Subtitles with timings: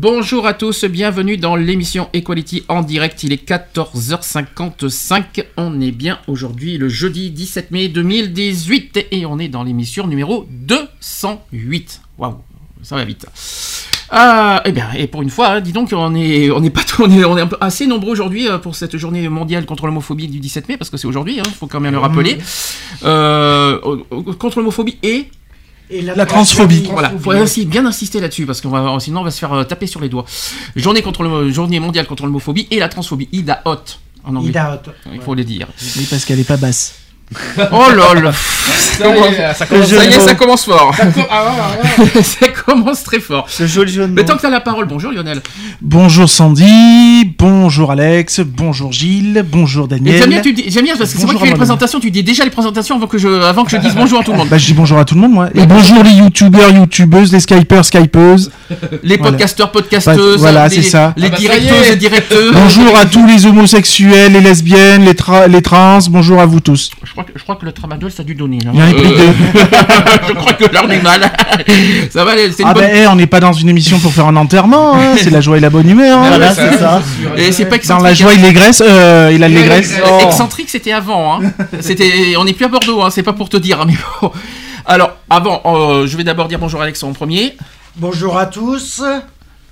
[0.00, 3.24] Bonjour à tous, bienvenue dans l'émission Equality en direct.
[3.24, 5.44] Il est 14h55.
[5.56, 10.46] On est bien aujourd'hui le jeudi 17 mai 2018 et on est dans l'émission numéro
[10.50, 12.02] 208.
[12.16, 12.36] Waouh,
[12.84, 13.26] ça va vite.
[14.10, 16.82] Ah, et bien, et pour une fois, hein, dis donc, on est, on est pas,
[17.00, 19.86] on est, on est un peu assez nombreux aujourd'hui euh, pour cette journée mondiale contre
[19.86, 22.38] l'homophobie du 17 mai, parce que c'est aujourd'hui, il faut quand même le rappeler.
[23.02, 23.80] Euh,
[24.38, 25.26] contre l'homophobie et
[25.90, 26.88] Et La transphobie.
[26.90, 29.64] voilà, faut aussi bien insister là-dessus parce qu'on va sinon on va se faire euh,
[29.64, 30.24] taper sur les doigts.
[30.76, 33.28] Journée contre le journée mondiale contre l'homophobie et la transphobie.
[33.32, 33.76] Ida Hot
[34.24, 34.50] en anglais.
[34.50, 34.90] Ida Hot.
[35.12, 35.66] Il faut le dire.
[35.96, 36.94] Oui, parce qu'elle est pas basse.
[37.72, 38.32] Oh lol.
[38.32, 39.26] ça, commence,
[39.56, 40.94] ça, commence- ça y est, ça commence fort.
[42.22, 43.46] ça commence très fort.
[43.48, 45.40] Ce joli jeu de Mais tant que t'as la parole, bonjour Lionel.
[45.82, 50.18] Bonjour Sandy, bonjour Alex, bonjour Gilles, bonjour Daniel.
[50.20, 52.00] J'aime bien, tu dis- j'aime bien parce que c'est moi qui fais les présentations.
[52.00, 54.32] Tu dis déjà les présentations avant que je, avant que je dise bonjour à tout
[54.32, 54.48] le monde.
[54.48, 55.48] Bah, je dis bonjour à tout le monde, moi.
[55.54, 58.50] Et bonjour les youtubeurs, youtubeuses, les skypers, skypeuses.
[59.02, 59.32] Les Voilà.
[59.32, 60.38] podcasteurs, podcasteuses.
[60.40, 61.12] Voilà, les- c'est ça.
[61.16, 62.52] Les Ah bah, directeuses et directeurs.
[62.52, 66.90] Bonjour à tous les homosexuels, les lesbiennes, les, tra- les trans, bonjour à vous tous.
[67.04, 68.58] Je crois que, je crois que le tramadol ça a dû donner.
[68.60, 68.70] là.
[68.74, 69.32] Il y en a plus de deux.
[70.28, 71.20] je crois que on est mal.
[72.10, 72.84] ça va, c'est Ah bonne.
[72.84, 75.40] ben, eh, on n'est pas dans une émission pour faire un enterrement, hein, c'est la
[75.40, 76.18] joie et la bonne humeur.
[76.18, 76.28] hein.
[76.28, 77.02] Voilà, c'est ça.
[77.36, 78.04] Et c'est pas Dans excentrique.
[78.08, 79.94] la joie et l'allégresse, euh, et l'allégresse.
[80.04, 81.42] Euh, Excentrique, c'était avant.
[81.42, 81.52] Hein.
[81.80, 83.80] C'était, on n'est plus à Bordeaux, hein, c'est pas pour te dire.
[83.80, 84.30] hein, Mais bon.
[84.86, 87.56] Alors, avant, euh, je vais d'abord dire bonjour à Alex en premier.
[87.96, 89.02] Bonjour à tous.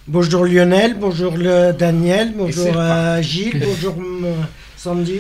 [0.09, 3.95] Bonjour Lionel, bonjour le Daniel, bonjour euh, Gilles, bonjour
[4.77, 5.19] Sandy,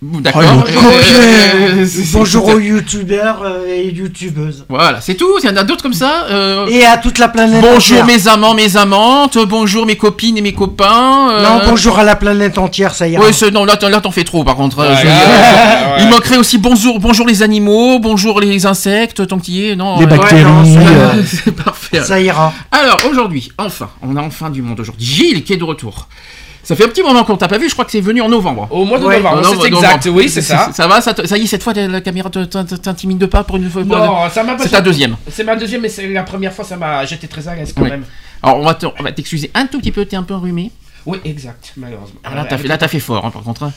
[0.00, 0.42] D'accord.
[0.46, 0.80] Oh,
[1.18, 4.64] Euh, bonjour aux youtubeurs et youtubeuses.
[4.68, 5.26] Voilà, c'est tout.
[5.42, 6.26] Il y en a d'autres comme ça.
[6.30, 8.06] euh, Et à toute la planète Bonjour entière.
[8.06, 9.38] mes amants, mes amantes.
[9.48, 11.30] Bonjour mes copines et mes copains.
[11.32, 13.24] euh, Non, bonjour à la planète entière, ça ira.
[13.24, 14.84] Ouais, c'est- non, là, t'en- là, t'en fais trop, par contre.
[14.84, 16.02] je- ouais.
[16.02, 19.74] Il manquerait aussi bonjour, bonjour les animaux, bonjour les insectes, tant qu'il y est.
[19.76, 20.44] Non, Les euh, bactéries.
[20.44, 22.02] euh, c'est parfait.
[22.04, 22.52] Ça ira.
[22.70, 25.04] Alors aujourd'hui, enfin, on a enfin du monde aujourd'hui.
[25.04, 26.06] Gilles qui est de retour.
[26.68, 28.28] Ça fait un petit moment qu'on t'a pas vu, je crois que c'est venu en
[28.28, 28.68] novembre.
[28.70, 29.16] Au mois de Ouais.
[29.22, 30.68] novembre, c'est exact, oui, c'est ça.
[30.74, 33.84] Ça va, ça, ça y est, cette fois la caméra t'intimide pas pour une fois.
[33.84, 35.16] Non, ça m'a pas C'est ta deuxième.
[35.32, 37.06] C'est ma deuxième, mais c'est la première fois, ça m'a.
[37.06, 37.88] J'étais très à l'aise quand Oui.
[37.88, 38.04] même.
[38.42, 38.64] Alors on
[39.02, 40.70] va t'excuser un tout petit peu, t'es un peu enrhumé.
[41.06, 42.20] Oui, exact, malheureusement.
[42.22, 43.62] Ah, là, t'as fait, fait fort, hein, par contre.
[43.62, 43.72] hein.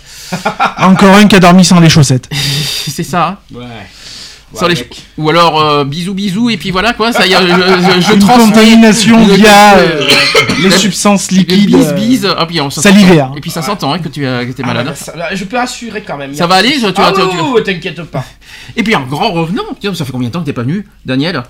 [0.79, 2.27] Encore un qui a dormi sans les chaussettes.
[2.33, 3.25] c'est ça.
[3.25, 3.37] hein.
[3.57, 3.63] Ouais.
[4.53, 4.87] Ouais, les-.
[5.17, 7.13] Ou alors euh, bisous bisous et puis voilà quoi.
[7.13, 10.07] Ça y est, je, je, je Une contamination via euh,
[10.61, 11.67] les substances liquides.
[11.75, 12.27] bise euh, bise.
[12.37, 13.31] Ah, puis on s'entend- salivaires.
[13.37, 14.85] Et puis ça s'entend hein, que tu as- que t'es Ah, malade.
[14.87, 16.33] bah, ça- là, je peux assurer quand même.
[16.33, 18.23] Ça va aller, je- tu- ah, tu- t'inquiète pas.
[18.75, 19.63] Et puis un grand revenant.
[19.79, 21.43] Tiens, ça fait combien de temps que t'es pas venu, Daniel?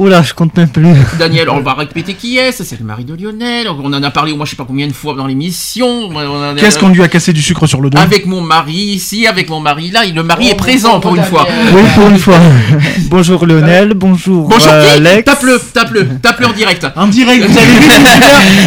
[0.00, 0.86] Oula, je compte même plus.
[1.18, 2.52] Daniel, on va répéter qui est.
[2.52, 3.68] C'est le mari de Lionel.
[3.68, 6.08] On en a parlé, moi, je sais pas combien de fois dans l'émission.
[6.08, 8.72] On a- Qu'est-ce qu'on lui a cassé du sucre sur le dos Avec mon mari
[8.72, 10.00] ici, avec mon mari là.
[10.12, 11.46] Le mari Oh, est présent pour une fois.
[11.74, 12.38] Oui, pour une fois.
[13.10, 15.24] bonjour Lionel, bonjour, Bonjour euh, Alex.
[15.26, 16.86] Tape-le, tape-le, tape-le en direct.
[16.96, 17.88] En direct, vous avez vu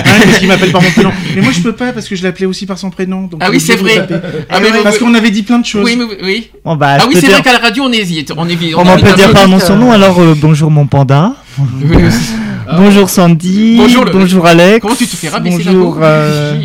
[0.04, 1.12] Parce qu'il m'appelle par mon prénom.
[1.36, 3.24] Mais moi je peux pas parce que je l'appelais aussi par son prénom.
[3.24, 4.08] donc Ah oui, c'est vrai.
[4.52, 5.84] Ah, mais Parce qu'on avait dit plein de choses.
[5.84, 6.50] Oui, mais- oui.
[6.64, 8.32] Bon, bah, Ah oui, c'est dire- vrai qu'à la radio, on hésite.
[8.38, 11.23] On, évite, On m'en peut dire pardon son nom, alors euh, bonjour mon panda.
[12.78, 13.76] bonjour Sandy.
[13.78, 14.80] Bonjour Bonjour, le- Alex.
[14.82, 16.60] Comment tu te fais rabaisser Bonjour euh,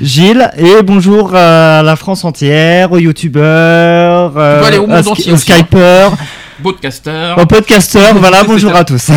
[0.00, 0.50] Gilles.
[0.58, 5.36] Et bonjour euh, à la France entière, aux youtubeurs, euh, aux hein.
[5.36, 6.16] skypeurs,
[6.62, 7.34] Podcaster.
[7.40, 8.14] aux podcasteurs.
[8.18, 9.10] voilà, bonjour à tous.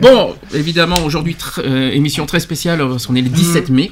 [0.00, 3.90] Bon, évidemment, aujourd'hui, tr- euh, émission très spéciale, parce qu'on est le 17 mai.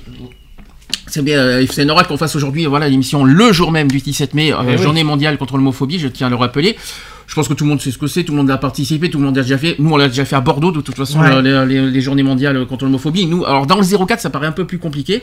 [1.06, 4.34] C'est bien, euh, c'est normal qu'on fasse aujourd'hui voilà l'émission le jour même du 17
[4.34, 4.78] mai, euh, Eh oui.
[4.82, 5.98] journée mondiale contre l'homophobie.
[5.98, 6.76] Je tiens à le rappeler.
[7.26, 9.08] Je pense que tout le monde sait ce que c'est, tout le monde a participé,
[9.08, 9.76] tout le monde a déjà fait.
[9.78, 11.40] Nous, on l'a déjà fait à Bordeaux, de toute façon, Ouais.
[11.40, 13.24] les, les- les journées mondiales contre l'homophobie.
[13.24, 15.22] Nous, alors dans le 04, ça paraît un peu plus compliqué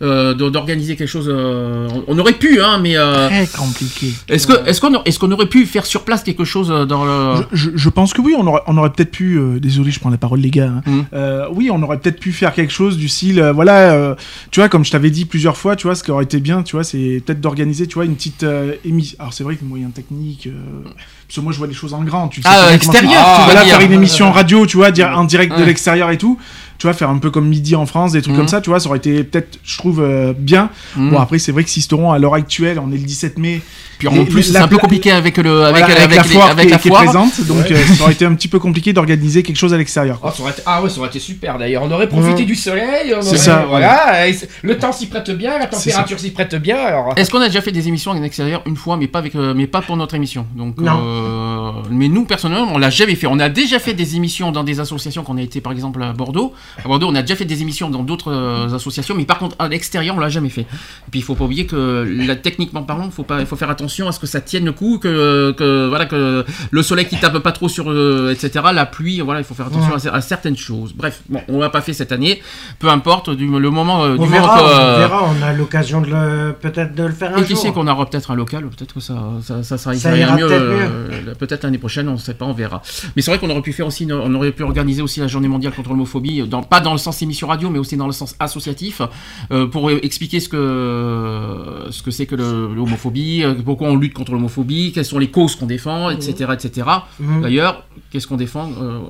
[0.00, 1.26] euh, d'organiser quelque chose.
[1.28, 4.14] euh, on aurait pu, hein, mais Très compliqué.
[4.30, 7.42] est-ce que est-ce qu'on est-ce qu'on aurait pu faire sur place quelque chose dans le
[7.52, 9.38] Je, je- je pense que oui, on aurait, on aurait peut-être pu.
[9.60, 10.72] désolé, je prends la parole, les gars.
[10.86, 11.04] hein.
[11.12, 14.16] Euh, oui, on aurait peut-être pu faire quelque chose du style, voilà,
[14.50, 16.62] tu vois, comme je t'avais dit plusieurs fois, tu vois, ce qui aurait été bien,
[16.62, 18.44] tu vois, c'est peut-être d'organiser, tu vois, une petite
[18.84, 19.16] émission.
[19.20, 20.82] Alors c'est vrai que les moyens techniques, euh,
[21.26, 22.28] parce que moi je vois les choses en grand.
[22.28, 23.76] Tu sais Ah, extérieur, tu dire.
[23.76, 26.38] faire une émission radio, tu vois, dire en direct de l'extérieur et tout.
[26.82, 28.38] Tu vois, faire un peu comme midi en France, des trucs Mhm.
[28.40, 30.68] comme ça, tu vois, ça aurait été peut-être, je trouve, euh, bien.
[30.96, 31.10] Mhm.
[31.10, 33.62] Bon, après, c'est vrai que Sisteron, à l'heure actuelle, on est le 17 mai.
[34.00, 36.28] Puis en les- plus, c'est un peu compliqué avec le avec, voilà, avec, la les-
[36.28, 38.92] foire, avec qui, la est- présente, donc euh, ça aurait été un petit peu compliqué
[38.92, 40.18] d'organiser quelque chose à l'extérieur.
[40.24, 41.84] Oh, été- Ah ouais, ça aurait été super d'ailleurs.
[41.84, 42.46] On aurait profité Mhm.
[42.48, 43.14] du soleil.
[43.16, 44.26] on C'est aurait- ça, Voilà.
[44.62, 46.78] Le temps s'y prête bien, la température s'y prête bien.
[46.78, 47.12] Alors...
[47.16, 49.54] Est-ce qu'on a déjà fait des émissions en extérieur une fois, mais pas avec, euh,
[49.54, 50.46] mais pas pour notre émission?
[50.56, 50.98] Donc, Non.
[51.00, 53.28] euh, mais nous personnellement, on l'a jamais fait.
[53.28, 56.12] On a déjà fait des émissions dans des associations qu'on a été, par exemple à
[56.12, 56.52] Bordeaux.
[56.84, 59.56] À Bordeaux, on a déjà fait des émissions dans d'autres euh, associations, mais par contre
[59.58, 60.62] à l'extérieur, on l'a jamais fait.
[60.62, 63.70] Et puis il faut pas oublier que là, techniquement parlant, faut pas, il faut faire
[63.70, 67.16] attention à ce que ça tienne le coup, que, que voilà, que le soleil qui
[67.18, 68.64] tape pas trop sur, euh, etc.
[68.74, 70.92] La pluie, voilà, il faut faire attention à, à certaines choses.
[70.94, 72.42] Bref, bon, on l'a pas fait cette année.
[72.78, 75.52] Peu importe, du, le moment, euh, On du verra, moment que, on verra, on a
[75.52, 77.62] l'occasion de le peut-être de le faire un et qui jour.
[77.62, 80.36] sait qu'on aura peut-être un local, peut-être que ça, ça, ça, Ça ça ira ira
[80.36, 82.82] mieux, peut-être euh, peut-être l'année prochaine, on ne sait pas, on verra.
[83.16, 85.26] Mais c'est vrai qu'on aurait pu faire aussi, une- on aurait pu organiser aussi la
[85.28, 88.12] journée mondiale contre l'homophobie, dans, pas dans le sens émission radio, mais aussi dans le
[88.12, 89.02] sens associatif,
[89.50, 94.32] euh, pour expliquer ce que ce que c'est que l'homophobie, euh, pourquoi on lutte contre
[94.32, 96.86] l'homophobie, quelles sont les causes qu'on défend, etc., etc.
[97.18, 97.42] Mhm.
[97.42, 99.00] D'ailleurs, qu'est-ce qu'on défend euh,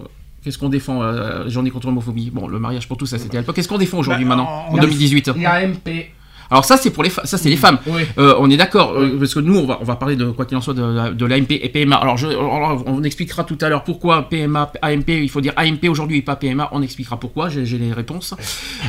[0.45, 2.31] Qu'est-ce qu'on défend euh, journée contre l'homophobie?
[2.31, 3.55] Bon, le mariage pour tous, ça c'était à l'époque.
[3.55, 5.89] Qu'est-ce qu'on défend aujourd'hui Bah, maintenant en a- 2018 La MP.
[6.53, 7.79] Alors ça c'est pour les ça c'est les femmes.
[7.87, 8.03] Oui.
[8.19, 10.45] Euh, on est d'accord, euh, parce que nous, on va, on va parler de quoi
[10.45, 11.97] qu'il en soit de, de l'AMP et PMA.
[11.97, 16.19] Alors, je, on expliquera tout à l'heure pourquoi PMA, AMP, il faut dire AMP aujourd'hui
[16.19, 16.69] et pas PMA.
[16.73, 18.35] On expliquera pourquoi, j'ai les réponses.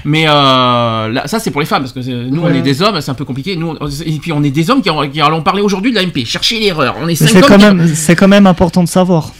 [0.03, 1.99] Mais euh, là, ça, c'est pour les femmes, parce que
[2.29, 3.55] nous, on est des hommes, c'est un peu compliqué.
[3.55, 5.95] Nous, on- et puis, on est des hommes qui, en- qui allons parler aujourd'hui de
[5.97, 6.25] l'AMP.
[6.25, 6.95] Cherchez l'erreur.
[7.01, 9.31] On est cinq C'est quand, même, c'est quand même important de savoir.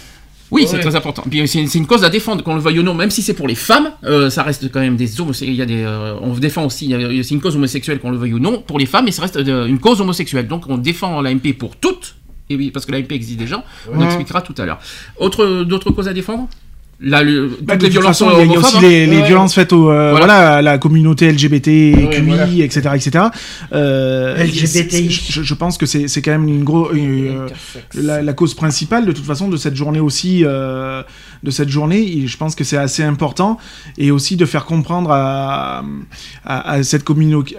[0.53, 1.23] Oui, c'est très important.
[1.29, 3.47] Puis c'est une, cause à défendre, qu'on le veuille ou non, même si c'est pour
[3.47, 5.49] les femmes, euh, ça reste quand même des homosexuels.
[5.53, 7.99] Il y a des, euh, on défend aussi, il y a- c'est une cause homosexuelle,
[7.99, 10.47] qu'on le veuille ou non, pour les femmes, mais ça reste euh, une cause homosexuelle.
[10.47, 12.15] Donc on défend l'AMP pour toutes,
[12.49, 14.05] et oui, parce que l'AMP existe déjà, on Ouais.
[14.05, 14.79] expliquera tout à l'heure.
[15.17, 16.47] Autre, d'autres causes à défendre?
[17.05, 18.57] Là, le, toutes Bah, de les toute violences façon, il y a- il y a
[18.57, 18.89] homophobes, aussi hein.
[18.89, 19.27] les, les Ouais.
[19.27, 20.25] violences faites au, euh, Voilà.
[20.25, 20.53] voilà.
[20.55, 22.47] à la communauté LGBTQI, Ouais, voilà.
[22.63, 23.25] etc., etc.
[23.73, 25.09] Euh, LGBTI.
[25.09, 26.91] Je, je pense que c'est c'est quand même une grosse
[27.95, 31.03] la, la cause principale de toute façon de cette journée aussi euh,
[31.43, 33.57] de cette journée et je pense que c'est assez important
[33.97, 35.83] et aussi de faire comprendre à,
[36.45, 37.03] à, à cette,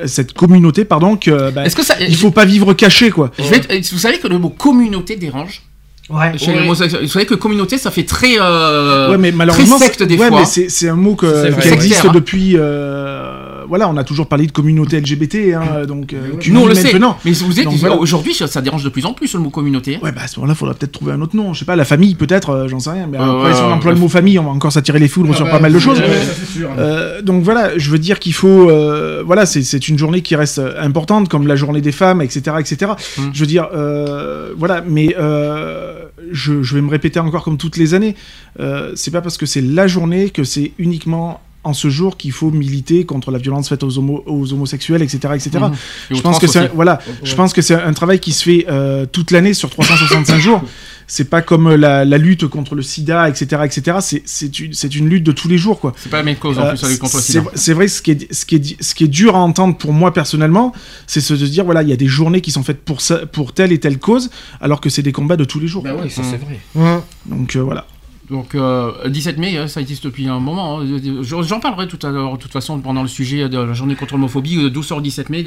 [0.07, 1.97] cette communauté pardon que bah, Est-ce que ça.
[2.01, 5.17] il faut pas vivre caché quoi je vais être- vous savez que le mot communauté
[5.17, 5.63] dérange
[6.11, 6.37] Ouais.
[6.37, 6.65] chez les Ouais.
[6.65, 8.35] homosexuels Vous savez que communauté, ça fait très.
[8.39, 10.41] euh, ouais mais malheureusement secte des ouais, fois.
[10.41, 12.11] mais c'est c'est un mot que- qui existe hein.
[12.13, 16.67] depuis euh, voilà on a toujours parlé de communauté LGBT hein, donc euh, Nous, on
[16.67, 16.93] le sait.
[17.25, 17.97] Mais vous êtes, voilà.
[17.97, 19.97] aujourd'hui, ça, ça dérange de plus en plus le mot communauté.
[19.97, 20.01] hein.
[20.03, 21.53] Ouais, bah à ce moment-là, il faudra peut-être trouver un autre nom.
[21.53, 23.07] Je sais pas, la famille, peut-être, euh, j'en sais rien.
[23.11, 25.35] Mais Euh, après, si on emploie le mot famille, on va encore s'attirer les foudres
[25.35, 26.01] sur pas mal de choses.
[26.39, 26.71] C'est sûr.
[26.79, 30.59] Euh, donc voilà, je veux dire qu'il faut, euh, voilà, c'est une journée qui reste
[30.59, 32.93] euh, importante, comme la journée des femmes, etc., etc.
[33.19, 33.23] Mm.
[33.33, 37.77] Je veux dire, euh, voilà, mais euh, je, je vais me répéter encore comme toutes
[37.77, 38.15] les années.
[38.61, 42.33] Euh, c'est pas parce que c'est la journée que c'est uniquement en ce jour qu'il
[42.33, 45.51] faut militer contre la violence faite aux, homo- aux homosexuels, etc., etc.
[45.61, 45.73] Mhm.
[46.11, 46.73] Et Je pense que c'est un- aussi.
[46.75, 50.39] voilà, je pense que c'est un travail qui se fait euh, toute l'année sur 365
[50.39, 50.63] jours.
[51.07, 53.99] C'est pas comme euh, la, la lutte contre le SIDA, etc., etc.
[54.01, 55.93] C'est c'est une c'est une lutte de tous les jours, quoi.
[55.97, 57.51] C'est pas la même cause en Euh, plus avec contre le c'est sida.
[57.55, 59.93] c'est vrai, ce qui, est, ce, qui est, ce qui est dur à entendre pour
[59.93, 60.73] moi personnellement,
[61.07, 63.27] c'est se de dire voilà, il y a des journées qui sont faites pour, ça,
[63.27, 64.31] pour telle et telle cause,
[64.63, 65.83] alors que c'est des combats de tous les jours.
[65.83, 66.59] Bah oui, ça c'est vrai.
[66.75, 67.01] Ouais.
[67.27, 67.87] Donc euh, voilà.
[68.35, 70.81] Donc euh, 17 mai, euh, ça existe depuis un moment.
[70.81, 70.87] hein.
[71.23, 74.15] J'en parlerai tout à l'heure, de toute façon, pendant le sujet de la journée contre
[74.15, 75.45] l'homophobie, euh, d'où sort le 17 mai,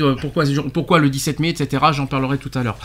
[0.74, 1.84] pourquoi le 17 mai, etc.
[1.92, 2.78] J'en parlerai tout à l'heure.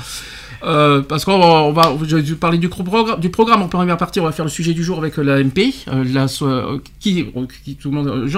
[0.64, 4.20] Euh, parce qu'on va, je vais parler du, progr- du programme en première partie.
[4.20, 7.26] On va faire le sujet du jour avec euh, la, so- euh, qui,
[7.64, 8.28] qui- tout le monde,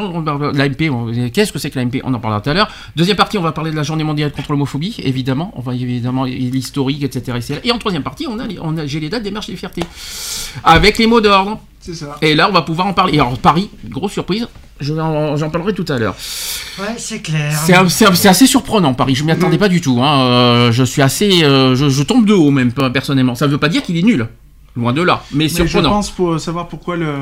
[0.54, 0.90] l'AMP.
[0.90, 2.70] on- Qu'est-ce que c'est que l'AMP On en parlera tout à l'heure.
[2.96, 5.52] Deuxième partie, on va parler de la journée mondiale contre l'homophobie, évidemment.
[5.56, 7.60] On va évidemment l'historique, etc..
[7.64, 9.82] Et en troisième partie, on a j'ai les dates des marches des fiertés
[10.64, 11.60] avec les mots d'ordre.
[11.84, 12.16] C'est ça.
[12.22, 13.14] Et là, on va pouvoir en parler.
[13.16, 14.48] Et alors, Paris, grosse surprise,
[14.80, 16.14] je j'en parlerai tout à l'heure.
[16.78, 17.52] Ouais, c'est clair.
[17.88, 19.14] C'est assez surprenant, Paris.
[19.14, 20.00] Je m'y attendais pas du tout.
[20.02, 20.22] hein.
[20.22, 21.44] Euh, je suis assez.
[21.44, 23.34] euh, je, je tombe de haut, même, pe- personnellement.
[23.34, 24.26] Ça veut pas dire qu'il est nul.
[24.76, 25.22] Loin de là.
[25.32, 25.90] Mais, Mais je surprenant.
[25.90, 27.14] pense pour savoir pourquoi le,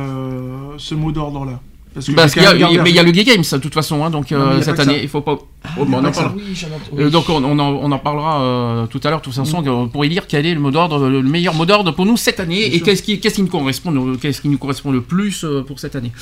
[0.79, 1.59] ce mot d'ordre là.
[1.95, 3.75] Parce que Parce qu'il y a, mais il y a le Gay Games, de toute
[3.75, 4.03] façon.
[4.05, 5.03] hein, donc, Non, euh, il cette année, ça.
[5.03, 5.39] il faut pas.
[5.79, 6.11] Oh, bon, on en.
[6.35, 6.55] Oui,
[6.99, 7.11] Euh, oui.
[7.11, 9.87] donc on, on en, on en parlera euh, tout à l'heure, de toute façon, euh,
[9.87, 12.75] pour élire quel est le mot d'ordre, le meilleur mot d'ordre pour nous cette année
[12.75, 15.79] et qu'est-ce qui, qu'est-ce qui nous correspond, qu'est-ce qui nous correspond le plus euh, pour
[15.79, 16.13] cette année.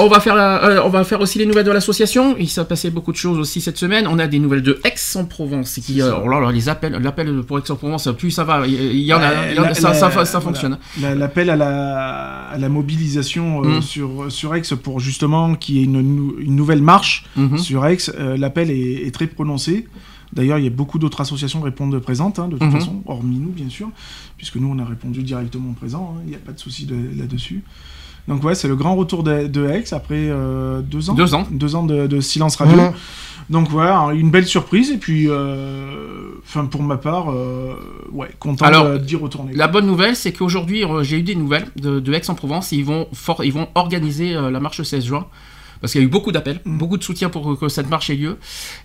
[0.00, 2.36] On va faire, la- euh, on va faire aussi les nouvelles de l'association.
[2.36, 4.08] Il s'est passé beaucoup de choses aussi cette semaine.
[4.08, 7.58] On a des nouvelles de Aix-en-Provence qui, euh, oh là là, les appels, l'appel pour
[7.60, 9.74] Aix-en-Provence, plus ça va, il il y en a, Ouais, il y en a- la-
[9.74, 10.78] ça, la- ça, fonctionne.
[11.00, 13.82] La- L'appel à la, à la mobilisation euh, Mm.
[13.82, 17.58] sur, sur Aix pour justement qu'il y ait une, nou- une nouvelle marche Mhm.
[17.58, 19.86] sur Aix, euh, l'appel est, est très prononcé.
[20.32, 22.72] D'ailleurs, il y a beaucoup d'autres associations qui répondent présentes, hein, de toute Mhm.
[22.72, 23.90] façon, hormis nous, bien sûr,
[24.36, 26.96] puisque nous, on a répondu directement présent, hein, il n'y a pas de souci de-
[27.16, 27.62] là-dessus.
[28.28, 31.14] Donc ouais, c'est le grand retour de, de Aix après euh, deux ans.
[31.14, 31.46] Deux ans.
[31.50, 32.76] Deux ans de, de silence radio.
[33.50, 37.74] Donc voilà, une belle surprise et puis, euh, enfin pour ma part, euh,
[38.12, 39.52] ouais, content Alors, d'y retourner.
[39.54, 42.72] La bonne nouvelle, c'est qu'aujourd'hui, j'ai eu des nouvelles de, de Aix-en-Provence.
[42.72, 45.26] Ils vont, for- ils vont organiser la marche le 16 juin.
[45.84, 46.78] Parce qu'il y a eu beaucoup d'appels, Mm.
[46.78, 48.38] beaucoup de soutien pour que cette marche ait lieu.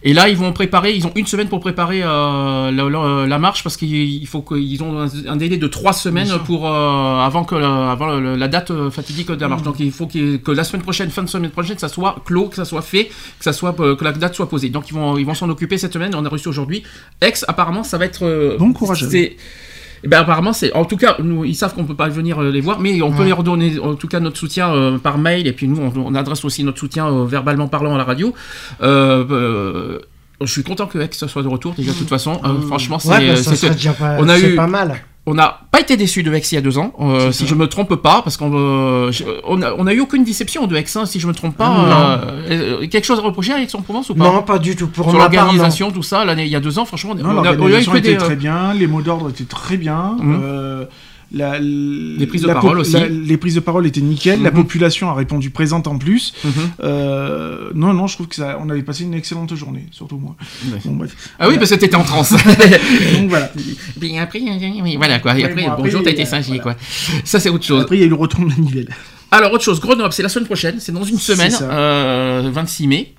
[0.03, 3.39] Et là, ils vont préparer, ils ont une semaine pour préparer euh, la, la- la
[3.39, 7.19] marche parce qu'il il faut qu'ils ont un, un délai de trois semaines pour euh,
[7.29, 9.49] avant que la, avant la date euh, fatidique de la Mm.
[9.49, 9.63] marche.
[9.63, 12.47] Donc il faut que la semaine prochaine, fin de semaine prochaine, que ça soit clos,
[12.49, 14.67] que ça soit fait, que ça soit que la date soit posée.
[14.69, 16.13] Donc ils vont ils vont s'en occuper cette semaine.
[16.15, 16.83] On a reçu aujourd'hui.
[17.21, 19.05] Ex, apparemment, ça va être Bon courage
[20.03, 22.51] eh ben apparemment c'est en tout cas nous ils savent qu'on peut pas venir euh,
[22.51, 23.25] les voir mais on peut Ouais.
[23.25, 26.15] les redonner en tout cas notre soutien euh, par mail et puis nous on, on
[26.15, 28.33] adresse aussi notre soutien euh, verbalement parlant à la radio.
[28.81, 29.99] Euh,
[30.41, 33.09] je suis content que Ex soit de retour déjà de toute façon Euh, franchement c'est
[33.09, 33.33] Ouais,
[33.99, 35.01] bah, on a eu- pas mal.
[35.31, 37.49] On n'a pas été déçu de Ex il y a deux ans euh, si ça.
[37.49, 40.75] je me trompe pas parce qu'on euh, je- on on a eu aucune déception de
[40.75, 41.69] Ex hein, si je me trompe pas
[42.49, 44.87] euh, euh, quelque chose à reprocher à Aix-en-Provence ou pas Non, pas du tout.
[44.87, 47.65] Pour l'organisation tout ça l'année il y a deux ans franchement Non, on a, on
[47.73, 50.15] a eu que des, euh, très bien, les mots d'ordre étaient très bien.
[50.19, 50.41] Mhm.
[51.33, 52.93] Euh, la, Les prises de la parole aussi.
[52.93, 54.41] la- les prises de parole étaient nickel.
[54.41, 54.55] La Mhm.
[54.57, 56.33] population a répondu présente en plus.
[56.43, 56.51] mhm.
[56.83, 60.35] Euh, non, non, je trouve que ça, on avait passé une excellente journée, surtout moi.
[60.71, 60.79] Ouais.
[60.85, 61.15] Bon, bref.
[61.39, 62.31] ah oui parce que t'étais en transe
[63.13, 63.51] Donc voilà.
[63.99, 64.39] Puis après,
[64.83, 65.37] oui, voilà quoi.
[65.37, 66.59] Et après, bon, après, bonjour, t'as été euh, voilà.
[66.63, 66.75] quoi.
[67.23, 67.81] Ça, c'est autre chose.
[67.83, 68.89] Après, il y a eu le retour de la nivelle.
[69.31, 73.13] Alors, autre chose, Grenoble, c'est la semaine prochaine, c'est dans une semaine, euh, 26 mai.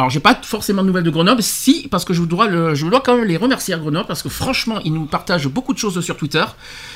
[0.00, 2.86] Alors, j'ai pas forcément de nouvelles de Grenoble, si, parce que je dois, le, je
[2.86, 5.78] dois quand même les remercier à Grenoble, parce que franchement, ils nous partagent beaucoup de
[5.78, 6.44] choses sur Twitter.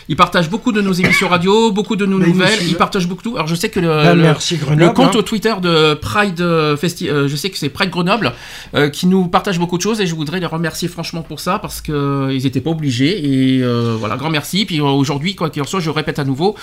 [0.09, 3.31] Ils partagent beaucoup de nos émissions radio, beaucoup de nos nouvelles, ils partagent beaucoup de
[3.31, 3.35] tout.
[3.35, 4.83] Alors, je sais que le, Bah, le- merci Grenoble.
[4.85, 5.23] le compte hein.
[5.25, 8.35] Twitter de Pride euh, Festi euh, je sais que c'est Pride Grenoble,
[8.77, 11.59] euh, qui nous partage beaucoup de choses et je voudrais les remercier franchement pour ça
[11.59, 14.65] parce que euh, ils n'étaient pas obligés et euh, voilà grand merci.
[14.65, 16.55] Puis aujourd'hui quoi qu'il en soit, je répète à nouveau,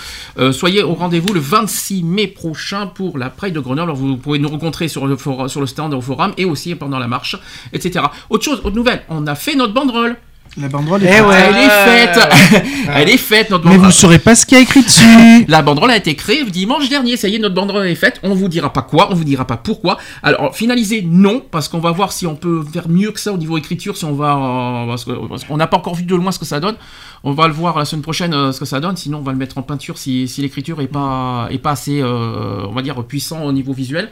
[0.52, 3.90] soyez au rendez-vous le 26 mai prochain pour la Pride de Grenoble.
[3.90, 5.18] Alors, vous pouvez nous rencontrer sur le
[5.48, 7.36] sur le stand au forum et aussi pendant la marche,
[7.72, 8.04] etc.
[8.28, 10.16] Autre chose, autre nouvelle, on a fait notre banderole.
[10.56, 11.36] La banderole Eh est ouais.
[11.36, 13.86] Elle est faite, elle est faite notre Mais banderole.
[13.86, 15.44] vous saurez pas ce qu'il y a écrit dessus.
[15.48, 17.16] La banderole a été créée dimanche dernier.
[17.16, 18.18] Ça y est, notre banderole est faite.
[18.24, 19.98] On vous dira pas quoi, on vous dira pas pourquoi.
[20.24, 23.36] Alors, finaliser, non, parce qu'on va voir si on peut faire mieux que ça au
[23.36, 24.96] niveau écriture, si on va, euh,
[25.28, 26.74] parce qu'on n'a pas encore vu de loin ce que ça donne.
[27.22, 28.96] On va le voir la semaine prochaine euh, ce que ça donne.
[28.96, 32.00] Sinon, on va le mettre en peinture si, si l'écriture est pas, est pas assez,
[32.00, 34.10] euh, on va dire, puissant au niveau visuel.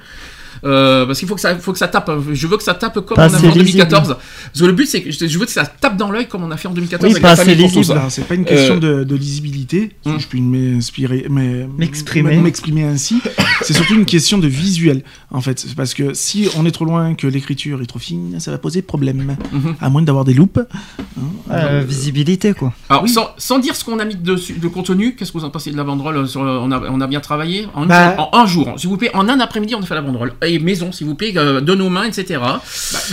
[0.64, 2.10] Euh, parce qu'il faut que ça, faut que ça tape.
[2.32, 3.64] Je veux que ça tape comme Pas on a fait en lisible.
[3.64, 4.08] 2014.
[4.08, 6.50] Parce que le but, c'est que je veux que ça tape dans l'œil comme on
[6.50, 7.92] a fait en 2014 Oui, avec pas la assez lisible.
[7.92, 10.20] Alors, c'est pas une question Euh, de, de lisibilité, si hum.
[10.20, 12.36] je puis m'inspirer, mais M'exprimer.
[12.38, 13.20] m'exprimer ainsi.
[13.62, 15.66] c'est surtout une question de visuel, en fait.
[15.76, 18.82] Parce que si on est trop loin, que l'écriture est trop fine, ça va poser
[18.82, 19.36] problème.
[19.52, 19.76] Mhm.
[19.80, 20.58] À moins d'avoir des loupes.
[20.58, 21.22] hein.
[21.50, 22.72] Euh, visibilité, quoi.
[22.88, 23.08] Alors, Oui.
[23.08, 25.70] sans, sans dire ce qu'on a mis dessus, de contenu, qu'est-ce que vous en pensez
[25.70, 27.66] de la banderole sur, le- on, a, on a bien travaillé?
[27.74, 30.02] En, Bah- en un jour, s'il vous plaît, en un après-midi, on a fait la
[30.02, 30.32] banderole.
[30.58, 32.40] Maison, s'il vous plaît, euh, de nos mains, etc.
[32.40, 32.62] Bah,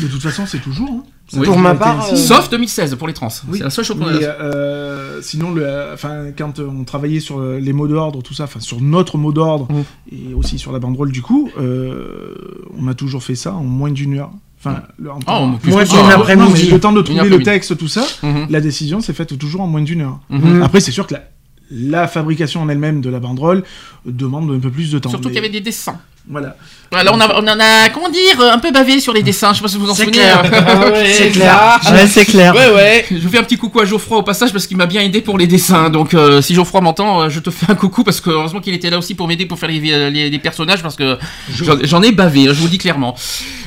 [0.02, 0.90] de toute façon, c'est toujours.
[0.90, 1.04] hein.
[1.34, 1.48] Oui.
[1.48, 3.30] Pour ma part, euh, Sauf 2016 pour les trans.
[3.50, 3.58] Oui.
[3.58, 4.12] C'est la seule chose qu'on a.
[4.14, 8.80] Euh, sinon, le, enfin, quand on travaillait sur les mots d'ordre, tout ça, enfin sur
[8.80, 9.84] notre mot d'ordre Mm.
[10.16, 12.36] et aussi sur la banderole, du coup, euh,
[12.80, 14.32] on a toujours fait ça en moins d'une heure.
[14.60, 16.02] Enfin, le, en Oh, temps- plus Moi, que j'ai ça.
[16.04, 16.70] une Non, après-midi.
[16.70, 18.48] le temps de trouver le texte, tout ça, Mhm.
[18.52, 20.20] la décision s'est faite toujours en moins d'une heure.
[20.30, 20.62] Mhm.
[20.64, 21.24] Après, c'est sûr que la,
[21.72, 23.64] la fabrication en elle-même de la banderole
[24.06, 25.10] demande un peu plus de temps.
[25.10, 26.00] Surtout mais qu'il y avait des dessins.
[26.28, 26.56] Voilà.
[26.92, 29.52] Voilà, on, a, on en a, comment dire, un peu bavé sur les dessins.
[29.52, 30.20] Je sais pas si vous vous en C'est souvenez.
[30.20, 30.44] clair.
[30.68, 31.80] Ah ouais, C'est clair.
[31.92, 32.56] Ouais, c'est clair.
[32.56, 33.06] Ouais, ouais.
[33.12, 35.38] Je fais un petit coucou à Geoffroy au passage parce qu'il m'a bien aidé pour
[35.38, 35.90] les dessins.
[35.90, 38.74] Donc, euh, si Geoffroy m'entend, euh, je te fais un coucou parce que heureusement qu'il
[38.74, 41.18] était là aussi pour m'aider pour faire les, les, les personnages parce que
[41.54, 43.16] j'en- j'en ai bavé, hein, je vous le dis clairement.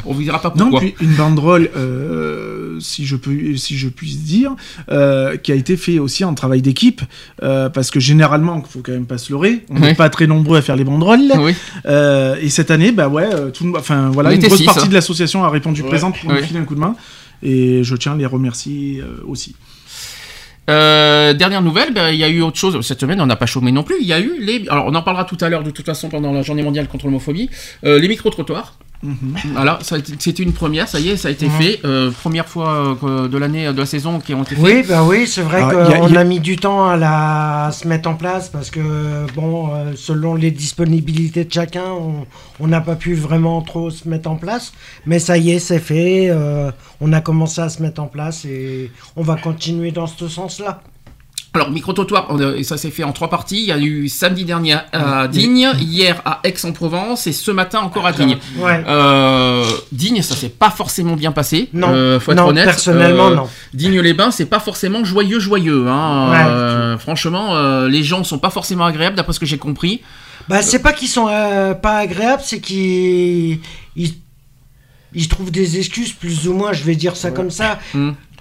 [0.06, 0.80] On vous dira pas Non, pourquoi.
[0.80, 4.52] puis une banderole, euh, si je peux, si je puisse dire,
[4.90, 7.02] euh, qui a été fait aussi en travail d'équipe,
[7.42, 9.94] euh, parce que généralement, il faut quand même pas se leurrer, on n'est Oui.
[9.94, 11.32] pas très nombreux à faire les banderoles.
[11.38, 11.54] Oui.
[11.86, 14.88] Euh, et cette année, bah ouais, euh, tout, enfin voilà, une grosse six, partie hein.
[14.88, 16.96] de l'association a répondu présente pour nous filer un coup de main.
[17.42, 19.54] Et je tiens à les remercier euh, aussi.
[20.70, 23.44] Euh, dernière nouvelle, ben, il y a eu autre chose cette semaine, on n'a pas
[23.44, 23.96] chômé non plus.
[24.00, 24.66] Il y a eu les.
[24.70, 27.04] Alors, on en parlera tout à l'heure de toute façon pendant la journée mondiale contre
[27.04, 27.50] l'homophobie.
[27.84, 28.78] Euh, les micro-trottoirs.
[29.02, 29.34] Mhm.
[29.52, 31.52] Voilà, ça a été- c'était une première, ça y est, ça a été Mhm.
[31.52, 31.80] fait.
[31.84, 34.64] Euh, première fois euh, de l'année, de la saison qui ont été faits.
[34.64, 36.96] Oui, bah oui, c'est vrai Ah, qu'on a- a, y a- mis du temps à
[36.96, 41.84] la à se mettre en place parce que, bon, euh, selon les disponibilités de chacun,
[41.92, 42.26] on-
[42.60, 44.72] on n'a pas pu vraiment trop se mettre en place.
[45.06, 46.28] Mais ça y est, c'est fait.
[46.30, 50.26] euh, on a commencé à se mettre en place et on va continuer dans ce
[50.28, 50.82] sens-là.
[51.54, 53.56] Alors, micro-trottoir, et ça s'est fait en trois parties.
[53.62, 58.06] Il y a eu samedi dernier à Digne, hier à Aix-en-Provence et ce matin encore
[58.06, 58.36] à Digne.
[58.58, 58.84] Ouais.
[58.86, 61.70] Euh, Digne, ça s'est pas forcément bien passé.
[61.72, 62.66] Non, euh, faut être non honnête.
[62.66, 63.48] personnellement, Euh, non.
[63.72, 65.86] Digne-les-Bains, c'est pas forcément joyeux, joyeux.
[65.88, 66.92] Hein.
[66.92, 66.98] Ouais.
[66.98, 70.02] Franchement, les gens sont pas forcément agréables, d'après ce que j'ai compris.
[70.48, 73.60] Bah, c'est pas qu'ils sont pas agréables, c'est qu'ils
[73.96, 74.14] ils,
[75.14, 77.78] ils trouvent des excuses plus ou moins, je vais dire ça comme ça.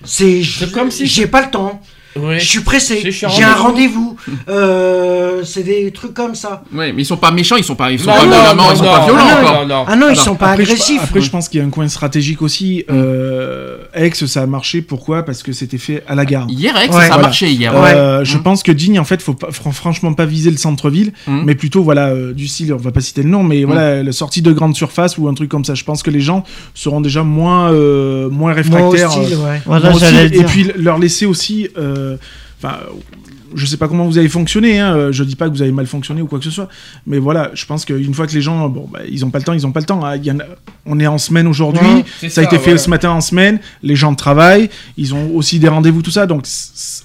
[0.04, 1.82] C'est C'est comme si- j'ai pas le temps.
[2.22, 2.40] Oui.
[2.40, 3.10] Je suis pressé.
[3.12, 4.16] J'ai un rendez-vous.
[4.50, 6.64] Euh, c'est des trucs comme ça.
[6.74, 8.78] Ouais, mais ils sont pas méchants, ils sont pas, ils sont Non, pas non, ils
[8.78, 9.68] sont pas violents non, encore.
[9.68, 9.86] non.
[9.88, 11.02] Ah non, ils Alors, sont pas Après, je- agressifs.
[11.04, 12.84] après, je pense qu'il y a un coin stratégique aussi.
[12.90, 14.82] Euh, Aix, ça a marché.
[14.82, 15.24] Pourquoi?
[15.24, 16.48] Parce que c'était fait à la gare.
[16.50, 16.92] Hier, Aix, Ouais.
[16.94, 17.22] ça a Voilà.
[17.24, 17.74] marché hier.
[17.76, 18.44] Euh, Je Mm.
[18.44, 21.42] pense que Digne, en fait, faut pas, franchement pas viser le centre-ville, Mm.
[21.46, 24.12] mais plutôt voilà euh, du style, on va pas citer le nom, mais voilà la
[24.12, 25.76] sortie de grande surface ou un truc comme ça.
[25.76, 26.44] Je pense que les gens
[26.74, 29.10] seront déjà moins euh, moins Moi réfractaires.
[29.18, 29.62] hostile, euh, ouais.
[29.66, 31.68] Voilà, moins j'allais hostiles, le et puis leur laisser aussi.
[31.78, 32.07] euh,
[32.62, 32.78] Enfin.
[33.56, 35.72] je sais pas comment vous avez fonctionné, hein, euh, je dis pas que vous avez
[35.72, 36.68] mal fonctionné ou quoi que ce soit,
[37.06, 39.46] mais voilà, je pense qu'une fois que les gens, bon, bah, ils ont pas le
[39.46, 40.04] temps, ils ont pas le temps.
[40.04, 40.16] hein.
[40.18, 40.46] Il y en a-
[40.86, 43.96] on est en semaine aujourd'hui, Ouais, ça a été fait ce matin en semaine, les
[43.96, 46.46] gens travaillent, ils ont aussi des rendez-vous, tout ça, donc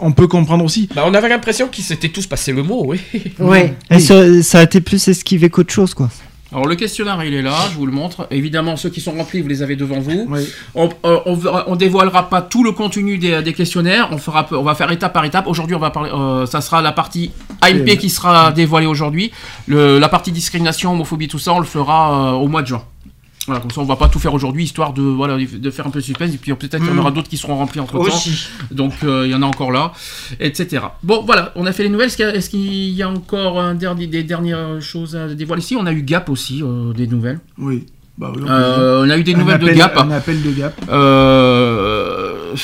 [0.01, 0.89] on peut comprendre aussi.
[0.97, 3.01] Bah, on avait l'impression qu'ils s'étaient tous passé le mot, oui.
[3.39, 3.75] Ouais.
[3.91, 6.11] Et ça, ça a été plus esquivé qu'autre chose, quoi.
[6.53, 8.27] Alors le questionnaire il est là, je vous le montre.
[8.31, 10.27] Évidemment ceux qui sont remplis vous les avez devant vous.
[10.75, 11.19] On, euh,
[11.67, 14.09] on dévoilera pas tout le contenu des, des questionnaires.
[14.13, 15.47] On fera, on va faire étape par étape.
[15.47, 17.31] Aujourd'hui on va parler, euh, ça sera la partie
[17.63, 19.33] AMP qui sera dévoilée aujourd'hui.
[19.67, 22.83] Le- La partie discrimination, homophobie, tout ça on le fera euh, au mois de juin.
[23.47, 25.91] Voilà, comme ça on va pas tout faire aujourd'hui histoire de voilà de faire un
[25.91, 26.99] peu de suspense et puis peut-être qu'il y en Mm.
[27.01, 28.01] aura d'autres qui seront remplis entre temps.
[28.05, 28.47] Aussi.
[28.71, 29.93] Donc euh, il y en a encore là,
[30.39, 30.83] etc.
[31.03, 32.11] Bon voilà, on a fait les nouvelles.
[32.11, 35.61] Est-ce qu'il y a, encore un dernier, des dernières choses à dévoiler?
[35.63, 37.41] Ici On a eu Gap aussi, euh, des nouvelles.
[37.59, 37.87] Oui.
[38.19, 38.49] Bah, oui, on.
[38.51, 39.97] Euh, on a eu des Un nouvelles appel- de Gap.
[39.99, 40.81] Un appel de Gap.
[40.89, 42.55] Euh,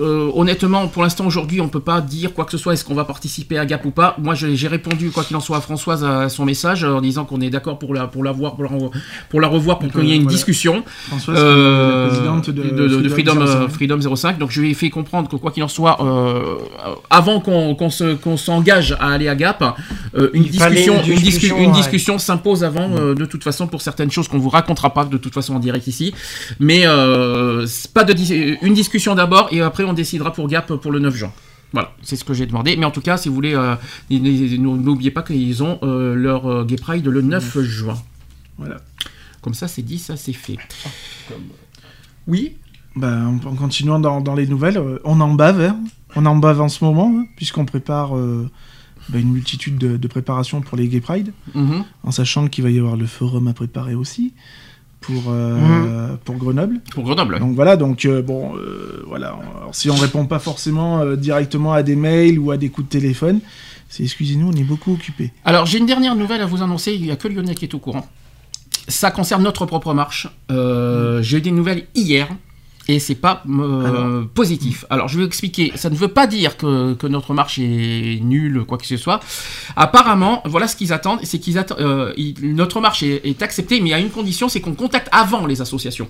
[0.00, 2.72] euh, honnêtement, pour l'instant, aujourd'hui, on peut pas dire quoi que ce soit.
[2.74, 5.56] Est-ce qu'on va participer à Gap ou pas Moi, j'ai répondu, quoi qu'il en soit,
[5.58, 8.54] à Françoise à son message en disant qu'on est d'accord pour la, pour la voir,
[8.54, 8.90] pour la, re-
[9.30, 10.36] pour la revoir, pour qu'il y ait une voilà.
[10.36, 10.82] discussion.
[11.08, 13.68] Françoise, Euh, la présidente de, de Freedom, Freedom euh, 05.
[13.70, 14.38] Freedom 05.
[14.38, 16.56] Donc je lui ai fait comprendre que quoi qu'il en soit, euh,
[17.10, 19.62] avant qu'on qu'on se- qu'on s'engage à aller à Gap,
[20.16, 21.76] euh, une, discussion, une une, discu- discussion, une ouais.
[21.76, 25.16] discussion s'impose avant, euh, de toute façon, pour certaines choses qu'on vous racontera pas de
[25.16, 26.12] toute façon en direct ici.
[26.60, 28.14] Mais euh, pas de
[28.62, 31.32] une discussion d'abord et après on décidera pour Gap pour le 9 juin.
[31.72, 32.76] Voilà, c'est ce que j'ai demandé.
[32.76, 33.74] Mais en tout cas, si vous voulez, euh,
[34.10, 37.98] n'oubliez pas qu'ils ont euh, leur euh, Gay Pride le 9 juin.
[38.56, 38.76] Voilà.
[39.42, 40.56] Comme ça, c'est dit, ça c'est fait.
[42.26, 42.56] Oui
[42.94, 45.78] Ben, en, en continuant dans, dans les nouvelles, on en bave, hein.
[46.14, 50.60] on en bave en ce moment, hein, puisqu'on prépare ben, une multitude de, de préparations
[50.62, 51.84] pour les Gay Pride, Mhm.
[52.04, 54.32] en sachant qu'il va y avoir le forum à préparer aussi
[55.06, 56.80] pour, euh, pour Grenoble.
[56.92, 57.38] Pour Grenoble.
[57.38, 59.38] Donc voilà, donc euh, bon, euh, voilà.
[59.58, 62.88] Alors, si on répond pas forcément euh, directement à des mails ou à des coups
[62.88, 63.40] de téléphone,
[63.88, 65.32] c'est excusez-nous, on est beaucoup occupés.
[65.44, 66.92] Alors, j'ai une dernière nouvelle à vous annoncer.
[66.94, 68.06] Il n'y a que Lionel qui est au courant.
[68.88, 70.28] Ça concerne notre propre marche.
[70.50, 72.28] Euh, J'ai eu des nouvelles hier.
[72.88, 74.84] Et c'est pas euh, positif.
[74.90, 75.72] Alors je vais expliquer.
[75.74, 79.20] Ça ne veut pas dire que, que notre marche est nulle, quoi que ce soit.
[79.74, 81.80] Apparemment, voilà ce qu'ils attendent, c'est qu'ils attendent.
[81.80, 85.08] euh, notre marche est, est acceptée, mais il y a une condition, c'est qu'on contacte
[85.10, 86.08] avant les associations.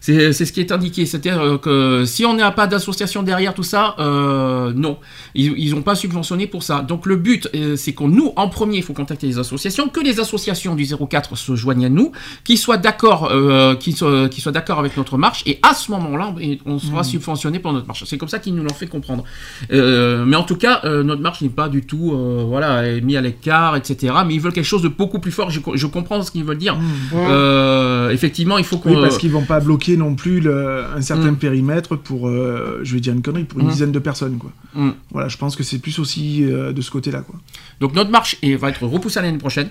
[0.00, 1.04] C'est c'est ce qui est indiqué.
[1.06, 4.98] C'est-à-dire euh, que si on n'a pas d'association derrière tout ça, euh, non.
[5.34, 6.80] Ils n'ont pas subventionné pour ça.
[6.80, 10.00] Donc le but, euh, c'est qu'on nous, en premier, il faut contacter les associations, que
[10.00, 12.12] les associations du 04 se joignent à nous,
[12.44, 16.34] qu'ils soient d'accord, euh, soient, soient d'accord avec notre marche, et à ce moment-là,
[16.66, 18.04] on sera subventionné pour notre marche.
[18.06, 19.24] C'est comme ça qu'ils nous l'ont fait comprendre.
[19.72, 23.00] Euh, mais en tout cas, euh, notre marche n'est pas du tout, euh, voilà, est
[23.02, 24.14] mis à l'écart, etc.
[24.26, 25.50] Mais ils veulent quelque chose de beaucoup plus fort.
[25.50, 26.76] Je, co- je comprends ce qu'ils veulent dire.
[27.14, 28.90] Euh, effectivement, il faut qu'on.
[28.94, 31.36] Oui, parce qu'ils vont pas bloquer non plus le- un certain Mm.
[31.36, 33.70] périmètre pour, euh, je vais dire une connerie, pour une Mm.
[33.70, 34.52] dizaine de personnes, quoi.
[34.74, 34.90] Mm.
[35.12, 37.36] Voilà, je pense que c'est plus aussi euh, de ce côté-là, quoi.
[37.80, 39.68] Donc notre marche va être repoussée l'année prochaine.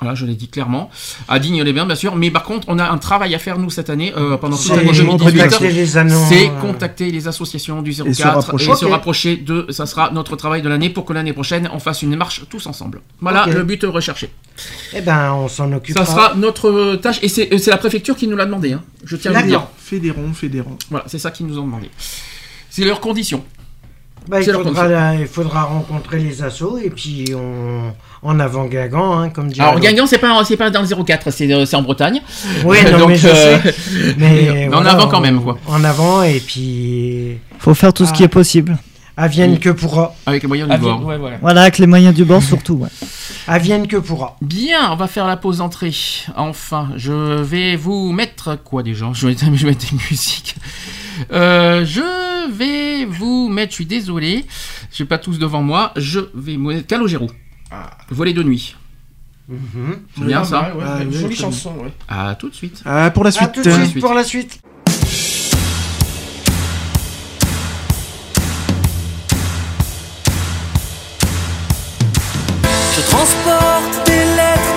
[0.00, 0.90] Voilà, je l'ai dit clairement.
[1.28, 2.16] À Digne-les-Bains, bien sûr.
[2.16, 4.68] Mais par contre, on a un travail à faire, nous, cette année, euh, pendant toute
[4.70, 5.42] l'année vraiment 2018.
[5.42, 6.28] contacter les annonces.
[6.28, 8.70] C'est euh, contacter les associations du 04 Et se rapprocher.
[8.70, 9.66] et se rapprocher de.
[9.70, 12.66] Ça sera notre travail de l'année pour que l'année prochaine, on fasse une marche tous
[12.66, 13.02] ensemble.
[13.20, 14.30] Voilà le but recherché.
[14.94, 16.04] Eh ben, on s'en occupera.
[16.04, 17.18] Ça sera notre tâche.
[17.22, 18.72] Et c'est c'est la préfecture qui nous l'a demandé.
[18.72, 18.82] hein.
[19.04, 19.66] Je tiens à vous le dire.
[19.78, 20.76] Fédérons, fédérons.
[20.90, 21.90] Voilà, c'est ça qu'ils nous ont demandé.
[22.70, 23.44] C'est leurs conditions.
[24.28, 29.18] Bah, il, faudra, la- il faudra rencontrer les assos et puis on, en avant Guingamp,
[29.18, 29.80] hein, comme dirait Alors.
[29.80, 32.20] Guingamp, c'est pas, c'est pas dans le 04, c'est c'est en Bretagne.
[32.64, 33.74] Oui, non, Donc, mais je euh, sais.
[34.18, 35.58] Mais, en voilà, avant quand même, quoi.
[35.66, 38.26] En avant et puis Faut faire tout ce qui Ah.
[38.26, 38.78] est possible.
[39.16, 40.14] Avienne que pourra.
[40.24, 41.04] Avec les moyens du bord.
[41.04, 41.36] ouais, voilà.
[41.42, 42.74] Voilà, avec les moyens du bord surtout.
[42.74, 42.88] Ouais.
[43.48, 44.36] Avienne que pourra.
[44.40, 45.94] Bien, on va faire la pause d'entrée.
[46.36, 49.10] Enfin, je vais vous mettre quoi déjà?
[49.12, 50.54] Je vais, je vais mettre des musiques.
[51.32, 54.44] Euh, je vais vous mettre, je suis désolé,
[54.92, 55.92] j'ai pas tous devant moi.
[55.96, 57.30] Je vais vous mettre Calogero.
[58.10, 58.76] Voler de nuit.
[59.48, 59.98] Mhm.
[60.16, 60.72] C'est bien ça.
[60.74, 61.92] Ouais, ouais, Ah, jolie chanson, ouais.
[62.08, 62.82] À tout de suite.
[62.86, 63.52] Euh, pour la À suite.
[63.52, 64.60] tout de suite pour la suite.
[72.96, 74.69] Je transporte des lettres,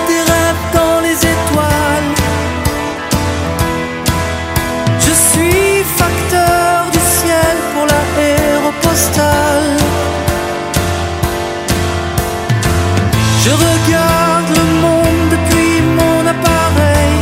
[13.54, 17.16] regarde le monde depuis mon appareil.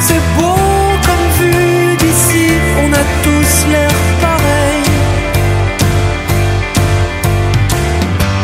[0.00, 0.60] C'est beau
[1.06, 2.46] comme vu d'ici,
[2.82, 4.82] on a tous l'air pareil.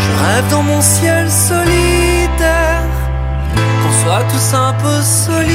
[0.04, 2.90] Je rêve dans mon ciel solitaire
[3.82, 5.51] qu'on soit tous un peu solidaires.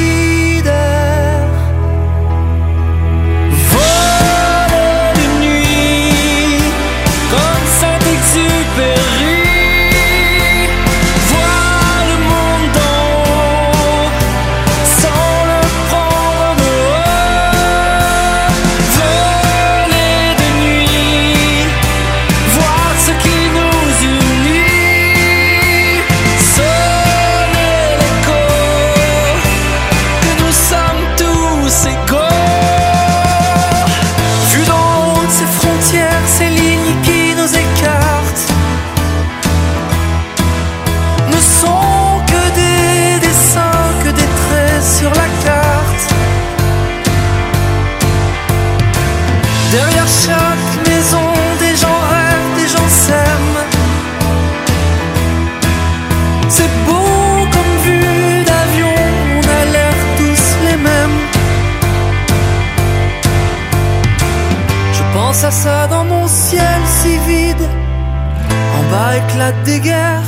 [69.47, 70.26] Bas éclatent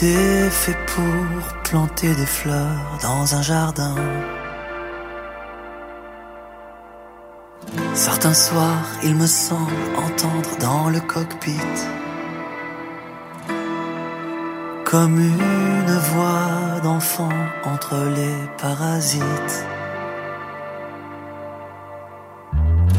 [0.00, 3.96] J'étais fait pour planter des fleurs dans un jardin.
[7.94, 11.58] Certains soirs, il me semble entendre dans le cockpit
[14.84, 17.32] comme une voix d'enfant
[17.64, 19.66] entre les parasites.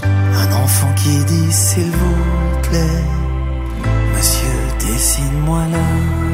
[0.03, 3.03] Un enfant qui dit s'il vous plaît,
[4.15, 6.28] monsieur, dessine-moi la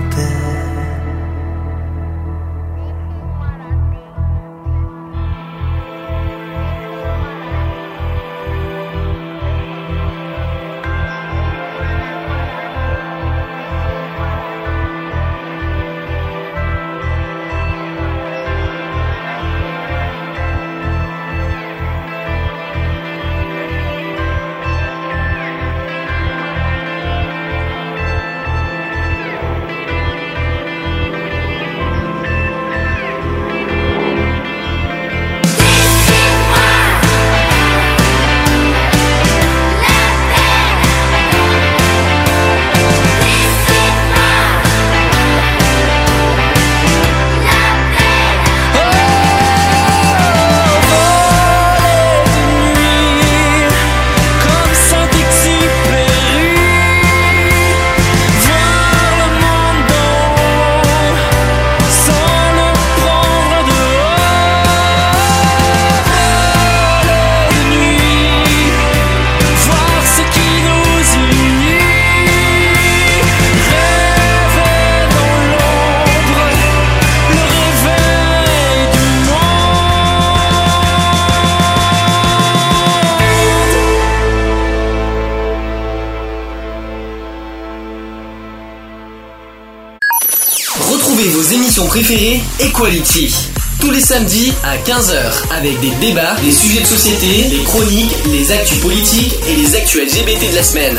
[92.58, 93.36] Equality.
[93.82, 98.50] Tous les samedis à 15h avec des débats, des sujets de société, des chroniques, les
[98.50, 100.98] actus politiques et les actus LGBT de la semaine.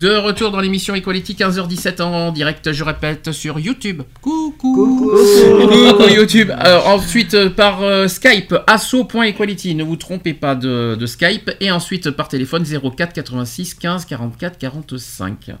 [0.00, 4.02] De retour dans l'émission Equality 15h17 en direct, je répète, sur YouTube.
[4.20, 6.50] Coucou Coucou YouTube.
[6.58, 11.52] Alors, ensuite euh, par euh, Skype, asso.equality, ne vous trompez pas de, de Skype.
[11.60, 15.52] Et ensuite par téléphone 04 86 15 44 45.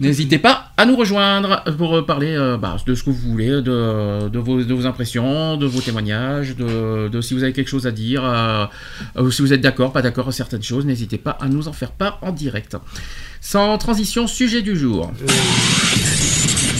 [0.00, 3.48] N'hésitez pas à nous rejoindre pour euh, parler euh, bah, de ce que vous voulez,
[3.48, 7.68] de, de vos, de vos impressions, de vos témoignages, de, de si vous avez quelque
[7.68, 8.66] chose à dire, euh,
[9.16, 11.72] ou si vous êtes d'accord, pas d'accord à certaines choses, n'hésitez pas à nous en
[11.72, 12.76] faire part en direct.
[13.40, 15.12] Sans transition, sujet du jour.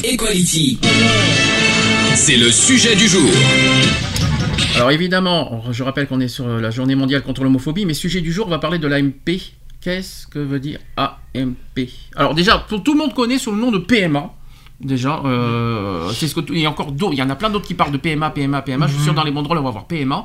[0.04, 0.78] Equality.
[2.14, 3.30] C'est le sujet du jour.
[4.76, 8.32] Alors évidemment, je rappelle qu'on est sur la journée mondiale contre l'homophobie, mais sujet du
[8.32, 9.40] jour, on va parler de l'AMP.
[9.80, 13.70] Qu'est-ce que veut dire AMP Alors déjà, tout, tout le monde connaît sous le nom
[13.70, 14.30] de PMA.
[14.80, 17.50] Déjà, euh, c'est ce que il y a encore d'autres, il y en a plein
[17.50, 18.86] d'autres qui parlent de PMA, PMA, PMA.
[18.86, 20.24] Je suis sûr dans les banderoles on va voir PMA.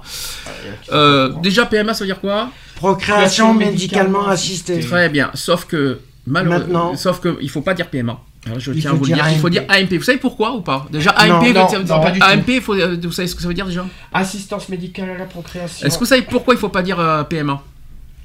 [0.91, 2.49] Euh, déjà PMA, ça veut dire quoi?
[2.75, 4.79] Procréation médicalement assistée.
[4.79, 8.19] Très bien, sauf que malheureusement, sauf que il faut pas dire PMA.
[8.45, 9.51] Alors, je Il tiens à faut vous le dire il faut AMP.
[9.53, 9.93] dire AMP.
[9.97, 10.85] Vous savez pourquoi ou pas?
[10.91, 12.11] Déjà AMP, non, pas.
[12.27, 13.85] AMP, faut- euh, vous savez ce que ça veut dire déjà?
[14.13, 15.87] Assistance médicale à la procréation.
[15.87, 17.63] Est-ce que vous savez pourquoi il faut pas dire euh, PMA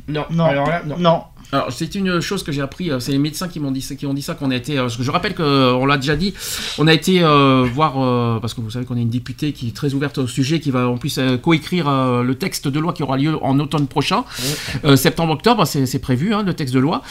[0.08, 0.44] Non, Non.
[0.46, 0.96] alors là, non.
[0.98, 1.24] Non.
[1.50, 3.94] Alors c'est une chose que j'ai appris, euh, c'est les médecins qui m'ont dit ça,
[3.94, 4.76] qui ont dit ça qu'on a été.
[4.76, 6.34] euh, parce que je rappelle que euh, on l'a déjà dit,
[6.76, 9.68] on a été euh, voir euh, parce que vous savez qu'on a une députée qui
[9.68, 12.92] est très ouverte au sujet, qui va en plus euh, coécrire le texte de loi
[12.92, 14.24] qui aura lieu en automne prochain,
[14.94, 17.02] septembre-octobre, c'est prévu hein, le texte de loi.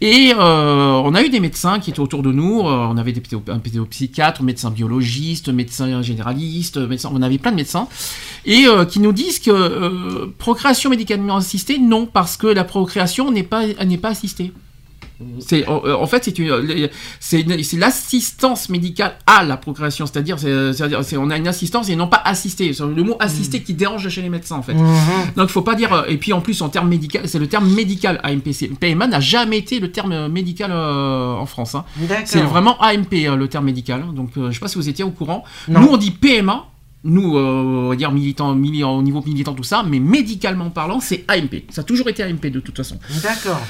[0.00, 3.58] Et on a eu des médecins qui étaient autour de nous, on avait des un
[3.58, 7.88] pédopsychiatre, médecin biologiste, médecin généraliste, médecin, on avait plein de médecins
[8.46, 13.62] et qui nous disent que procréation médicalement assistée, non, parce que la procréation n'est pas
[13.88, 14.52] n'est pas assistée.
[15.38, 16.88] C'est en, en fait c'est une
[17.20, 17.44] c'est
[17.76, 22.08] l'assistance médicale à la procréation, c'est-à-dire c'est c'est-à-dire c'est- on a une assistance et non
[22.08, 22.72] pas assistée.
[22.72, 24.74] C'est le mot assisté qui dérange chez les médecins en fait.
[24.74, 24.88] Mhm.
[25.36, 27.72] Donc faut pas dire euh, et puis en plus en termes médical, c'est le terme
[27.72, 28.70] médical AMPC.
[28.80, 31.76] PMA n'a jamais été le terme médical euh, en France.
[31.76, 31.84] hein.
[32.24, 34.04] C'est vraiment AMP euh, le terme médical.
[34.14, 35.44] Donc euh, je sais pas si vous étiez au courant.
[35.68, 35.80] Non.
[35.82, 36.64] Nous on dit PMA.
[37.04, 41.00] Nous, euh, on va dire militants, mili- au niveau militant, tout ça, mais médicalement parlant,
[41.00, 41.64] c'est AMP.
[41.70, 42.98] Ça a toujours été AMP de toute façon.
[43.22, 43.60] D'accord.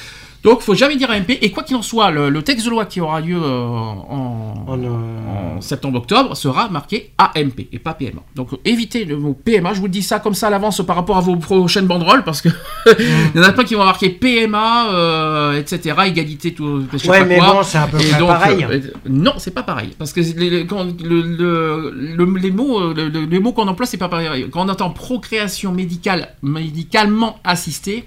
[0.43, 1.29] Donc, faut jamais dire AMP.
[1.41, 4.65] Et quoi qu'il en soit, le, le texte de loi qui aura lieu euh, en,
[4.67, 8.21] En, euh, en septembre-octobre sera marqué AMP et pas PMA.
[8.35, 9.73] Donc, évitez le mot PMA.
[9.73, 12.41] Je vous dis ça comme ça à l'avance par rapport à vos prochaines banderoles parce
[12.41, 12.49] que
[12.99, 15.95] il y en a plein qui vont marquer PMA, euh, etc.
[16.07, 16.83] Égalité, tout.
[16.91, 17.53] je sais Ouais, pas mais quoi.
[17.53, 18.65] bon, c'est un peu donc, pareil.
[18.69, 19.91] euh, non, c'est pas pareil.
[19.97, 23.67] Parce que les, les- quand le, le- le- les mots, le- le- les mots qu'on
[23.69, 24.47] emploie, c'est pas pareil.
[24.51, 28.05] Quand on entend procréation médicale, médicalement assistée,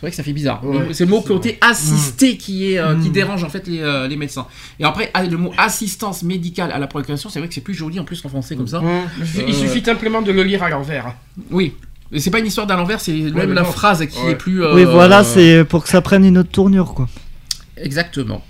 [0.00, 0.64] c'est vrai que ça fait bizarre.
[0.64, 3.12] Ouais, c'est le mot côté assisté qui est euh, qui Mm.
[3.12, 4.46] dérange en fait les, euh, les médecins.
[4.78, 7.74] Et après ah, le mot assistance médicale à la procréation, c'est vrai que c'est plus
[7.74, 8.80] joli en plus en français comme ça.
[8.80, 8.88] Mhm.
[9.20, 11.14] Il suffit- Il suffit simplement de le lire à l'envers.
[11.50, 11.74] Oui.
[12.16, 13.70] C'est pas une histoire d'à l'envers, c'est même la non.
[13.70, 14.32] phrase qui Ouais.
[14.32, 14.64] est plus.
[14.64, 17.06] euh, Oui, voilà, c'est pour que ça prenne une autre tournure, quoi.
[17.76, 18.42] Exactement.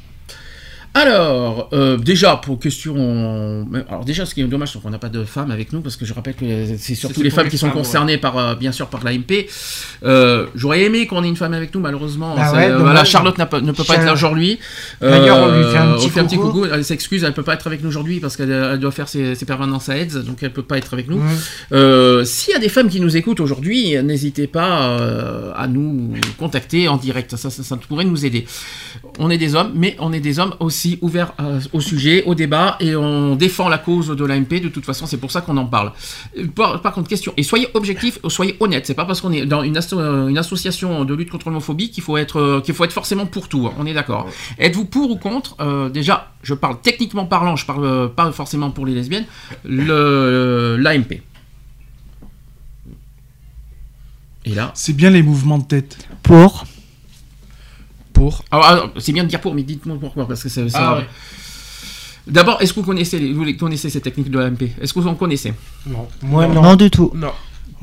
[0.93, 3.65] Alors, euh, déjà, pour question...
[3.89, 5.97] Alors déjà, ce qui est dommage, c'est qu'on n'a pas de femmes avec nous, parce
[5.97, 6.45] que je rappelle que
[6.79, 9.47] c'est surtout les femmes qui sont femmes, concernées, par, euh, bien sûr, par l'AMP.
[10.03, 12.35] Euh, J'aurais aimé qu'on ait une femme avec nous, malheureusement.
[12.35, 14.59] Bah ouais, euh, voilà, Charlotte pas- ne peut pas être là aujourd'hui.
[15.01, 15.65] D'ailleurs, on lui
[16.11, 16.65] fait un petit coucou.
[16.65, 19.37] Elle s'excuse, elle peut pas être avec nous aujourd'hui, parce qu'elle elle doit faire ses,
[19.37, 21.21] ses permanences à AIDS, donc elle peut pas être avec nous.
[22.25, 26.89] S'il y a des femmes qui nous écoutent aujourd'hui, n'hésitez pas euh, à nous contacter
[26.89, 27.37] en direct.
[27.37, 28.45] Ça, ça, ça pourrait nous aider.
[29.21, 32.35] On est des hommes, mais on est des hommes aussi ouverts euh, au sujet, au
[32.35, 34.61] débat, et on défend la cause de l'AMP.
[34.61, 35.93] De toute façon, c'est pour ça qu'on en parle.
[36.39, 37.33] Euh, Par, par contre, question.
[37.37, 38.87] Et soyez objectifs, soyez honnêtes.
[38.87, 41.91] C'est pas parce qu'on est dans une, asso- euh, une association de lutte contre l'homophobie
[41.91, 43.67] qu'il faut être euh, qu'il faut être forcément pour tout.
[43.67, 43.75] hein.
[43.79, 44.27] On est d'accord.
[44.59, 47.57] Êtes-vous pour ou contre Euh, Déjà, je parle techniquement parlant.
[47.57, 49.27] Je parle euh, pas forcément pour les lesbiennes.
[49.65, 51.21] Le l'AMP.
[54.47, 56.09] Et là, C'est bien les mouvements de tête.
[56.23, 56.65] Pour.
[58.21, 58.45] Pour.
[58.51, 61.07] Alors, alors, c'est bien de dire pour, mais dites-moi pourquoi, parce que Ah ouais.
[62.27, 65.09] D'abord, est-ce que vous connaissez, les- vous connaissez ces techniques de l'AMP Est-ce que vous
[65.09, 65.53] en connaissez?
[65.87, 66.07] Non.
[66.23, 66.63] Moi, non.
[66.63, 67.11] Non, du tout.
[67.15, 67.33] Non.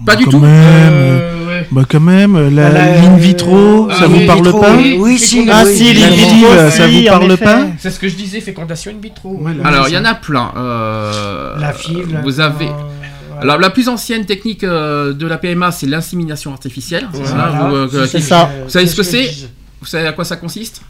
[0.06, 0.40] Pas du quand tout?
[0.40, 1.68] Même, Euh, ouais.
[1.72, 4.76] Bah quand même, la Voilà, ligne euh, vitro, ah ça vous parle vitro, pas?
[4.76, 5.18] oui.
[5.18, 5.44] Si.
[5.50, 7.66] Ah si, vidéos, vitro, ça vous parle pas?
[7.80, 9.38] C'est ce que je disais, fécondation in vitro.
[9.42, 9.66] Voilà.
[9.68, 10.52] Alors, il y en a plein.
[10.56, 12.20] euh, La fibre.
[12.24, 12.66] Vous avez.
[12.68, 13.42] voilà.
[13.42, 17.08] Alors, la plus ancienne technique euh, de la PMA, c'est l'insémination artificielle.
[17.12, 18.52] C'est ça, vous, euh, ça.
[18.66, 19.32] Vous savez ce que c'est?
[19.80, 20.82] Vous savez à quoi ça consiste?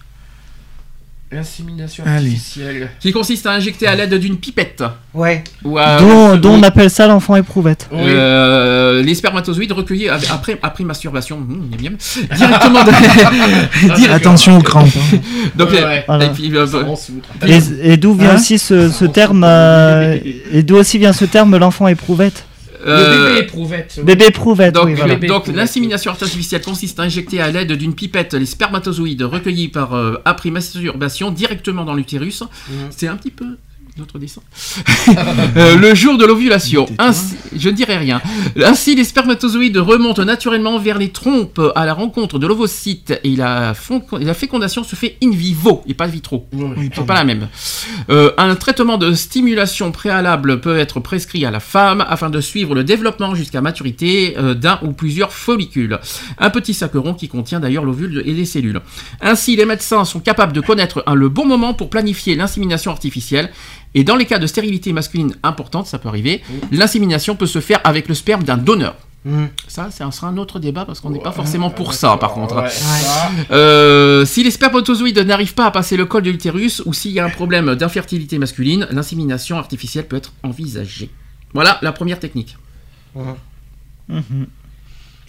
[1.30, 2.28] L'insémination Allez.
[2.30, 2.90] artificielle.
[3.02, 4.82] Qui consiste à injecter à l'aide d'une pipette.
[5.14, 5.44] Ouais.
[5.66, 5.98] Ou à-
[6.38, 7.90] Dont, on appelle ça l'enfant éprouvette.
[7.92, 8.00] Oui.
[8.06, 11.92] Euh, les spermatozoïdes recueillis après, après masturbation, bien,
[12.34, 12.92] directement de-
[13.98, 14.88] Direct- Attention aux crampes.
[15.14, 15.18] hein.
[15.58, 16.04] Donc, Ouais, euh, ouais.
[16.08, 16.26] Voilà.
[16.28, 16.66] et puis, euh.
[17.46, 18.36] Et, et d'où vient Hein?
[18.36, 20.18] aussi ce, ce terme euh,
[20.54, 22.46] Et d'où aussi vient ce terme l'enfant éprouvette?
[22.46, 22.47] euh,
[22.88, 23.94] Le bébé éprouvette.
[23.98, 24.04] oui.
[24.04, 25.16] Bébé éprouvette, Donc, oui, voilà.
[25.16, 29.68] Bébé donc éprouvette, l'insémination artificielle consiste à injecter à l'aide d'une pipette les spermatozoïdes recueillis
[29.68, 32.44] par euh, après masturbation directement dans l'utérus.
[32.90, 33.58] C'est un petit peu
[33.98, 34.18] notre.
[35.56, 36.86] Euh, le jour de l'ovulation.
[37.56, 38.22] Je ne dirai rien.
[38.64, 43.74] Ainsi, les spermatozoïdes remontent naturellement vers les trompes à la rencontre de l'ovocyte et la,
[43.74, 46.48] fécondation se fait in vivo et pas vitro.
[46.54, 47.48] Oui, C'est pas la même.
[48.10, 52.76] Euh, un traitement de stimulation préalable peut être prescrit à la femme afin de suivre
[52.76, 56.00] le développement jusqu'à maturité euh, d'un ou plusieurs follicules.
[56.38, 58.82] Un petit sac rond qui contient d'ailleurs l'ovule et les cellules.
[59.22, 63.52] Ainsi, les médecins sont capables de connaître le bon moment pour planifier l'insémination artificielle.
[63.96, 67.80] Et dans les cas de stérilité masculine importante, ça peut arriver, l'insémination peut se faire
[67.84, 68.96] avec le sperme d'un donneur.
[69.26, 69.46] Mm.
[69.68, 72.62] Ça, ça sera un autre débat parce qu'on n'est pas forcément pour ça, par contre.
[72.62, 73.30] Ouais, ça.
[73.52, 77.20] Euh, si les spermatozoïdes n'arrivent pas à passer le col de l'utérus ou s'il y
[77.20, 81.10] a un problème d'infertilité masculine, l'insémination artificielle peut être envisagée.
[81.54, 82.56] Voilà la première technique.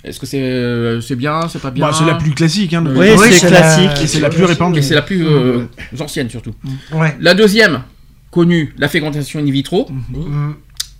[0.04, 2.72] Est-ce que c'est euh, c'est bien, c'est pas bien Bah, c'est la plus classique.
[2.72, 4.02] Hein, de- Oui, Oui, c'est la- classique.
[4.02, 4.78] Et c'est la plus répandue.
[4.78, 5.64] Et c'est la plus euh,
[5.98, 6.54] ancienne surtout.
[6.92, 7.16] Ouais.
[7.20, 7.82] La deuxième,
[8.30, 9.88] connue, la fécondation in vitro.
[9.90, 10.52] Mm.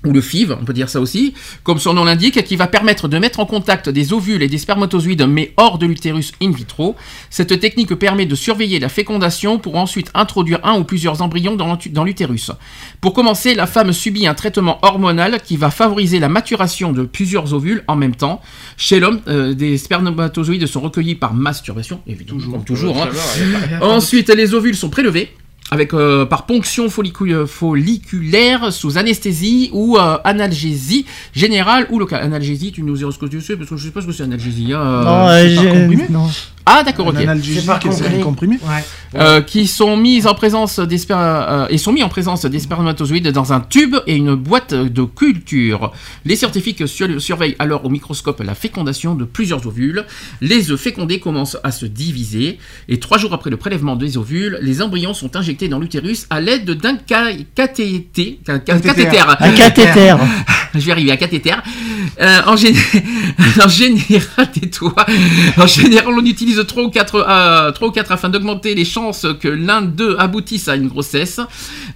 [0.05, 3.09] ou le FIV, on peut dire ça aussi, comme son nom l'indique, qui va permettre
[3.09, 6.95] de mettre en contact des ovules et des spermatozoïdes mais hors de l'utérus in vitro.
[7.31, 11.75] Cette technique permet de surveiller la fécondation pour ensuite introduire un ou plusieurs embryons dans
[11.75, 12.53] l'ut- dans l'utérus.
[13.01, 17.53] Pour commencer, la femme subit un traitement hormonal qui va favoriser la maturation de plusieurs
[17.53, 18.41] ovules en même temps.
[18.77, 23.03] Chez l'homme, euh, des spermatozoïdes sont recueillis par masturbation, évidemment, toujours.
[23.03, 23.09] hein.
[23.83, 25.33] Ensuite, les ovules sont prélevés
[25.71, 31.05] avec, euh, par ponction follicu- folliculaire sous anesthésie ou euh, analgésie
[31.35, 32.23] générale ou locale.
[32.23, 34.13] Analgésie, tu nous diras ce que tu sais, parce que je sais pas ce que
[34.13, 34.73] c'est analgésie.
[34.73, 36.27] hein, Non, euh, euh, comprimé non.
[36.71, 37.17] Ah, d'accord, ok.
[37.17, 38.21] Analgésique, comprimé.
[38.21, 38.57] comprimé.
[38.63, 38.85] Ouais.
[39.15, 42.59] Euh, qui sont mises en présence des sper- euh, et sont mis en présence des
[42.59, 45.93] spermatozoïdes dans un tube et une boîte de culture.
[46.27, 50.05] Les scientifiques sur- surveillent alors au microscope la fécondation de plusieurs ovules.
[50.43, 54.59] Les œufs fécondés commencent à se diviser et trois jours après le prélèvement des ovules,
[54.61, 59.05] les embryons sont injectés dans l'utérus à l'aide d'un ca- cathéter, ca- ca- Cathéter.
[59.05, 59.21] cathéter.
[59.41, 60.15] Un cathéter.
[60.75, 61.53] Je vais arriver à cathéter.
[62.21, 62.53] Euh, en,
[63.65, 64.95] en général, tais-toi.
[65.57, 69.27] En général, on utilise 3 ou 4, euh, trois ou quatre afin d'augmenter les chances
[69.41, 71.41] que l'un d'eux aboutisse à une grossesse.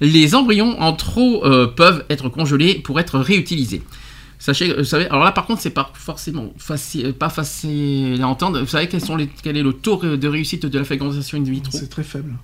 [0.01, 3.83] Les embryons en trop euh, peuvent être congelés pour être réutilisés.
[4.39, 8.59] Sachez, vous savez, alors là par contre c'est pas forcément facile, pas facile à entendre.
[8.61, 11.43] Vous savez quels sont les, quel est le taux de réussite de la fécondation in
[11.45, 11.71] vitro?
[11.79, 12.35] C'est très faible,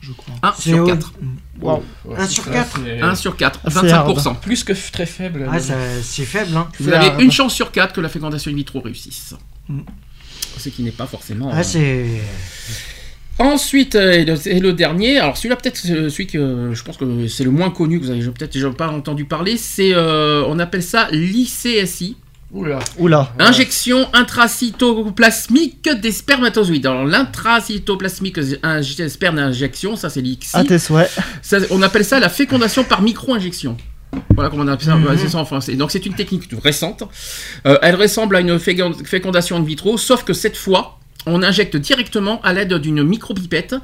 [0.00, 0.34] je crois.
[0.44, 1.12] 1 C'est sur au- 4.
[1.60, 1.82] Wow.
[2.16, 2.78] Un sur ça, quatre.
[2.84, 4.34] c'est- 1 sur 4, C'est 25%.
[4.40, 5.48] Plus que très faible.
[5.50, 6.68] Ah, c'est faible, hein.
[6.78, 7.20] Vous avez hard.
[7.20, 9.34] une chance sur 4 que la fécondation in vitro réussisse.
[9.68, 9.80] Mm.
[10.56, 11.50] Ce qui n'est pas forcément.
[11.52, 12.06] Ah, euh, c'est.
[13.38, 16.82] Ensuite, euh, et le, et le dernier, alors celui-là peut-être c'est celui que euh, je
[16.82, 19.94] pense que c'est le moins connu, que vous avez peut-être déjà pas entendu parler, c'est,
[19.94, 22.16] euh, on appelle ça l'ICSI,
[22.50, 22.80] Oula.
[22.98, 23.32] Oula.
[23.38, 26.86] injection intracytoplasmique des spermatozoïdes.
[26.86, 28.40] Alors l'intracytoplasmique
[29.08, 31.10] sperme injection, ça c'est l'ICSI, À tes souhaits.
[31.40, 33.76] Ça, on appelle ça la fécondation par micro-injection.
[34.34, 35.18] Voilà comment on appelle ça, Mhm.
[35.18, 35.74] c'est ça en français.
[35.74, 37.02] Donc c'est une technique récente.
[37.66, 41.76] Euh, elle ressemble à une fécond- fécondation in vitro, sauf que cette fois, on injecte
[41.76, 43.74] directement à l'aide d'une micropipette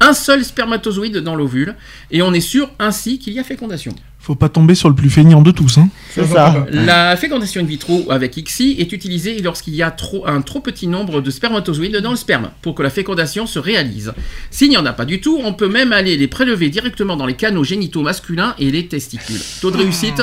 [0.00, 1.76] un seul spermatozoïde dans l'ovule,
[2.10, 3.94] et on est sûr ainsi qu'il y a fécondation.
[4.30, 5.76] Faut pas tomber sur le plus feignant de tous.
[5.78, 5.88] Hein.
[6.12, 6.64] C'est ça.
[6.70, 10.86] La fécondation in vitro avec ICSI est utilisée lorsqu'il y a trop, un trop petit
[10.86, 14.12] nombre de spermatozoïdes dans le sperme pour que la fécondation se réalise.
[14.52, 17.26] S'il n'y en a pas du tout, on peut même aller les prélever directement dans
[17.26, 19.40] les canaux génitaux masculins et les testicules.
[19.60, 20.22] Taux de réussite,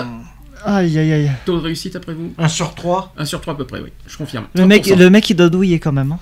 [0.64, 1.32] Aïe, aïe, aïe.
[1.46, 3.14] taux de réussite après vous Un sur trois.
[3.18, 4.46] 1 sur 3 à peu près, oui, je confirme.
[4.56, 4.98] Le mec, 30%.
[4.98, 6.14] le mec, il doit douiller quand même.
[6.14, 6.20] hein.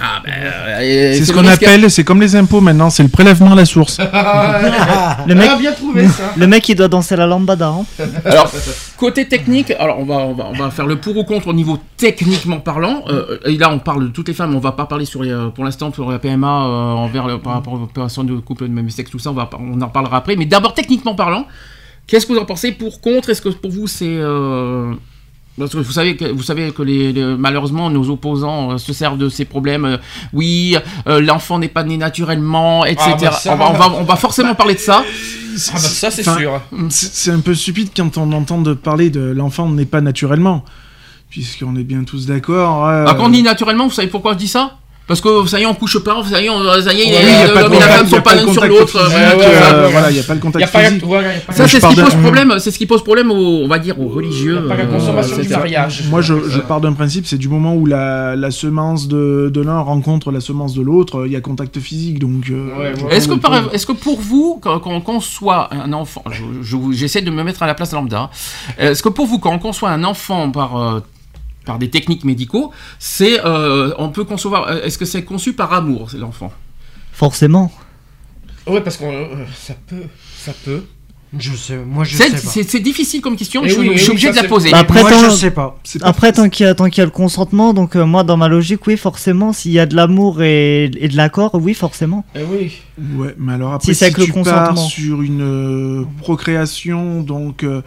[0.00, 3.52] Ah ben, euh, C'est ce qu'on appelle, c'est comme les impôts maintenant, c'est le prélèvement
[3.52, 3.98] à la source.
[5.26, 6.32] Le mec, Ah, bien trouvé ça.
[6.36, 7.68] le mec, il doit danser la lambada.
[7.68, 7.84] hein.
[8.24, 8.50] Alors,
[8.96, 11.52] côté technique, alors on va, on va, on va faire le pour ou contre au
[11.52, 13.04] niveau techniquement parlant.
[13.08, 15.30] Euh, et là, on parle de toutes les femmes, on va pas parler sur les,
[15.30, 18.64] euh, pour l'instant sur la PMA euh, envers le- par rapport aux personnes de couple
[18.64, 20.34] de même sexe, tout ça, on, va, on en parlera après.
[20.34, 21.46] Mais d'abord, techniquement parlant,
[22.08, 24.18] qu'est-ce que vous en pensez pour contre Est-ce que pour vous c'est.
[25.58, 28.92] Parce que vous savez que, vous savez que les, les- malheureusement nos opposants euh, se
[28.92, 29.84] servent de ces problèmes.
[29.84, 29.96] euh,
[30.32, 33.04] oui, euh, l'enfant n'est pas né naturellement, etc.
[33.12, 35.04] Ah, bah, ça- on, va, on, va, on va forcément parler de ça.
[35.06, 36.60] Ah bah ça c'est sûr.
[36.90, 40.64] C'est c'est un peu stupide quand on entend de parler de l'enfant n'est pas naturellement.
[41.30, 42.86] Puisqu'on est bien tous d'accord.
[42.86, 44.78] euh, Ah, quand on dit naturellement, vous savez pourquoi je dis ça?
[45.06, 47.10] Parce que ça y est, on couche pas, ça y est, on- ça y est,
[47.46, 48.98] de l'homme et la contact- femme sont pas l'un sur l'autre.
[49.10, 51.04] voilà, euh, voilà, il y a pas le contact n'y physique.
[51.52, 54.00] Ça, c'est ce qui pose problème, c'est ce qui pose problème aux, on va dire,
[54.00, 54.54] aux religieux.
[54.54, 56.04] y a pas la euh, consommation c'est du mariage.
[56.08, 59.60] Moi, je, je pars d'un principe, c'est du moment où la, la semence de, de
[59.60, 62.18] l'un rencontre la semence de l'autre, euh, il y a contact physique.
[62.18, 63.16] Donc, euh, Ouais, je ouais.
[63.16, 67.20] Est-ce que, est-ce que pour vous, quand, quand on conçoit un enfant, je- je- j'essaie
[67.20, 68.30] de me mettre à la place lambda,
[68.78, 71.00] est-ce que pour vous, quand on conçoit un enfant par, euh,
[71.64, 75.72] par des techniques médicaux, c'est, euh, on peut concevoir, euh, est-ce que c'est conçu par
[75.72, 76.52] amour, c'est l'enfant?
[77.12, 77.72] Forcément.
[78.66, 79.04] Ouais, parce que
[79.54, 80.02] ça peut,
[80.38, 80.82] ça peut.
[81.36, 82.64] Je sais, moi je C'est- sais pas.
[82.68, 84.48] C'est difficile comme question, Eh je, oui, je eh suis oui, obligé ça, de la
[84.48, 84.70] poser.
[84.70, 85.76] Bah, après, moi tant- je sais pas.
[86.02, 88.36] Après, tant qu'il y, a- tant qu'il y a le consentement, donc euh, moi, dans
[88.36, 92.24] ma logique, oui, forcément, s'il y a de l'amour et, et de l'accord, oui, forcément.
[92.36, 92.74] Eh oui.
[93.16, 94.88] Ouais, mais alors après, Si si, c'est avec le tu pars consentement.
[94.88, 97.82] sur une euh, procréation, donc euh,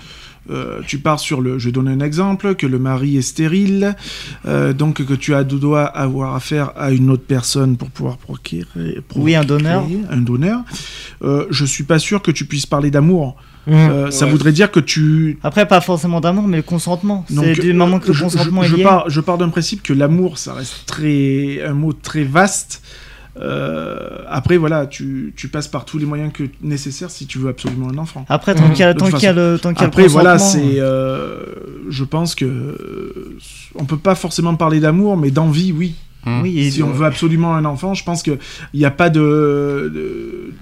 [0.49, 1.59] euh, tu pars sur le.
[1.59, 3.95] Je donne un exemple que le mari est stérile,
[4.45, 8.17] euh, donc que tu as de doigts avoir affaire à une autre personne pour pouvoir
[8.17, 8.65] procréer.
[9.15, 9.83] Oui, un donneur.
[10.09, 10.61] Un donneur.
[11.23, 13.35] Euh, je suis pas sûr que tu puisses parler d'amour.
[13.67, 13.73] Mmh.
[13.73, 14.31] Euh, Ça Ouais.
[14.31, 17.25] voudrait dire que tu Après, pas forcément d'amour, mais le consentement.
[17.29, 18.83] C'est du euh, moment que le je- consentement je, est je lié.
[18.83, 22.81] pars, je pars d'un principe que l'amour, ça reste très, un mot très vaste.
[23.41, 27.49] Euh, après, voilà, tu, tu passes par tous les moyens que, nécessaires si tu veux
[27.49, 28.25] absolument un enfant.
[28.29, 29.89] Après, tant qu'il y a, tant qu'il y a le, tant qu'il y a le
[29.89, 30.79] Après, voilà, consentement, c'est.
[30.79, 31.38] euh,
[31.89, 32.45] je pense que.
[32.45, 33.38] euh,
[33.75, 35.95] on peut pas forcément parler d'amour, mais d'envie, oui.
[36.43, 38.38] Oui, et- Si on veut absolument un enfant, je pense qu'il
[38.73, 39.89] n'y a pas de.
[39.93, 40.53] de,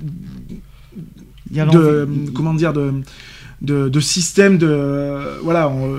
[1.49, 2.32] il y a de- l'envie.
[2.34, 2.91] comment dire de,
[3.61, 5.97] de, de système de voilà on-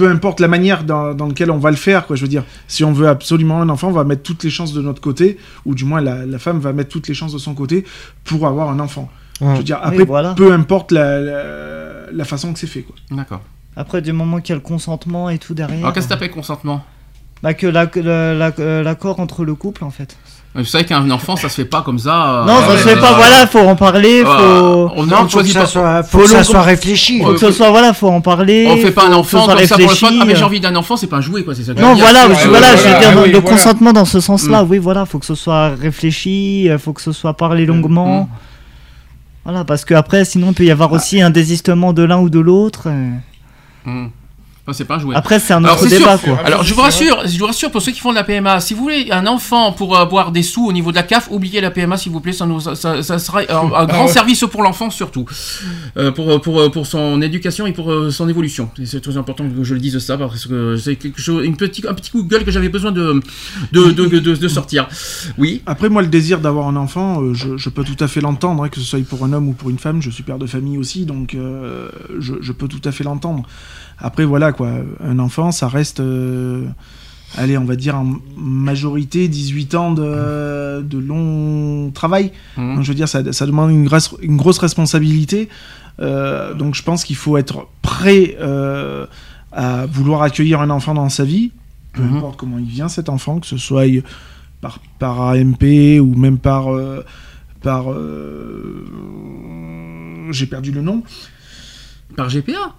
[0.00, 2.44] peu importe la manière dans, dans laquelle on va le faire quoi je veux dire
[2.68, 5.36] si on veut absolument un enfant on va mettre toutes les chances de notre côté
[5.66, 7.84] ou du moins la, la femme va mettre toutes les chances de son côté
[8.24, 9.10] pour avoir un enfant
[9.42, 9.52] Ouais.
[9.52, 10.34] je veux dire Oui, après voilà.
[10.34, 11.42] peu importe la, la,
[12.12, 13.40] la façon que c'est fait quoi D'accord.
[13.76, 15.78] Après, du moment qu'il y a le consentement et tout derrière.
[15.78, 16.84] Alors qu'est-ce que t'appelles consentement?
[17.42, 20.18] Bah, que la- que la- la- euh, l'accord entre le couple, en fait.
[20.52, 22.40] Vous savez qu'un enfant, ça se fait pas comme ça.
[22.42, 24.92] euh, non, ça euh, se fait pas, euh, voilà, faut en parler, euh, faut.
[24.96, 25.66] On, on Non, faut que choisit ça pas.
[25.66, 27.22] soit, faut faut que ça soit réfléchi.
[27.22, 28.66] Faut que ce soit, voilà, faut en parler.
[28.68, 30.08] On fait pas un faut que ce enfant soit comme ça pour le fun.
[30.20, 31.72] Ah mais j'ai envie d'un enfant, c'est pas un jouet quoi, c'est ça.
[31.74, 32.02] Non, dire.
[32.04, 33.56] voilà, voilà, je veux voilà, dire, oui, le voilà.
[33.56, 34.66] consentement dans ce sens-là, Mm.
[34.70, 38.22] oui, voilà, faut que ce soit réfléchi, euh, faut que ce soit parlé longuement.
[38.24, 38.28] Mm.
[39.44, 42.28] Voilà, parce que après, sinon, il peut y avoir aussi un désistement de l'un ou
[42.28, 42.88] de l'autre.
[43.86, 44.06] euh.
[44.72, 45.14] C'est pas un jouet.
[45.16, 46.34] Après, c'est un Alors, autre c'est débat, sûr.
[46.36, 46.44] quoi.
[46.46, 48.74] Alors je vous rassure, je vous rassure pour ceux qui font de la PMA, si
[48.74, 51.70] vous voulez un enfant pour avoir des sous au niveau de la CAF, oubliez la
[51.70, 54.12] PMA s'il vous plaît, ça, nous, ça, ça- ça sera un, un grand ouais.
[54.12, 55.24] service pour l'enfant surtout,
[55.96, 58.70] Euh, pour, pour, pour son éducation et pour euh, son évolution.
[58.84, 61.86] C'est très important que je le dise ça parce que c'est quelque chose, une petite,
[61.86, 63.20] un petit coup de gueule que j'avais besoin de,
[63.72, 64.88] de, de, de, de sortir.
[65.38, 65.62] Oui.
[65.66, 68.64] après moi le désir d'avoir un enfant euh, je, je peux tout à fait l'entendre
[68.64, 70.46] hein, que ce soit pour un homme ou pour une femme je suis père de
[70.46, 73.42] famille aussi donc euh, je, je peux tout à fait l'entendre
[74.00, 74.70] après voilà quoi
[75.02, 76.64] un enfant ça reste euh,
[77.36, 82.32] allez, on va dire en majorité 18 ans de, de long travail.
[82.56, 82.74] Mhm.
[82.76, 85.48] Donc je veux dire, ça, ça demande une, grosse- une grosse responsabilité.
[86.00, 89.06] Euh, donc je pense qu'il faut être prêt euh,
[89.52, 91.52] à vouloir accueillir un enfant dans sa vie,
[91.92, 92.16] peu Mhm.
[92.16, 93.84] importe comment il vient cet enfant, que ce soit
[94.60, 95.62] par, par AMP
[96.00, 96.72] ou même par...
[96.74, 97.04] euh,
[97.62, 97.84] par
[100.30, 101.02] J'ai perdu le nom.
[102.16, 102.74] Par GPA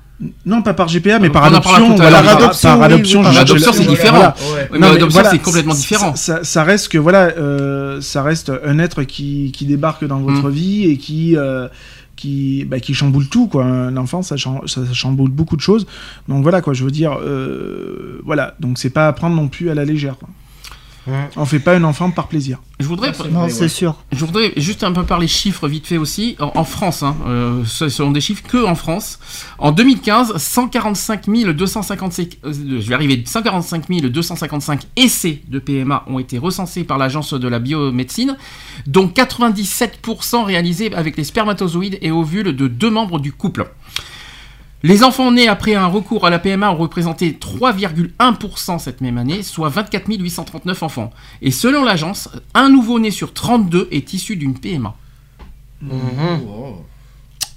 [0.46, 1.96] Non, pas par GPA, mais On par adoption.
[1.96, 2.06] par,
[2.84, 3.90] Adoption, par adoption, c'est voilà.
[3.90, 4.18] différent.
[4.18, 4.36] Voilà.
[4.54, 4.70] Ouais.
[4.72, 6.16] Oui, Non, mais mais adoption, voilà, c'est complètement différent.
[6.16, 10.50] Ça, ça reste que voilà, euh, ça reste un être qui, qui débarque dans votre
[10.50, 10.52] Mm.
[10.52, 11.68] vie et qui euh,
[12.16, 13.64] qui bah, qui chamboule tout quoi.
[13.66, 15.88] Un enfant, ça, cham- ça chamboule beaucoup de choses.
[16.28, 18.54] Donc voilà quoi, je veux dire, euh, voilà.
[18.60, 20.18] Donc c'est pas à prendre non plus à la légère.
[20.20, 20.30] Quoi.
[21.36, 22.60] On fait pas un enfant par plaisir.
[22.80, 23.68] Je voudrais, Non, Ouais, c'est ouais.
[23.70, 23.95] sûr.
[24.12, 26.36] je voudrais juste un peu parler chiffres vite fait aussi.
[26.39, 29.20] En, en France, hein, euh, ce sont des chiffres que en France.
[29.58, 31.26] En 2015, 145
[31.56, 37.34] 255, euh, je vais arriver, 145 255 essais de PMA ont été recensés par l'agence
[37.34, 38.38] de la biomédecine,
[38.86, 43.66] dont 97% réalisés avec les spermatozoïdes et ovules de deux membres du couple.
[44.84, 49.44] Les enfants nés après un recours à la PMA ont représenté 3,1% cette même année,
[49.44, 51.12] soit 24 839 enfants.
[51.44, 54.96] Et selon l'agence, un nouveau-né sur 32 est issu d'une PMA.
[55.82, 55.92] Mhm.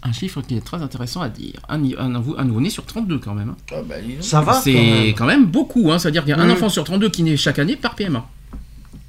[0.06, 1.60] Un chiffre qui est très intéressant à dire.
[1.70, 3.50] Un, nouveau-né sur 32 quand même.
[3.50, 3.56] hein.
[3.72, 3.94] Ah, bah.
[4.20, 5.98] Ça va C'est quand même beaucoup, hein.
[5.98, 6.52] c'est-à-dire qu'il y a un Mhm.
[6.52, 8.26] enfant sur 32 qui naît chaque année par PMA.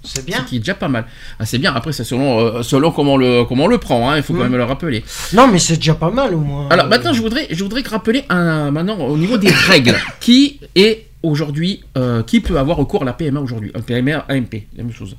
[0.06, 0.41] C'est Ce bien.
[0.43, 1.06] qui est déjà pas mal.
[1.39, 4.10] Ah, c'est bien, après c'est selon, euh, selon comment, on le, comment on le prend,
[4.10, 4.49] hein, il faut quand Mhm.
[4.49, 5.03] même le rappeler.
[5.34, 6.68] Non, mais c'est déjà pas mal au moins.
[6.70, 9.95] Alors Euh, maintenant, je voudrais, je voudrais rappeler un, maintenant au niveau des règles.
[10.20, 13.72] qui est aujourd'hui, euh, qui peut avoir recours à la PMA aujourd'hui?
[13.74, 15.16] Un PMA, AMP, la même chose.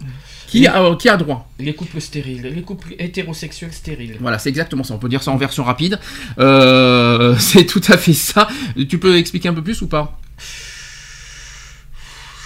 [0.46, 1.50] Qui a, qui a droit?
[1.58, 4.16] Les couples stériles, les couples hétérosexuels stériles.
[4.20, 4.94] Voilà, c'est exactement ça.
[4.94, 5.98] On peut dire ça en version rapide.
[6.38, 8.46] Euh, c'est tout à fait ça.
[8.88, 10.16] Tu peux expliquer un peu plus ou pas?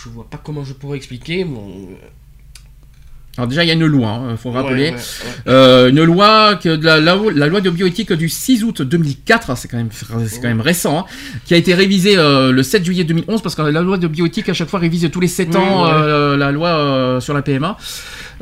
[0.03, 1.45] Je vois pas comment je pourrais expliquer.
[1.45, 1.89] Bon,
[3.37, 4.91] Alors déjà, il y a une loi, il faut rappeler.
[4.91, 5.53] Ouais, ouais, ouais.
[5.53, 9.57] Euh, une loi, que de la, la, la loi de bioéthique du 6 août 2004,
[9.57, 11.05] c'est quand même, c'est quand même récent, hein,
[11.47, 14.49] qui a été révisée euh, le 7 juillet 2011, parce que la loi de bioéthique,
[14.49, 17.77] à chaque fois, révise tous les 7 ans euh, la loi euh, sur la PMA.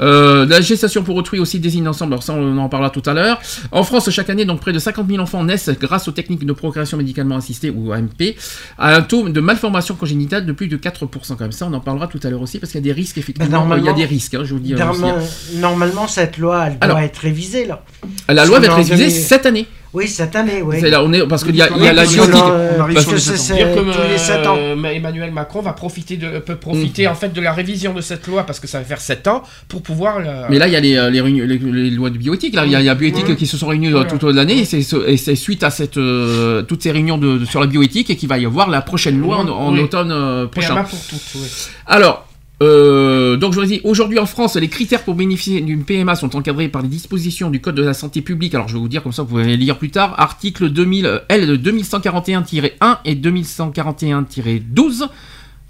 [0.01, 3.15] Euh, la gestation pour autrui aussi désigne l'ensemble, alors ça on en parlera tout à
[3.15, 3.41] l'heure.
[3.73, 6.53] En France, chaque année, donc près de 50 000 enfants naissent grâce aux techniques de
[6.53, 8.35] procréation médicalement assistée ou AMP,
[8.79, 11.37] à un taux de malformation congénitale de plus de 4%.
[11.37, 13.19] Comme ça, on en parlera tout à l'heure aussi, parce qu'il y a des risques,
[13.19, 13.51] effectivement.
[13.51, 14.75] normalement- il y a des risques, hein, je vous dis.
[14.75, 14.87] aussi, hein.
[14.87, 15.19] Normalement,
[15.57, 17.83] normalement, cette loi, elle doit Alors, être révisée là.
[18.29, 19.11] La loi va être révisée 2000.
[19.11, 19.67] cette année.
[19.95, 20.77] Oui, cette année, oui.
[20.81, 22.15] C'est là, on est parce qu'il y a, il y a Oui, la parce que
[22.17, 22.35] bioéthique.
[22.35, 24.57] là, euh, on arrive parce que c'est tous les 7 ans.
[24.59, 28.27] euh, Emmanuel Macron va profiter de, peut profiter en fait de la révision de cette
[28.27, 30.77] loi parce que ça va faire 7 ans pour pouvoir la- Mais là, il y
[30.77, 32.55] a les, euh, les, les- les lois de bioéthique.
[32.55, 34.37] Là, il y y a bioéthique qui se sont réunies euh, tout au long de
[34.37, 34.59] l'année.
[34.59, 37.61] Et c'est ce- et c'est suite à cette, euh, toutes ces réunions de, de- sur
[37.61, 39.81] la bioéthique et qu'il va y avoir la prochaine loi en, en Oui.
[39.81, 40.85] automne euh, prochain.
[40.85, 41.41] Pour toutes.
[41.41, 41.49] ouais.
[41.87, 42.28] Alors,
[42.61, 46.35] euh, donc je vous dis, aujourd'hui en France, les critères pour bénéficier d'une PMA sont
[46.35, 48.55] encadrés par les dispositions du Code de la santé publique.
[48.55, 50.15] Alors je vais vous dire comme ça, vous pouvez les lire plus tard.
[50.19, 55.09] Article 2000, euh, L 2141-1 et 2141-12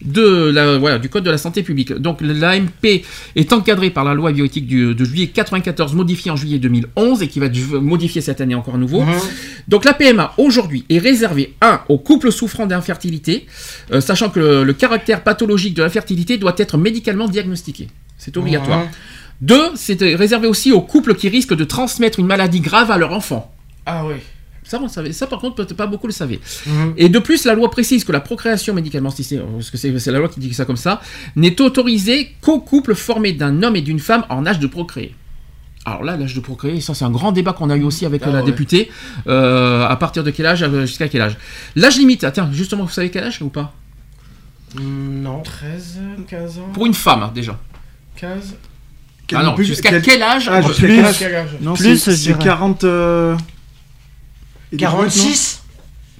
[0.04, 1.92] de la, voilà, du Code de la santé publique.
[1.92, 3.02] Donc l'AMP
[3.34, 7.28] est encadré par la loi bioéthique du, de juillet 94, modifiée en juillet 2011 et
[7.28, 9.02] qui va être modifiée cette année encore à nouveau.
[9.02, 9.14] Mhm.
[9.66, 13.46] Donc la PMA aujourd'hui est réservée un aux couples souffrant d'infertilité,
[13.92, 17.88] euh, sachant que le, le caractère pathologique de l'infertilité doit être médicalement diagnostiqué.
[18.16, 18.80] C'est obligatoire.
[18.80, 18.88] Mhm.
[19.40, 23.12] Deux, c'est réservé aussi aux couples qui risquent de transmettre une maladie grave à leur
[23.12, 23.52] enfant.
[23.86, 24.16] Ah oui.
[24.68, 25.12] Ça, on savait.
[25.12, 26.40] Ça, par contre, peut-être pas beaucoup le savaient.
[26.66, 26.92] Mhm.
[26.98, 30.12] Et de plus, la loi précise que la procréation médicalement assistée, parce que c'est c'est
[30.12, 31.00] la loi qui dit ça comme ça,
[31.36, 35.14] n'est autorisée qu'aux couples formés d'un homme et d'une femme en âge de procréer.
[35.86, 38.20] Alors là, l'âge de procréer, ça c'est un grand débat qu'on a eu aussi avec
[38.26, 38.44] Ah la ouais.
[38.44, 38.90] députée.
[39.26, 41.38] Euh, à partir de quel âge, euh, jusqu'à quel âge?
[41.74, 43.72] L'âge limite, ah, tiens, justement, vous savez quel âge ou pas?
[44.74, 45.40] Mm, Non.
[45.40, 45.98] 13,
[46.28, 46.68] 15 ans.
[46.74, 47.58] Pour une femme, hein, déjà.
[48.16, 48.54] 15.
[49.34, 51.00] Ah non, Plus- jusqu'à quel- quel âge Ah, Plus.
[51.62, 52.38] Non, Plus, c'est je c'est dirais.
[52.44, 52.84] 40.
[52.84, 53.36] euh, et des brouettes,
[54.56, 55.62] non 46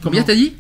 [0.03, 0.55] Combien t'as dit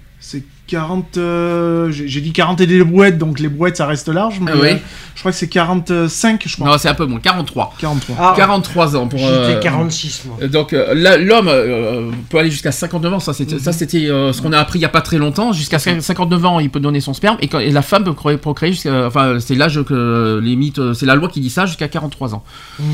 [0.68, 1.16] 40.
[1.16, 4.38] euh, J'ai dit 40 et des brouettes, donc les brouettes ça reste large.
[4.40, 4.68] Mais Ah oui.
[4.72, 4.76] euh,
[5.14, 6.68] je crois que c'est 45, je crois.
[6.70, 7.74] Non, c'est un peu moins, 43.
[7.78, 8.16] 43.
[8.20, 9.18] Ah, 43 ans pour...
[9.18, 10.36] J'étais euh, 46 moi.
[10.42, 14.06] Euh, Donc euh, là, l'homme euh, peut aller jusqu'à 59 ans, ça c'était ça, c'était,
[14.08, 15.52] euh, ce qu'on a appris il y a pas très longtemps.
[15.52, 18.72] Jusqu'à 59 ans, il peut donner son sperme et, quand, et la femme peut procréer,
[18.72, 22.44] jusqu'à, enfin c'est l'âge que limite, c'est la loi qui dit ça jusqu'à 43 ans.
[22.78, 22.84] Mhm.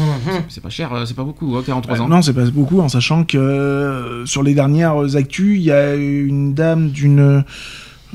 [0.49, 2.09] C'est pas cher, c'est pas beaucoup, hein, 43 ans.
[2.09, 5.95] Non, c'est pas beaucoup, en sachant que euh, sur les dernières actus, il y a
[5.95, 7.45] une dame d'une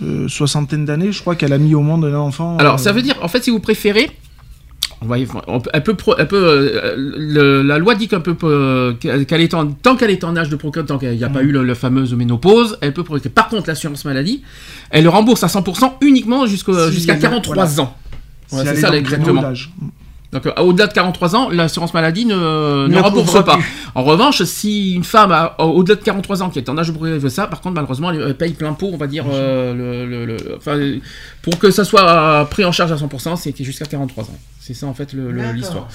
[0.03, 2.57] euh, soixantaine d'années, je crois qu'elle a mis au monde un enfant.
[2.57, 4.09] Alors euh, ça veut dire, en fait, si vous préférez.
[5.01, 5.25] on va y-
[6.37, 10.35] euh, le- la loi dit qu'elle peut, euh, qu'elle est en, tant qu'elle est en
[10.35, 13.03] âge de procréer, tant qu'il n'y a pas eu le, la fameuse ménopause, elle peut
[13.03, 13.31] procréer.
[13.31, 14.43] Par contre, l'assurance maladie,
[14.89, 16.73] elle le rembourse à 100% uniquement Si jusqu'à
[17.13, 17.81] elle est- 43 voilà.
[17.81, 17.95] ans.
[18.47, 19.43] si c'est est ça exactement.
[20.31, 23.55] Donc euh, au-delà de 43 ans, l'assurance maladie ne, ne Ne rembourse pas.
[23.57, 23.65] plus.
[23.95, 27.29] En revanche, si une femme a, au-delà de 43 ans qui est en âge de
[27.29, 30.25] ça, par contre malheureusement elle, elle paye plein pot, on va dire, euh, le, le-
[30.25, 30.99] le- enfin, euh,
[31.41, 34.37] pour que ça soit euh, pris en charge à 100%, c'est jusqu'à 43 ans.
[34.59, 35.87] C'est ça en fait l'histoire.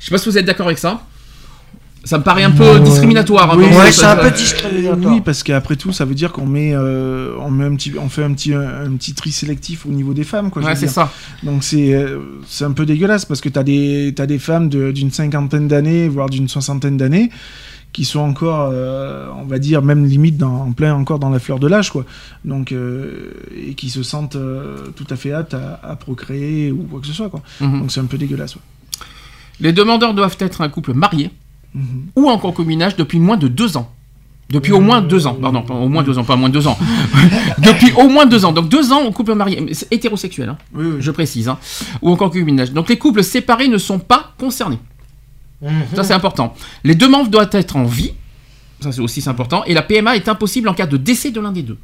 [0.00, 1.02] Je sais pas si vous êtes d'accord avec ça.
[2.02, 3.50] Ça me paraît un peu discriminatoire.
[3.52, 5.12] hein, Oui, Ouais, c'est un peu discriminatoire.
[5.14, 8.08] Oui, parce qu'après tout, ça veut dire qu'on met, euh, on met un petit, on
[8.08, 10.62] fait un petit, un, un petit tri sélectif au niveau des femmes, quoi.
[10.62, 11.12] Ouais, c'est ça.
[11.42, 14.92] Donc c'est, euh, c'est un peu dégueulasse parce que t'as des, t'as des femmes de-
[14.92, 17.28] d'une cinquantaine d'années, voire d'une soixantaine d'années,
[17.92, 21.38] qui sont encore, euh, on va dire, même limite dans, en plein encore dans la
[21.38, 22.06] fleur de l'âge, quoi.
[22.46, 26.84] Donc euh, et qui se sentent euh, tout à fait aptes à, à procréer ou
[26.90, 27.42] quoi que ce soit, quoi.
[27.60, 27.80] Mhm.
[27.80, 28.54] Donc c'est un peu dégueulasse.
[28.56, 28.62] ouais.
[29.60, 31.30] Les demandeurs doivent être un couple marié
[31.74, 32.06] Mhm.
[32.16, 33.92] ou en concubinage depuis moins de deux ans.
[34.50, 35.34] Depuis au moins deux ans.
[35.34, 36.76] Pardon, pas au moins deux ans, pas moins de deux ans.
[37.58, 38.50] depuis au moins deux ans.
[38.50, 39.64] Donc deux ans en couple marié.
[39.92, 40.96] Hétérosexuel, hein, Oui, oui.
[40.98, 41.48] je précise.
[41.48, 41.56] hein.
[42.02, 42.72] Ou en concubinage.
[42.72, 44.80] Donc les couples séparés ne sont pas concernés.
[45.62, 45.70] Mhm.
[45.94, 46.54] Ça, c'est important.
[46.82, 48.12] Les deux membres doivent être en vie.
[48.80, 49.62] Ça, c'est aussi c'est important.
[49.66, 51.78] Et la PMA est impossible en cas de décès de l'un des deux.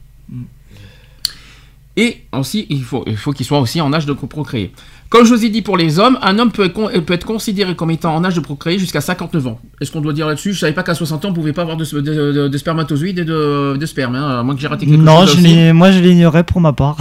[1.99, 4.73] Et aussi, il faut, il faut qu'il soit aussi en âge de procréer.
[5.09, 7.25] Comme je vous ai dit pour les hommes, un homme peut être, con- peut être
[7.27, 9.61] considéré comme étant en âge de procréer jusqu'à 59 ans.
[9.81, 10.53] Est-ce qu'on doit dire là-dessus?
[10.53, 13.21] Je savais pas qu'à 60 ans, on pouvait pas avoir de, de, de- de spermatozoïdes
[13.21, 14.17] et de, sperme.
[14.17, 15.39] Hein, à moins que j'ai raté quelque Non, chose.
[15.39, 16.97] l'ig- moi je l'ignorais pour ma part.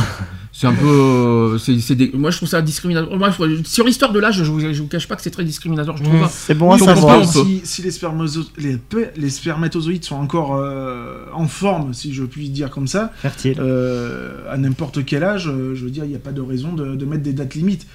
[0.57, 0.87] C'est un peu.
[0.87, 3.17] euh, c'est, c'est des- Moi, je trouve ça discriminatoire.
[3.19, 5.43] Moi, je- sur l'histoire de l'âge, je vous, je vous cache pas que c'est très
[5.43, 6.21] discriminatoire, je trouve.
[6.21, 6.29] Mmh.
[6.31, 7.19] C'est bon à Oui, on savoir.
[7.19, 12.13] peut- Si, si les, spermazo- les, pe- les spermatozoïdes sont encore euh, en forme, si
[12.13, 13.57] je puis dire comme ça, Fertile.
[13.59, 16.95] euh, à n'importe quel âge, je veux dire, il n'y a pas de raison de,
[16.95, 17.85] de mettre des dates limites.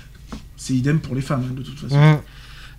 [0.59, 1.97] C'est idem pour les femmes, hein, de toute façon.
[1.99, 2.19] Mhm.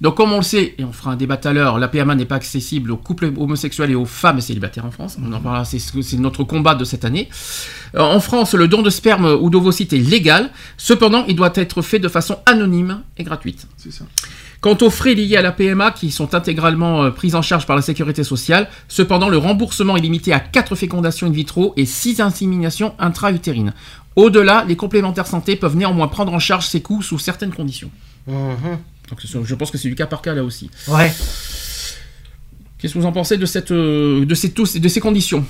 [0.01, 2.15] Donc, comme on le sait, et on fera un débat tout à l'heure, la PMA
[2.15, 5.17] n'est pas accessible aux couples homosexuels et aux femmes célibataires en France.
[5.23, 7.29] On en parlera, c'est, c'est notre combat de cette année.
[7.95, 10.49] Euh, En France, le don de sperme ou d'ovocytes est légal.
[10.75, 13.67] Cependant, il doit être fait de façon anonyme et gratuite.
[13.77, 14.05] C'est ça.
[14.59, 17.75] Quant aux frais liés à la PMA, qui sont intégralement euh, pris en charge par
[17.75, 22.21] la sécurité sociale, cependant, le remboursement est limité à 4 fécondations in vitro et 6
[22.21, 23.73] inséminations intra-utérines.
[24.15, 27.91] Au-delà, les complémentaires santé peuvent néanmoins prendre en charge ces coûts sous certaines conditions.
[28.27, 28.79] Mhm.
[29.33, 30.69] Donc, je pense que c'est du cas par cas là aussi.
[30.87, 31.11] Ouais.
[32.77, 35.45] Qu'est-ce que vous en pensez de, cette, euh, de, ces, tous- de ces conditions?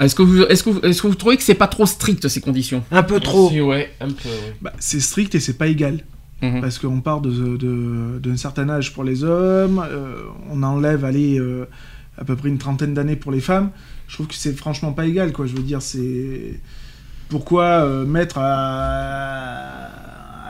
[0.00, 2.26] Est-ce que, vous, est-ce, que vous, est-ce que vous trouvez que c'est pas trop strict
[2.28, 2.82] ces conditions?
[2.90, 3.48] Un peu trop.
[3.48, 4.56] Aussi, ouais, un peu, ouais.
[4.62, 6.00] Bah, c'est strict et c'est pas égal.
[6.40, 6.60] Mhm.
[6.60, 10.14] Parce qu'on part de, de- d'un certain âge pour les hommes, euh,
[10.50, 11.68] on enlève allez, euh,
[12.16, 13.70] à peu près une trentaine d'années pour les femmes.
[14.08, 15.46] Je trouve que c'est franchement pas égal, quoi.
[15.46, 16.60] Je veux dire, c'est.
[17.28, 19.88] Pourquoi euh, mettre à...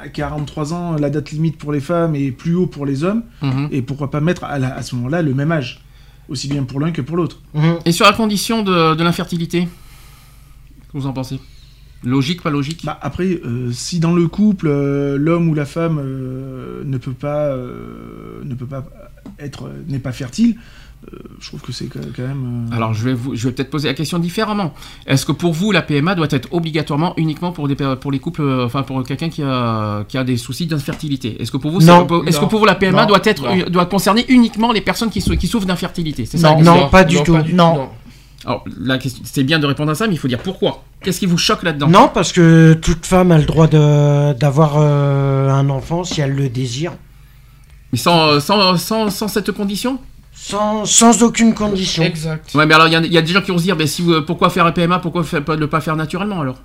[0.03, 3.23] à 43 ans la date limite pour les femmes et plus haut pour les hommes
[3.43, 3.69] Mhm.
[3.71, 5.81] Et pourquoi pas mettre à, la- à ce moment-là le même âge
[6.29, 7.41] Aussi bien pour l'un que pour l'autre.
[7.55, 7.79] Mhm.
[7.85, 9.69] Et sur la condition de, de l'infertilité
[10.91, 11.39] que vous en pensez?
[12.05, 12.85] Logique, pas logique?
[12.85, 17.13] Bah, après, euh, si dans le couple, euh, l'homme ou la femme euh, ne peut
[17.13, 18.85] pas, ne peut pas
[19.39, 20.57] être, n'est pas fertile,
[21.13, 22.69] euh, je trouve que c'est quand même.
[22.73, 24.73] euh, Alors, je vais, vous, je vais peut-être poser la question différemment.
[25.07, 28.21] Est-ce que pour vous, la PMA doit être obligatoirement uniquement pour, des, per- pour les
[28.21, 31.41] couples, euh, enfin pour quelqu'un qui a, qui a des soucis d'infertilité?
[31.43, 32.07] Est-ce que pour vous, Non.
[32.27, 33.09] est-ce que pour vous la PMA Non.
[33.09, 36.25] doit être, doit concerner uniquement les personnes qui, sou- qui souffrent d'infertilité?
[36.27, 36.89] C'est ça Non.
[36.89, 37.37] pas du tout.
[37.53, 37.89] Non.
[38.45, 40.83] Alors, la question, c'est bien de répondre à ça, mais il faut dire pourquoi.
[41.03, 41.87] Qu'est-ce qui vous choque là-dedans?
[41.89, 46.49] Non, parce que toute femme a le droit d'avoir euh, un enfant si elle le
[46.49, 46.93] désire.
[47.93, 49.99] Mais sans, sans, sans, sans cette condition?
[50.35, 52.03] Sans, sans aucune condition.
[52.03, 52.55] Exact.
[52.55, 54.03] Ouais, mais alors il y, a- y des gens qui vont se dire, mais si,
[54.03, 56.59] vous- pourquoi faire un PMA Pourquoi fa- pas- ne pas faire naturellement alors?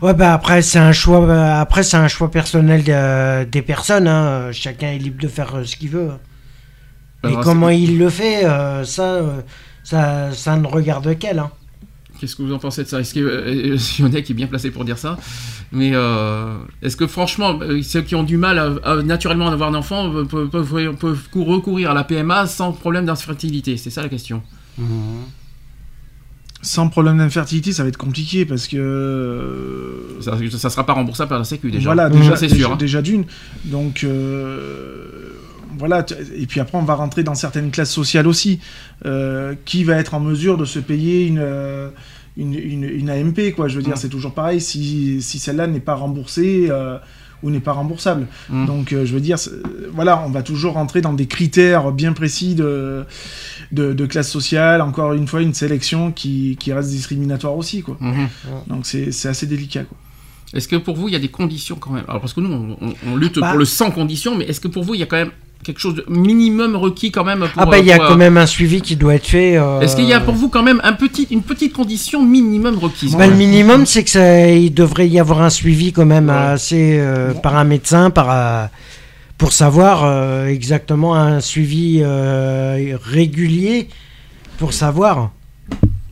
[0.00, 4.08] Ouais, bah après, c'est un choix, euh, après, c'est un choix personnel de- des personnes.
[4.08, 4.50] hein.
[4.52, 6.10] Chacun est libre de faire euh, ce qu'il veut.
[7.22, 9.40] Et Alors, comment il le fait, euh, ça, euh,
[9.82, 11.38] ça, ça ne regarde qu'elle.
[11.38, 11.50] hein.
[12.18, 13.00] Qu'est-ce que vous en pensez de ça?
[13.00, 15.18] Est-ce que euh, Sionek est bien placé pour dire ça?
[15.74, 19.74] Mais euh, est-ce que franchement, ceux qui ont du mal à, à naturellement avoir un
[19.74, 23.76] enfant peuvent, peuvent- peuvent cou- recourir à la PMA sans problème d'infertilité?
[23.76, 24.42] C'est ça la question.
[26.62, 28.76] Sans problème d'infertilité, ça va être compliqué parce que.
[28.78, 31.84] euh, Ça, ça sera pas remboursable par la Sécu déjà.
[31.92, 32.12] Voilà, Mmh.
[32.12, 32.72] déjà, c'est déjà, sûr.
[32.72, 32.76] hein.
[32.76, 33.24] déjà d'une.
[33.66, 35.04] Donc, euh,
[35.78, 36.06] voilà.
[36.36, 38.60] Et puis après, on va rentrer dans certaines classes sociales aussi.
[39.04, 41.42] Euh, qui va être en mesure de se payer une,
[42.36, 43.98] une, une, une AMP, quoi Je veux dire, Mm.
[43.98, 46.98] c'est toujours pareil si, si celle-là n'est pas remboursée euh,
[47.42, 48.26] ou n'est pas remboursable.
[48.50, 48.66] Mm.
[48.66, 49.50] Donc, euh, je veux dire, c'est-
[49.92, 53.04] voilà, on va toujours rentrer dans des critères bien précis de,
[53.72, 54.80] de, de classe sociale.
[54.80, 57.96] Encore une fois, une sélection qui, qui reste discriminatoire aussi, quoi.
[58.00, 58.28] Mhm.
[58.66, 59.96] Donc, c'est c'est assez délicat, quoi.
[60.54, 62.04] Est-ce que pour vous, il y a des conditions quand même?
[62.06, 63.50] Alors parce que nous, on, on- on lutte Bah.
[63.50, 65.32] pour le sans conditions, mais est-ce que pour vous, il y a quand même
[65.62, 68.08] quelque chose de minimum requis quand même pour, Ah bah il y a pour, euh,
[68.08, 69.56] quand même un suivi qui doit être fait.
[69.56, 72.78] euh, Est-ce qu'il y a pour vous quand même un petit, une petite condition minimum
[72.78, 76.28] requise bah, le minimum, c'est que ça, il devrait y avoir un suivi quand même
[76.30, 78.66] assez euh, par un médecin, par euh,
[79.38, 83.88] pour savoir euh, exactement un suivi euh, régulier
[84.58, 85.30] pour savoir.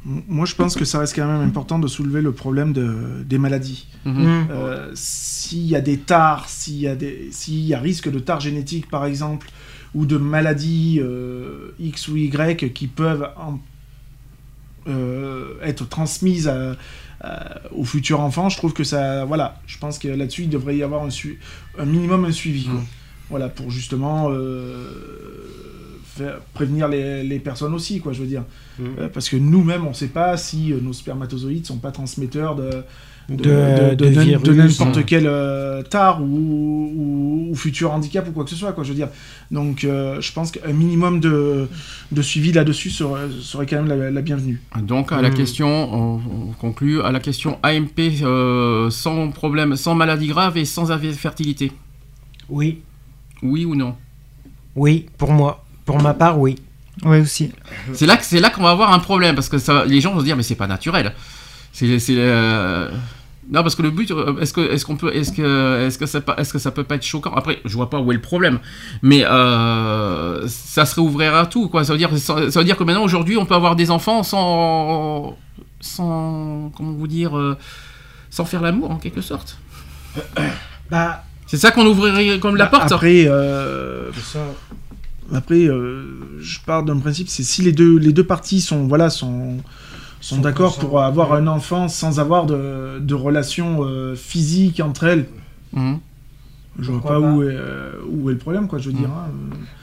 [0.05, 3.39] Moi, je pense que ça reste quand même important de soulever le problème de, des
[3.39, 3.87] maladies.
[4.05, 4.15] Mhm.
[4.25, 4.49] Mm.
[4.51, 8.19] Euh, s'il y a des tares, s'il y a des, s'il y a risque de
[8.19, 9.49] tare génétique par exemple,
[9.95, 13.61] ou de maladies euh, X ou Y qui peuvent en-
[14.89, 16.77] euh, être transmises à-
[17.21, 20.77] à- aux futurs enfants, je trouve que ça, voilà, je pense que là-dessus il devrait
[20.77, 22.75] y avoir un, minimum un suivi, quoi.
[22.75, 22.85] Mhm.
[23.31, 25.42] voilà, pour justement euh,
[26.17, 28.45] faire- prévenir les, les personnes aussi, quoi, je veux dire,
[28.81, 32.55] Euh, parce que nous-mêmes on ne sait pas si euh, nos spermatozoïdes sont pas transmetteurs
[32.57, 32.71] de
[33.29, 34.43] de, De- de de- de- virus.
[34.43, 38.73] de n'importe quel euh, tare ou, ou, ou futur handicap ou quoi que ce soit,
[38.73, 39.09] quoi, je veux dire.
[39.53, 41.69] Donc, euh, je pense qu'un minimum de,
[42.11, 44.61] de suivi là-dessus serait, serait quand même la, la bienvenue.
[44.83, 45.35] Donc à la Mm.
[45.35, 50.65] question, on, on conclut à la question AMP euh, sans problème, sans maladie grave et
[50.65, 51.71] sans infertilité.
[52.49, 52.81] Oui,
[53.43, 53.95] Oui ou non?
[54.75, 56.57] Oui, pour moi, pour ma part, oui.
[57.05, 57.51] Oui, aussi.
[57.95, 60.13] C'est là que c'est là qu'on va avoir un problème parce que ça, les gens
[60.13, 61.15] vont se dire mais c'est pas naturel.
[61.73, 62.91] C'est euh,
[63.51, 66.05] non parce que le but euh, est-ce que est-ce qu'on peut est-ce que est-ce que
[66.05, 67.33] ça est-ce que ça peut pas être choquant?
[67.35, 68.59] Après je vois pas où est le problème
[69.01, 73.05] mais euh, ça se réouvrira tout quoi ça veut dire ça veut dire que maintenant
[73.05, 75.39] aujourd'hui on peut avoir des enfants sans
[75.81, 77.33] sans comment vous dire
[78.29, 79.59] sans faire l'amour en quelque sorte
[80.91, 84.11] Bah, c'est ça qu'on ouvrirait comme la Bah, porte Après, euh,
[85.35, 86.05] après euh,
[86.41, 89.59] je pars d'un principe, c'est si les deux, les deux parties sont, voilà, sont,
[90.21, 91.39] sont Sont d'accord pour avoir ouais.
[91.39, 95.27] un enfant sans avoir de, de relation euh, physique entre elles,
[95.73, 95.99] Mhm.
[96.79, 98.95] Je vois Pourquoi pas, pas où, est, euh, où est le problème, quoi, je veux
[98.97, 99.11] dire.
[99.11, 99.29] hein.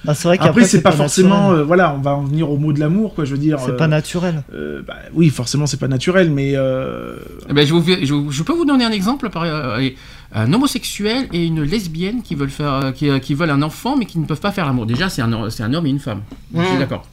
[0.05, 1.51] Bah, vrai Après, c'est pas, forcément.
[1.51, 3.59] euh, voilà, on va en venir au mot de l'amour, quoi, je veux dire.
[3.59, 4.41] C'est euh, pas naturel.
[4.55, 6.53] euh, bah, oui, forcément, c'est pas naturel, mais.
[6.55, 9.43] euh, Eh ben, je, vous fais- je, vous- je peux vous donner un exemple par,
[9.43, 9.87] euh,
[10.33, 13.95] un homosexuel et une lesbienne qui veulent faire euh, qui, euh, qui veulent un enfant
[13.97, 14.85] mais qui ne peuvent pas faire l'amour.
[14.85, 16.21] Déjà c'est un c'est un homme et une femme.
[16.55, 17.03] Je suis d'accord.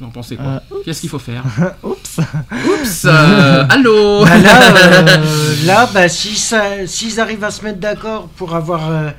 [0.00, 1.44] Vous en pensez quoi Euh, Qu'est-ce qu'il faut faire
[1.84, 2.18] Oups.
[2.18, 7.78] Oups euh, Allô Bah là, euh, là bah, si ça- s'ils arrivent à se mettre
[7.78, 9.10] d'accord pour avoir, euh,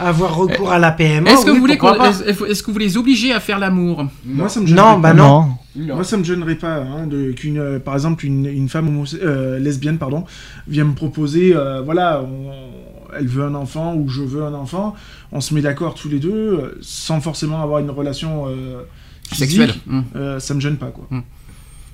[0.00, 1.74] avoir recours à la PMA, Est-ce que, oui, vous voulez
[2.08, 5.00] est-ce est-ce que vous les obligez à faire l'amour Moi, ça me gênerait Non, pas.
[5.00, 5.50] bah non.
[5.78, 9.18] Moi, ça me gênerait pas hein, de, qu'une, euh, par exemple, une, une femme homose-
[9.22, 10.24] euh, lesbienne, pardon,
[10.66, 12.50] vient me proposer, euh, voilà, on-
[13.18, 14.94] elle veut un enfant ou je veux un enfant,
[15.32, 18.82] on se met d'accord tous les deux, sans forcément avoir une relation euh,
[19.30, 19.74] physique, Sexuelle.
[19.86, 20.00] Mm.
[20.16, 21.06] euh, ça me gêne pas, quoi.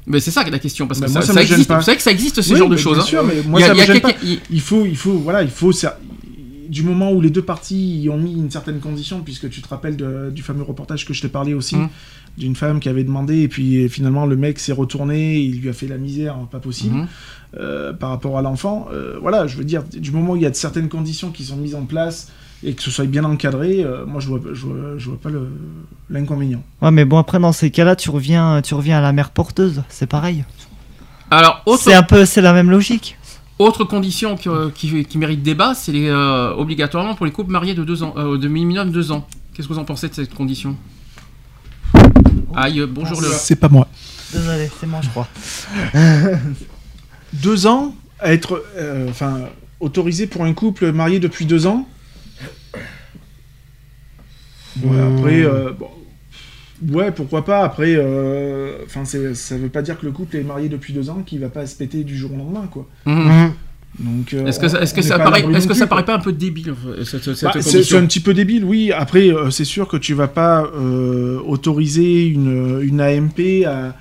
[0.06, 1.68] Mais c'est ça la question parce que Bah, ça, moi, ça ça me gêne existe.
[1.68, 1.76] pas.
[1.76, 2.96] Vous savez que ça existe ce Oui, genre de choses.
[2.96, 3.06] Bien hein.
[3.06, 5.48] sûr, mais moi, Il y a- ça il il- Il faut, il faut, voilà, il
[5.50, 5.72] faut.
[5.72, 5.98] ça-
[6.68, 9.68] Du moment où les deux parties y ont mis une certaine condition, puisque tu te
[9.68, 11.88] rappelles de- du fameux reportage que je t'ai parlé aussi, Mhm.
[12.38, 15.72] d'une femme qui avait demandé, et puis finalement le mec s'est retourné, il lui a
[15.72, 17.06] fait la misère, pas possible, Mhm.
[17.58, 18.88] euh, par rapport à l'enfant.
[18.92, 21.44] Euh, voilà, je veux dire, du moment où il y a de certaines conditions qui
[21.44, 22.30] sont mises en place
[22.64, 25.30] et que ce soit bien encadré, euh, moi je vois, je vois, je vois pas
[26.10, 26.62] l'inconvénient.
[26.82, 29.82] Ouais, mais bon, après, dans ces cas-là, tu reviens, tu reviens à la mère porteuse.
[29.88, 30.44] C'est pareil.
[31.30, 33.16] Alors autre C'est un peu, c'est la même logique.
[33.58, 37.52] Autre condition qui, euh, qui- qui mérite débat, c'est les, euh, obligatoirement pour les couples
[37.52, 39.26] mariés de deux ans, euh, de minimum deux ans.
[39.52, 40.76] Qu'est-ce que vous en pensez de cette condition
[42.56, 43.28] Aïe, euh, bonjour le.
[43.28, 43.86] C'est pas moi.
[44.32, 45.28] Désolé, c'est moi, je crois.
[47.32, 49.42] deux ans à être euh, enfin
[49.80, 51.86] autorisé pour un couple marié depuis deux ans?
[54.82, 55.88] Ouais, après, euh, bon,
[56.90, 57.62] ouais, pourquoi pas.
[57.64, 61.10] Après, euh, enfin, c'est- ça veut pas dire que le couple est marié depuis deux
[61.10, 62.86] ans qu'il va pas se péter du jour au lendemain, quoi.
[63.06, 63.14] Mhm.
[63.16, 63.52] Mmh.
[64.00, 66.18] Donc, euh, Est-ce que, est-ce que est ça paraît, est-ce que ça paraît pas un
[66.18, 68.90] peu débile euh, cette, cette Bah, c'est un petit peu débile, oui.
[68.90, 73.94] Après, euh, c'est sûr que tu vas pas euh, autoriser une, une AMP à,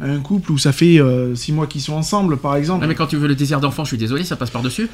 [0.00, 2.82] à un couple où ça fait euh, six mois qu'ils sont ensemble, par exemple.
[2.82, 4.88] Non, mais quand tu veux le désir d'enfant, je suis désolé, ça passe par dessus.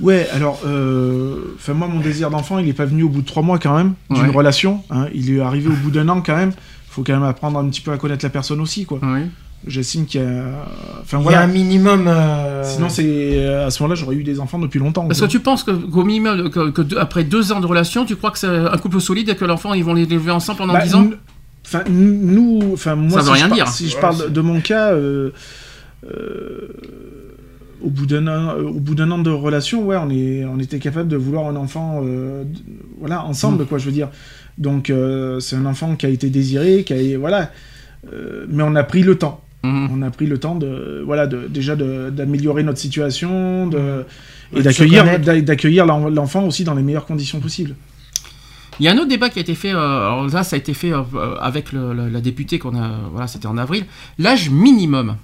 [0.00, 3.26] Ouais, alors, euh, enfin moi, mon désir d'enfant, il est pas venu au bout de
[3.26, 4.28] trois mois quand même d'une Ouais.
[4.34, 4.82] relation.
[4.90, 5.06] hein.
[5.14, 6.52] Il est arrivé au bout d'un an quand même.
[6.90, 8.98] Faut quand même apprendre un petit peu à connaître la personne aussi, quoi.
[9.02, 9.20] Oui.
[9.66, 10.44] J'estime qu'il y a,
[11.02, 11.40] enfin Il y a voilà.
[11.42, 12.06] un minimum.
[12.08, 15.06] euh, Sinon, c'est à ce moment-là, j'aurais eu des enfants depuis longtemps.
[15.10, 15.28] Est-ce quoi.
[15.28, 18.38] que tu penses que, qu'au minimum, que, après deux ans de relation, tu crois que
[18.38, 20.94] c'est un couple solide et que l'enfant, ils vont les élever ensemble pendant Bah, dix
[20.94, 21.10] ans?
[21.66, 23.68] Enfin, nous, enfin moi, Ça veut si rien je par- dire.
[23.68, 25.30] Si je parle de mon cas, euh,
[26.10, 26.68] euh,
[27.82, 30.58] au bout d'un an, euh, au bout d'un an de relation, ouais, on est, on
[30.58, 32.44] était capable de vouloir un enfant, euh,
[32.98, 34.08] voilà, ensemble, quoi, je veux dire.
[34.60, 37.50] Donc, euh, c'est un enfant qui a été désiré, qui a, voilà,
[38.12, 39.40] euh, mais on a pris le temps.
[39.64, 39.88] Mhm.
[39.92, 44.04] On a pris le temps de, voilà, de, déjà d'améliorer notre situation, de,
[44.52, 47.74] Ouais, et d'accueillir, l'enfant aussi dans les meilleures conditions possibles.
[48.80, 50.58] Il y a un autre débat qui a été fait, euh, alors là ça a
[50.58, 51.02] été fait euh,
[51.40, 53.84] avec le- le- la députée qu'on a, voilà c'était en avril,
[54.18, 55.16] l'âge minimum.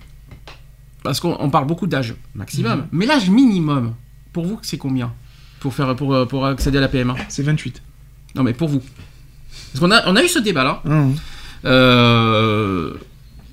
[1.03, 2.87] Parce qu'on on parle beaucoup d'âge maximum, Mhm.
[2.93, 3.95] mais l'âge minimum,
[4.33, 5.13] pour vous c'est combien?
[5.61, 7.83] Pour, faire, pour, pour accéder à la PMA C'est 28.
[8.35, 8.83] Non mais pour vous.
[9.79, 10.83] Parce qu'on a, on a eu ce débat là.
[11.65, 12.93] Euh,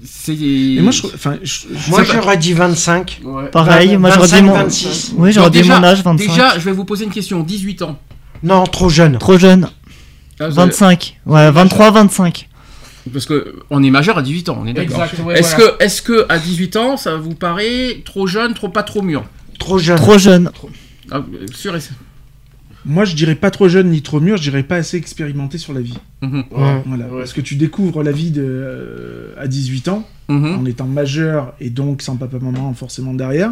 [0.05, 0.33] c'est...
[0.35, 3.21] Et moi, je, enfin, je- je- Moi, c'est pas- j'aurais dit 25.
[3.51, 4.53] Pareil, moi, j'aurais dit 25, mon.
[4.53, 5.13] 26.
[5.17, 6.27] Oui, j'aurais dit mon âge, 25.
[6.27, 7.99] Déjà, je vais vous poser une question, 18 ans.
[8.43, 9.17] Non, trop jeune.
[9.17, 9.69] Trop jeune.
[10.39, 11.19] Ah, vous avez- 25.
[11.25, 12.49] Ouais, 23, 25.
[13.11, 15.03] Parce que on est majeur à 18 ans, on est d'accord.
[15.03, 15.71] Exact, ouais, est-ce voilà.
[15.77, 19.23] que, est-ce que à 18 ans, ça vous paraît trop jeune, trop pas trop mûr?
[19.59, 19.97] Trop jeune.
[19.97, 20.51] Trop jeune.
[21.11, 21.95] Ah, euh, sûr et certain.
[22.85, 25.73] Moi, je dirais pas trop jeune ni trop mûr, je dirais pas assez expérimenté sur
[25.73, 25.97] la vie.
[26.21, 26.43] Mhm.
[26.51, 26.81] Ouais.
[26.85, 27.05] Voilà.
[27.07, 27.19] Ouais.
[27.19, 30.59] Parce que tu découvres la vie de, euh, à 18 ans, Mhm.
[30.59, 33.51] en étant majeur et donc sans papa-maman forcément derrière.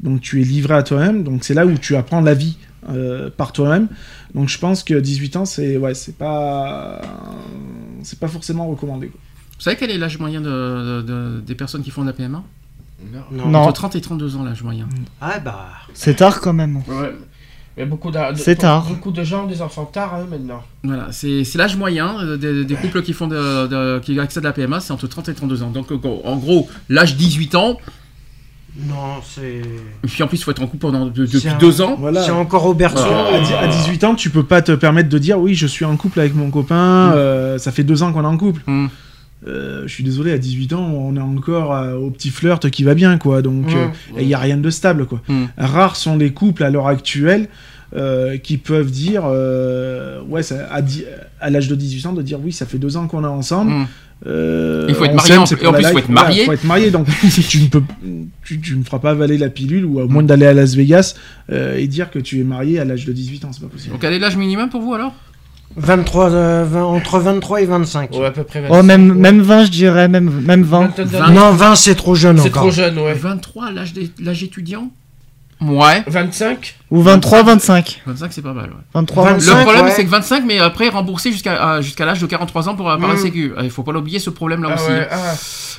[0.00, 2.56] Donc tu es livré à toi-même, donc c'est là où tu apprends la vie
[2.88, 3.88] euh, par toi-même.
[4.34, 7.00] Donc je pense que 18 ans, c'est ouais, c'est pas,
[8.02, 9.08] c'est pas forcément recommandé.
[9.08, 9.20] quoi.
[9.56, 12.12] Vous savez quel est l'âge moyen de, de- de- des personnes qui font de la
[12.12, 12.42] PMA
[13.32, 13.48] Non.
[13.48, 13.58] Non.
[13.60, 14.88] Entre 30 et 32 ans, l'âge moyen.
[15.20, 15.68] Ah bah.
[15.94, 16.78] C'est tard quand même.
[16.88, 17.12] Ouais.
[17.76, 18.84] Mais beaucoup de, de- C'est tard.
[18.86, 20.62] Beaucoup de gens ont des enfants tard hein, maintenant.
[20.84, 24.44] Voilà, c'est c'est l'âge moyen euh, des, des couples qui font de, de- qui accèdent
[24.44, 25.70] à la PMA, c'est entre 30 et 32 ans.
[25.70, 27.78] Donc euh, en gros, l'âge 18 ans,
[28.76, 29.62] Non, c'est.
[30.04, 31.96] et puis en plus il faut être en couple pendant de- depuis un- deux ans.
[31.98, 32.22] Voilà.
[32.22, 33.04] C'est encore au berceau.
[33.06, 33.36] Voilà.
[33.38, 35.84] À, dix- à 18 ans, tu peux pas te permettre de dire oui, je suis
[35.86, 38.60] en couple avec mon copain, euh, ça fait deux ans qu'on est en couple.
[38.66, 38.86] Mm.
[39.46, 42.84] Euh, je suis désolé, à 18 ans, on est encore euh, au petit flirt qui
[42.84, 43.42] va bien, quoi.
[43.42, 43.66] Donc,
[44.18, 45.20] il y a rien de stable, quoi.
[45.28, 45.44] Mm.
[45.58, 47.48] Rares sont les couples à l'heure actuelle
[47.94, 49.24] euh, qui peuvent dire,
[50.28, 50.68] ouais, ça,
[51.40, 53.72] à, l'âge de 18 ans, de dire oui, ça fait deux ans qu'on est ensemble.
[53.72, 53.86] Mm.
[54.24, 56.44] Euh, Il faut être marié, en- en plus, il faut être marié.
[56.44, 57.08] Voilà, faut être marié, donc
[57.48, 57.82] tu ne peux,
[58.44, 61.16] tu, tu me feras pas avaler la pilule ou à moins d'aller à Las Vegas
[61.50, 63.90] et dire que tu es marié à l'âge de 18 ans, c'est pas possible.
[63.90, 65.12] Donc quel est l'âge minimum pour vous alors?
[65.76, 68.10] 23, euh, 20 entre 23 et 25.
[68.12, 68.62] Ouais, à peu près.
[68.70, 70.90] Oh, même, même 20, je dirais, même, même 20.
[70.98, 71.30] 20.
[71.30, 72.62] Non, 20 c'est trop jeune C'est encore.
[72.62, 73.14] trop jeune, ouais.
[73.14, 74.90] 23, l'âge des- l'âge étudiant
[75.60, 76.02] Ouais.
[76.08, 78.02] 25 Ou 23, 25.
[78.04, 78.76] 25 c'est pas mal, ouais.
[78.94, 79.38] 23, 25.
[79.38, 79.58] 25.
[79.58, 79.92] Le problème ouais.
[79.94, 82.98] c'est que 25 mais après remboursé jusqu'à euh, jusqu'à l'âge de 43 ans pour par
[82.98, 83.18] la Mm.
[83.18, 83.52] sécu.
[83.62, 84.90] Il faut pas l'oublier ce problème là Ah aussi.
[84.90, 85.34] ouais, ah.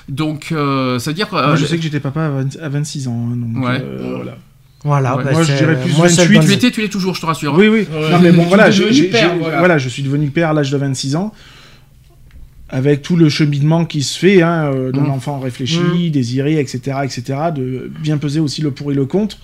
[0.08, 2.58] Donc euh, ça veut dire que Moi, euh, je sais que j'étais papa à 20
[2.62, 3.82] à 26 ans, hein, donc Ouais.
[3.84, 4.38] euh, voilà.
[4.84, 5.24] Voilà, Ouais.
[5.24, 7.16] bah, Moi, je dirais plus moi, c'est le 28, bon- tu l'étais, tu l'es toujours,
[7.16, 7.54] je te rassure.
[7.54, 7.58] hein.
[7.58, 7.88] Oui, oui.
[7.92, 8.12] Ouais.
[8.12, 9.10] non, mais bon, voilà, père, j'ai-
[9.40, 9.60] voilà.
[9.60, 11.34] voilà, je suis devenu père à l'âge de 26 ans.
[12.70, 15.12] Avec tout le cheminement qui se fait, hein, euh, d'un Mm.
[15.12, 17.24] enfant réfléchi, désiré, etc., etc.,
[17.56, 19.38] de bien peser aussi le pour et le contre.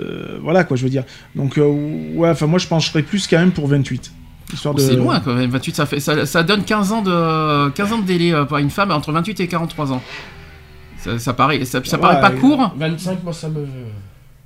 [0.00, 1.04] Euh, voilà, quoi, je veux dire.
[1.34, 4.10] Donc, euh, ouais, enfin, moi, je pencherais plus quand même pour 28.
[4.52, 4.80] Histoire de...
[4.80, 7.98] C'est loin quand même, 28, ça, fait, ça, ça donne 15 ans, de, 15 ans
[7.98, 10.02] de délai euh, pour une femme entre 28 et 43 ans.
[10.98, 12.74] Ça, ça paraît, ça, ça Ouais, paraît pas euh, court.
[12.78, 13.66] 25, moi, ça me.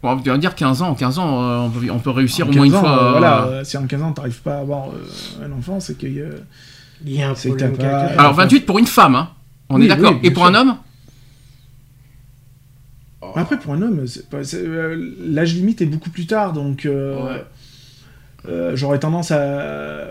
[0.02, 2.50] Bon, on va dire 15 ans, 15 ans, euh, on, peut, on peut réussir En
[2.50, 3.02] au moins une 15 ans, fois.
[3.02, 5.96] euh, voilà, euh, si en 15 ans, t'arrives pas à avoir euh, un enfant, c'est
[5.98, 6.26] qu'il y a...
[7.04, 8.06] Il y a un problème pas-.
[8.18, 9.30] Alors 28 pour une femme, hein.
[9.68, 10.12] on Oui, est d'accord.
[10.12, 10.76] oui, et pour un homme?
[13.36, 14.04] Après, pour un homme,
[14.54, 17.44] euh, l'âge limite est beaucoup plus tard, donc euh, Ouais.
[18.48, 20.08] euh, j'aurais tendance à.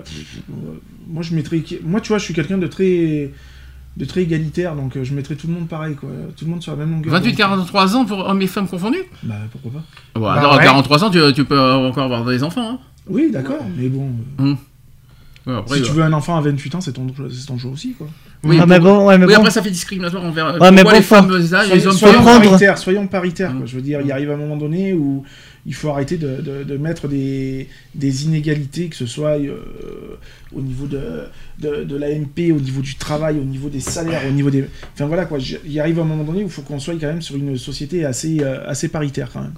[1.08, 1.62] Moi, je mettrais.
[1.84, 3.32] Moi, tu vois, je suis quelqu'un de très
[3.98, 6.10] de très égalitaire, donc euh, je mettrais tout le monde pareil, quoi.
[6.38, 7.20] Tout le monde sur la même longueur.
[7.20, 7.32] d'onde.
[7.34, 9.04] 28-43 ans pour hommes et femmes confondus?
[9.24, 9.84] Bah, pourquoi pas
[10.16, 10.64] Bon, Bah alors, à ouais.
[10.64, 12.70] 43 ans, tu, tu peux encore avoir des enfants.
[12.74, 12.80] Hein.
[13.08, 14.12] Oui, d'accord, mais bon.
[14.40, 14.54] euh,
[15.48, 17.58] Ouais, après, si euh, tu veux un enfant à 28 ans, c'est ton, c'est ton
[17.58, 18.08] choix aussi, quoi.
[18.44, 19.40] oui, Ah, mais bon, ouais, mais oui, bon.
[19.40, 22.78] après ça fait discriminatoire envers Ouais, mais pourquoi bon, les femmes Soyons, hommes soyons paritaires,
[22.78, 23.62] soyons paritaires, quoi.
[23.62, 23.68] Mm.
[23.68, 25.24] Je veux dire, il arrive un moment donné où
[25.66, 29.58] il faut arrêter de, de- de mettre des, des inégalités, que ce soit euh,
[30.56, 31.24] au niveau de,
[31.60, 34.66] de, de l'AMP, au niveau du travail, au niveau des salaires, au niveau des...
[34.94, 35.38] Enfin voilà, quoi.
[35.66, 38.06] Il arrive un moment donné où il faut qu'on soit quand même sur une société
[38.06, 39.54] assez, euh, assez paritaire, quand même.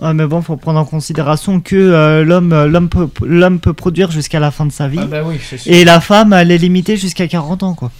[0.00, 4.10] Ouais, mais bon, faut prendre en considération que euh, l'homme, l'homme peut, l'homme peut produire
[4.10, 4.98] jusqu'à la fin de sa vie.
[5.00, 5.58] Ah, bah oui, sûr.
[5.72, 7.90] Et la femme, elle est limitée jusqu'à 40 ans, quoi.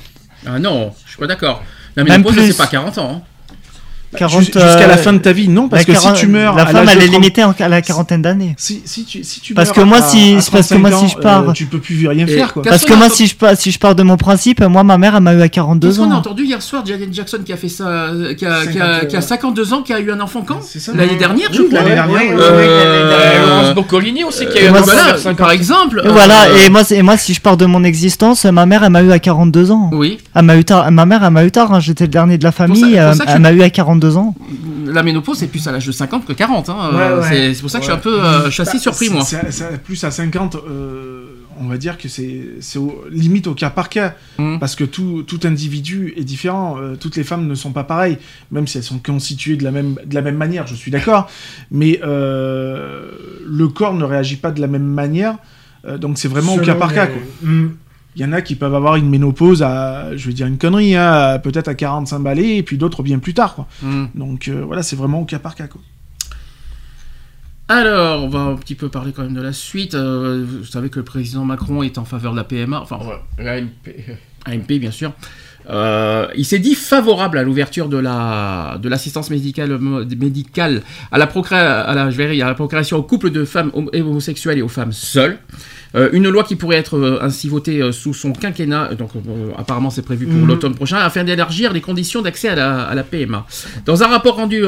[0.47, 1.63] Ah non, je suis pas d'accord.
[1.97, 2.47] La Même ménopause, plus.
[2.53, 3.11] c'est pas 40 ans.
[3.17, 3.23] hein.
[4.17, 6.27] 40, Jus- Jusqu'à la euh, fin de ta vie, non, parce que si 40 tu
[6.27, 8.55] meurs La femme, elle est 30 limitée en- à la quarantaine d'années.
[8.59, 11.07] Si, si tu, si tu Parce que moi, à- si- à parce que moi, 35
[11.09, 12.63] si je ans, pars- euh, tu peux plus rien faire, quoi.
[12.63, 14.99] Parce que a moi, si je, pars, si je pars de mon principe, moi, ma
[14.99, 16.19] mère, elle m'a eu à 42 Qu'est-ce qu'on a ans.
[16.19, 19.09] entendu hier soir Janet Jackson qui a fait ça, euh, qui a, qui a- 50,
[19.09, 20.59] qui a 52 ans, qui a eu un enfant quand?
[20.95, 21.79] L'année dernière, je crois.
[21.81, 22.41] l'année dernière, Euh.
[22.41, 26.03] Euh, Laurence Boccolini aussi qui a eu un moi, enfant Voilà, vers 50 par exemple.
[26.05, 28.83] Et Voilà, euh, et moi, et moi, si je pars de mon existence, ma mère,
[28.85, 29.91] elle m'a eu à 42 ans.
[29.93, 32.39] Oui, Elle m'a eu tard, ma mère, elle m'a eu tard, hein, j'étais le dernier
[32.39, 34.35] de la famille, euh, elle m'a eu à 42 ans.
[34.87, 36.69] la ménopause c'est plus à l'âge de 50 que 40.
[36.69, 36.91] Hein.
[36.93, 37.53] Ouais, ouais.
[37.55, 39.25] c'est- pour ça que je suis un peu euh, je suis assez Bah, surpris, moi.
[39.85, 41.27] plus à 50, euh,
[41.61, 42.35] on va dire que c'est
[43.11, 44.15] limite au cas par cas.
[44.39, 44.59] Mhm.
[44.59, 46.77] Parce que tout, tout individu est différent.
[46.81, 48.19] euh, toutes les femmes ne sont pas pareilles,
[48.51, 51.29] même si elles sont constituées de la même, de la même manière, je suis d'accord.
[51.71, 53.11] Mais euh,
[53.47, 55.37] le corps ne réagit pas de la même manière.
[55.87, 57.07] euh, donc c'est vraiment au cas par les- cas.
[57.07, 57.23] quoi.
[57.43, 57.71] Mm.
[58.17, 60.97] Il y en a qui peuvent avoir une ménopause à, je vais dire une connerie,
[60.97, 63.55] hein, à- peut-être à 45 balais, et puis d'autres bien plus tard.
[63.55, 63.69] Quoi.
[63.83, 64.07] Hmm.
[64.15, 65.69] Donc euh, voilà, c'est vraiment au cas par cas.
[65.69, 65.81] Quoi.
[67.69, 69.95] Alors, on va un petit peu parler quand même de la suite.
[69.95, 73.21] Euh, vous savez que le président Macron est en faveur de la PMA, enfin Ouais,
[73.45, 73.95] la MP.
[74.45, 75.13] AMP bien sûr.
[75.71, 79.79] Euh, il s'est dit favorable à l'ouverture de la de l'assistance médicale
[80.19, 83.45] médicale à la, procré- à la je vais dire, à la procréation aux couples de
[83.45, 85.39] femmes homosexuelles et aux femmes seules.
[85.97, 89.91] Euh, une loi qui pourrait être euh, ainsi votée sous son quinquennat, donc euh, apparemment
[89.91, 90.47] c'est prévu pour Mhm.
[90.47, 93.45] l'automne prochain, afin d'élargir les conditions d'accès à la, à la PMA.
[93.87, 94.63] Dans un rapport rendu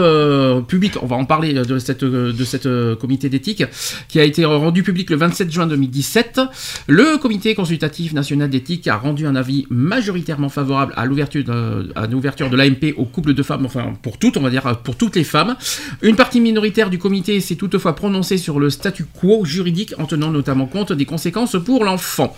[0.66, 2.68] public, on va en parler de cette de cette
[3.00, 3.62] comité d'éthique
[4.09, 6.40] qui a été rendu public le 27 juin 2017,
[6.88, 12.07] le comité consultatif national d'éthique a rendu un avis majoritairement favorable à l'ouverture de, à
[12.07, 15.16] l'ouverture de l'AMP aux couples de femmes, enfin pour toutes, on va dire pour toutes
[15.16, 15.57] les femmes.
[16.03, 20.30] Une partie minoritaire du comité s'est toutefois prononcée sur le statu quo juridique en tenant
[20.30, 22.34] notamment compte des conséquences pour l'enfant.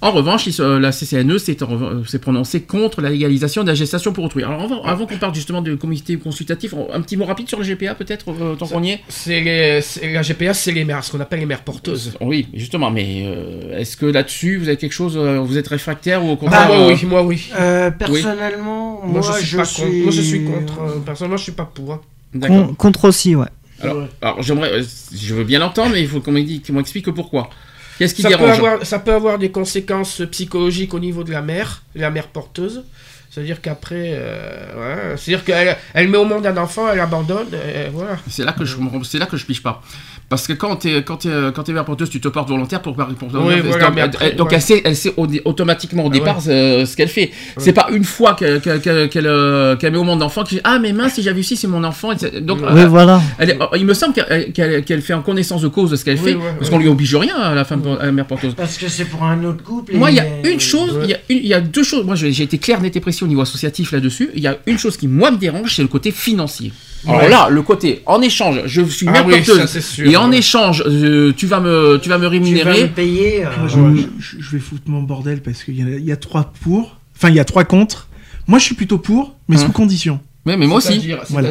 [0.00, 4.12] En revanche, la CCNE s'est en- euh, s'est prononcée contre la légalisation de la gestation
[4.12, 4.42] pour autrui.
[4.44, 7.64] Alors avant, avant qu'on parle justement du comité consultatif, un petit mot rapide sur le
[7.64, 9.00] GPA peut-être, euh, tant qu'on y est?
[9.08, 12.14] C'est les- c'est- la GPA, c'est les mères, ce qu'on appelle les mères porteuses.
[12.20, 16.24] Oui, justement, mais euh, est-ce que là-dessus, vous avez quelque chose, euh, vous êtes réfractaire
[16.24, 17.50] ou au Ah, contraire moi, euh, oui, moi, oui.
[17.80, 19.88] Euh, personnellement, Moi, moi, je suis pas contre.
[20.02, 20.80] Moi, je suis contre.
[20.82, 21.92] euh, personnellement, je suis pas pour.
[21.92, 22.00] hein.
[22.46, 23.46] Con- contre aussi, ouais.
[23.82, 27.50] Alors, alors, j'aimerais, euh, je veux bien l'entendre, mais il faut qu'on m'explique pourquoi.
[27.98, 31.32] Qu'est-ce qui Ça peut, dérange avoir, ça peut avoir des conséquences psychologiques au niveau de
[31.32, 32.84] la mère, la mère porteuse.
[33.32, 37.46] C'est-à-dire qu'après, euh, ouais, c'est-à-dire qu'elle elle met au monde un enfant, elle abandonne,
[37.92, 38.16] voilà.
[38.28, 39.80] C'est là que je c'est là que je pige pas.
[40.28, 42.94] Parce que quand t'es quand t'es quand t'es mère porteuse, tu te portes volontaire pour
[42.96, 44.56] pour, pour Oui, voilà, donc, mais elle- après, donc ouais.
[44.56, 47.30] elle sait elle sait au- automatiquement au Ah départ euh, ce qu'elle fait.
[47.58, 50.56] C'est pas une fois qu'elle qu'elle qu'elle- qu'elle, euh, qu'elle met au monde l'enfant qui
[50.56, 52.10] dit ah mais mince si j'avais su c'est mon enfant.
[52.42, 53.20] Donc Oui, euh, voilà.
[53.38, 56.34] elle il me semble qu'elle fait en connaissance de cause de ce qu'elle Oui, fait
[56.34, 56.76] ouais, parce ouais.
[56.76, 58.54] qu'on lui oblige rien à la femme à la mère porteuse.
[58.56, 59.94] Parce que c'est pour un autre couple.
[59.96, 62.04] Moi, il y a une chose, il y a une- y, a deux choses.
[62.04, 64.30] Moi, j'ai été clair, net et au niveau associatif là-dessus.
[64.34, 66.72] Il y a une chose qui, moi, me dérange, c'est le côté financier.
[67.06, 67.28] Alors Ouais.
[67.30, 70.30] là, le côté en échange, je suis Ah oui, porteuse, ça, c'est sûr, et en
[70.30, 70.38] ouais.
[70.38, 72.82] échange, euh, tu vas me, tu vas me Tu vas rémunérer.
[72.82, 73.46] me payer.
[73.46, 76.12] euh, Moi, je, je- je vais foutre mon bordel parce qu'il y, a- il y
[76.12, 76.98] a trois pour.
[77.16, 78.08] Enfin, il y a trois contre.
[78.46, 79.66] Moi, je suis plutôt pour, mais Hum.
[79.66, 80.20] sous condition.
[80.50, 80.88] Mais, mais moi aussi.
[80.94, 81.48] C'est-à-dire, Voilà.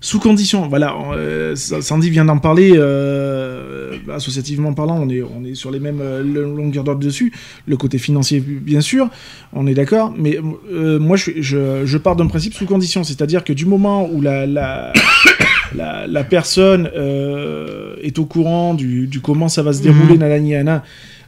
[0.00, 0.94] Sous condition, voilà.
[1.12, 2.72] euh, Sandy vient d'en parler.
[2.76, 7.32] euh, associativement parlant, on est, on est sur les mêmes euh, longueurs d'ordre dessus.
[7.66, 9.08] Le côté financier, bien sûr,
[9.52, 10.12] on est d'accord.
[10.16, 10.38] Mais
[10.72, 14.20] euh, moi, je, je, je pars d'un principe sous condition, c'est-à-dire que du moment où
[14.20, 14.92] la, la,
[15.74, 20.50] la, la personne euh, est au courant du, du comment ça va se dérouler, nanani,
[20.50, 20.84] nanana,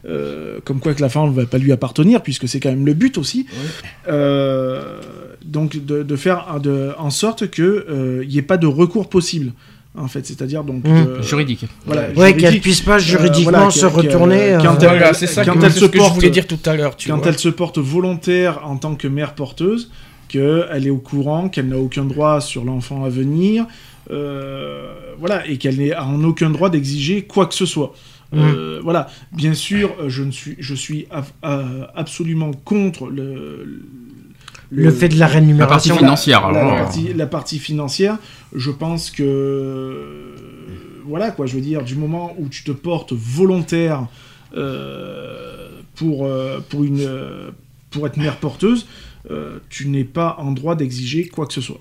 [0.08, 2.86] euh, comme quoi que la femme ne va pas lui appartenir, puisque c'est quand même
[2.86, 3.46] le but aussi.
[4.08, 5.00] Euh,
[5.46, 7.84] donc de, de faire de, en sorte qu'il
[8.28, 9.52] n'y ait pas de recours possible,
[9.96, 10.26] en fait.
[10.26, 10.84] C'est-à-dire donc...
[10.84, 11.04] Mmh.
[11.18, 11.66] de- Juridique.
[11.86, 14.54] voilà, Ouais, qu'elle puisse pas Euh, juridiquement voilà, se retourner.
[14.54, 16.30] euh, quand elle- Voilà, c'est ça quand que, elle se ce que je porte- voulais
[16.30, 16.96] dire tout à l'heure.
[16.96, 17.28] tu quand vois.
[17.28, 19.90] elle se porte volontaire en tant que mère porteuse,
[20.28, 23.64] qu'elle est au courant, qu'elle n'a aucun droit sur l'enfant à venir,
[24.10, 27.94] euh, voilà, et qu'elle n'est en aucun droit d'exiger quoi que ce soit.
[28.34, 33.82] Euh, voilà, bien sûr, euh, je ne suis, je suis ab- euh, absolument contre le,
[34.70, 35.94] Le fait de la rémunération.
[35.94, 36.74] La partie financière, la, alors.
[36.74, 38.18] la partie, la partie financière,
[38.54, 40.34] je pense que euh,
[41.06, 44.06] voilà quoi, je veux dire, du moment où tu te portes volontaire
[44.56, 47.50] euh, pour euh, pour une euh,
[47.90, 48.86] pour être mère porteuse,
[49.30, 51.80] euh, tu n'es pas en droit d'exiger quoi que ce soit.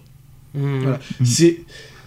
[0.54, 0.80] Mmh.
[0.82, 1.00] Voilà.
[1.24, 1.62] C'est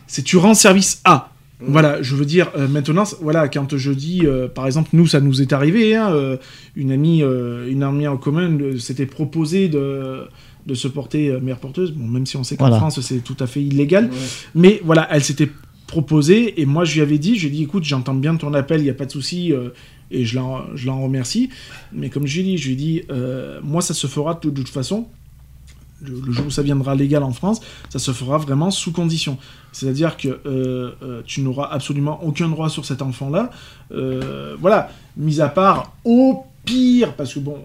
[0.07, 1.31] c'est tu rends service à.
[1.61, 5.21] Voilà, je veux dire, euh, maintenant, voilà, quand je dis, euh, par exemple, nous, ça
[5.21, 6.37] nous est arrivé, hein, euh,
[6.77, 10.21] une amie, euh, une amie en commun euh, s'était proposé de,
[10.69, 12.77] de se porter euh, mère porteuse, bon, même si on sait qu'en Voilà.
[12.79, 14.11] France, c'est tout à fait illégal,
[14.55, 15.51] mais voilà, elle s'était
[15.87, 18.53] proposée, et moi, je lui avais dit, je lui ai dit, écoute, j'entends bien ton
[18.55, 19.71] appel, il n'y a pas de souci, euh,
[20.11, 21.49] et je l'en je l'en remercie,
[21.93, 24.35] mais comme je lui ai dit, je lui ai dit, euh, moi, ça se fera
[24.35, 25.07] de, de toute façon,
[26.03, 29.37] le, le jour où ça viendra légal en France, ça se fera vraiment sous condition.
[29.73, 33.51] C'est-à-dire que euh, euh, tu n'auras absolument aucun droit sur cet enfant-là.
[33.91, 37.57] Euh, voilà, mis à part au pire, parce que bon,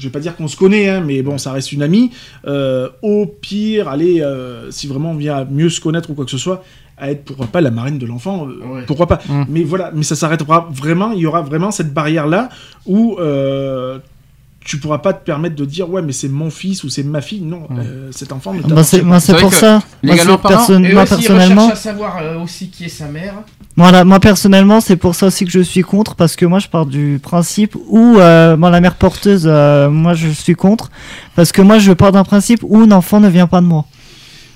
[0.00, 2.10] je vais pas dire qu'on se connaît, hein, mais bon, ça reste une amie.
[2.46, 6.24] euh, au pire, allez, euh, si vraiment on vient à mieux se connaître ou quoi
[6.24, 6.64] que ce soit,
[6.96, 8.82] à être pourquoi pas la marraine de l'enfant, euh, Ouais.
[8.86, 9.20] pourquoi pas.
[9.28, 9.44] Mm.
[9.48, 12.48] Mais voilà, mais ça s'arrêtera vraiment, il y aura vraiment cette barrière-là
[12.86, 13.98] où euh,
[14.64, 17.22] tu pourras pas te permettre de dire ouais mais c'est mon fils ou c'est ma
[17.22, 17.78] fille non Ouais.
[17.80, 19.00] euh, cet enfant ne Moi, c'est
[19.36, 19.80] pour ça.
[20.02, 22.88] Moi, parlant, personne- Et moi, aussi, il personnellement, recherche à savoir euh, aussi qui est
[22.88, 23.34] sa mère.
[23.76, 26.68] Voilà, moi personnellement, c'est pour ça aussi que je suis contre, parce que moi, je
[26.68, 30.90] pars du principe où, euh, moi, la mère porteuse, euh, moi, je suis contre,
[31.36, 33.86] parce que moi, je pars d'un principe où l'enfant ne vient pas de moi.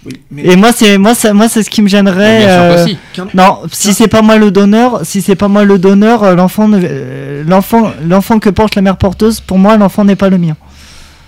[0.05, 2.41] Oui, mais Et moi, c'est moi, ça- moi, c'est ce qui me gênerait.
[2.41, 2.85] Bien sûr euh.
[3.33, 7.43] Non, si c'est pas moi le donneur, si c'est pas moi le donneur, l'enfant, ne-
[7.49, 10.57] l'enfant, l'enfant que porte la mère porteuse, pour moi, l'enfant n'est pas le mien.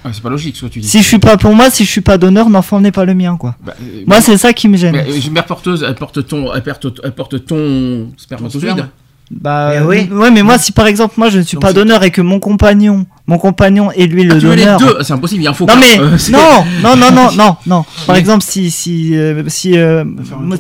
[0.07, 0.87] Ah, c'est pas logique ce que tu dis.
[0.89, 3.15] Si je suis pas, pour moi, si je suis pas donneur, l'enfant n'est pas le
[3.15, 3.57] mien, quoi.
[3.65, 4.93] Bah, euh, Moi, c'est ça qui me gêne.
[4.93, 8.73] mais, euh, une mère porteuse, elle porte ton, elle porte, elle porte ton spermatozoïde.
[8.73, 8.89] sperme.
[9.29, 10.09] Bah Mais oui.
[10.13, 12.21] ouais, mais moi, si par exemple, moi, je ne suis Donc pas donneur et que
[12.21, 14.79] mon compagnon, mon compagnon est lui Ah, le tu veux les donneur.
[14.79, 15.81] deux C'est impossible, il y a un faux Non cas.
[15.81, 18.21] mais Euh, non non non non non non par Oui.
[18.21, 20.05] exemple si si euh, si euh,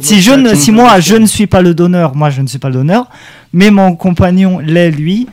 [0.00, 2.58] si je ne si moi je ne suis pas le donneur moi je ne suis
[2.58, 3.06] pas le donneur
[3.52, 5.28] mais mon compagnon l'est lui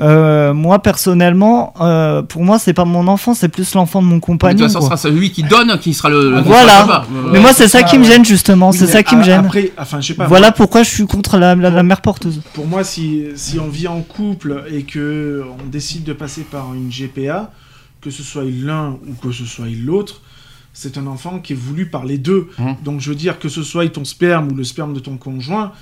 [0.00, 4.14] euh, moi personnellement euh, pour moi c'est pas mon enfant c'est plus l'enfant de mon
[4.14, 4.96] Mais de compagnon toute façon, quoi.
[4.96, 6.30] ce sera celui qui donne qui sera le.
[6.30, 6.80] le Voilà.
[6.84, 7.06] papa.
[7.12, 9.16] Euh, mais moi c'est ça ça, qui me gêne justement Oui, c'est mais ça qui
[9.16, 10.26] me a- gêne Après, enfin, je sais pas.
[10.26, 13.68] voilà pourquoi je suis contre la, la, la mère porteuse Pour moi, si, si on
[13.68, 17.50] vit en couple et que on décide de passer par une GPA,
[18.00, 20.20] que ce soit l'un ou que ce soit l'autre,
[20.72, 22.48] c'est un enfant qui est voulu par les deux.
[22.58, 22.76] Mhm.
[22.84, 25.72] Donc je veux dire que ce soit ton sperme ou le sperme de ton conjoint,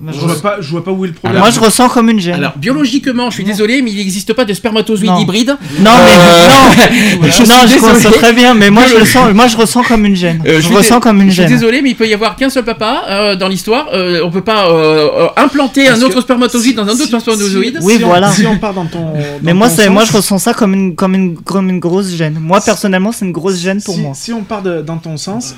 [0.00, 1.38] Moi, je je, vois pas, je vois pas où est le problème.
[1.40, 4.44] moi, je ressens comme une gêne Alors, biologiquement, je suis désolé, mais il n'existe pas
[4.44, 5.20] de spermatozoïdes Non.
[5.20, 5.56] hybrides.
[5.80, 9.32] non mais Euh, non je suis non je très bien mais moi je le sens
[9.32, 11.50] moi je ressens comme une gêne Euh, je suis ressens comme une Je suis gêne
[11.50, 13.86] désolé, mais il peut y avoir qu'un seul papa euh, dans l'histoire.
[13.94, 14.68] Euh, on peut pas
[15.36, 17.78] implanter Parce un autre spermatozoïde dans un autre si- spermatozoïde.
[17.80, 18.30] si- Oui, si on- voilà.
[18.32, 19.12] Si on part dans ton.
[19.42, 21.68] Mais dans moi, ton c'est, moi, sens, je ressens ça comme une, comme une, comme
[21.70, 22.36] une grosse gêne.
[22.40, 24.12] Moi, personnellement, c'est une grosse gêne pour moi.
[24.14, 25.54] Si on part dans ton sens,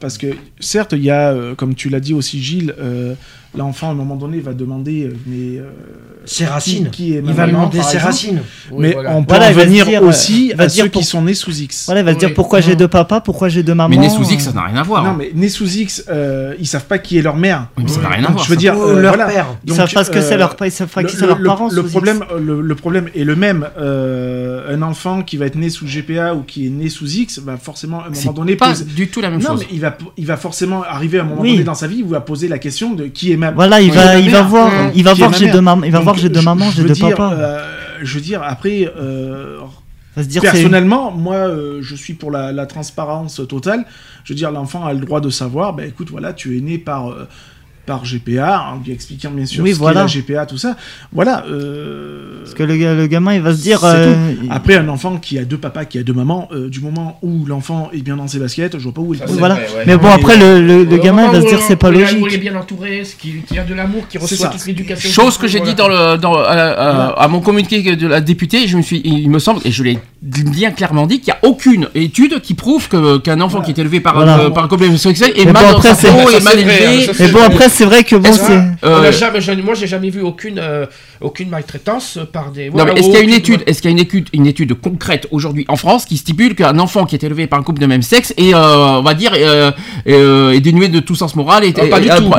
[0.00, 0.28] parce que
[0.60, 2.74] certes, il y a, comme tu l'as dit aussi, Gilles,
[3.56, 5.70] l'enfant à un moment donné va demander euh, mais euh,
[6.26, 6.90] Ses racines.
[6.90, 8.04] qui, qui est Il va demander ses exemple.
[8.04, 8.40] racines.
[8.70, 9.10] Oui, mais voilà.
[9.12, 11.34] on peut Voilà, en venir dire, euh, aussi à dire ceux pour- qui sont nés
[11.34, 11.84] sous X.
[11.86, 12.34] Voilà, il va se dire Oui.
[12.34, 13.88] pourquoi j'ai deux papas, pourquoi j'ai deux mamans.
[13.88, 15.04] Mais né sous X, euh, ça n'a rien à voir.
[15.04, 15.16] Non, hein.
[15.18, 17.68] mais nés sous X, euh, ils savent pas qui est leur mère.
[17.76, 18.44] Oui, mais ça n'a rien à voir.
[18.44, 19.30] je veux dire, euh, leur voilà.
[19.32, 19.46] père.
[19.66, 21.46] Ils savent pas ce que c'est leur ils savent pas le, qui sont leurs le-
[21.46, 21.68] parents.
[21.70, 22.40] le sous problème, X.
[22.44, 23.66] le, le problème est le même.
[23.78, 27.38] Euh, un enfant qui va être né sous GPA ou qui est né sous X
[27.38, 29.60] va forcément à un moment donné pas poser- du tout la même Non, chose.
[29.60, 31.52] mais il va, il va forcément arriver à un moment Oui.
[31.52, 33.80] donné dans sa vie où il va poser la question de qui est ma Voilà,
[33.80, 36.70] il va, il voir, il va voir j'ai deux mamans, il va Donc, j'ai mamans,
[36.70, 37.34] je j'ai deux dire, papas.
[37.34, 37.64] euh,
[38.02, 39.58] je veux dire, après, euh,
[40.16, 43.84] se dire personnellement, moi, euh, je suis pour la, la transparence totale.
[44.24, 46.78] Je veux dire, l'enfant a le droit de savoir, ben écoute, voilà, tu es né
[46.78, 47.28] par, euh,
[47.86, 50.04] par GPA, en lui expliquant bien sûr Oui, ce voilà.
[50.06, 50.76] qu'est la GPA, tout ça.
[51.12, 51.44] Voilà.
[51.50, 53.80] euh, parce que le, le gamin il va se dire.
[53.84, 54.14] euh.
[54.50, 57.44] Après, un enfant qui a deux papas, qui a deux mamans, euh, du moment où
[57.46, 59.54] l'enfant est bien dans ses baskets, je vois pas où il Ça, c'est voilà.
[59.54, 59.84] vrai, ouais.
[59.86, 61.90] Mais bon après le, le, le Au gamin il va se dire on- c'est pas
[61.90, 62.18] logique.
[62.28, 65.08] Il est bien entouré, ce qui, qui a de l'amour, qui reçoit toute l'éducation.
[65.10, 65.72] Chose que j'ai Voilà.
[65.72, 69.00] dit dans le, dans, à, à- à mon communiqué de la députée, je me suis,
[69.04, 72.54] il me semble, et je l'ai bien clairement dit, qu'il n'y a aucune étude qui
[72.54, 74.46] prouve que, qu'un enfant qui est élevé par, Voilà.
[74.46, 77.06] un, par un couple homosexuel est mal bon, dans sa peau, est mal élevé.
[77.08, 78.56] hein, c'est bon après c'est vrai que bon c'est.
[78.82, 80.86] On Euh, a jamais, je- moi, j'ai jamais vu aucune, euh,
[81.20, 82.66] aucune maltraitance par des.
[82.66, 84.28] Non, voilà, mais est-ce qu'il y a une étude, est-ce qu'il y a une étude,
[84.32, 87.62] une étude concrète aujourd'hui en France qui stipule qu'un enfant qui est élevé par un
[87.62, 89.70] couple de même sexe est, euh, on va dire, euh,
[90.08, 92.30] euh, est dénué de tout sens moral, et, Ah, pas du tout.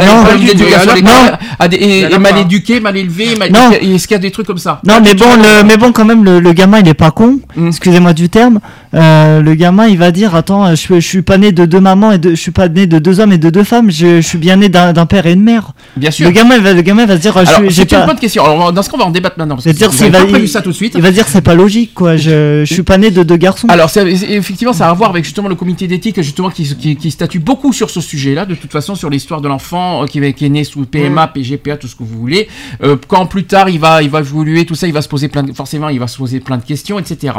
[2.12, 3.72] et mal éduqué, mal élevé, mal- Non.
[3.72, 4.82] est-ce qu'il y a des trucs comme ça?
[4.86, 7.40] Non mais bon le mais bon quand même le, le gamin il est pas con.
[7.56, 7.68] Mm.
[7.68, 8.60] Excusez-moi du terme.
[8.94, 12.14] Euh, le gamin il va dire attends je, je suis pas né de deux mamans
[12.14, 13.92] et de, je suis pas né de deux hommes et de deux femmes.
[13.92, 15.72] Je, je suis bien né d'un père et une mère.
[15.98, 16.26] Bien sûr.
[16.28, 18.06] Le gamin va le gamin il va se dire suis- j'ai une pas.
[18.06, 18.44] bonne question.
[18.46, 19.56] Alors, dans ce cas, on va en débattre maintenant.
[19.56, 20.94] Parce que va pas prévu il- ça tout de suite.
[20.96, 22.16] Il va dire c'est pas logique quoi.
[22.18, 23.68] Je, je suis pas né de deux garçons.
[23.68, 27.12] Alors, effectivement, ça a à voir avec justement le comité d'éthique, justement, qui, qui, qui
[27.12, 30.46] statue beaucoup sur ce sujet-là, de toute façon, sur l'histoire de l'enfant euh, qui, qui
[30.46, 32.48] est né sous PMA, PGPA, tout ce que vous voulez.
[32.84, 35.28] Euh, quand plus tard il va, il va évoluer, tout ça, il va se poser
[35.28, 37.34] plein de, forcément, il va se poser plein de questions, etc.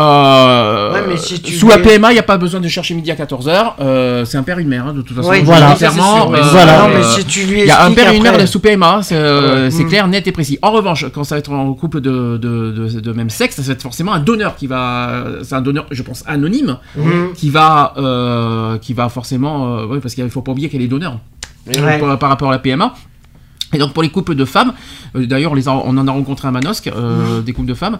[0.00, 2.94] Euh, Ouais, mais si tu sous la PMA, il n'y a pas besoin de chercher
[2.94, 3.74] midi à 14h.
[3.80, 5.30] Euh, c'est un père et une mère, hein, de toute façon.
[5.30, 5.74] Oui, Je voilà.
[5.74, 6.82] Clairement, euh, Voilà.
[6.82, 8.60] Non, mais euh, si tu lui il y a un père et une mère sous
[8.60, 9.88] PMA, c'est euh, Mm.
[9.88, 10.58] clair, net et précis.
[10.62, 13.62] En revanche, quand ça va être en couple de, de, de, de même sexe, ça
[13.62, 15.24] va être forcément un donneur qui va.
[15.42, 17.32] C'est un donneur, je pense, anonyme, Mhm.
[17.34, 19.76] qui va, euh, qui va forcément.
[19.78, 21.18] euh, oui, parce qu'il faut pas oublier qu'elle est donneur
[21.66, 21.98] Ouais.
[21.98, 22.92] par, par rapport à la PMA.
[23.74, 24.74] Et donc pour les couples de femmes,
[25.16, 27.98] euh, d'ailleurs on, en a rencontré à Manosque, euh, des couples de femmes,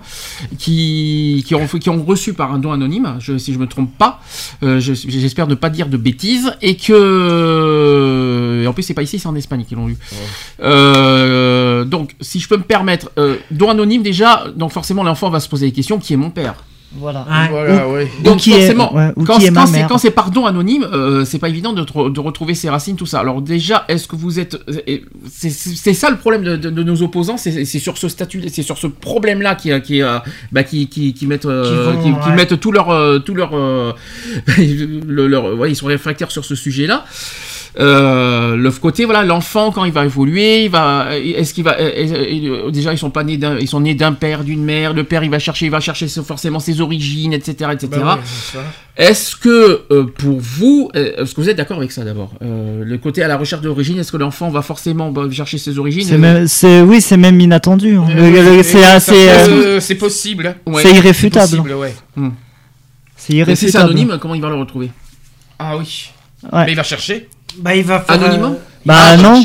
[0.58, 3.96] qui, qui, ont, qui ont reçu par un don anonyme, je, si je me trompe
[3.96, 4.20] pas,
[4.62, 8.60] euh, je- j'espère ne pas dire de bêtises, et que...
[8.62, 9.96] et en plus c'est pas ici, c'est en Espagne qu'ils l'ont eu.
[11.86, 13.10] Donc si je peux me permettre,
[13.50, 16.54] don anonyme déjà, donc forcément l'enfant va se poser des questions, qui est mon père?
[16.98, 17.20] Voilà.
[17.20, 17.48] Ouais.
[17.50, 18.10] Voilà, ouais.
[18.22, 19.88] donc qui est- forcément, ouais, ou quand, est quand c'est mère.
[19.88, 23.06] quand c'est par don anonyme, euh, c'est pas évident de, de retrouver ses racines, tout
[23.06, 23.20] ça.
[23.20, 24.98] Alors déjà, est-ce que vous êtes, euh,
[25.30, 28.42] c'est c'est ça le problème de, de- de nos opposants, c'est c'est sur ce statut,
[28.48, 30.18] c'est sur ce problème-là qui, qui, euh,
[30.52, 33.50] bah, qui, qui, qui mettent, euh, Qui vont, qui, mettent tout leur, euh, tout leur,
[33.54, 33.92] euh,
[34.58, 37.04] le- leur- ouais, ils sont réfractaires sur ce sujet-là.
[37.80, 42.02] Euh, le côté voilà l'enfant quand il va évoluer il va est-ce qu'il va est-
[42.04, 45.04] est- déjà ils sont pas nés d'un ils sont nés d'un père d'une mère le
[45.04, 48.60] père il va chercher il va chercher forcément ses origines etc etc Bah ouais,
[48.98, 52.84] est-ce que euh, pour vous, euh, est-ce que vous êtes d'accord avec ça d'abord Euh,
[52.84, 56.04] Le côté à la recherche d'origine, est-ce que l'enfant va forcément bah, chercher ses origines
[56.04, 57.96] C'est Euh, même, c'est oui, c'est même inattendu.
[57.96, 58.04] hein.
[58.62, 60.56] C'est assez, euh, euh, possible.
[60.66, 60.82] ouais.
[60.82, 61.56] c'est C'est irréfutable.
[61.56, 61.94] possible, ouais.
[62.14, 62.26] C'est Et
[63.16, 63.84] si c'est irréfutable.
[63.84, 64.90] anonyme, comment il va le retrouver?
[65.58, 66.10] Ah oui.
[66.52, 66.66] Ouais.
[66.66, 67.28] Mais il va chercher.
[67.58, 68.14] Bah, il va faire.
[68.22, 69.42] Anonymement euh, Bah, va non.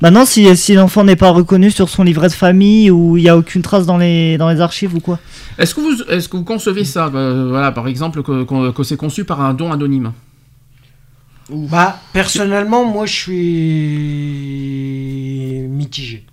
[0.00, 3.22] Bah non, si, si l'enfant n'est pas reconnu sur son livret de famille ou il
[3.24, 5.18] y a aucune trace dans les dans les archives ou quoi.
[5.58, 8.82] Est-ce que vous, est-ce que vous concevez ça bah, Voilà, par exemple, que, que- que
[8.82, 10.12] c'est conçu par un don anonyme?
[11.50, 13.12] Bah, personnellement, moi, je
[14.20, 16.24] suis mitigé.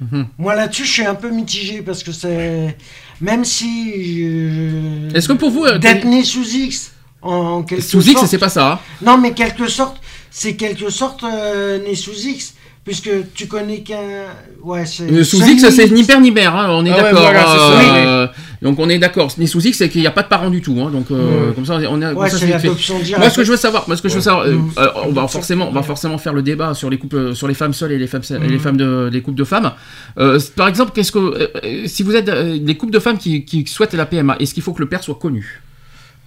[0.00, 0.26] Mhm.
[0.38, 2.76] Moi, là-dessus, je suis un peu mitigé parce que c'est.
[3.20, 3.92] Même si.
[4.14, 6.92] je- Est-ce que pour vous, euh, D'être né sous X,
[7.22, 8.22] en, en quelque Sous sorte.
[8.22, 8.72] X, c'est pas ça.
[8.72, 8.78] hein?
[9.04, 9.96] Non, mais quelque sorte,
[10.32, 12.54] c'est quelque sorte euh, né sous X.
[12.84, 14.24] Puisque tu connais qu'un.
[14.60, 15.04] Ouais, c'est.
[15.04, 17.20] Euh, sous X, c'est ni père ni mère, hein, on est Ah ouais, d'accord.
[17.22, 18.26] voilà, c'est ça, euh,
[18.60, 19.30] Donc on est d'accord.
[19.38, 20.76] Ni sous X, c'est qu'il n'y a pas de parents du tout.
[20.80, 21.54] hein, donc euh, Ouais.
[21.54, 23.20] comme ça, on Ouais, c'est l'adoption directe.
[23.20, 24.70] Moi, ce que je veux savoir, moi, ce que je veux savoir, euh, Mm.
[24.78, 27.54] euh, on va forcément, on va forcément faire le débat sur les couples, sur les
[27.54, 29.70] femmes seules et les femmes, et les femmes de, les couples de femmes.
[30.18, 33.16] Euh, par exemple, qu'est-ce que, euh, euh, si vous êtes euh, des couples de femmes
[33.18, 35.62] qui, qui souhaitent la PMA, est-ce qu'il faut que le père soit connu?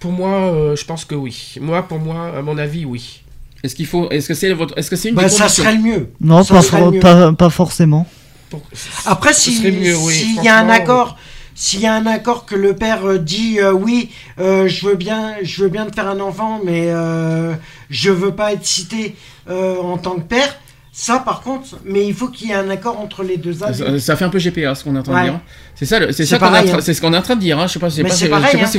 [0.00, 1.56] Pour moi, euh, je pense que oui.
[1.60, 3.20] Moi, pour moi, à mon avis, oui.
[3.64, 5.82] Est-ce qu'il faut, est-ce que c'est votre, est-ce que c'est une Bah, ça serait le
[5.82, 6.08] mieux.
[6.20, 7.00] Non, Ça pas, serait for- mieux.
[7.00, 8.06] pas, pas forcément.
[8.50, 8.62] Pour-
[9.06, 11.16] Après, oui, s'il y a un accord,
[11.54, 14.94] s'il y a un accord que le père euh, dit euh, oui, euh, je veux
[14.94, 17.54] bien, je veux bien te faire un enfant, mais euh,
[17.90, 19.16] je veux pas être cité
[19.48, 20.56] euh, en tant que père.
[20.98, 23.66] Ça, par contre, mais il faut qu'il y ait un accord entre les deux Ça,
[23.66, 23.98] adultes.
[23.98, 25.24] ça fait un peu GPA ce qu'on est en train Ouais.
[25.26, 25.40] de dire.
[25.74, 26.78] C'est ça, c'est ça qu'on est hein.
[26.80, 27.58] c'est ce qu'on est en train de dire.
[27.58, 27.66] hein.
[27.66, 28.08] Je sais pas, si- hein.
[28.08, 28.24] si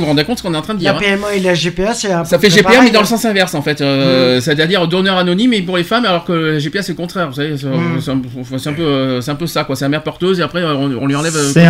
[0.00, 0.94] vous rendez compte ce qu'on est en train de dire.
[0.94, 1.16] La hein.
[1.16, 3.02] PMA et la GPA, c'est un Ça fait GPA, pareil, mais dans hein.
[3.02, 3.80] le sens inverse en fait.
[3.80, 7.28] Euh, C'est-à-dire donneur anonyme et pour les femmes, alors que la GPA c'est le contraire.
[7.28, 8.00] Vous savez, c'est Mm.
[8.00, 9.76] c'est un, peu, euh, c'est un peu ça quoi.
[9.76, 11.36] C'est la mère porteuse et après on, on lui enlève.
[11.36, 11.66] euh, C'est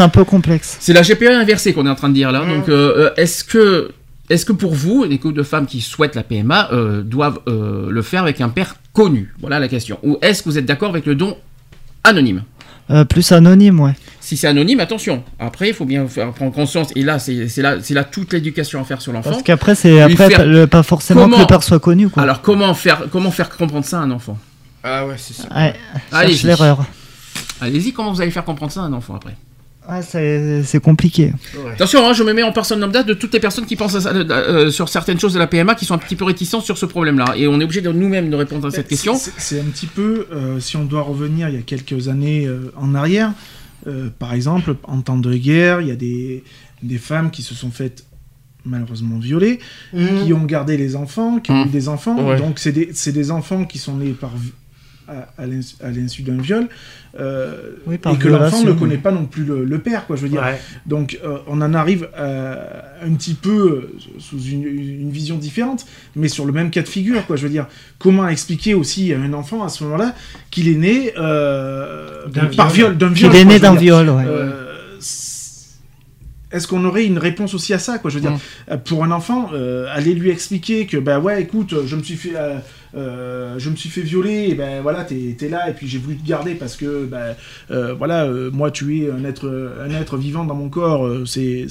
[0.00, 0.76] un, peu, complexe.
[0.80, 2.40] C'est la GPA inversée qu'on est en train de dire là.
[2.40, 2.48] Mm.
[2.66, 2.68] Donc,
[3.16, 3.92] est-ce que,
[4.30, 7.90] est-ce que pour vous, les couples de femmes qui souhaitent la PMA euh, doivent euh,
[7.90, 9.34] le faire avec un père connu?
[9.40, 9.98] Voilà la question.
[10.02, 11.36] Ou est-ce que vous êtes d'accord avec le don
[12.04, 12.42] anonyme?
[12.90, 13.94] Euh, plus anonyme, ouais.
[14.20, 15.22] Si c'est anonyme, attention.
[15.38, 16.88] Après, il faut bien faire prendre conscience.
[16.96, 19.30] Et là, c'est là, c'est là toute l'éducation à faire sur l'enfant.
[19.30, 22.22] Parce qu'après, c'est après le- pas forcément que le père soit connu, quoi.
[22.22, 24.38] Alors, comment faire, comment faire comprendre ça à un enfant?
[24.82, 25.48] Ah ouais, c'est ça.
[25.54, 25.74] Ouais,
[26.12, 26.36] Allez-y.
[26.36, 26.84] cherche l'erreur.
[27.60, 29.34] Allez-y, comment vous allez faire comprendre ça à un enfant après?
[29.86, 31.32] Ah, c'est compliqué.
[31.74, 34.00] Attention, hein, je me mets en personne lambda de toutes les personnes qui pensent à
[34.00, 36.64] ça, euh, euh, sur certaines choses de la PMA qui sont un petit peu réticentes
[36.64, 37.34] sur ce problème-là.
[37.36, 39.14] Et on est obligé de nous-mêmes de répondre à cette question.
[39.14, 42.72] c'est- un petit peu, euh, si on doit revenir il y a quelques années euh,
[42.76, 43.32] en arrière,
[43.86, 46.42] euh, par exemple, en temps de guerre, il y a des,
[46.82, 48.04] des femmes qui se sont faites
[48.64, 49.58] malheureusement violer,
[49.92, 50.24] Mhm.
[50.24, 52.26] qui ont gardé les enfants, qui ont eu des enfants.
[52.26, 52.38] Ouais.
[52.38, 54.30] Donc c'est des, c'est des enfants qui sont nés par
[55.08, 56.66] à, à l'insu- d'un viol,
[57.20, 60.16] euh, Oui, et que l'enfant ne connaît pas non plus le, le père, quoi.
[60.16, 60.42] Je veux dire.
[60.42, 60.58] Ouais.
[60.86, 65.84] Donc euh, on en arrive à, un petit peu euh, sous une, une vision différente,
[66.16, 67.36] mais sur le même cas de figure, quoi.
[67.36, 67.66] Je veux dire,
[67.98, 70.14] comment expliquer aussi à un enfant à ce moment-là
[70.50, 72.88] qu'il est né euh, D'un par viol.
[72.92, 73.36] viol, d'un Qu'il viol.
[73.36, 74.24] est né d'un viol, ouais.
[74.26, 74.60] Euh,
[76.52, 78.38] est-ce qu'on aurait une réponse aussi à ça, quoi Je veux dire, Mm.
[78.70, 82.14] euh, pour un enfant, euh, aller lui expliquer que, bah ouais, écoute, je me suis
[82.14, 82.36] fait,
[82.96, 85.98] euh, je me suis fait violer, et ben voilà, t'es es là, et puis j'ai
[85.98, 87.36] voulu te garder parce que, bah,
[87.70, 91.66] euh, voilà, euh, moi tu es un être, un être vivant dans mon corps, c'est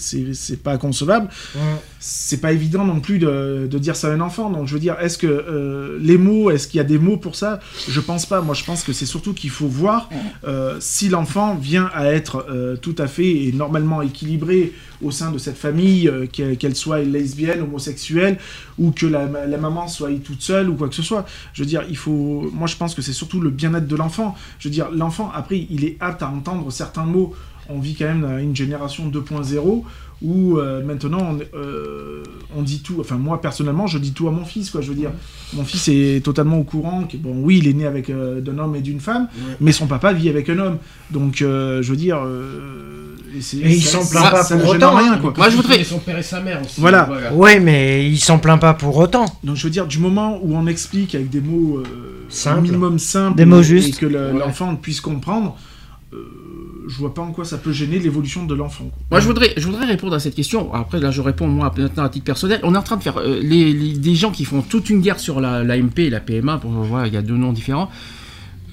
[0.63, 1.29] pas concevable.
[1.55, 1.61] Ouais.
[2.05, 4.49] C'est pas évident non plus de, de dire ça à un enfant.
[4.49, 7.15] Donc je veux dire, est-ce que euh, les mots, est-ce qu'il y a des mots
[7.15, 7.61] pour ça?
[7.87, 8.41] Je pense pas.
[8.41, 10.09] Moi, je pense que c'est surtout qu'il faut voir
[10.43, 15.31] euh, si l'enfant vient à être euh, tout à fait et normalement équilibré au sein
[15.31, 18.37] de cette famille, qu'elle soit lesbienne, homosexuelle,
[18.77, 21.25] ou que la, la maman soit toute seule ou quoi que ce soit.
[21.53, 22.49] Je veux dire, il faut.
[22.53, 24.35] Moi, je pense que c'est surtout le bien-être de l'enfant.
[24.59, 27.33] Je veux dire, l'enfant, après, il est apte à entendre certains mots.
[27.69, 29.83] On vit quand même une génération 2.0
[30.23, 32.23] où euh, maintenant on, euh,
[32.55, 32.97] on dit tout.
[32.99, 34.81] Enfin, moi personnellement, je dis tout à mon fils, quoi.
[34.81, 35.11] Je veux dire,
[35.53, 38.57] mon fils est totalement au courant que bon, oui, il est né avec euh, d'un
[38.57, 39.27] homme et d'une femme,
[39.59, 40.77] mais son papa vit avec un homme.
[41.11, 44.69] Donc, euh, je veux dire, euh, et, c'est- Et il s'en plaint pas ça pour
[44.69, 45.17] autant, rien, hein.
[45.19, 45.33] quoi.
[45.35, 46.79] Moi, je voudrais- son père et sa mère aussi.
[46.79, 47.09] Voilà.
[47.33, 49.25] Ouais, mais il s'en plaint pas pour autant.
[49.43, 51.83] Donc je veux dire, du moment où on explique avec des mots euh,
[52.29, 52.59] Simples.
[52.59, 53.89] un minimum simples Des mots justes.
[53.89, 54.39] et que le- Ouais.
[54.39, 55.57] l'enfant puisse comprendre,
[56.13, 56.17] euh,
[56.87, 58.85] je vois pas en quoi ça peut gêner l'évolution de l'enfant.
[58.85, 58.97] quoi.
[59.11, 60.73] Moi, je voudrais, je voudrais répondre à cette question.
[60.73, 62.59] Après, là, je réponds moi maintenant à titre personnel.
[62.63, 65.01] On est en train de faire euh, les, les- des gens qui font toute une
[65.01, 66.57] guerre sur la, l'AMP et la PMA.
[66.57, 67.89] Pour voilà, il y a deux noms différents.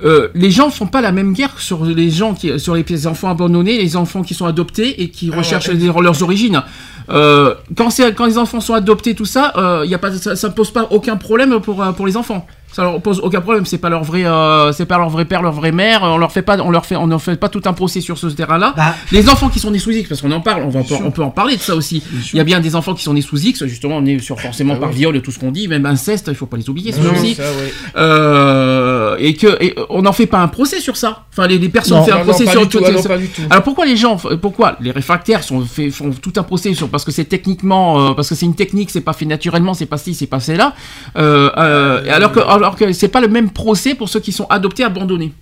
[0.03, 3.29] Euh, les gens font pas la même guerre sur les gens qui, sur les enfants
[3.29, 5.75] abandonnés, les enfants qui sont adoptés et qui Ah recherchent ouais.
[5.75, 6.63] les- leurs origines.
[7.11, 10.37] Euh, quand, c'est- quand les enfants sont adoptés, tout ça, euh, y a pas, ça,
[10.37, 12.47] ça pose pas aucun problème pour, pour les enfants.
[12.73, 13.67] Ça leur pose aucun problème.
[13.67, 16.03] C'est pas leur vrai, euh, c'est pas leur vrai père, leur vraie mère.
[16.05, 18.29] On leur fait pas, on leur fait, on fait pas tout un procès sur ce
[18.29, 18.75] terrain-là.
[18.77, 21.11] Bah, Les enfants qui sont nés sous X, parce qu'on en parle, on, va, on
[21.11, 22.03] peut en parler de ça aussi.
[22.33, 24.41] Il y a bien des enfants qui sont nés sous X, justement, on est sur
[24.41, 24.97] forcément Ah par oui.
[24.97, 27.11] viol et tout ce qu'on dit, même inceste, il faut pas les oublier, ça Ouais,
[27.11, 27.35] aussi.
[27.35, 27.73] ça, ouais.
[27.97, 28.90] Euh,
[29.21, 31.27] et que et on n'en fait pas un procès sur ça.
[31.33, 32.05] Enfin, les, les personnes Non.
[32.05, 34.17] font un Non, non, procès pas sur tout, tout- ah non, alors pourquoi les gens,
[34.41, 38.15] pourquoi les réfractaires sont fait, font tout un procès sur parce que c'est techniquement, euh,
[38.15, 40.75] parce que c'est une technique, c'est pas fait naturellement, c'est pas ci, c'est pas là.
[41.17, 44.47] Euh, euh, alors que alors que c'est pas le même procès pour ceux qui sont
[44.49, 45.33] adoptés, abandonnés.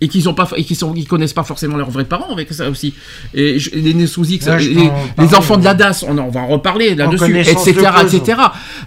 [0.00, 2.70] Et qui sont pas et qui sont connaissent pas forcément leurs vrais parents avec ça
[2.70, 2.94] aussi.
[3.34, 5.74] Et je- les nés sous X Ouais, les, enfants de la.
[5.74, 8.38] DAS on, va en reparler là-dessus etc de etc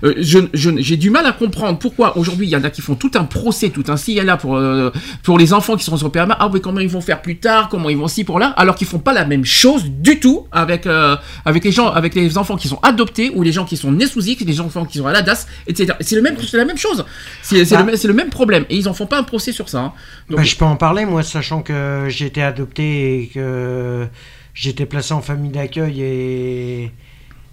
[0.03, 2.81] Euh, je je- j'ai du mal à comprendre pourquoi aujourd'hui il y en a qui
[2.81, 4.91] font tout un procès tout un et là pour euh,
[5.23, 7.67] pour les enfants qui sont sur PMA ah oui comment ils vont faire plus tard?
[7.69, 8.47] Comment ils vont ci pour là?
[8.57, 12.15] Alors qu'ils font pas la même chose du tout avec euh, avec les gens avec
[12.15, 14.85] les enfants qui sont adoptés ou les gens qui sont nés sous X les enfants
[14.85, 17.03] qui sont à la DAS etc c'est le même c'est la même chose.
[17.41, 17.79] C'est Bah.
[17.79, 18.65] le, même- c'est le même problème.
[18.69, 19.93] Et ils en font pas un procès sur ça hein.
[20.29, 24.07] Donc, Bah, je peux en parler, moi, sachant que j'ai été adopté et que
[24.53, 26.91] j'étais placé en famille d'accueil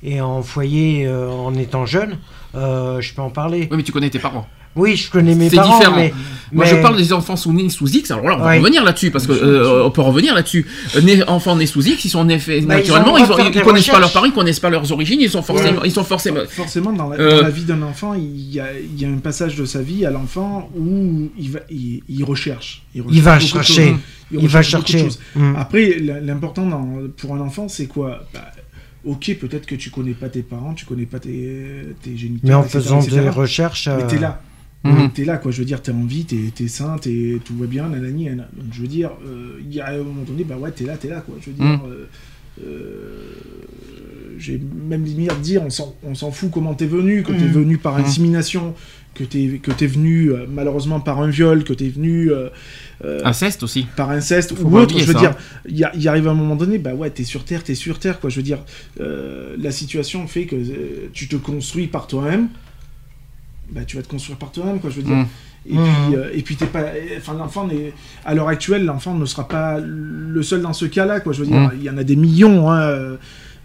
[0.03, 2.19] et, en foyer euh, en étant jeune.
[2.55, 3.69] euh, je peux en parler.
[3.71, 4.47] oui mais tu connais tes parents
[4.79, 5.97] Oui, je connais mes C'est parents, différent.
[5.97, 6.13] mais,
[6.51, 8.11] Moi, mais- je parle des enfants sous nés sous X.
[8.11, 8.59] Alors là, on va Ouais.
[8.59, 10.67] revenir là-dessus parce que euh, on peut revenir là-dessus.
[10.97, 13.19] Euh, enfants nés sous X, ils sont nés Bah, ils naturellement.
[13.19, 15.21] Ils, ont- ils des connaissent pas leurs parents, ils connaissent pas leurs origines.
[15.21, 16.41] Ils sont forcément, ils sont forcément.
[16.49, 19.09] Forcément, dans la, Euh, dans la vie d'un enfant, il y, a, il y a
[19.09, 22.83] un passage de sa vie à l'enfant où il, va, il, il recherche.
[22.95, 23.95] Il va chercher.
[24.31, 25.09] Il va chercher.
[25.35, 25.55] Mm.
[25.57, 26.69] Après, l'important
[27.17, 28.25] pour un enfant, c'est quoi?
[28.33, 28.41] Bah,
[29.05, 31.65] Ok, peut-être que tu connais pas tes parents, tu connais pas tes,
[32.03, 32.41] tes géniteurs.
[32.43, 33.87] mais en etc., faisant etc., des recherches.
[33.89, 34.43] Mais euh, t'es là.
[34.85, 35.11] Mhm.
[35.13, 35.51] T'es là, quoi.
[35.51, 38.49] Je veux dire, t'es en vie, t'es es sain, t'es- tout va bien, nanani, nanana.
[38.57, 40.97] Donc, je veux dire, euh, il y a un moment donné, bah ouais, t'es là,
[40.97, 41.35] t'es là, quoi.
[41.41, 41.81] Je veux dire, Mhm.
[41.89, 42.05] euh,
[42.65, 43.33] euh,
[44.39, 47.45] j'ai même limite à dire, on s'en on s'en fout comment t'es venu, que t'es
[47.47, 47.53] Mhm.
[47.53, 48.05] venu par Mhm.
[48.05, 48.75] insémination,
[49.15, 52.49] que t'es que t'es venu euh, malheureusement par un viol, que t'es venu euh,
[53.25, 53.87] Inceste aussi.
[53.97, 54.97] par inceste Faut ou autre.
[54.99, 55.61] Je veux ça, dire, hein.
[55.69, 58.21] il y, il arrive un moment donné, bah ouais, t'es sur terre, t'es sur terre,
[58.21, 58.31] quoi.
[58.31, 58.61] Je veux dire,
[59.01, 60.57] la situation fait que
[61.13, 62.49] tu te construis par toi-même.
[63.71, 64.91] Bah, tu vas te construire par toi-même, quoi.
[64.91, 65.17] Je veux dire.
[65.17, 65.27] Mm.
[65.71, 65.85] Et Mhm.
[66.07, 66.85] puis, euh, et puis t'es pas.
[67.19, 67.93] Enfin, l'enfant n'est.
[68.25, 71.33] À l'heure actuelle, l'enfant ne sera pas le seul dans ce cas-là, quoi.
[71.33, 71.73] Je veux dire, Mm.
[71.77, 72.71] il y en a des millions.
[72.71, 73.17] Hein,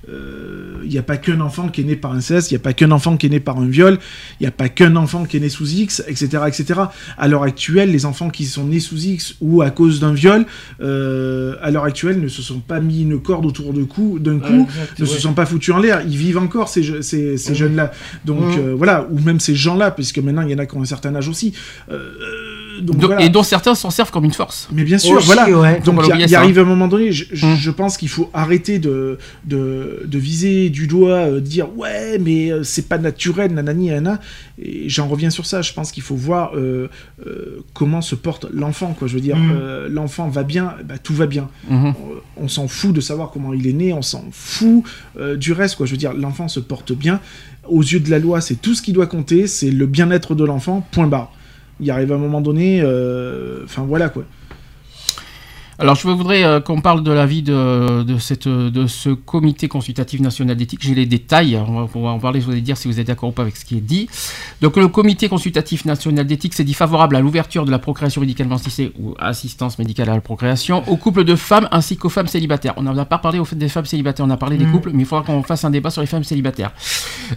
[0.09, 2.59] euh, euh, Il n'y a pas qu'un enfant qui est né par inceste, il n'y
[2.59, 3.97] a pas qu'un enfant qui est né par un viol,
[4.39, 6.81] il n'y a pas qu'un enfant qui est né sous X, etc., etc.
[7.17, 10.45] À l'heure actuelle, les enfants qui sont nés sous X ou à cause d'un viol,
[10.81, 14.39] euh, à l'heure actuelle, ne se sont pas mis une corde autour de cou, d'un
[14.39, 14.67] coup,
[14.99, 16.01] ne se sont pas foutus en l'air.
[16.05, 17.91] Ils vivent encore ces, je- ces, ces jeunes-là.
[18.25, 20.81] Donc euh, voilà, ou même ces gens-là, puisque maintenant il y en a qui ont
[20.81, 21.53] un certain âge aussi.
[21.91, 22.11] Euh,
[22.81, 23.21] donc Do- voilà.
[23.23, 24.67] Et dont certains s'en servent comme une force.
[24.71, 25.49] Mais bien sûr, Aussi, voilà.
[25.49, 25.79] ouais.
[25.81, 27.55] Donc il y arrive un moment donné, je, je- Mm.
[27.55, 32.51] je pense qu'il faut arrêter de, de, de viser du doigt, euh, dire ouais, mais
[32.51, 34.19] euh, c'est pas naturel, nanani, nanana.
[34.61, 35.61] Et j'en reviens sur ça.
[35.61, 36.89] Je pense qu'il faut voir euh,
[37.25, 39.07] euh, comment se porte l'enfant, quoi.
[39.07, 39.51] Je veux dire, Mm.
[39.53, 41.49] euh, l'enfant va bien, bah, tout va bien.
[41.71, 41.91] Euh,
[42.37, 44.83] On s'en fout de savoir comment il est né, on s'en fout
[45.19, 45.85] euh, du reste, quoi.
[45.85, 47.19] Je veux dire, l'enfant se porte bien.
[47.67, 50.43] Aux yeux de la loi, c'est tout ce qui doit compter, c'est le bien-être de
[50.43, 51.31] l'enfant, point barre.
[51.79, 54.23] Il arrive un moment donné, euh, enfin voilà quoi.
[55.79, 60.19] Alors, je voudrais euh, qu'on parle de l'avis de, de, cette, de ce comité consultatif
[60.21, 60.81] national d'éthique.
[60.83, 63.07] J'ai les détails, on va, on va en parler, je voudrais dire si vous êtes
[63.07, 64.07] d'accord ou pas avec ce qui est dit.
[64.61, 68.55] Donc, le comité consultatif national d'éthique s'est dit favorable à l'ouverture de la procréation médicalement
[68.55, 72.73] assistée ou assistance médicale à la procréation aux couples de femmes ainsi qu'aux femmes célibataires.
[72.77, 74.71] On n'en a pas parlé au fait des femmes célibataires, on a parlé des Mhm.
[74.73, 76.71] couples, mais il faudra qu'on fasse un débat sur les femmes célibataires.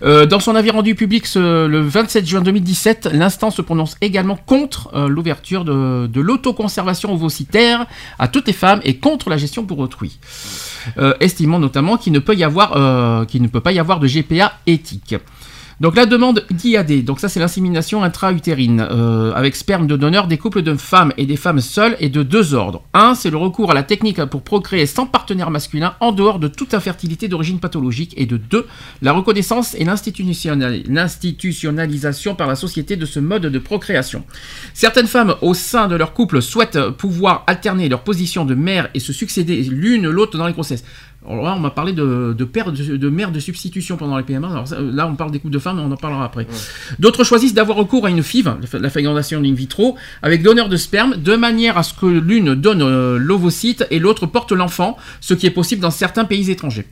[0.02, 4.36] Euh, dans son avis rendu public ce- le 27 juin 2017, l'instance se prononce également
[4.36, 7.86] contre euh, l'ouverture de, de l'autoconservation ovocitaire
[8.18, 10.18] à toutes les femmes et contre la gestion pour autrui,
[10.98, 12.20] Euh, estimant notamment qu'il ne
[12.76, 15.16] euh, qu'il ne peut pas y avoir de GPA éthique.
[15.78, 20.38] Donc la demande d'IAD, donc ça c'est l'insémination intra-utérine, euh, avec sperme de donneur des
[20.38, 22.82] couples de femmes et des femmes seules et de deux ordres.
[22.94, 26.48] Un, c'est le recours à la technique pour procréer sans partenaire masculin en dehors de
[26.48, 28.14] toute infertilité d'origine pathologique.
[28.16, 28.66] Et de deux,
[29.02, 34.24] la reconnaissance et l'institutionnal- l'institutionnalisation par la société de ce mode de procréation.
[34.72, 39.00] Certaines femmes au sein de leur couple souhaitent pouvoir alterner leur position de mère et
[39.00, 40.84] se succéder l'une l'autre dans les grossesses.
[41.28, 44.22] Alors là, on m'a parlé de, de, père de, de mère de substitution pendant les
[44.22, 44.48] PMA.
[44.48, 46.46] Alors là, on parle des couples de femmes, on en parlera après.
[46.98, 51.16] D'autres choisissent d'avoir recours à une FIV, la fécondation in vitro, avec donneur de sperme,
[51.16, 55.46] de manière à ce que l'une donne euh, l'ovocyte et l'autre porte l'enfant, ce qui
[55.46, 56.86] est possible dans certains pays étrangers.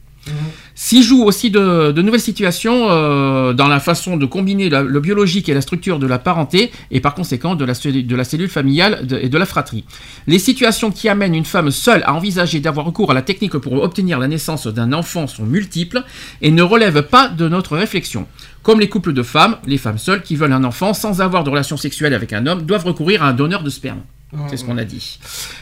[0.75, 5.01] S'y joue aussi de, de nouvelles situations euh, dans la façon de combiner la- le
[5.01, 8.25] biologique et la structure de la parenté et par conséquent de la, cellu- de la
[8.25, 9.85] cellule familiale de- et de la fratrie.
[10.27, 13.75] Les situations qui amènent une femme seule à envisager d'avoir recours à la technique pour
[13.75, 16.03] obtenir la naissance d'un enfant sont multiples
[16.43, 18.27] et ne relèvent pas de notre réflexion.
[18.63, 21.51] Comme les couples de femmes, les femmes seules qui veulent un enfant sans avoir de
[21.51, 24.01] relation sexuelle avec un homme doivent recourir à un donneur de sperme.
[24.49, 25.21] C'est ce qu'on a dit.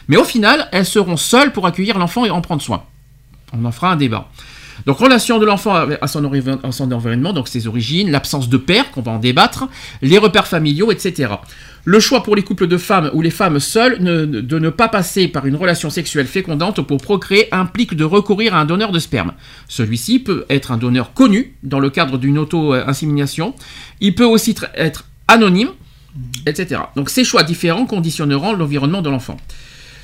[0.09, 2.85] Mais au final, elles seront seules pour accueillir l'enfant et en prendre soin.
[3.53, 4.31] On en fera un débat.
[4.87, 9.13] Donc relation de l'enfant à son, environnement, donc ses origines, l'absence de père, qu'on va
[9.13, 9.69] en débattre,
[10.03, 11.33] les repères familiaux, etc.
[11.85, 15.27] Le choix pour les couples de femmes ou les femmes seules de ne pas passer
[15.29, 19.33] par une relation sexuelle fécondante pour procréer implique de recourir à un donneur de sperme.
[19.69, 23.55] Celui-ci peut être un donneur connu dans le cadre d'une auto-insémination.
[24.01, 25.71] Il peut aussi tr- être anonyme,
[26.47, 26.83] etc.
[26.95, 29.37] Donc ces choix différents conditionneront l'environnement de l'enfant.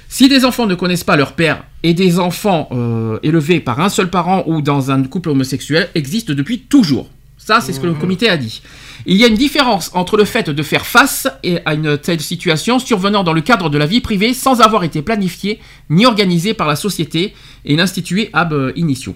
[0.09, 3.89] Si des enfants ne connaissent pas leur père et des enfants euh, élevés par un
[3.91, 7.11] seul parent ou dans un couple homosexuel existent depuis toujours.
[7.37, 8.61] Ça, c'est ce que le comité a dit.
[9.07, 11.29] Il y a une différence entre le fait de faire face
[11.65, 15.03] à une telle situation survenant dans le cadre de la vie privée sans avoir été
[15.03, 19.15] planifiée ni organisée par la société et l'institué ab initio.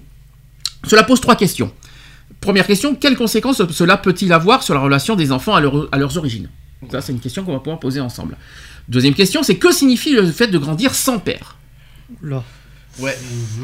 [0.87, 1.73] Cela pose trois questions.
[2.41, 5.99] Première question, quelles conséquences cela peut-il avoir sur la relation des enfants à, leur- à
[5.99, 6.49] leurs origines?
[6.91, 8.37] Ça, c'est une question qu'on va pouvoir poser ensemble.
[8.89, 11.57] Deuxième question, c'est que signifie le fait de grandir sans père
[12.23, 12.43] Là.
[12.99, 13.17] Ouais.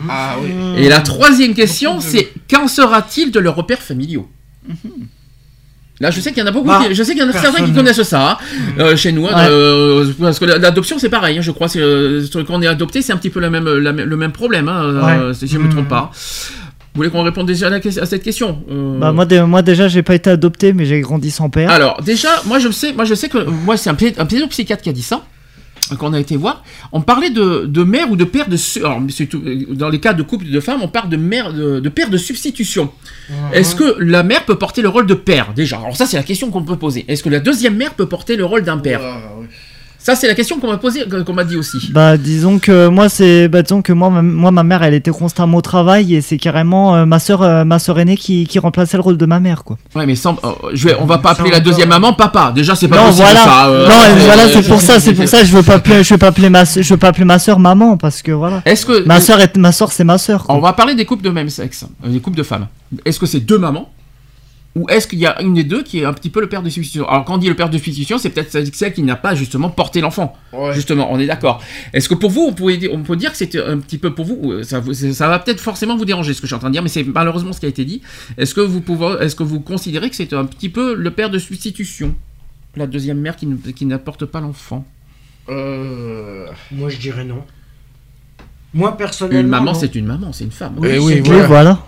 [0.08, 0.50] Ah oui.
[0.82, 4.28] Et la troisième question, c'est qu'en sera-t-il de leurs repères familiaux
[6.00, 7.28] Là, je sais qu'il y en a beaucoup, Bah, qui- je sais qu'il y en
[7.28, 8.38] a certains qui connaissent ça hein,
[8.78, 9.48] euh, chez nous, hein, Ouais.
[9.50, 11.36] euh, parce que l'adoption c'est pareil.
[11.38, 13.92] hein, je crois, euh, quand on est adopté, c'est un petit peu le même, la
[13.92, 15.34] même- le même problème, hein, euh, Ouais.
[15.34, 15.88] si je ne me trompe Mhm.
[15.88, 16.12] pas.
[16.98, 18.58] Vous voulez qu'on réponde déjà à, la que- à cette question?
[18.68, 21.70] Euh, Bah, moi, dé- moi déjà, j'ai pas été adopté, mais j'ai grandi sans père.
[21.70, 24.88] Alors, déjà, moi je sais, moi je sais que moi c'est un, un pédopsychiatre qui
[24.88, 25.22] a dit ça.
[25.96, 29.00] qu'on a été voir, on parlait de, de mère ou de père de alors,
[29.30, 29.42] tout-
[29.74, 32.18] dans les cas de couple de femmes, on parle de mère de, de père de
[32.18, 32.90] substitution.
[33.52, 35.76] Est-ce que la mère peut porter le rôle de père déjà?
[35.78, 37.04] Alors ça c'est la question qu'on peut poser.
[37.06, 39.00] Est-ce que la deuxième mère peut porter le rôle d'un père?
[40.00, 41.90] Ça c'est la question qu'on m'a posée, qu'on m'a dit aussi.
[41.92, 45.10] Bah disons que moi c'est bah disons que moi ma, moi ma mère elle était
[45.10, 48.58] constamment au travail et c'est carrément euh, ma sœur euh, ma sœur aînée qui, qui
[48.58, 49.76] remplaçait le rôle de ma mère quoi.
[49.96, 52.52] Ouais mais sans, euh, je vais, on va pas appeler la deuxième maman papa.
[52.54, 53.68] Déjà c'est pas non possible voilà ça.
[53.68, 56.14] euh, non euh, voilà c'est pour ça c'est pour ça je veux pas appeler je
[56.14, 58.86] veux pas appeler ma je veux pas appeler ma sœur maman parce que voilà Est-ce
[58.86, 60.54] que ma sœur est ma sœur c'est ma sœur quoi.
[60.54, 62.68] On va parler des couples de même sexe, des couples de femmes.
[63.04, 63.90] Est-ce que c'est deux mamans
[64.76, 66.62] ou est-ce qu'il y a une des deux qui est un petit peu le père
[66.62, 69.16] de substitution Alors quand on dit le père de substitution, c'est peut-être celle- qui n'a
[69.16, 70.36] pas justement porté l'enfant.
[70.52, 70.72] Ouais.
[70.74, 71.62] Justement, on est d'accord.
[71.92, 74.14] Est-ce que pour vous, on, pourrait dire- on peut dire que c'était un petit peu
[74.14, 76.54] pour vous, euh, ça, vous- ça va peut-être forcément vous déranger ce que je suis
[76.56, 78.02] en train de dire, mais c'est malheureusement ce qui a été dit.
[78.36, 81.30] Est-ce que vous pouvez, est-ce que vous considérez que c'est un petit peu le père
[81.30, 82.14] de substitution
[82.76, 84.84] la deuxième mère qui, n'apporte pas l'enfant?
[85.48, 86.46] Euh...
[86.70, 87.42] Moi, je dirais non.
[88.74, 89.40] Moi, personnellement.
[89.40, 90.74] Une maman, c'est une maman, c'est une femme.
[90.78, 91.22] Oui, Eh oui.
[91.26, 91.80] Oui, voilà.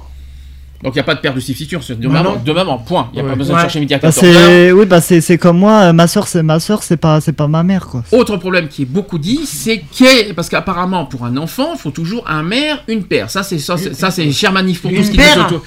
[0.82, 3.11] Donc il n'y a pas de père de substitution, c'est deux Bah mamans, point.
[3.12, 3.31] Il n'y a Ouais.
[3.31, 4.35] pas besoin de chercher midi à Bah, 14 heures.
[4.47, 7.20] c'est oui bah c'est c'est comme moi euh, ma sœur c'est ma sœur c'est pas
[7.20, 8.02] c'est pas ma mère quoi.
[8.12, 11.90] Autre problème qui est beaucoup dit, c'est que parce qu'apparemment pour un enfant, il faut
[11.90, 13.31] toujours un mère, une père.
[13.31, 15.40] Ça c'est ça c'est ça, c'est cher manif pour Une tout ce qui paire est
[15.44, 15.62] autour.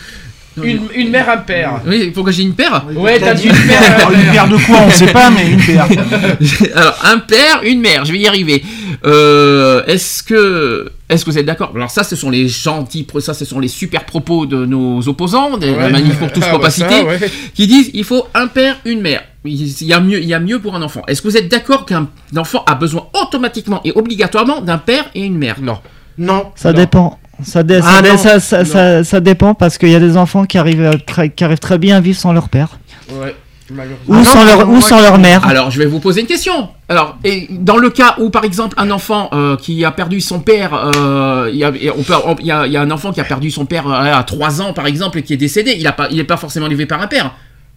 [0.61, 1.81] Une, une mère, un père.
[1.87, 2.85] Oui, il faut que j'ai une paire.
[2.95, 4.31] Ouais, t'as dit une un une père.
[4.33, 5.87] paire de quoi On sait pas, mais une paire.
[6.75, 8.63] Alors un père, une mère, je vais y arriver.
[9.05, 11.71] Euh, est-ce que est-ce que vous êtes d'accord?
[11.75, 15.57] Alors ça, ce sont les gentils, ça, ce sont les super propos de nos opposants,
[15.57, 15.89] des Ouais.
[15.89, 17.19] manifs pour tous, Ah, pour bah, pas ça, citer, ouais.
[17.53, 19.23] qui disent il faut un père, une mère.
[19.45, 21.01] Il y a mieux, il y a mieux pour un enfant.
[21.07, 22.07] Est-ce que vous êtes d'accord qu'un
[22.37, 25.55] enfant a besoin automatiquement et obligatoirement d'un père et une mère?
[25.61, 25.79] Non.
[26.17, 26.51] Non.
[26.55, 26.77] Ça Non.
[26.79, 27.19] dépend.
[27.45, 28.17] Ça, dé- Ah ça, dé- non.
[28.17, 31.29] ça, ça, ça- ça dépend parce qu'il y a des enfants qui arrivent, euh, très,
[31.29, 32.77] qui arrivent très bien à vivre sans leur père
[33.11, 33.35] Ouais.
[33.71, 35.47] Ou Ah non, sans leur ou sans leur mère.
[35.47, 36.69] Alors, je vais vous poser une question.
[36.89, 40.41] Alors, et dans le cas où, par exemple, un enfant euh, qui a perdu son
[40.41, 42.91] père, euh, il y, a, et on peut- on- il y a- y a un
[42.91, 45.37] enfant qui a perdu son père euh, à 3 ans, par exemple, et qui est
[45.37, 47.31] décédé, il n'est pas, il est pas forcément élevé par un père.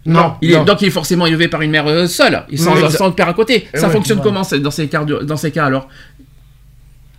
[0.04, 0.34] Non.
[0.42, 0.64] Il est, Non.
[0.64, 3.28] donc, il est forcément élevé par une mère euh, seule, et sans, Oui, sans père
[3.28, 3.66] à côté.
[3.72, 5.88] Eh ça ouais, fonctionne comment c'est- dans ces cas, dans ces cas alors?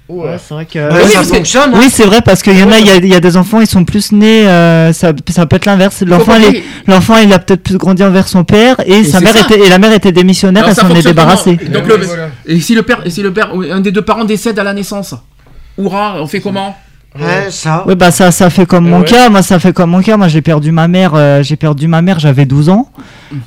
[0.09, 0.37] Ouais.
[0.45, 0.79] c'est vrai que.
[0.79, 1.71] Ouais, Oui, ça fonctionne.
[1.73, 1.77] hein.
[1.79, 3.35] Oui, c'est vrai parce qu'il y en a, il y a, il y a des
[3.35, 6.01] enfants, ils sont plus nés, euh, ça, ça peut être l'inverse.
[6.07, 9.41] L'enfant, il, l'enfant, il a peut-être plus grandi envers son père et, sa mère ça.
[9.41, 11.57] était, et la mère était démissionnaire, Alors, elle ça s'en est débarrassée.
[11.57, 12.29] comment Donc, le- oui, voilà.
[12.45, 14.73] Et si le père, et si le père, un des deux parents décède à la
[14.73, 15.13] naissance?
[15.77, 16.75] Hurrah, on fait comment?
[17.19, 17.83] Ouais, ça.
[17.87, 19.05] Oui, bah ça, ça fait comme mon Ouais.
[19.05, 19.29] cas.
[19.29, 20.17] Moi, ça fait comme mon cas.
[20.17, 21.13] Moi, j'ai perdu ma mère.
[21.15, 22.19] euh, j'ai perdu ma mère.
[22.19, 22.91] J'avais 12 ans.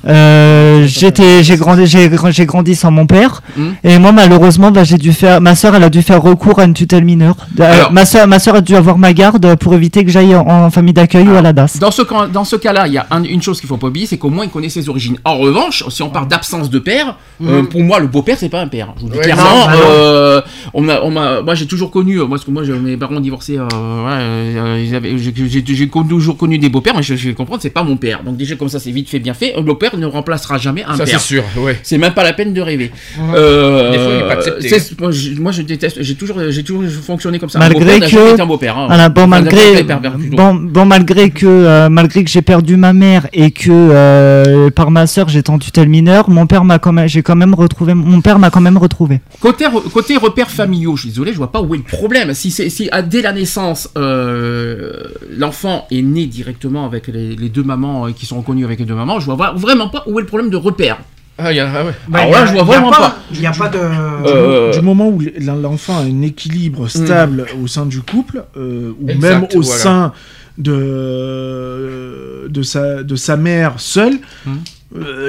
[0.07, 3.41] Euh, j'étais, j'ai grandi, j'ai, gr- j'ai grandi sans mon père.
[3.57, 3.75] Mhm.
[3.83, 5.41] Et moi, malheureusement, bah, j'ai dû faire.
[5.41, 7.35] Ma sœur, elle a dû faire recours à une tutelle mineure.
[7.59, 10.35] Euh, Alors- ma sœur, ma sœur a dû avoir ma garde pour éviter que j'aille
[10.35, 11.77] en, en famille d'accueil ou à la DAS.
[11.79, 13.87] Dans ce, cas- dans ce cas-là, il y a un- une chose qu'il faut pas
[13.87, 15.17] oublier, c'est qu'au moins il connaît ses origines.
[15.25, 18.61] En revanche, si on parle d'absence de père, euh, pour moi, le beau-père, c'est pas
[18.61, 18.93] un père.
[18.97, 19.43] Je vous dis Ouais, clairement.
[19.43, 20.41] non, bah euh,
[20.73, 23.63] on on moi, j'ai toujours connu, moi, parce que moi, mes parents ont divorcé, euh,
[23.63, 23.69] ouais,
[24.11, 27.83] euh, ils avaient- j'ai, toujours connu des beaux-pères, mais je, je vais comprendre, c'est pas
[27.83, 28.23] mon père.
[28.23, 29.53] Donc déjà, comme ça, c'est vite fait, bien fait.
[29.71, 31.21] Beau-père ne remplacera jamais un Ça, c'est père.
[31.21, 31.79] sûr, ouais.
[31.83, 32.91] C'est même pas la peine de rêver.
[33.33, 34.67] Euh, Des fois, il est pas accepté.
[34.69, 35.97] c'est- moi, je, moi, je déteste.
[36.01, 37.59] J'ai toujours, j'ai toujours fonctionné comme ça.
[37.59, 38.77] Malgré un que- un beau-père.
[38.77, 38.87] hein.
[38.87, 39.83] Voilà, bon, Enfin, malgré,
[40.31, 44.91] bon, bon, malgré que, euh, malgré que j'ai perdu ma mère et que euh, par
[44.91, 47.93] ma sœur j'étais en tutelle mineure, mon père m'a quand même, j'ai quand même retrouvé,
[47.93, 49.21] mon père m'a quand même retrouvé.
[49.39, 52.33] Côté, re- côté repères familiaux, je suis désolé, je vois pas où est le problème.
[52.33, 54.91] Si, c'est, si à- dès la naissance, euh,
[55.37, 58.85] l'enfant est né directement avec les, les deux mamans euh, qui sont reconnues avec les
[58.85, 60.97] deux mamans, je vois vra- vraiment pas où est le problème de repère.
[61.37, 61.91] Ah, il y a, ah ouais.
[62.07, 63.15] Bah, Alors y a- là, je vois vraiment pas.
[63.33, 63.79] Il n'y a pas de.
[63.79, 69.09] Euh, Du moment où l'enfant a un équilibre stable au sein du couple, euh, ou
[69.09, 69.79] Exact, même au voilà.
[69.79, 70.13] sein
[70.57, 74.57] de, de, sa, de sa mère seule, Hmm.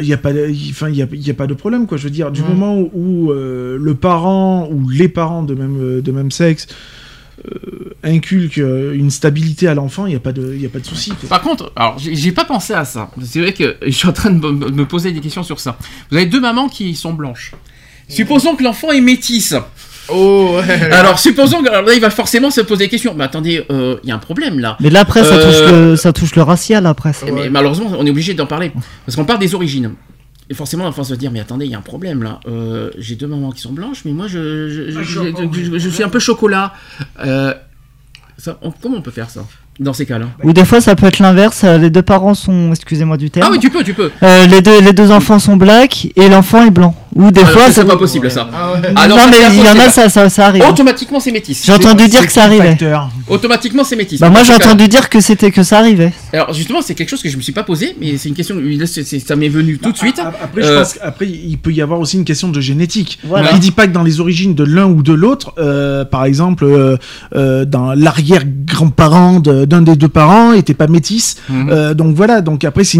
[0.00, 1.86] il n'y a, pas de- y- a, y a pas de problème.
[1.86, 1.96] Quoi.
[1.96, 2.48] Je veux dire, du Hmm.
[2.48, 6.66] moment où, où, euh, le parent ou les parents de même, de même sexe
[7.50, 10.78] euh, inculquent euh, une stabilité à l'enfant, il n'y a pas de, y a pas
[10.80, 11.10] de souci.
[11.10, 11.28] quoi.
[11.28, 13.10] Par contre, alors j'ai, pas pensé à ça.
[13.24, 15.78] C'est vrai que je suis en train de me, poser des questions sur ça.
[16.10, 17.52] Vous avez deux mamans qui sont blanches.
[18.08, 19.54] Supposons que l'enfant est métisse.
[20.08, 20.72] Oh, ouais.
[20.92, 23.14] Alors supposons que alors là il va forcément se poser des questions.
[23.16, 24.76] Mais attendez, euh, il y a un problème là.
[24.80, 27.12] Mais là après, ça Euh, touche le, ça touche le racial après.
[27.12, 27.26] ça.
[27.32, 28.72] Mais malheureusement, on est obligé d'en parler.
[29.06, 29.92] Parce qu'on parle des origines.
[30.52, 32.38] Et forcément, l'enfant se dire, mais attendez, il y a un problème là.
[32.46, 35.48] Euh, j'ai deux mamans qui sont blanches, mais moi, je, je, je- je- chocolat.
[35.50, 36.74] je- je suis un peu chocolat.
[37.24, 37.54] Euh,
[38.36, 39.46] ça, on- comment on peut faire ça
[39.80, 40.26] dans ces cas-là?
[40.44, 41.64] Ou des fois, ça peut être l'inverse.
[41.64, 43.46] euh, Les deux parents sont, excusez-moi du terme.
[43.48, 44.10] Ah oui, tu peux, tu peux.
[44.22, 46.94] Euh, les deux, les deux enfants sont blacks et l'enfant est blanc.
[47.14, 48.48] Ou des Alors fois, c'est pas possible ça.
[48.54, 48.72] Ah.
[48.96, 50.64] Alors, non, mais c'est il y en a, ça, arrive.
[50.68, 51.62] Automatiquement, c'est métis.
[51.64, 52.70] J'ai entendu dire que ça arrivait.
[52.70, 53.10] Facteur.
[53.28, 54.18] Automatiquement, c'est métis.
[54.20, 56.12] Bah, moi, j'ai entendu dire que c'était que ça arrivait.
[56.32, 58.56] Alors, justement, c'est quelque chose que je me suis pas posé, mais c'est une question.
[59.26, 60.18] Ça m'est venu tout de suite.
[60.18, 63.18] A- Après, je Euh, pense qu'après, il peut y avoir aussi une question de génétique.
[63.52, 66.64] Il dit pas que dans les origines de l'un ou de l'autre, euh, par exemple,
[66.64, 71.36] euh, dans l'arrière-grand-parent de- d'un des deux parents était pas métis.
[71.48, 71.94] Mhm.
[71.94, 72.98] Donc voilà, donc après, c'est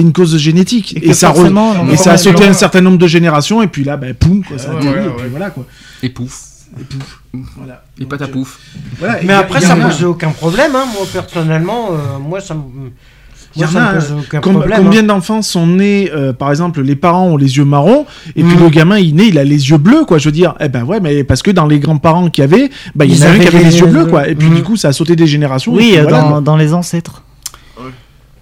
[0.00, 0.96] une, cause génétique.
[1.02, 4.58] Et ça, a sauté un certain nombre de générations, et puis là, ben, poum, quoi,
[4.58, 5.64] ça a Ouais, atterri, ouais, et puis voilà, quoi.
[6.02, 6.40] Et pouf.
[6.80, 7.20] Et pouf.
[7.56, 7.82] Voilà.
[8.00, 8.58] Et pas ta pouf.
[8.76, 9.18] euh, voilà.
[9.24, 10.72] Mais après, ça a- pose aucun problème.
[10.76, 10.84] Hein.
[10.94, 12.60] Moi, personnellement, euh, moi, ça me.
[13.56, 14.82] Y Moi, en ça a, me pose aucun Com- problème.
[14.84, 15.04] combien hein.
[15.06, 18.06] d'enfants sont nés, euh, par exemple, les parents ont les yeux marrons,
[18.36, 18.62] et puis Mhm.
[18.62, 20.18] le gamin, il naît, il a les yeux bleus, quoi.
[20.18, 22.70] Je veux dire, eh ben ouais, mais parce que dans les grands-parents qu'il y avait,
[22.94, 24.28] bah, il y Ils en a un qui avaient avait les yeux bleus, quoi.
[24.28, 24.54] Et puis Mhm.
[24.54, 25.72] du coup, ça a sauté des générations.
[25.72, 26.40] Oui, puis euh, voilà, dans, quoi.
[26.42, 27.24] dans les ancêtres.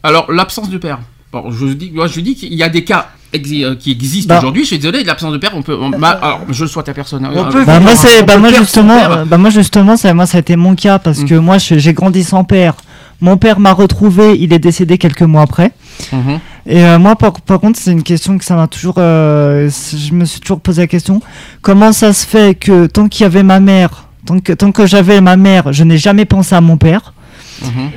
[0.02, 0.98] Alors, l'absence de père.
[1.32, 4.32] Bon, je dis, moi, je dis qu'il y a des cas exi- euh, qui existent
[4.34, 4.38] Bah.
[4.38, 4.62] aujourd'hui.
[4.62, 5.76] Je suis désolé, l'absence de père, on peut.
[5.80, 7.26] on- bah, alors, je le souhaite à personne.
[7.26, 10.26] On Euh, peut Bah, moi, c'est, bah, moi, justement, euh, bah, moi, justement, ça, moi,
[10.26, 12.74] ça a été mon cas parce que moi, je- j'ai grandi sans père.
[13.20, 15.72] Mon père m'a retrouvé, il est décédé quelques mois après.
[16.12, 16.38] mhm.
[16.66, 18.96] Et euh, moi, par, par contre, c'est une question que ça m'a toujours.
[18.98, 21.20] euh, je me suis toujours posé la question
[21.62, 24.86] comment ça se fait que tant qu'il y avait ma mère, tant que, tant que
[24.86, 27.14] j'avais ma mère, je n'ai jamais pensé à mon père?
[27.62, 27.90] Mhm.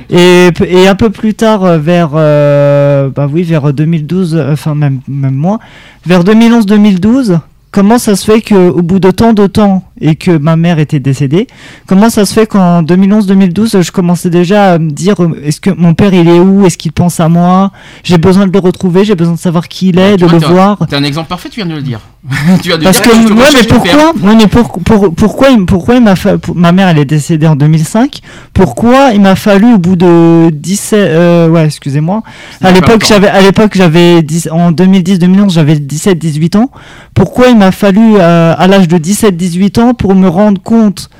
[0.66, 5.00] et, un peu plus tard, euh, vers, euh, bah oui, vers 2012, euh, enfin même,
[5.08, 5.58] même moins,
[6.06, 7.38] vers 2011-2012,
[7.70, 11.00] comment ça se fait qu'au bout de tant de temps et que ma mère était
[11.00, 11.46] décédée,
[11.86, 15.70] comment ça se fait qu'en 2011-2012, je commençais déjà à me dire, euh, est-ce que
[15.70, 17.70] mon père il est où, est-ce qu'il pense à moi,
[18.04, 20.38] j'ai besoin de le retrouver, j'ai besoin de savoir qui il est, Tu de vois,
[20.40, 20.78] le voir.
[20.88, 22.00] T'es un exemple parfait, tu viens de le dire.
[22.62, 25.48] tu viens de Parce dire que tu moi, mais pourquoi, ouais, mais pour, pour- pourquoi,
[25.66, 28.18] pourquoi il m'a fa- ma mère elle est décédée en 2005.
[28.52, 32.22] Pourquoi il m'a fallu au bout de 17, euh, ouais, excusez-moi.
[32.62, 36.70] À l'époque j'avais, à l'époque j'avais 10 en 2010-2011 j'avais 17-18 ans.
[37.14, 41.10] Pourquoi il m'a fallu euh, à l'âge de 17-18 pour me rendre compte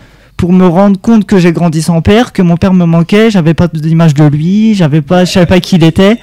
[0.43, 3.55] pour me rendre compte que j'ai grandi sans père, que mon père me manquait, j'avais
[3.55, 6.16] pas d'image de lui, j'avais pas, je savais pas qui il était.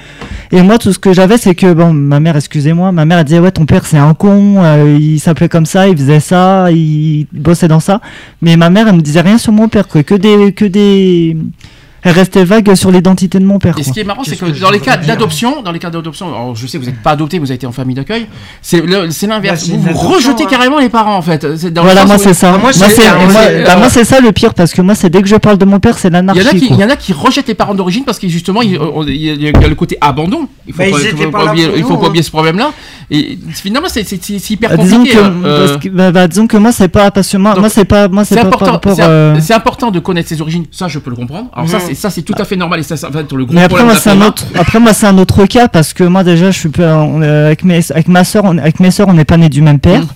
[0.52, 3.24] Et moi, tout ce que j'avais, c'est que, bon, ma mère, excusez-moi, ma mère, elle
[3.24, 6.70] disait, ouais, ton père, c'est un con, euh, il s'appelait comme ça, il faisait ça,
[6.70, 8.02] il bossait dans ça.
[8.42, 11.38] Mais ma mère, elle me disait rien sur mon père, que que des,
[12.04, 14.46] elle restait vague sur l'identité de mon père, Et ce qui est marrant, c'est que,
[14.60, 17.12] dans les cas d'adoption, dans les cas d'adoption, alors je sais que vous n'êtes pas
[17.12, 18.28] adopté, vous avez été en famille d'accueil,
[18.62, 18.82] c'est
[19.28, 19.68] l'inverse.
[19.70, 20.48] Bah, vous, rejetez hein.
[20.50, 21.46] carrément les parents en fait.
[21.74, 22.48] Dans Voilà, sens moi, où- c'est ça.
[22.54, 25.22] Ah, moi, Moi, c'est- moi, bah, moi, ça le pire, parce que moi, c'est dès
[25.22, 27.54] que je parle de mon père, c'est l'anarchie, il y en a qui rejettent les
[27.54, 28.80] parents d'origine parce que justement il, y a
[29.34, 30.48] il y a le côté abandon.
[30.68, 32.10] Il faut Bah, pas, il faut pas oublier, pour il faut nous, pas hein.
[32.10, 32.72] oublier ce problème-là.
[33.12, 34.02] Et finalement c'est
[34.50, 35.18] hyper Bah, disons compliqué.
[35.44, 38.26] euh, bah, bah, disons que moi, c'est pas, parce que moi, moi, c'est pas, moi,
[38.26, 40.66] c'est important, euh, c'est important de connaître ses origines.
[40.72, 41.48] Ça, je peux le comprendre.
[41.54, 43.46] Alors ça, C'est ça, c'est tout à fait normal et ça, ça va être le
[43.46, 44.46] gros Mais après moi c'est un autre.
[44.56, 47.48] Après moi c'est un autre cas parce que moi déjà je suis pas on- euh,
[47.48, 49.80] avec mes avec ma sœur on- avec mes sœurs on n'est pas nés du même
[49.80, 50.08] père Mm.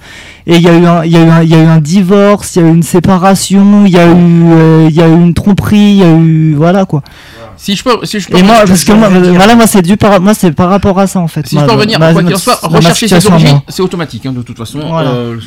[0.52, 1.66] et il y a eu un il y a eu un il y a eu
[1.66, 4.12] un divorce il y a eu une séparation il y a eu
[4.52, 7.02] euh, il y a eu une tromperie il y a eu voilà quoi.
[7.64, 8.38] Si je peux, si je peux.
[8.38, 10.99] Et moi je- parce que moi voilà moi c'est dû par moi c'est par rapport
[10.99, 11.48] à ça en fait.
[11.48, 14.26] Si Moi, je peux revenir, ma- quoi qu'il en soit, rechercher ses origines, c'est automatique,
[14.26, 14.80] hein, de toute façon.
[14.85, 15.11] Voilà.
[15.11, 15.38] Euh,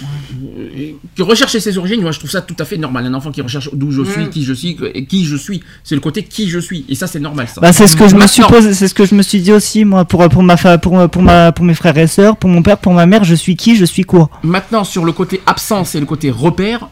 [1.14, 3.04] que rechercher ses origines, moi je trouve ça tout à fait normal.
[3.04, 4.30] Un enfant qui recherche d'où je suis, Mm.
[4.30, 4.76] qui je suis,
[5.08, 6.86] qui je suis, c'est le côté qui je suis.
[6.88, 7.60] Et ça, c'est normal, ça.
[7.60, 9.52] Bah, c'est ce que je me suis posé, c'est ce que je me suis dit
[9.52, 12.48] aussi moi pour pour ma fa- pour pour ma pour mes frères et sœurs, pour
[12.48, 14.30] mon père, pour ma mère, je suis qui, je suis quoi.
[14.42, 16.88] Maintenant, sur le côté absence et le côté repère,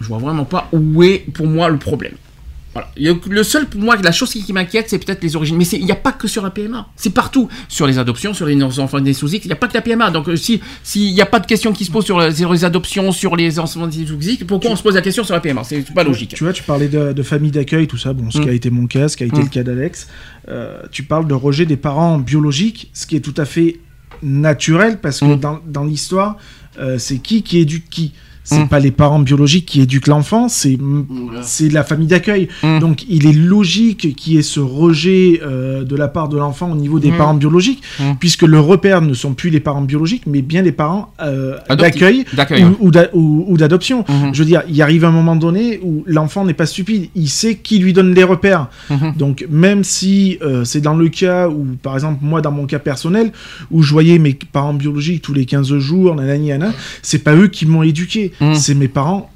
[0.00, 2.12] je vois vraiment pas où est pour moi le problème.
[2.72, 2.88] Voilà.
[2.96, 5.56] Le seul, pour moi, la chose qui, qui m'inquiète, c'est peut-être les origines.
[5.56, 6.86] Mais il n'y a pas que sur la PMA.
[6.94, 7.48] C'est partout.
[7.68, 9.80] Sur les adoptions, sur les enfants nés sous X, il n'y a pas que la
[9.82, 10.10] PMA.
[10.10, 12.52] Donc, euh, si s'il n'y a pas de question qui se pose sur, les- sur
[12.52, 15.34] les adoptions, sur les enfants nés sous X, pourquoi on se pose la question sur
[15.34, 16.34] la PMA C'est pas logique.
[16.34, 18.42] Tu vois, tu parlais de, de famille d'accueil, tout ça, bon, ce Mm.
[18.44, 19.42] qui a été mon cas, ce qui a été Mm.
[19.44, 20.06] le cas d'Alex.
[20.48, 23.80] Euh, tu parles de rejet des parents biologiques, ce qui est tout à fait
[24.22, 25.40] naturel parce que Mm.
[25.40, 26.36] dans, dans l'histoire,
[26.78, 28.12] euh, c'est qui qui éduque qui?
[28.44, 28.68] C'est Mm.
[28.68, 30.78] pas les parents biologiques qui éduquent l'enfant, c'est
[31.42, 32.48] c'est la famille d'accueil.
[32.62, 32.78] Mm.
[32.80, 36.70] Donc il est logique qu'il y ait ce rejet euh, de la part de l'enfant
[36.72, 37.16] au niveau des Mm.
[37.16, 38.12] parents biologiques, Mm.
[38.18, 42.24] puisque le repère ne sont plus les parents biologiques, mais bien les parents euh, d'accueil
[42.64, 42.74] ouais.
[42.80, 44.04] ou, ou d'a- ou- ou d'adoption.
[44.32, 47.56] Je veux dire, il arrive un moment donné où l'enfant n'est pas stupide, il sait
[47.56, 48.68] qui lui donne les repères.
[49.16, 52.78] Donc même si euh, c'est dans le cas où, par exemple, moi dans mon cas
[52.78, 53.32] personnel,
[53.70, 56.50] où je voyais mes parents biologiques tous les 15 jours, nanani,
[57.02, 58.54] c'est pas eux qui m'ont éduqué, Mhm.
[58.54, 59.30] c'est mes parents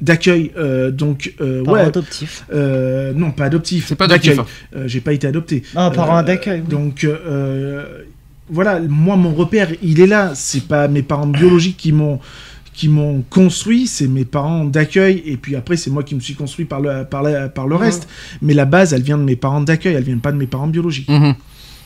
[0.00, 0.50] d'accueil.
[0.56, 2.44] Euh, donc, euh, Parents ouais, adoptifs.
[2.54, 3.86] euh, non, pas adoptif.
[3.88, 4.36] C'est pas d'accueil.
[4.36, 4.52] d'accueil.
[4.76, 5.62] Euh, J'ai pas été adopté.
[5.76, 6.62] Ah, parents Euh, d'accueil.
[6.64, 6.68] oui.
[6.70, 7.84] Donc, euh,
[8.48, 10.32] voilà, moi, mon repère, il est là.
[10.34, 12.18] C'est pas mes parents biologiques qui m'ont
[12.72, 16.34] qui m'ont construit, c'est mes parents d'accueil, et puis après, c'est moi qui me suis
[16.34, 18.08] construit par le, par la- par le reste.
[18.40, 20.68] Mais la base, elle vient de mes parents d'accueil, elle vient pas de mes parents
[20.68, 21.08] biologiques.
[21.10, 21.34] Mhm.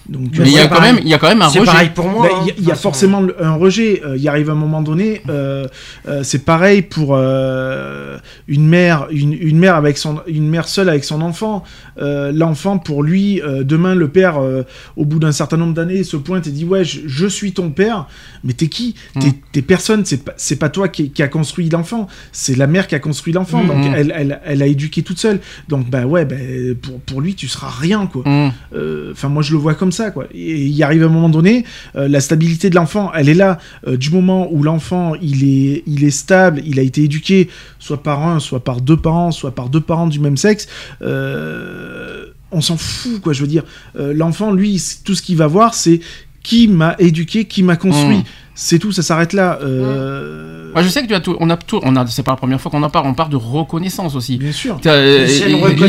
[0.09, 0.93] Donc, Mais il y a c'est quand pareil.
[0.95, 1.73] même, il y a quand même un C'est rejet.
[1.73, 2.29] pareil pour moi.
[2.29, 4.03] Ben, hein, Il y a- de il y, a forcément un rejet.
[4.05, 5.67] Euh, Il y arrive un moment donné, euh,
[6.09, 8.19] euh, c'est pareil pour euh,
[8.49, 11.65] une mère, une, une mère avec son, une mère seule avec son enfant.
[11.99, 14.63] Euh, L'enfant, pour lui, euh, demain le père, euh,
[14.97, 17.71] au bout d'un certain nombre d'années, se pointe et dit ouais, je, je suis ton
[17.71, 18.07] père.
[18.45, 18.95] Mais t'es qui?
[19.19, 19.33] T'es Mm.
[19.53, 20.05] t'es personne.
[20.05, 22.09] C'est pas, c'est pas toi qui, qui a construit l'enfant.
[22.33, 23.63] C'est la mère qui a construit l'enfant.
[23.65, 23.69] Mm.
[23.69, 23.95] Donc Mm.
[23.97, 25.41] elle, elle, elle a éduqué toute seule.
[25.69, 26.37] Donc bah ouais, bah,
[26.83, 28.23] pour, pour lui, tu seras rien quoi.
[28.27, 30.27] Euh, Enfin, moi, je le vois comme ça, quoi.
[30.35, 31.65] Et il arrive un moment donné,
[31.97, 33.59] euh, la stabilité de l'enfant, elle est là.
[33.87, 37.49] Euh, du moment où l'enfant, il est, il est stable, il a été éduqué,
[37.79, 40.69] soit par un, soit par deux parents, soit par deux parents du même sexe,
[41.03, 43.33] euh, on s'en fout, quoi.
[43.33, 43.65] Je veux dire,
[43.95, 46.01] l'enfant, lui, tout ce qu'il va voir, c'est
[46.45, 48.19] qui m'a éduqué, qui m'a construit.
[48.19, 48.25] Mm.
[48.55, 49.59] C'est tout, ça s'arrête là.
[49.62, 52.37] Euh, je sais que tu as tout, on a tout, on a, c'est pas la
[52.37, 54.37] première fois qu'on en parle, on parle de reconnaissance aussi.
[54.37, 54.79] Bien sûr.
[54.87, 55.87] Euh, C'est une il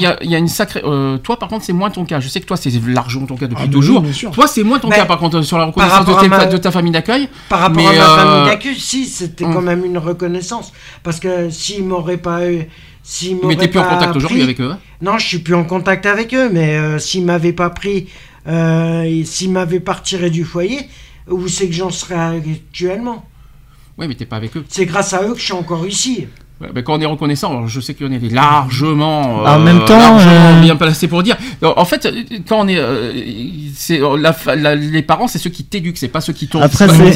[0.00, 0.82] y a- y y y une sacrée.
[0.84, 2.18] euh, toi, par contre, c'est moins ton cas.
[2.18, 4.30] Je sais que toi, c'est largement ton cas depuis Ah, oui, bien sûr.
[4.32, 6.28] Toi, c'est moins ton Mais cas, par contre, sur la reconnaissance de, rapport à tes-
[6.28, 7.28] ma- de ta famille d'accueil.
[7.48, 9.54] Par rapport Mais, à ma euh, famille d'accueil, si, c'était hum.
[9.54, 10.72] quand même une reconnaissance.
[11.04, 12.66] Parce que s'ils m'auraient pas eu.
[13.02, 14.70] S'ils Mais t'es plus en contact aujourd'hui avec eux.
[14.72, 18.06] hein Non, je suis plus en contact avec eux, mais euh, s'ils m'avaient pas pris,
[18.06, 18.08] euh,
[18.46, 20.88] et s'ils m'avaient pas retiré du foyer,
[21.28, 23.26] où c'est que j'en serais actuellement?
[23.98, 24.64] Oui, mais t'es pas avec eux.
[24.68, 26.26] C'est grâce à eux que je suis encore ici.
[26.60, 29.98] Ouais, mais quand on est reconnaissant, alors je sais qu'on est largement, En même temps,
[29.98, 31.36] largement euh, bien placé pour dire.
[31.62, 32.06] En fait,
[32.46, 33.12] quand on est, euh,
[33.74, 36.60] c'est la, fa- la- les parents, c'est ceux qui t'éduquent, c'est pas ceux qui t'ont.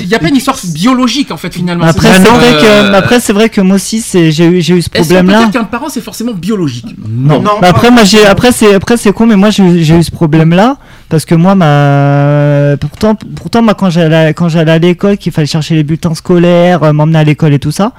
[0.00, 1.84] Il y a pas une histoire biologique en fait finalement.
[1.84, 4.62] Après, c'est vrai Euh, que, mais après, c'est vrai que moi aussi, c'est, j'ai eu,
[4.62, 5.40] j'ai eu ce Est-ce que problème-là.
[5.40, 7.42] peut-être qu'un parent c'est forcément biologique Non.
[7.42, 9.96] Non, Bah après moi j'ai après c'est après c'est con mais moi j'ai eu- j'ai
[9.96, 10.78] eu ce problème là
[11.10, 15.46] parce que moi ma pourtant pourtant moi quand j'allais quand j'allais à l'école qu'il fallait
[15.46, 17.92] chercher les bulletins scolaires euh, m'emmener à l'école et tout ça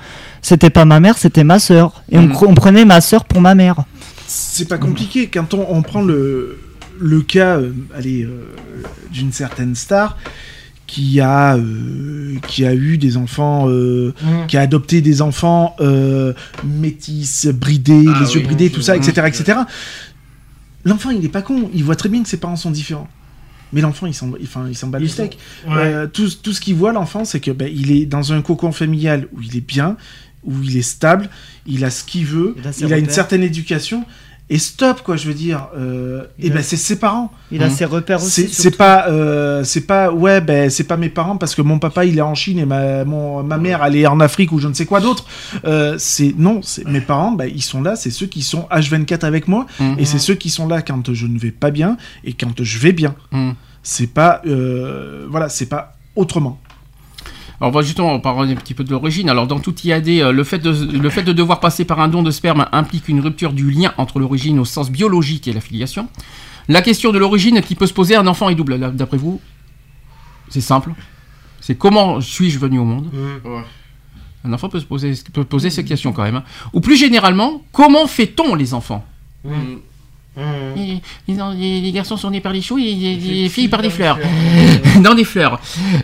[0.46, 3.42] c'était pas ma mère c'était ma sœur et on, cro- on prenait ma sœur pour
[3.42, 3.78] ma mère
[4.28, 5.28] C'est pas compliqué.
[5.28, 6.60] Quand on, on prend le,
[7.00, 8.54] le cas euh, allez, euh,
[9.12, 10.18] d'une certaine star
[10.88, 14.46] qui a, euh, qui a eu des enfants, euh, Mmh.
[14.48, 19.24] qui a adopté des enfants euh, métis, bridés, Ah les yeux bridés, tout ça, etc.
[19.28, 19.60] etc.
[20.84, 21.70] L'enfant, il est pas con.
[21.74, 23.08] Il voit très bien que ses parents sont différents.
[23.74, 25.40] Mais l'enfant, il s'en enfin, il s'en bat le steak.
[25.68, 25.74] Ouais.
[25.76, 28.72] Euh, tout, tout ce qu'il voit, l'enfant, c'est que ben, il est dans un cocon
[28.72, 29.98] familial où il est bien,
[30.46, 31.30] où il est stable,
[31.66, 34.06] il a ce qu'il veut, Il a ses il a une certaine éducation.
[34.48, 35.70] Et stop, quoi, je veux dire.
[35.76, 37.32] Euh, et a- ben, c'est ses parents.
[37.52, 37.74] il a Mhm.
[37.74, 41.56] ses repères aussi C'est pas, euh, c'est pas, ouais, ben, c'est pas mes parents parce
[41.56, 44.20] que mon papa il est en Chine et ma, mon, ma mère elle est en
[44.20, 45.26] Afrique ou je ne sais quoi d'autre.
[45.66, 49.24] Euh, c'est non, c'est mes parents, ben, ils sont là, c'est ceux qui sont H24
[49.26, 49.96] avec moi Mhm.
[49.98, 52.78] et c'est ceux qui sont là quand je ne vais pas bien et quand je
[52.78, 53.16] vais bien.
[53.32, 53.56] Mhm.
[53.82, 56.60] C'est pas, euh, voilà, c'est pas autrement.
[57.62, 59.30] Alors, on va justement on parler un petit peu de l'origine.
[59.30, 62.08] Alors, dans tout IAD, euh, le fait, de, le fait de devoir passer par un
[62.08, 65.62] don de sperme implique une rupture du lien entre l'origine au sens biologique et la
[65.62, 66.08] filiation.
[66.68, 68.78] La question de l'origine qui peut se poser à un enfant est double.
[68.96, 69.40] D'après vous,
[70.50, 70.92] c'est simple.
[71.62, 73.50] C'est comment suis-je venu au monde Mmh.
[74.48, 76.36] Un enfant peut se poser, peut poser cette question quand même.
[76.36, 76.44] hein.
[76.74, 79.04] Ou plus généralement, comment fait-on les enfants?
[79.44, 79.50] Mmh.
[80.38, 80.42] Mmh.
[80.78, 83.68] ils- ils ont- les, les garçons sont nés par les choux et les, les filles
[83.70, 84.20] par des fleurs.
[85.02, 85.60] Dans des fleurs.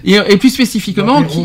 [0.06, 1.40] Et, et plus spécifiquement, qui.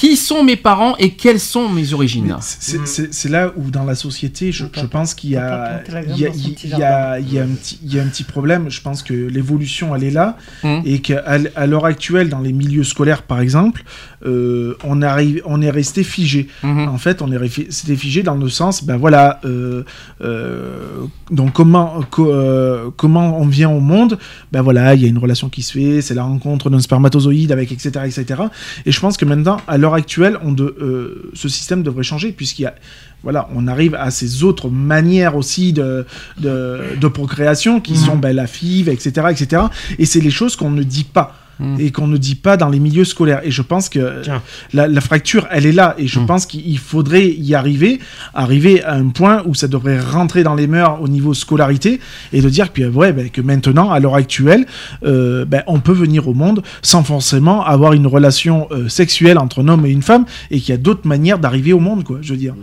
[0.00, 4.50] Qui sont mes parents et quelles sont mes origines C'est- là où dans la société,
[4.50, 6.68] je, pense qu'il y a, planter la graine il y a, dans son il petit
[6.68, 8.70] y a, il y a un petit, il y a un petit problème.
[8.70, 10.80] Je pense que l'évolution, elle est là Mm.
[10.86, 11.22] et qu'à
[11.54, 13.84] à l'heure actuelle, dans les milieux scolaires, par exemple,
[14.24, 16.48] euh, on arrive, on est resté figé.
[16.62, 19.82] En fait, on est resté figé dans le sens, ben voilà, euh,
[20.22, 24.18] euh, donc comment, co- euh, comment on vient au monde,
[24.52, 27.52] ben voilà, il y a une relation qui se fait, c'est la rencontre d'un spermatozoïde
[27.52, 28.42] avec etc etc.
[28.86, 32.32] Et je pense que maintenant, à l'heure actuelle, on de, euh, ce système devrait changer
[32.32, 32.74] puisqu'il y a
[33.22, 36.06] voilà, on arrive à ces autres manières aussi de,
[36.38, 37.98] de, de procréation qui Mhm.
[37.98, 39.62] sont ben, la FIV, etc., etc.
[39.98, 41.80] Et c'est les choses qu'on ne dit pas Mhm.
[41.80, 43.40] et qu'on ne dit pas dans les milieux scolaires.
[43.44, 44.42] Et je pense que Tiens.
[44.72, 45.94] la, la fracture, elle est là.
[45.98, 46.26] Et je Mhm.
[46.26, 48.00] pense qu'il faudrait y arriver,
[48.34, 52.00] arriver à un point où ça devrait rentrer dans les mœurs au niveau scolarité
[52.32, 54.66] et de dire que, ouais, ben, que maintenant, à l'heure actuelle,
[55.04, 59.62] euh, ben, on peut venir au monde sans forcément avoir une relation euh, sexuelle entre
[59.62, 62.18] un homme et une femme et qu'il y a d'autres manières d'arriver au monde, quoi,
[62.22, 62.54] je veux dire.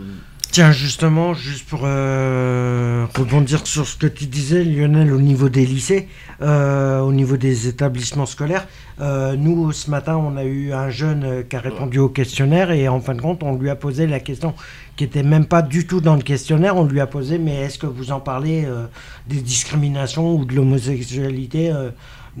[0.50, 5.66] Tiens, justement, juste pour euh, rebondir sur ce que tu disais, Lionel, au niveau des
[5.66, 6.08] lycées,
[6.40, 8.66] euh, au niveau des établissements scolaires,
[8.98, 12.88] euh, nous, ce matin, on a eu un jeune qui a répondu au questionnaire et
[12.88, 14.54] en fin de compte, on lui a posé la question
[14.96, 16.76] qui était même pas du tout dans le questionnaire.
[16.76, 18.66] On lui a posé, mais est-ce que vous en parlez
[19.28, 21.72] des discriminations ou de l'homosexualité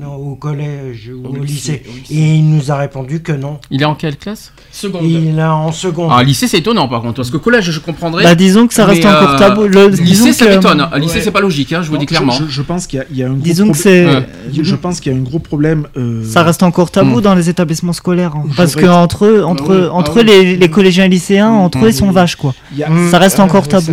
[0.00, 1.82] Non, au collège ou Au au, lycée, lycée.
[1.88, 2.14] au lycée.
[2.14, 3.58] Et il nous a répondu que non.
[3.70, 4.52] Il est en quelle classe?
[4.70, 5.02] Seconde.
[5.04, 6.10] Il est en seconde.
[6.14, 8.22] Ah, lycée, c'est étonnant par contre, parce que collège, je comprendrais.
[8.22, 9.62] Bah, disons que ça reste encore euh, tabou.
[9.66, 10.86] Le- lycée, disons ça que- m'étonne.
[10.98, 11.20] Lycée, Ouais.
[11.22, 12.32] c'est pas logique, hein, je vous Non, dis clairement.
[12.32, 14.24] Je, je- je pense qu'il y a, il y a un gros Disons que problème-
[14.54, 14.62] c'est.
[14.62, 15.88] Je pense qu'il y a un gros problème.
[15.96, 17.22] euh, Ça reste encore tabou Mm.
[17.22, 18.36] dans les établissements scolaires.
[18.36, 18.44] hein.
[18.56, 20.26] Parce que entre eux, entre, Ah oui, entre ah oui.
[20.26, 22.54] les, les collégiens et lycéens, entre eux, ils sont vaches, quoi.
[22.80, 23.10] a-.
[23.10, 23.92] Ça reste Ah, encore oui, tabou.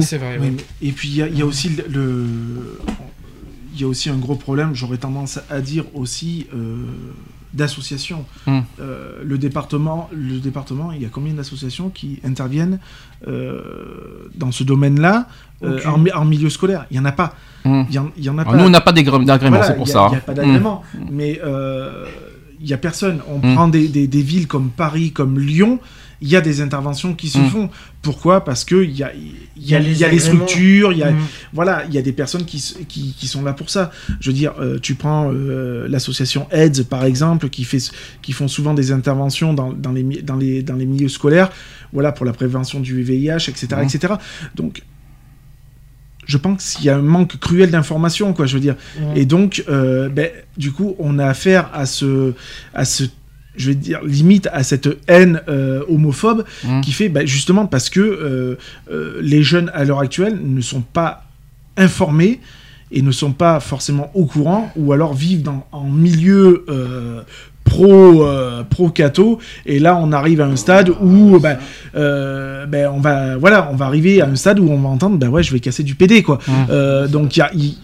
[0.84, 2.26] Et puis il y, a- aussi le-
[3.76, 4.73] il y a aussi un gros problème.
[4.73, 6.77] J'aurais tendance à dire aussi euh,
[7.53, 8.26] d'associations.
[8.47, 8.61] Hmm.
[8.80, 12.80] Euh, le département, le département, il y a combien d'associations qui interviennent
[13.27, 13.60] euh,
[14.35, 15.27] dans ce domaine-là
[15.85, 16.85] en, mi- en milieu scolaire?
[16.91, 17.35] Il y en a pas.
[17.64, 17.84] Hmm.
[17.89, 18.57] Il y en, il y en a Ah, pas.
[18.57, 20.07] nous, on n'a pas d'agré- d'agrément, Voilà, c'est pour il y a- ça.
[20.07, 20.35] Il n'y a pas hein.
[20.35, 20.84] d'agrément.
[21.11, 22.06] Mais euh,
[22.61, 23.19] il y a personne.
[23.30, 25.80] On prend des, des- des villes comme Paris, comme Lyon.
[26.21, 27.49] Il y a des interventions qui se Mm.
[27.49, 27.69] font.
[28.01, 28.43] Pourquoi?
[28.45, 30.99] Parce que il y a, il y a, les il y a les structures, il
[30.99, 31.17] y a, Mm.
[31.53, 33.91] voilà, il y a des personnes qui, qui, qui sont là pour ça.
[34.21, 37.79] Je veux dire, euh, tu prends euh, l'association AIDS par exemple, qui fait,
[38.21, 41.51] qui font souvent des interventions dans, dans les, dans les, dans les milieux scolaires,
[41.93, 43.83] voilà, pour la prévention du VIH, etc., Mhm.
[43.83, 44.13] etc.
[44.55, 44.81] Donc,
[46.27, 48.45] je pense qu'il y a un manque cruel d'informations, quoi.
[48.47, 48.75] Je veux dire.
[48.99, 49.03] Mm.
[49.17, 52.33] Et donc, euh, ben, du coup, on a affaire à ce,
[52.73, 53.03] à ce,
[53.57, 56.82] je vais dire, limite à cette haine euh, homophobe Mm.
[56.82, 58.57] qui fait, ben, justement, parce que euh,
[58.91, 61.23] euh, les jeunes à l'heure actuelle ne sont pas
[61.77, 62.40] informés
[62.91, 66.65] et ne sont pas forcément au courant, ou alors vivent dans, en milieu
[67.64, 71.57] pro euh, pro cato et là on arrive à un stade où ben,
[71.95, 75.18] euh, ben, on va voilà on va arriver à un stade où on va entendre
[75.18, 76.52] ben ouais je vais casser du PD quoi Mm.
[76.69, 77.77] Euh, donc il y a il-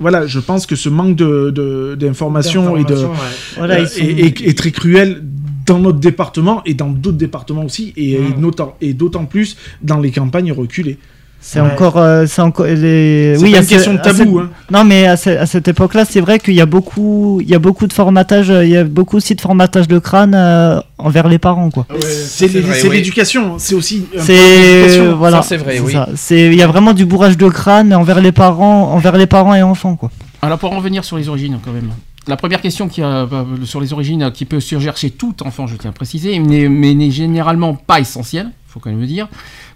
[0.00, 3.56] voilà je pense que ce manque de de- d'information et de D'information, ouais.
[3.56, 5.22] Voilà, euh, sont- est, très cruel
[5.66, 8.40] dans notre département et dans d'autres départements aussi et Mm.
[8.80, 10.98] et d'autant plus dans les campagnes reculées
[11.40, 11.70] C'est Ouais.
[11.70, 13.36] encore, euh, c'est encore les.
[13.40, 14.50] oui, pas une ce- question de tabou hein.
[14.70, 17.54] Non, mais à, ce- à cette époque-là, c'est vrai qu'il y a beaucoup, il y
[17.54, 20.80] a beaucoup de formatage, euh, il y a beaucoup aussi de formatage de crâne euh,
[20.98, 21.86] envers les parents, quoi.
[21.90, 22.96] Ouais, c'est les- vrai, c'est oui.
[22.96, 25.94] l'éducation c'est aussi C'est voilà, c'est vrai, oui.
[26.16, 29.54] C'est il y a vraiment du bourrage de crâne envers les parents, envers les parents
[29.54, 30.10] et enfants, quoi.
[30.42, 31.90] Alors pour en revenir sur les origines quand même.
[32.26, 33.26] La première question qui a,
[33.64, 37.10] sur les origines qui peut surgir chez tout enfant, je tiens à préciser, mais n'est
[37.10, 39.28] généralement pas essentielle, il faut quand même le dire.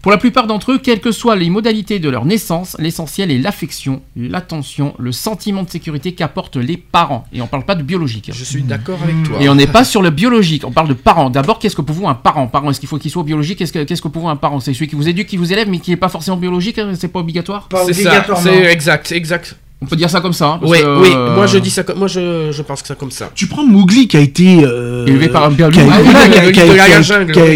[0.02, 3.38] Pour la plupart d'entre eux, quelles que soient les modalités de leur naissance, l'essentiel est
[3.38, 7.24] l'affection, l'attention, le sentiment de sécurité qu'apportent les parents.
[7.32, 8.28] Et on parle pas de biologique.
[8.28, 8.32] hein.
[8.36, 9.38] Je suis d'accord avec toi.
[9.40, 11.30] Et on n'est pas sur le biologique, on parle de parents.
[11.30, 12.48] D'abord, qu'est-ce que pour vous un parent?
[12.48, 13.58] Parent, est-ce qu'il faut qu'il soit biologique?
[13.58, 14.58] Qu'est-ce que, qu'est-ce que pour vous un parent?
[14.58, 16.94] C'est celui qui vous éduque, qui vous élève, mais qui n'est pas forcément biologique, hein,
[16.98, 17.68] c'est pas obligatoire?
[17.68, 18.42] Pas C'est ça, obligatoirement.
[18.44, 19.56] c'est exact, exact.
[19.82, 20.46] On peut dire ça comme ça.
[20.46, 22.82] hein, parce Oui, que, oui, euh, moi je dis ça comme, moi je, je pense
[22.82, 23.30] que ça comme ça.
[23.34, 25.70] tu prends Mowgli qui a été euh, Élevé par un qui a,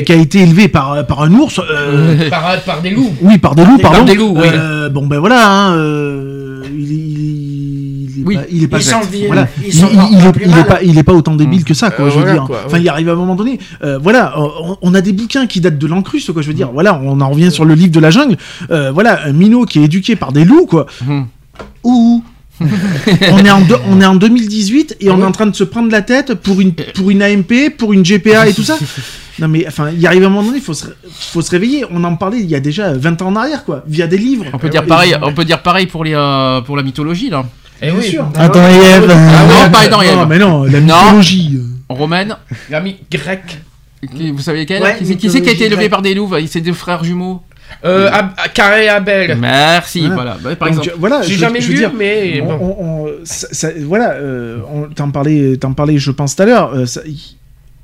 [0.03, 3.15] qui été élevé par, par un ours euh, Par, par des loups.
[3.23, 4.07] Oui, par des loups, Par pardon.
[4.07, 4.49] des loups, oui.
[4.53, 8.35] Euh, bon, ben voilà, hein, euh, il, est- il, est- il est Oui.
[8.35, 8.79] pas, il est pas
[9.29, 9.49] voilà.
[9.65, 12.07] Il, sont il- il est, pas, il est pas autant débile que ça, quoi.
[12.07, 12.45] Euh, je veux voilà, dire.
[12.45, 13.59] quoi, enfin, il arrive à un moment donné.
[14.03, 16.43] Voilà, on, on a des bouquins qui datent de l'encruste, quoi.
[16.43, 18.37] Je veux dire, voilà, on en revient sur le livre de la jungle.
[18.69, 20.87] Voilà, un minot qui est éduqué par des loups, quoi.
[21.87, 22.23] Ouh.
[23.31, 25.63] on, est en deux- on est en 2018 et on est en train de se
[25.65, 28.79] prendre la tête pour une, pour une AMP, pour une GPA et tout ça.
[29.39, 31.85] Non mais enfin, il arrive à un moment donné, il faut se, faut se réveiller.
[31.91, 34.47] On en parlait il y a déjà 20 ans en arrière, quoi, via des livres.
[34.55, 37.45] On peut dire pareil, on peut dire pareil pour les euh, pour la mythologie là.
[37.83, 38.09] Bien oui.
[38.13, 38.25] sûr.
[38.35, 38.61] Attends.
[38.65, 40.27] Ah non, pas dans Non, Ève.
[40.27, 41.59] mais non, la mythologie.
[41.91, 42.35] Romaine,
[42.71, 43.61] L'ami grec.
[44.17, 46.15] qui- vous savez quelle Ouais, Qui c'est qui, c'est qui a été élevé par des
[46.15, 47.43] loups C'est deux frères jumeaux.
[47.85, 49.37] Euh, Ab- Carré Abel.
[49.39, 50.15] Merci, Voilà.
[50.15, 50.37] voilà.
[50.43, 50.97] Bah, par Donc, exemple.
[50.99, 52.77] voilà, J'ai jamais je vu, dire, mais on- bon.
[52.79, 56.47] on- on- ça- ça- voilà, euh, on t'en parlait, t'en parlais, je pense tout à
[56.47, 56.73] l'heure.
[56.75, 56.85] euh,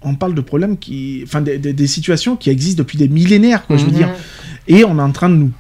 [0.03, 3.67] on parle de problèmes qui, enfin, des, des- des situations qui existent depuis des millénaires,
[3.67, 3.77] quoi.
[3.77, 3.97] Je veux Mhm.
[3.97, 4.09] dire,
[4.67, 5.51] et on est en train de nous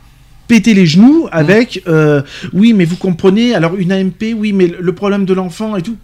[0.48, 2.22] péter les genoux avec, euh,
[2.52, 3.54] oui, mais vous comprenez.
[3.54, 5.96] Alors une AMP, oui, mais le- le problème de l'enfant et tout.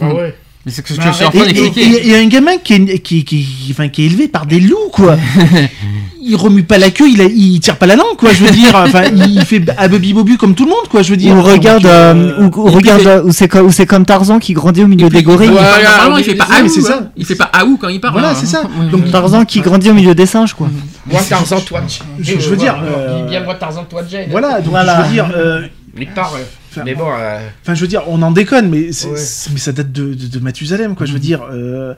[0.00, 0.34] Ah ouais.
[0.66, 1.80] Mais c'est ce que Bah, je suis en train d'expliquer.
[1.80, 4.90] et- et un gamin qui est, qui, qui, enfin, qui est élevé par des loups,
[4.92, 5.16] quoi.
[6.22, 8.30] il remue pas la queue, il, a- il tire pas la langue, quoi.
[8.34, 11.00] Je veux dire, enfin, il fait abubi bobu comme tout le monde, quoi.
[11.02, 11.34] Je veux dire.
[11.34, 14.38] Ou regarde, euh, euh, ou, regarde, c'est- euh, où c'est comme, où c'est comme Tarzan
[14.38, 15.48] qui grandit au milieu des gorilles.
[15.48, 16.82] Voilà, Normalement, il oui, fait pas aou, c'est hein.
[16.84, 17.10] ça.
[17.16, 18.12] Il fait pas aou quand il parle.
[18.12, 18.36] Voilà, hein.
[18.38, 18.64] c'est ça.
[18.92, 19.10] Donc.
[19.10, 20.68] Tarzan qui grandit au milieu des singes, quoi.
[21.10, 21.80] Moi Tarzan, toi.
[22.20, 22.96] Je- veux dire, Voilà.
[22.98, 24.26] euh, Il bien moi Tarzan, toi Jane.
[24.30, 24.98] Voilà, donc Voilà.
[24.98, 25.62] je veux dire, euh,
[25.98, 26.34] Il part.
[26.70, 27.06] Enfin, Mais bon.
[27.08, 29.16] euh, enfin, je veux dire, on en déconne, mais, Ouais.
[29.16, 31.04] ça date de, de, de Mathusalem, quoi.
[31.06, 31.94] Je veux dire, euh,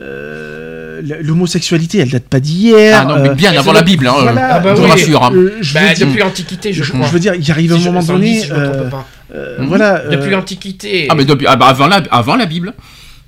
[0.00, 2.98] euh, l'homosexualité, elle date pas d'hier.
[3.00, 4.14] Ah non, mais euh, bien avant la Bible, hein.
[4.20, 4.86] voilà, Ah bah je oui.
[4.86, 5.22] vous rassure.
[5.24, 5.30] hein.
[5.34, 7.06] euh, je, bah, veux dire, depuis l'Antiquité, je je, crois.
[7.06, 8.90] je veux dire, il arrive un Si moment donné, si euh,
[9.34, 9.66] euh, Mhm.
[9.68, 11.06] voilà, Depuis euh, l'Antiquité.
[11.10, 12.74] Ah mais depuis, ah bah avant la, avant la Bible.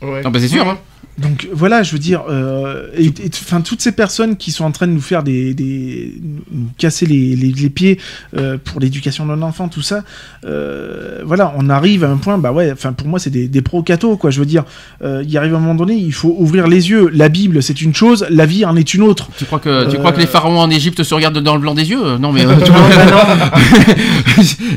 [0.02, 0.22] Ouais.
[0.24, 0.68] Ah bah c'est sûr.
[0.68, 0.78] hein.
[1.20, 4.70] Donc voilà, je veux dire, euh, et, et- enfin toutes ces personnes qui sont en
[4.70, 6.14] train de nous faire des, des
[6.50, 7.98] nous casser les, les, les pieds
[8.36, 10.02] euh, pour l'éducation d'un enfant, tout ça,
[10.46, 13.62] euh, voilà, on arrive à un point, bah ouais, enfin pour moi c'est des, des
[13.62, 14.30] pro-cathos, quoi.
[14.30, 14.64] Je veux dire,
[15.04, 17.10] euh, il arrive à un moment donné, il faut ouvrir les yeux.
[17.12, 19.28] La Bible c'est une chose, la vie en est une autre.
[19.36, 21.60] Tu crois que tu Euh, crois que les pharaons en Égypte se regardent dans le
[21.60, 22.00] blanc des yeux?
[22.02, 22.80] Euh, Non mais euh, tu, vois,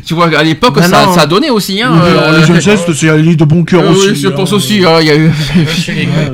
[0.06, 1.91] tu vois à l'époque Bah ça, ça a donné aussi hein.
[2.03, 4.10] Euh, alors, les incestes, c'est aller de bon cœur euh, aussi.
[4.10, 4.32] oui, je hein.
[4.36, 4.84] pense aussi.
[4.86, 5.32] hein, il y a eu-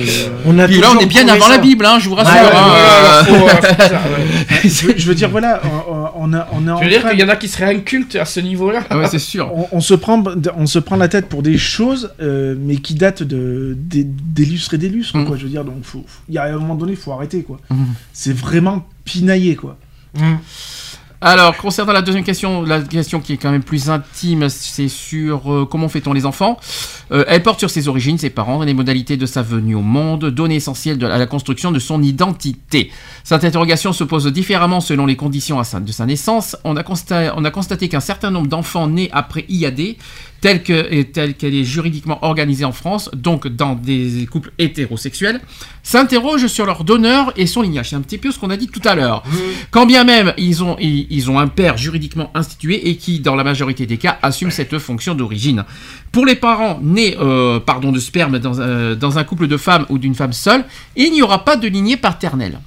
[0.00, 0.30] Les Grecs.
[0.46, 1.50] On a Puis là on est bien avant ça.
[1.50, 2.32] la Bible, hein, je vous rassure.
[2.34, 4.94] Ouais, ouais, hein, euh, euh, ouais.
[4.96, 7.20] je, veux- dire, voilà, on, on a, on est en Je veux dire train qu'il
[7.20, 8.82] y en a qui seraient incultes à ce niveau-là?
[8.90, 9.50] ouais, c'est sûr.
[9.54, 10.22] on, on se prend,
[10.56, 14.44] on se prend la tête pour des choses, euh, mais qui datent de des- des
[14.44, 15.24] lustres et des lustres, Mm.
[15.26, 15.36] quoi.
[15.36, 15.76] Je veux dire, donc,
[16.28, 17.58] il y a un moment donné, il faut arrêter, quoi.
[17.70, 17.76] Mm.
[18.12, 19.76] C'est vraiment pinaillé, quoi.
[20.18, 20.34] Mm.
[21.22, 25.52] Alors, concernant la deuxième question, la question qui est quand même plus intime, c'est sur
[25.52, 26.58] euh, comment fait-on les enfants?
[27.12, 30.24] Euh, elle porte sur ses origines, ses parents, les modalités de sa venue au monde,
[30.30, 32.90] données essentielles à la construction de son identité.
[33.22, 36.56] Cette interrogation se pose différemment selon les conditions à sa- de sa naissance.
[36.64, 39.96] On a, consta- on a constaté qu'un certain nombre d'enfants nés après IAD,
[40.40, 45.40] telle qu'elle est juridiquement organisée en France, donc dans des couples hétérosexuels,
[45.82, 47.90] s'interrogent sur leur donneur et son lignage.
[47.90, 49.22] C'est un petit peu ce qu'on a dit tout à l'heure.
[49.70, 53.34] Quand bien même ils ont, ils, ils ont un père juridiquement institué et qui, dans
[53.34, 55.64] la majorité des cas, assume cette fonction d'origine.
[56.12, 59.86] Pour les parents nés euh, pardon, de sperme dans, un- dans un couple de femmes
[59.90, 60.64] ou d'une femme seule,
[60.96, 62.58] il n'y aura pas de lignée paternelle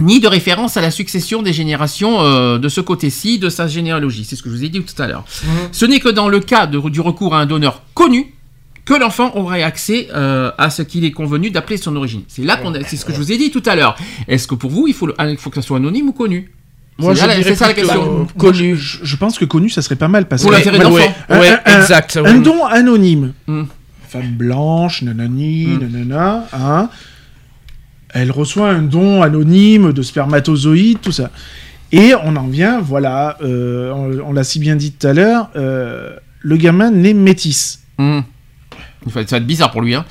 [0.00, 4.24] ni de référence à la succession des générations euh, de ce côté-ci de sa généalogie.
[4.24, 5.24] C'est ce que je vous ai dit tout à l'heure.
[5.72, 8.34] Ce n'est que dans le cas de- du recours à un donneur connu
[8.84, 12.22] que l'enfant aurait accès euh, à ce qu'il est convenu d'appeler son origine.
[12.28, 13.96] C'est là qu'on a- c'est ce que je vous ai dit tout à l'heure.
[14.28, 16.50] Est-ce que pour vous, il faut, le- il faut que ça soit anonyme ou connu?
[16.98, 18.20] Moi, C'est je là la- dirais c'est ça la question.
[18.20, 18.76] euh, connu.
[18.76, 21.14] Je, je pense que connu, ça serait pas mal, parce Pour que l'intérêt Ouais, d'enfant.
[21.30, 22.18] ouais, ouais, Un- exact.
[22.22, 23.32] un don anonyme.
[23.46, 23.62] Hmm.
[24.08, 25.78] Femme blanche, nanani, Hmm.
[25.78, 26.90] nanana, hein.
[28.14, 31.30] Elle reçoit un don anonyme de spermatozoïdes, tout ça.
[31.92, 35.50] Et on en vient, voilà, euh, on, on l'a si bien dit tout à l'heure,
[35.56, 37.80] euh, le gamin naît métis.
[37.98, 38.20] Hmm.
[39.06, 39.94] Ça va être bizarre pour lui.
[39.94, 40.04] Hein.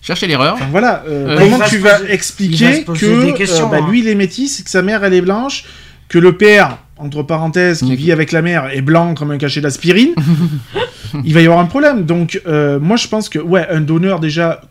[0.00, 0.54] Cherchez l'erreur.
[0.54, 3.90] Enfin, voilà, euh, comment va tu vas poser- il va expliquer que euh, bah, hein.
[3.90, 5.64] lui il est métis, que sa mère elle est blanche,
[6.08, 9.60] que le père, entre parenthèses, qui vit avec la mère est blanc comme un cachet
[9.60, 10.14] d'aspirine,
[11.24, 12.04] il va y avoir un problème.
[12.06, 14.62] Donc euh, moi je pense que ouais, un donneur déjà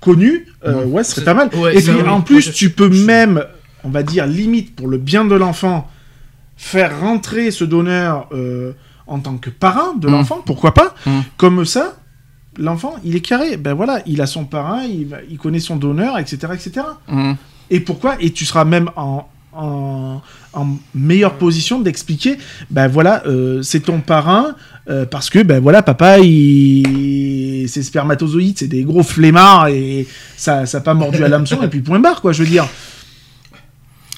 [0.00, 1.48] connu, euh, ouais, ce serait pas mal.
[1.54, 2.08] Ouais, Et puis oui.
[2.08, 3.44] en plus tu peux même,
[3.84, 5.88] on va dire limite pour le bien de l'enfant,
[6.56, 8.72] faire rentrer ce donneur euh,
[9.06, 10.10] en tant que parrain de Mm.
[10.12, 11.20] l'enfant, pourquoi pas Mm.
[11.36, 11.96] Comme ça,
[12.58, 13.56] l'enfant, il est carré.
[13.56, 16.86] Ben voilà, il a son parrain, il, connaît son donneur, etc., etc.
[17.08, 17.34] Hmm.
[17.70, 20.20] Et pourquoi Et tu seras même en, en,
[20.54, 22.36] en meilleure position d'expliquer,
[22.70, 24.56] ben voilà, euh, c'est ton parrain,
[24.88, 27.68] euh, parce que, ben voilà, papa, il...
[27.68, 30.06] c'est spermatozoïdes, c'est des gros flemmards, et
[30.36, 32.66] ça n'a pas mordu à l'hameçon, et puis point barre, quoi, je veux dire.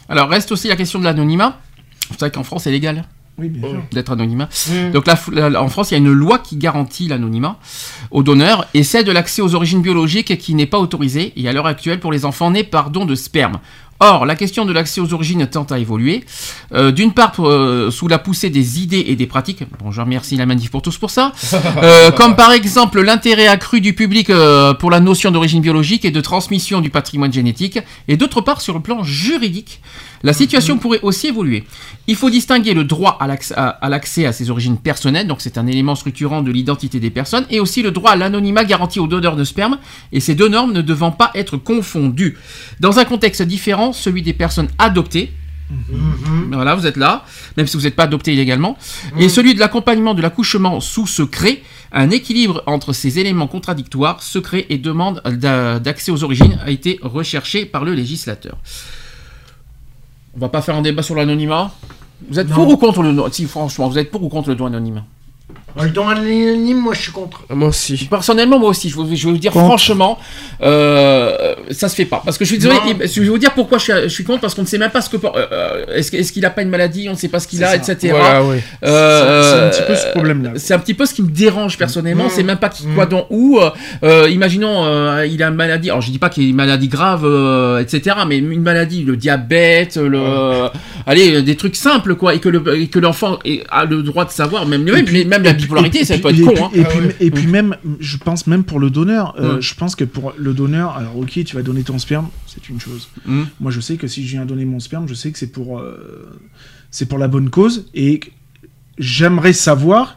[0.08, 1.60] Alors, reste aussi la question de l'anonymat.
[2.10, 3.04] Vous savez qu'en France, c'est légal
[3.38, 3.82] Oui, bien sûr.
[3.92, 4.48] d'être anonymat.
[4.68, 4.90] Mm.
[4.90, 5.16] Donc là,
[5.60, 7.58] en France, il y a une loi qui garantit l'anonymat
[8.10, 11.52] aux donneurs et celle de l'accès aux origines biologiques qui n'est pas autorisée et à
[11.52, 13.60] l'heure actuelle pour les enfants nés par don de sperme.
[14.02, 16.24] Or, la question de l'accès aux origines tend à évoluer.
[16.72, 19.62] Euh, D'une part, euh, sous la poussée des idées et des pratiques.
[19.78, 21.32] Bon, je remercie la Manif pour tous pour ça.
[21.82, 24.30] Euh, comme par exemple l'intérêt accru du public
[24.78, 27.78] pour la notion d'origine biologique et de transmission du patrimoine génétique.
[28.08, 29.80] Et d'autre part, sur le plan juridique,
[30.22, 31.64] la situation pourrait aussi évoluer.
[32.06, 33.26] Il faut distinguer le droit à
[33.88, 37.60] l'accès à, ses origines personnelles, donc c'est un élément structurant de l'identité des personnes, et
[37.60, 39.78] aussi le droit à l'anonymat garanti aux donneurs de sperme,
[40.12, 42.36] et ces deux normes ne devant pas être confondues.
[42.80, 45.32] Dans un contexte différent, celui des personnes adoptées,
[45.70, 46.52] Mhm.
[46.52, 47.24] voilà, vous êtes là,
[47.56, 48.76] même si vous n'êtes pas adopté illégalement,
[49.18, 54.66] et celui de l'accompagnement de l'accouchement sous secret, un équilibre entre ces éléments contradictoires, secret
[54.68, 58.58] et demande d'a- d'accès aux origines, a été recherché par le législateur.
[60.36, 61.72] On va pas faire un débat sur l'anonymat.
[62.28, 62.54] Vous êtes Non.
[62.54, 65.02] pour ou contre le Si franchement, vous êtes pour ou contre le don anonyme
[65.80, 67.42] Le don anonyme, moi je suis contre.
[67.50, 68.06] Moi aussi.
[68.10, 69.66] Personnellement, moi aussi, je vais, je vais vous dire Contre.
[69.66, 70.18] franchement,
[70.62, 72.22] euh, ça se fait pas.
[72.24, 72.98] Parce que je suis désolé, Non.
[73.00, 74.90] je vais vous dire pourquoi je suis, je suis contre, parce qu'on ne sait même
[74.90, 75.16] pas ce que.
[75.16, 77.48] euh, euh, est-ce que- est-ce qu'il a pas une maladie On ne sait pas ce
[77.48, 77.96] qu'il a, etc.
[78.10, 78.62] Voilà, ouais.
[78.84, 80.50] Euh, C'est- c'est un petit peu ce problème-là.
[80.56, 82.24] C'est un petit peu ce qui me dérange personnellement.
[82.26, 82.30] Mmh.
[82.34, 82.94] C'est même pas qui, Mmh.
[82.94, 83.58] quoi, dans où.
[84.30, 85.90] imaginons, euh, il a une maladie.
[85.90, 88.16] Alors, je dis pas qu'il a une maladie grave, euh, etc.
[88.26, 90.68] Mais une maladie, le diabète, le,
[91.06, 93.38] allez, des trucs simples, quoi, et que le, et que l'enfant
[93.70, 96.14] a le droit de savoir, même, même, puis- même la et puis- bipolarité, et ça
[96.14, 96.52] puis- peut être et con.
[96.52, 96.70] puis- hein.
[96.74, 97.16] Et, Ah puis, ouais.
[97.20, 99.62] et puis même, je pense même pour le donneur, euh, Ouais.
[99.62, 102.80] je pense que pour le donneur, alors ok, tu vas donner ton sperme, c'est une
[102.80, 103.08] chose.
[103.26, 103.42] Mm.
[103.60, 105.78] Moi, je sais que si je viens donner mon sperme, je sais que c'est pour,
[105.78, 106.30] euh,
[106.90, 108.20] c'est pour la bonne cause, et
[108.98, 110.16] j'aimerais savoir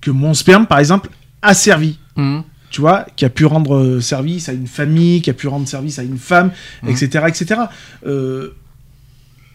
[0.00, 1.10] que mon sperme, par exemple,
[1.42, 1.98] a servi.
[2.16, 2.40] Mm.
[2.70, 5.68] tu vois, qui a pu rendre euh, service à une famille, qui a pu rendre
[5.68, 6.50] service à une femme,
[6.88, 7.60] etc., etc.
[8.04, 8.48] Euh,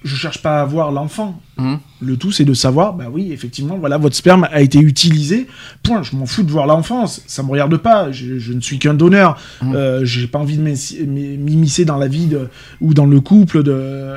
[0.04, 1.42] je cherche pas à voir l'enfant.
[1.58, 1.80] Mhm.
[2.02, 5.48] Le tout, c'est de savoir, bah oui, effectivement, voilà, votre sperme a été utilisé.
[5.84, 6.04] Point.
[6.04, 7.22] Je m'en fous de voir l'enfance.
[7.28, 8.12] Ça me regarde pas.
[8.12, 9.38] Je, je ne suis qu'un donneur.
[9.62, 9.76] Mhm.
[9.76, 12.48] Euh, J'ai pas envie de m'immiscer dans la vie de,
[12.80, 14.16] ou dans le couple de.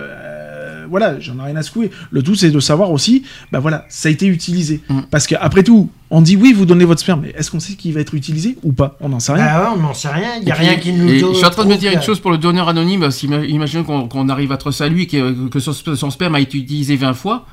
[0.93, 1.91] Voilà, j'en ai rien à secouer.
[2.13, 4.81] Le tout, c'est de savoir aussi, bah voilà, ça a été utilisé.
[4.89, 5.07] Mhm.
[5.11, 7.93] Parce qu'après tout, on dit oui, vous donnez votre sperme, mais est-ce qu'on sait qu'il
[7.95, 8.97] va être utilisé ou pas?
[9.01, 9.47] On n'en sait rien.
[9.49, 10.37] Ah ouais, on n'en sait rien.
[10.39, 11.09] Il n'y a puis- rien qui nous.
[11.09, 13.11] Je suis en train de me dire une chose pour le donneur anonyme.
[13.11, 16.41] Si, imaginons qu'on qu'on arrive à être salut et que, que son, son sperme a
[16.41, 17.47] été utilisé 20 fois.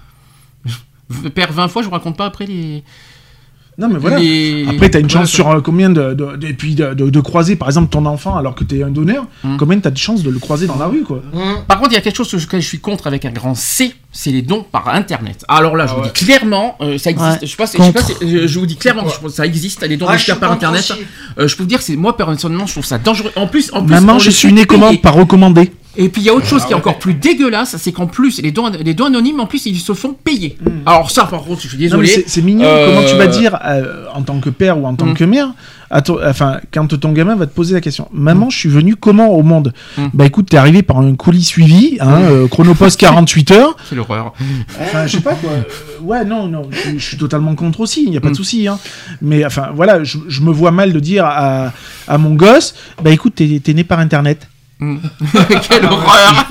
[0.66, 2.84] Je perds 20 fois, je vous raconte pas après les.
[3.80, 4.20] Non, mais voilà.
[4.20, 7.10] les- Après, t'as une chance sur euh, combien de, de, de- et puis de, de-
[7.10, 9.26] de croiser, par exemple, ton enfant alors que t'es un donneur.
[9.44, 9.58] Mhm.
[9.58, 11.64] Combien t'as de chances de le croiser dans la rue, quoi Hum.
[11.68, 13.32] Par contre, il y a quelque chose que je, que je suis contre avec un
[13.32, 15.46] grand C, c'est les dons par Internet.
[15.48, 16.12] Alors là, je Ah vous ouais.
[16.14, 17.30] dis clairement, euh, ça existe.
[17.32, 19.12] Ouais, je, sais pas, si- je, sais pas si- je, je vous dis clairement, que
[19.14, 20.92] je pense que ça existe, les dons Ah, je par Internet.
[21.40, 23.32] Euh, je peux vous dire, c'est moi personnellement, je trouve ça dangereux.
[23.38, 24.94] En plus, en plus, Maman, je suis né comment.
[24.98, 25.72] Par recommandé.
[25.98, 28.42] Et puis il y a autre chose qui est encore plus dégueulasse, c'est qu'en plus
[28.42, 30.56] les dons, les dons anonymes, en plus ils se font payer.
[30.86, 31.82] Alors ça, par contre, je suis Hmm.
[31.82, 32.24] Désolé.
[32.28, 32.66] c'est mignon.
[32.66, 35.14] Euh, Comment tu vas dire, euh, en tant que père ou en tant Mhm.
[35.16, 35.50] que mère,
[36.06, 39.30] ton- enfin, quand ton gamin va te poser la question Maman, je suis venu comment
[39.30, 39.74] au monde?
[40.14, 43.76] Bah écoute, t'es arrivé par un colis suivi, hein, euh, chronopost 48 heures.
[43.90, 44.34] C'est l'horreur.
[44.80, 45.50] Enfin, je sais pas quoi.
[45.50, 45.64] Euh,
[46.04, 48.68] ouais, non, non, je, je suis totalement contre aussi, il n'y a pas de souci.
[48.68, 48.78] Hein.
[49.24, 51.74] Mais enfin, voilà, je, je me vois mal de dire à,
[52.08, 54.48] à mon gosse, bah écoute, t'es né par Internet.
[55.68, 56.48] Quelle horreur.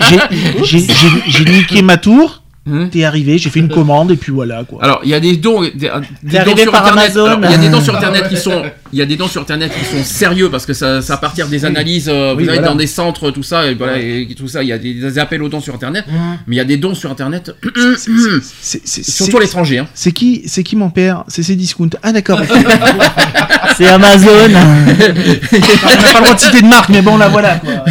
[0.62, 2.42] J'ai- niqué ma tour,
[2.72, 4.82] Hein t'es arrivé, j'ai fait une commande et puis voilà quoi.
[4.82, 7.12] Alors, il y a des dons, des, des dons arrivé sur par internet.
[7.44, 8.62] Il y a des dons sur internet qui sont,
[8.92, 11.16] il y a des dons sur internet qui sont sérieux parce que ça, ça à
[11.18, 12.66] partir des analyses, euh, Oui, vous voilà.
[12.68, 15.18] dans des centres, tout ça, et voilà, et tout ça, il y a des, des
[15.18, 16.04] appels aux dons sur internet.
[16.08, 16.38] Hum.
[16.46, 17.54] Mais il y a des dons sur internet,
[17.96, 19.78] C'est- c'est- surtout à l'étranger.
[19.78, 19.86] Hein.
[19.94, 21.24] C'est qui, c'est qui mon père?
[21.28, 21.90] C'est Cdiscount.
[22.02, 22.40] Ah d'accord.
[23.76, 24.28] C'est Amazon.
[24.50, 27.56] On n'a pas le droit de citer de marque, mais bon là voilà.
[27.56, 27.84] Quoi.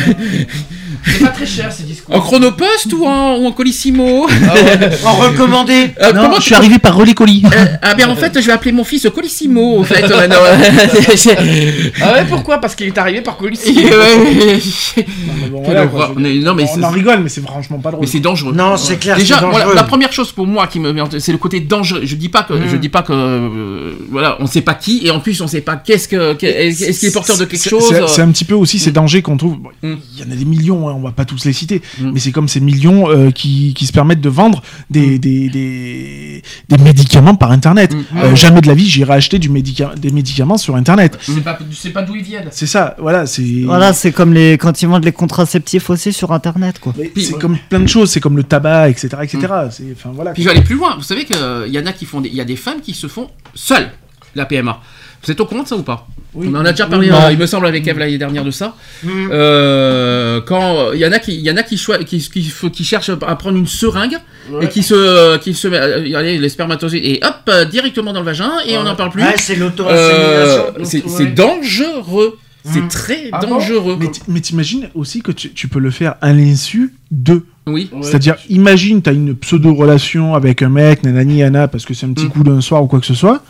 [1.07, 2.13] C'est pas très cher ces discours.
[2.15, 4.27] En chronopost ou en, ou en colissimo
[5.05, 5.91] En recommandé.
[6.01, 7.43] Euh, non, comment je tu- suis arrivé par relais colis.
[7.45, 9.79] Euh, Ah bien en fait, je vais appeler mon fils Colissimo.
[9.79, 10.15] En fait, non,
[12.01, 12.59] Ah ouais, pourquoi?
[12.59, 13.59] Parce qu'il est arrivé par colis.
[13.65, 14.59] Ouais,
[14.95, 15.91] Mais bon, Quelle voilà, horreur.
[15.91, 18.01] quoi, je- Mais non, mais on c'est- en rigole, mais c'est franchement pas drôle.
[18.01, 18.53] Mais c'est dangereux.
[18.53, 21.59] Non, c'est clair, Déjà, voilà, la première chose pour moi qui me c'est le côté
[21.59, 22.01] dangereux.
[22.03, 25.11] Je dis pas que, je dis pas que, euh, voilà, on sait pas qui, et
[25.11, 27.84] en plus on sait pas qu'est-ce que, est-ce qu'il est porteur de quelque chose.
[28.07, 29.57] C'est euh, un petit peu aussi ces dangers qu'on trouve.
[29.57, 29.97] Bon, Il Mm.
[30.19, 32.11] y en a des millions, hein, on va pas tous les citer, Mm.
[32.14, 36.41] mais c'est comme ces millions euh, qui, qui se permettent de vendre des, des, des,
[36.69, 37.94] des médicaments par Internet.
[37.94, 38.18] Mm.
[38.18, 41.18] Euh, jamais de la vie, j'irai acheter du médica des médicaments sur Internet.
[41.22, 41.57] Je sais pas,
[41.94, 42.49] pas d'où ils viennent.
[42.52, 43.44] C'est ça, voilà, c'est.
[43.65, 46.94] Voilà, c'est comme les quand ils vendent les contraceptifs aussi sur Internet, quoi.
[47.15, 49.40] C'est comme plein de choses, c'est comme le tabac, etc., etc.
[49.72, 50.32] C'est, enfin voilà.
[50.32, 50.95] Puis je vais aller plus loin.
[50.98, 51.38] Vous savez qu'il
[51.68, 53.90] y en a qui font, des- il y a des femmes qui se font seules
[54.36, 54.80] la PMA.
[55.23, 56.48] Vous êtes au courant de ça ou pas Oui.
[56.52, 58.76] On en a déjà parlé, euh, il me semble, avec Eve l'année dernière de ça.
[59.06, 59.30] Hum.
[59.31, 61.76] Euh, quand il y en a qui, il y en a qui,
[62.06, 64.18] qui, qui, qui cherchent à prendre une seringue
[64.61, 68.19] et qui se, qui se met, euh, allez, les spermatozoïdes et hop euh, directement dans
[68.22, 69.23] le vagin et on n'en parle plus.
[69.23, 71.07] Ouais, c'est l'auto-assimilation.
[71.07, 72.38] c'est dangereux.
[72.64, 72.88] C'est Mm.
[72.89, 73.98] très Ah dangereux.
[74.27, 77.45] Mais t'imagines aussi que tu, tu peux le faire à l'insu de.
[77.65, 77.89] oui.
[78.02, 82.26] C'est-à-dire, imagine, t'as une pseudo-relation avec un mec, nanani, Anna, parce que c'est un petit
[82.26, 82.30] Mm.
[82.30, 83.41] coup d'un soir ou quoi que ce soit.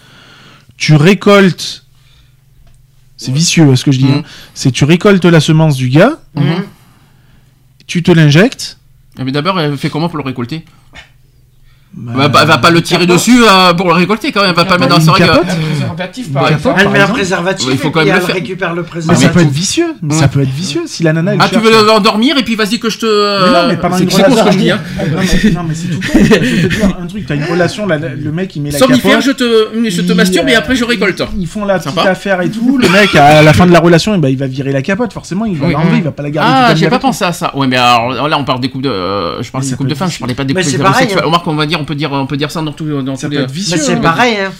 [0.77, 1.83] Tu récoltes.
[3.17, 4.05] C'est vicieux, hein, ce que je dis.
[4.05, 4.11] Mm.
[4.17, 4.23] hein.
[4.53, 6.63] C'est tu récoltes la semence du gars, Hum.
[7.87, 8.77] tu te l'injectes.
[9.17, 10.63] Mais d'abord, elle fait comment pour le récolter?
[11.97, 14.41] Bah, Elle va, pas- elle va pas le tirer dessus euh, pour le récolter quand
[14.41, 14.51] même.
[14.51, 16.81] Elle va pas le mettre dans capote Un préservatif, Une par capote, exemple.
[16.83, 18.35] Elle met un préservatif Ouais, il faut quand même le elle faire.
[18.35, 19.31] récupère le Mais ça préservatif.
[19.31, 19.87] peut être vicieux.
[20.03, 20.15] Ouais.
[20.15, 20.83] Ça peut être vicieux.
[20.85, 21.33] Si la nana.
[21.39, 23.05] Ah, tu veux l'endormir et puis vas-y que je te.
[23.05, 24.71] Mais non, mais c'est une c'est con ce que je relation- dis.
[24.71, 24.79] Hein.
[24.97, 25.03] Non,
[25.43, 26.19] mais, non, mais c'est tout con.
[26.21, 27.25] Je vais te dire un truc.
[27.27, 29.25] T'as une relation, la- le mec il met la Somnifère, capote.
[29.25, 31.23] je te, je te il, masturbe et euh, après je récolte.
[31.35, 32.77] Ils, ils font la petite affaire et tout.
[32.77, 35.13] Le mec, à la fin de la relation, eh ben, il va virer la capote.
[35.13, 36.51] Forcément, il va l'enlever, il va pas la garder.
[36.53, 37.55] Ah, j'ai pas pensé à ça.
[37.55, 38.89] Ouais, mais alors là, on parle des coupes de.
[38.89, 41.23] euh, je parle des coupes de femmes, je parlais pas des coupes de sexuelles.
[41.23, 43.27] Remarque, on va dire, on peut dire, on peut dire ça dans tout, dans Ça
[43.27, 43.43] tous peut les.
[43.45, 43.77] être vicieux.
[43.77, 44.01] Mais c'est hein.
[44.01, 44.51] pareil, hein.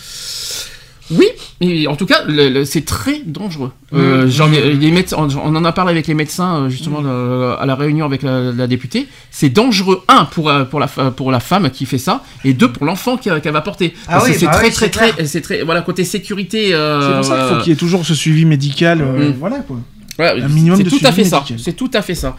[1.10, 1.26] Oui,
[1.62, 3.72] mais en tout cas, le- le- c'est très dangereux.
[3.94, 4.26] Euh,
[4.78, 8.04] les médecins, on en a parlé avec les médecins euh, justement le- à la réunion
[8.06, 9.08] avec la, la députée.
[9.32, 12.70] C'est dangereux un pour euh, pour la pour la femme qui fait ça et deux
[12.70, 13.94] pour l'enfant qu'elle qu'elle va porter.
[14.10, 15.28] Ah Parce que oui, c'est bah très oui, très c'est très clair.
[15.28, 16.74] c'est très voilà côté sécurité.
[16.74, 19.00] euh, C'est pour ça qu'il faut qu'il y ait toujours ce suivi médical.
[19.02, 19.36] euh, Mm.
[19.40, 19.78] Voilà quoi.
[20.18, 21.46] Voilà, Un minimum c'est de tout à ça.
[21.58, 22.36] C'est tout à fait ça.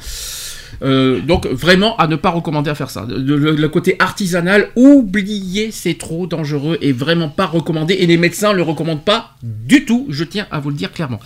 [0.83, 3.05] Euh, donc vraiment à ne pas recommander à faire ça.
[3.09, 7.95] Le, le- le côté artisanal, oubliez, c'est trop dangereux et vraiment pas recommandé.
[7.95, 10.07] Et les médecins le recommandent pas du tout.
[10.09, 11.21] Je tiens à vous le dire clairement.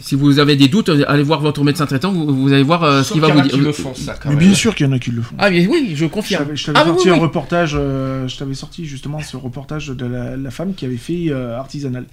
[0.00, 2.10] Si vous avez des doutes, allez voir votre médecin traitant.
[2.12, 3.58] Vous, vous allez voir euh, ce qu'il va vous qui dire.
[3.58, 4.44] le font, ça, quand Mais même.
[4.46, 5.34] bien sûr qu'il y en a qui le font.
[5.38, 6.46] Ah mais oui, je confirme.
[6.54, 10.06] je t'avais Ah sorti oui, un reportage, euh, je t'avais sorti justement ce reportage de
[10.06, 12.04] la, la femme qui avait fait euh, artisanal.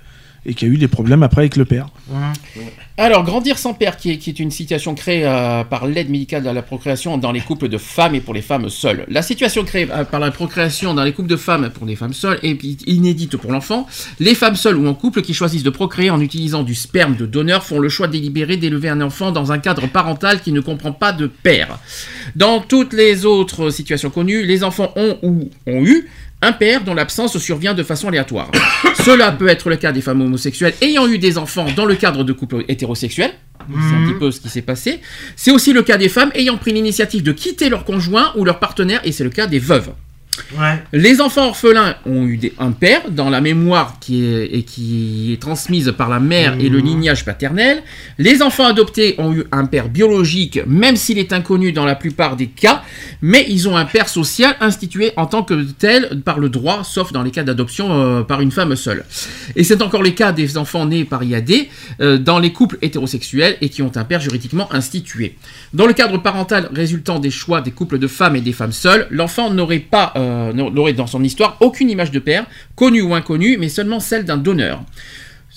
[0.48, 1.90] Et qui a eu des problèmes après avec le père.
[2.95, 6.61] Alors, grandir sans père, qui est, une situation créée euh, par l'aide médicale à la
[6.61, 9.06] procréation dans les couples de femmes et pour les femmes seules.
[9.10, 12.14] La situation créée euh, par la procréation dans les couples de femmes pour les femmes
[12.14, 13.86] seules est inédite pour l'enfant.
[14.19, 17.26] Les femmes seules ou en couple qui choisissent de procréer en utilisant du sperme de
[17.26, 20.94] donneur font le choix délibéré d'élever un enfant dans un cadre parental qui ne comprend
[20.94, 21.80] pas de père.
[22.36, 26.07] Dans toutes les autres situations connues, les enfants ont ou ont eu
[26.41, 28.51] un père dont l'absence survient de façon aléatoire.
[29.05, 32.23] Cela peut être le cas des femmes homosexuelles ayant eu des enfants dans le cadre
[32.23, 33.34] de couples hétérosexuels.
[33.69, 35.01] C'est un petit peu ce qui s'est passé.
[35.35, 38.59] C'est aussi le cas des femmes ayant pris l'initiative de quitter leur conjoint ou leur
[38.59, 39.91] partenaire, et c'est le cas des veuves.
[40.57, 40.81] Ouais.
[40.93, 45.31] Les enfants orphelins ont eu des- un père dans la mémoire qui est, et qui
[45.34, 47.81] est transmise par la mère et le lignage paternel.
[48.18, 52.35] Les enfants adoptés ont eu un père biologique, même s'il est inconnu dans la plupart
[52.35, 52.84] des cas,
[53.22, 57.11] mais ils ont un père social institué en tant que tel par le droit, sauf
[57.11, 59.05] dans les cas d'adoption euh, par une femme seule.
[59.55, 61.51] Et c'est encore les cas des enfants nés par IAD
[62.01, 65.35] euh, dans les couples hétérosexuels et qui ont un père juridiquement institué.
[65.73, 69.07] Dans le cadre parental résultant des choix des couples de femmes et des femmes seules,
[69.11, 72.45] l'enfant n'aurait pas, euh, n'aurait dans son histoire aucune image de père,
[72.75, 74.81] connue ou inconnue, mais seulement celle d'un donneur.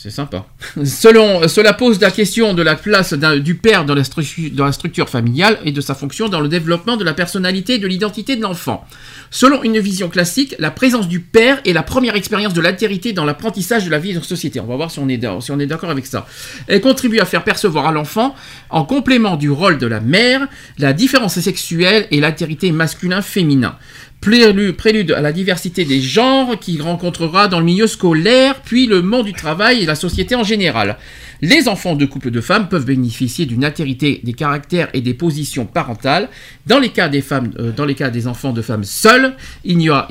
[0.03, 0.47] C'est sympa.
[0.85, 5.73] Selon, cela pose la question de la place du père dans la, structure familiale et
[5.73, 8.83] de sa fonction dans le développement de la personnalité et de l'identité de l'enfant.
[9.31, 13.27] Selon une vision classique, la présence du père est la première expérience de l'altérité dans
[13.27, 14.59] l'apprentissage de la vie de société.
[14.59, 16.27] On va voir si on est d'a- si on est d'accord avec ça.
[16.67, 18.35] Elle contribue à faire percevoir à l'enfant,
[18.71, 20.49] en complément du rôle de la mère,
[20.79, 23.77] la différence sexuelle et l'altérité masculin-féminin.
[24.21, 29.25] Prélude, à la diversité des genres qu'il rencontrera dans le milieu scolaire, puis le monde
[29.25, 30.99] du travail et la société en général.
[31.41, 35.65] Les enfants de couples de femmes peuvent bénéficier d'une altérité des caractères et des positions
[35.65, 36.29] parentales.
[36.67, 39.33] Dans les cas des femmes, euh, dans les cas des enfants de femmes seules,
[39.65, 40.07] il n'y a,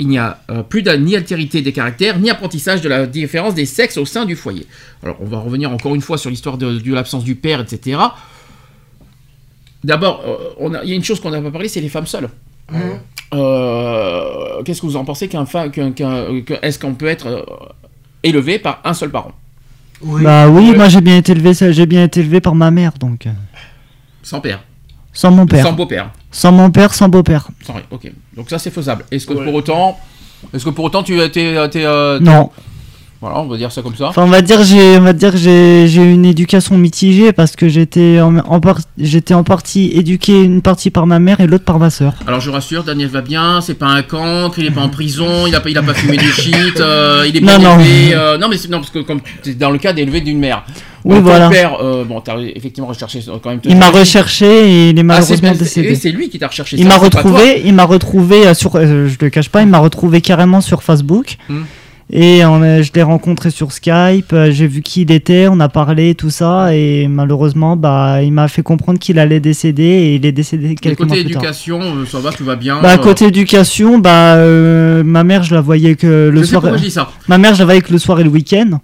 [0.49, 4.25] euh, plus ni altérité des caractères, ni apprentissage de la différence des sexes au sein
[4.25, 4.65] du foyer.
[5.03, 7.99] Alors, on va revenir encore une fois sur l'histoire de, l'absence du père, etc.
[9.83, 10.23] D'abord,
[10.59, 12.29] euh, il y a une chose qu'on n'a pas parlé, c'est les femmes seules.
[13.33, 17.27] Euh, Qu'est-ce que vous en pensez qu'un fa- qu'un- qu'un- que- Est-ce qu'on peut être
[17.27, 17.41] euh,
[18.23, 19.31] élevé par un seul parent?
[20.01, 20.23] Oui.
[20.23, 23.27] Bah oui, moi j'ai bien été élevé, j'ai bien été élevé par ma mère, donc
[24.23, 24.63] Sans père
[25.11, 27.47] sans mon père, Sans beau-père sans mon père, sans beau-père.
[27.65, 28.11] Sans rien, ok.
[28.37, 29.03] Donc ça c'est faisable.
[29.11, 29.97] Est-ce que pour autant...
[30.53, 31.57] Est-ce que pour autant tu as été...
[31.57, 32.51] euh, t'es, euh, Non.
[33.21, 34.07] Voilà, on va dire ça comme ça.
[34.07, 37.67] Enfin, on va dire j'ai, on va dire que j'ai, une éducation mitigée parce que
[37.67, 41.65] j'étais en, en par- j'étais en partie éduqué une partie par ma mère et l'autre
[41.65, 42.13] par ma sœur.
[42.27, 45.47] Alors je rassure, Daniel va bien, c'est pas un cancre, il est pas en prison,
[45.47, 47.79] il a pas, il a pas fumé du shit, euh, il est bien Non, non.
[47.81, 48.13] élevé.
[48.13, 50.63] euh, non mais c'est, non parce que comme c'est dans le cas d'élevé d'une mère.
[51.03, 51.49] Oui, Donc, ton voilà.
[51.49, 53.59] père, euh, bon, t'as effectivement recherché euh, quand même.
[53.65, 55.89] Il m'a recherché et il est Ah, malheureusement bien- décédé.
[55.89, 56.77] et c'est lui qui t'a recherché.
[56.79, 60.61] Il m'a retrouvé, il m'a retrouvé sur, je le cache pas, il m'a retrouvé carrément
[60.61, 61.35] sur Facebook.
[61.49, 61.63] Hmm.
[62.11, 65.59] Et on a- je l'ai rencontré sur Skype, euh, j'ai vu qui il était, on
[65.59, 70.15] a parlé, tout ça, et malheureusement, bah, il m'a fait comprendre qu'il allait décéder, et
[70.15, 71.43] il est décédé Et quelques mois côté plus tard.
[71.43, 72.81] éducation, euh, ça va, tout va bien.
[72.81, 76.61] Bah, euh, côté éducation, bah, euh, ma mère, je la voyais que le je soir.
[76.61, 77.11] pourquoi je dis ça.
[77.27, 78.79] Ma mère, je la voyais que le soir et le week-end.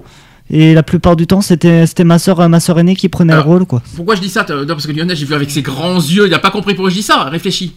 [0.52, 3.46] Et la plupart du temps, c'était c'était ma soeur, ma soeur aînée qui prenait Alors,
[3.46, 3.82] le rôle, quoi.
[3.96, 4.46] Pourquoi je dis ça?
[4.48, 6.92] Non, parce que Lionel, j'ai vu avec ses grands yeux, il a pas compris pourquoi
[6.92, 7.24] je dis ça.
[7.24, 7.74] Réfléchis.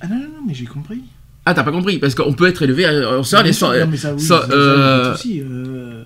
[0.00, 1.00] Ah non, non, non, mais j'ai compris.
[1.46, 3.36] Ah, t'as pas compris Parce qu'on peut être élevé à, so-
[3.80, 6.03] non, mais ça, oui, ça, euh, euh,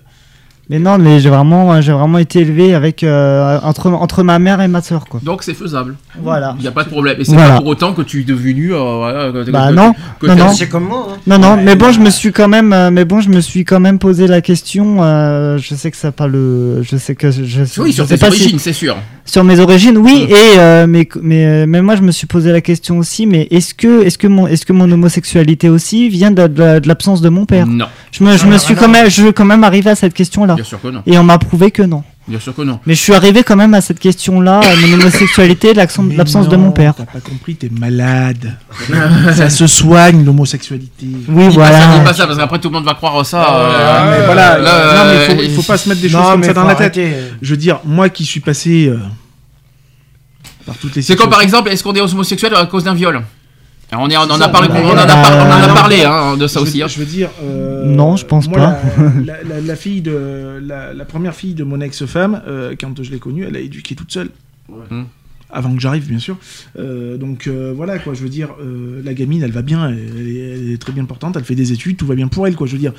[0.70, 4.60] Mais non, mais j'ai vraiment, j'ai vraiment été élevé avec euh, entre entre ma mère
[4.60, 5.18] et ma soeur, quoi.
[5.22, 5.94] Donc c'est faisable.
[6.22, 6.54] Voilà.
[6.58, 7.16] Il n'y a pas de problème.
[7.18, 7.54] Et c'est Voilà.
[7.54, 8.74] pas pour autant que tu es devenu.
[8.74, 10.52] euh, voilà, Bah que- non, que non, non.
[10.52, 11.08] C'est comme moi.
[11.10, 11.16] hein.
[11.26, 13.64] Non, non, mais bon, je me suis quand même, euh, mais bon, je me suis
[13.64, 15.02] quand même posé la question.
[15.02, 18.06] euh, je sais que ça pas le, je sais que je, je Oui, je sur
[18.06, 18.94] sais tes si- origines, c'est sûr.
[19.24, 22.60] sur mes origines, oui, et euh, mais mais mais moi, je me suis posé la
[22.60, 23.26] question aussi.
[23.26, 26.88] Mais est-ce que est-ce que mon est-ce que mon homosexualité aussi vient de, de- de
[26.88, 27.66] l'absence de mon père?
[27.66, 28.80] Non, Je me je Non, me non, suis non.
[28.82, 30.56] quand même je veux quand même arriver à cette question là.
[30.58, 31.02] Bien sûr que non.
[31.06, 32.02] Et on m'a prouvé que non.
[32.26, 32.80] Bien sûr que non.
[32.84, 36.94] Mais je suis arrivé quand même à cette question-là, mon homosexualité, l'absence de mon père.
[36.96, 38.56] T'as pas compris, t'es malade.
[39.36, 41.06] ça se soigne l'homosexualité.
[41.28, 42.04] Oui, Dis pas ça, voilà.
[42.04, 43.46] pas ça, parce qu'après tout le monde va croire ça.
[43.48, 46.00] Ah, euh, mais voilà, là, non, mais il faut, euh, il faut pas se mettre
[46.00, 46.96] des Non, choses comme ça dans la tête.
[46.98, 47.14] arrêter.
[47.40, 48.98] Je veux dire, moi qui suis passé euh,
[50.66, 53.22] par toutes les C'est comme par exemple, est-ce qu'on est homosexuel à cause d'un viol?
[53.92, 56.02] On, est, on en a parlé, on en a, par- on en a non, parlé
[56.04, 56.78] hein, de ça je, aussi.
[56.78, 56.88] veux- hein.
[56.88, 57.30] je veux dire.
[57.42, 58.78] euh, Non, je pense moi, pas.
[59.24, 63.02] La, la- la- la fille de la, la première fille de mon ex-femme, euh, quand
[63.02, 64.28] je l'ai connue, elle a éduqué toute seule.
[65.50, 66.36] Avant que j'arrive, bien sûr.
[66.78, 68.12] Euh, donc euh, voilà, quoi.
[68.12, 71.36] Je veux dire, euh, la gamine, elle va bien, elle, elle est, très bien portante,
[71.38, 72.66] elle fait des études, tout va bien pour elle, quoi.
[72.66, 72.92] Je veux dire,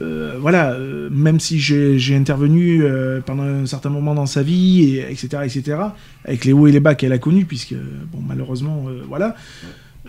[0.00, 4.84] euh, voilà, euh, même si j'ai intervenu euh, pendant un certain moment dans sa vie,
[4.96, 5.76] et, etc., etc.,
[6.24, 7.74] avec les hauts et les bas qu'elle a connus, puisque,
[8.10, 9.36] bon, malheureusement, euh, voilà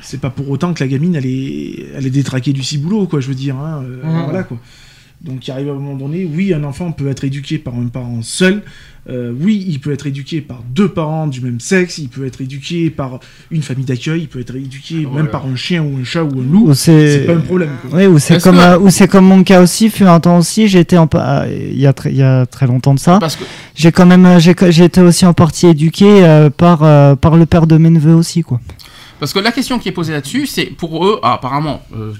[0.04, 3.20] c'est pas pour autant que la gamine elle est, elle est détraquée du ciboulot quoi
[3.22, 4.24] je veux dire hein, euh, Mhm.
[4.26, 4.58] voilà quoi
[5.24, 7.88] Donc il arrive à un moment donné, oui, un enfant peut être éduqué par un
[7.88, 8.62] parent seul,
[9.10, 12.42] euh, oui, il peut être éduqué par deux parents du même sexe, il peut être
[12.42, 16.04] éduqué par une famille d'accueil, il peut être éduqué même par un chien ou un
[16.04, 16.68] chat ou un loup.
[16.72, 17.70] Ou C'est pas un problème.
[17.82, 18.00] quoi.
[18.00, 19.90] oui, ou c'est comme que- euh, ou c'est comme mon cas aussi.
[19.90, 21.08] Fut un temps aussi, j'étais en
[21.50, 23.20] il y a très il y a très longtemps de ça.
[23.22, 23.28] Que
[23.76, 27.46] J'ai quand même j'ai j'ai été aussi en partie éduqué euh, par euh, par le
[27.46, 28.60] père de mes neveux aussi quoi.
[29.24, 32.12] Parce que la question qui est posée là-dessus, c'est pour eux, ah, apparemment, euh,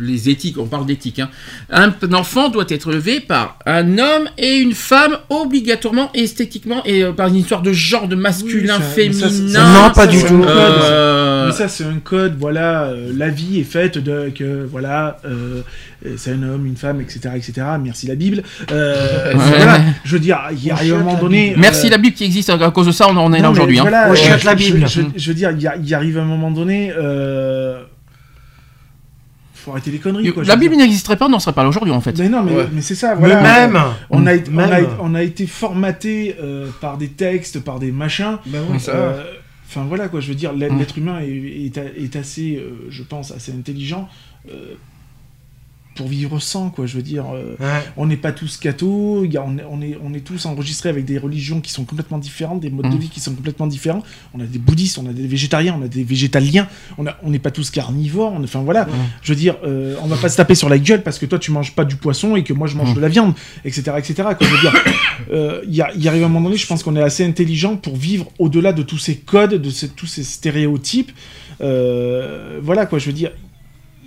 [0.00, 1.30] les éthiques, on parle d'éthique, hein,
[1.70, 7.12] un enfant doit être élevé par un homme et une femme obligatoirement, esthétiquement, et euh,
[7.12, 9.72] par une histoire de genre, de masculin, Oui, ça- mais ça, c'est- féminin.
[9.84, 10.44] Non, pas ça, du tout.
[10.44, 15.18] Euh, Mais ça, c'est un code, voilà, euh, la vie est faite de que, voilà,
[16.16, 17.52] c'est un homme, une femme, etc., etc.,
[17.82, 18.42] merci la Bible.
[18.72, 19.38] Euh, Ouais.
[19.56, 21.48] voilà, je veux dire, il y a un moment donné...
[21.50, 21.60] Bible.
[21.60, 23.50] Merci euh, la Bible qui existe, à cause de ça, on en est non, là
[23.50, 23.78] aujourd'hui.
[23.78, 23.82] hein.
[23.82, 24.86] voilà, On euh, chiote la je- Bible.
[24.88, 26.92] Je, je veux dire, il y, y arrive un moment donné...
[29.64, 30.42] Faut arrêter les conneries, quoi.
[30.44, 32.18] La Bible n'existerait pas, on n'en serait pas là aujourd'hui en fait.
[32.18, 32.66] Mais non, mais, Ouais.
[32.72, 33.42] mais c'est ça, Mais voilà.
[33.42, 33.78] même,
[34.10, 34.86] On a, été- on, a, Même.
[35.00, 38.38] on a été formaté euh, par des textes, par des machins.
[38.78, 38.92] ça.
[38.92, 39.24] Euh,
[39.72, 43.30] Enfin voilà quoi, je veux dire, l'être humain est, est, est assez, euh, je pense,
[43.30, 44.08] assez intelligent
[44.50, 44.74] euh,
[45.94, 46.86] pour vivre sans quoi.
[46.86, 47.66] Je veux dire, euh, Ouais.
[47.96, 50.46] on n'est pas tous cathos, il y a- on, est, on, est, on est tous
[50.46, 52.98] enregistrés avec des religions qui sont complètement différentes, des modes de Mm.
[52.98, 54.02] vie qui sont complètement différents.
[54.32, 57.30] On a des bouddhistes, on a des végétariens, on a des végétaliens, on a- on
[57.30, 58.32] n'est pas tous carnivores.
[58.32, 58.88] on- Enfin voilà,
[59.22, 61.38] je veux dire, euh, on va pas se taper sur la gueule parce que toi
[61.38, 62.94] tu manges pas du poisson et que moi je mange Mm.
[62.96, 63.34] de la viande,
[63.64, 63.92] etc.
[63.98, 64.14] etc.
[64.36, 64.36] quoi.
[64.40, 64.72] Je veux dire,
[65.32, 68.28] euh, il y, arrive un moment donné, je pense qu'on est assez intelligent pour vivre
[68.38, 71.12] au-delà de tous ces codes, de ces- tous ces stéréotypes.
[71.60, 73.32] Euh, voilà quoi, je veux dire.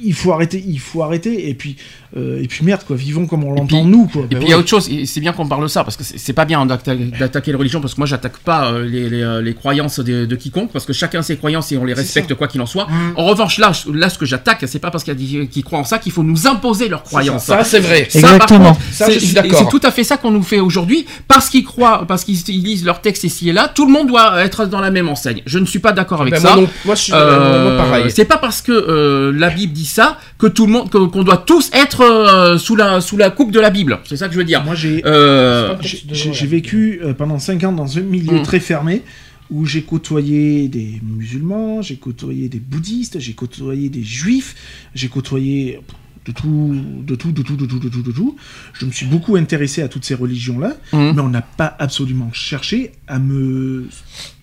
[0.01, 1.77] Il faut arrêter, il faut arrêter, et puis,
[2.15, 4.23] euh, et puis merde quoi, vivons comme on l'entend nous quoi.
[4.23, 5.83] Et Ben puis il y a autre chose, et c'est bien qu'on parle de ça,
[5.83, 8.85] parce que c'est pas bien d'atta- d'attaquer les religions, parce que moi j'attaque pas euh,
[8.85, 11.77] les, les, euh, les croyances de, de quiconque, parce que chacun a ses croyances et
[11.77, 12.85] on les respecte quoi qu'il en soit.
[12.85, 13.13] Mm.
[13.17, 15.63] En revanche, là, là ce que j'attaque, c'est pas parce qu'il y a des qui
[15.63, 17.45] croient en ça qu'il faut nous imposer leurs croyances.
[17.45, 18.07] Ça, c'est vrai.
[18.09, 18.73] Ça, par Exactement.
[18.73, 19.59] contre, Ça, je suis d'accord.
[19.59, 22.63] C'est tout à fait ça qu'on nous fait aujourd'hui, parce qu'ils croient, parce qu'ils ils
[22.63, 25.41] lisent leur texte ici et là, tout le monde doit être dans la même enseigne.
[25.45, 26.53] Je ne suis pas d'accord avec Ben, ça.
[26.55, 28.05] moi, non- moi, je suis Euh, pareil.
[28.09, 31.23] C'est pas parce que euh, la Bible dit ça que tout le monde, que- qu'on
[31.23, 33.99] doit tous être euh, sous la sous la coupe de la Bible.
[34.05, 34.63] C'est ça que je veux dire.
[34.63, 38.43] Moi j'ai Euh, j'ai- vécu euh, pendant 5 ans dans un milieu Mm.
[38.43, 39.01] très fermé
[39.49, 44.55] où j'ai côtoyé des musulmans, j'ai côtoyé des bouddhistes, j'ai côtoyé des juifs,
[44.95, 45.79] j'ai côtoyé
[46.25, 46.75] de tout,
[47.05, 48.35] de tout, de tout, de tout, de tout, de tout.
[48.73, 51.13] Je me suis beaucoup intéressé à toutes ces religions-là, Mhm.
[51.15, 53.87] mais on n'a pas absolument cherché à me,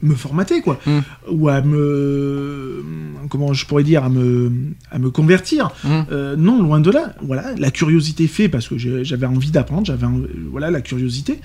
[0.03, 0.79] me formater, quoi.
[0.87, 1.03] Mhm.
[1.31, 2.85] Ou à me...
[3.31, 4.53] Comment je pourrais dire À me,
[4.91, 5.71] à me convertir.
[5.85, 6.05] Mhm.
[6.13, 7.15] Euh, non, loin de là.
[7.23, 10.07] Voilà, la curiosité fait parce que j'avais envie d'apprendre, j'avais
[10.51, 11.41] voilà la curiosité.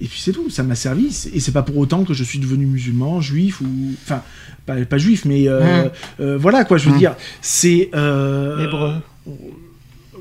[0.00, 1.06] Et puis c'est tout, ça m'a servi.
[1.34, 3.66] Et c'est pas pour autant que je suis devenu musulman, juif ou
[4.04, 4.22] enfin
[4.64, 5.88] pas, pas juif, mais euh,
[6.20, 6.78] euh, voilà quoi.
[6.78, 8.92] Je veux dire, c'est euh,
[9.28, 9.67] Hébreu.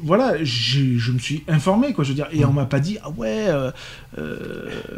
[0.03, 2.03] Voilà, je me suis informé quoi.
[2.03, 3.71] Je veux dire, et on m'a pas dit ah ouais, euh,
[4.17, 4.35] euh,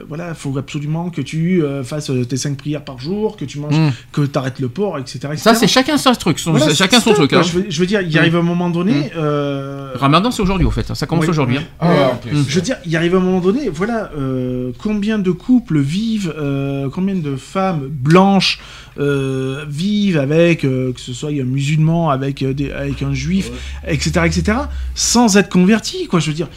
[0.08, 3.76] voilà, faut absolument que tu euh, fasses tes cinq prières par jour, que tu manges,
[3.78, 3.92] Mm.
[4.12, 5.18] que t'arrêtes le porc, etc.
[5.32, 5.38] etc.
[5.38, 7.34] Ça, c'est chacun son truc, son- Voilà, chacun son ça, truc.
[7.34, 7.42] hein.
[7.44, 8.18] Je, veux, je veux dire, il Mm.
[8.18, 9.12] arrive un moment donné.
[9.16, 10.94] euh, Ramadan, c'est aujourd'hui, au fait.
[10.96, 11.58] Ça commence Oui, aujourd'hui.
[11.58, 11.64] oui.
[11.82, 11.88] hein.
[11.90, 12.20] Ah.
[12.32, 12.44] Mm.
[12.48, 16.90] Je veux dire, il arrive un moment donné, voilà, euh, combien de couples vivent, euh,
[16.90, 18.60] combien de femmes blanches
[19.00, 23.50] euh, vivent avec, euh, que ce soit un musulman, avec, euh, des, avec un juif,
[23.88, 24.58] etc., etc.,
[24.96, 26.50] sans être convertis, quoi, je veux dire.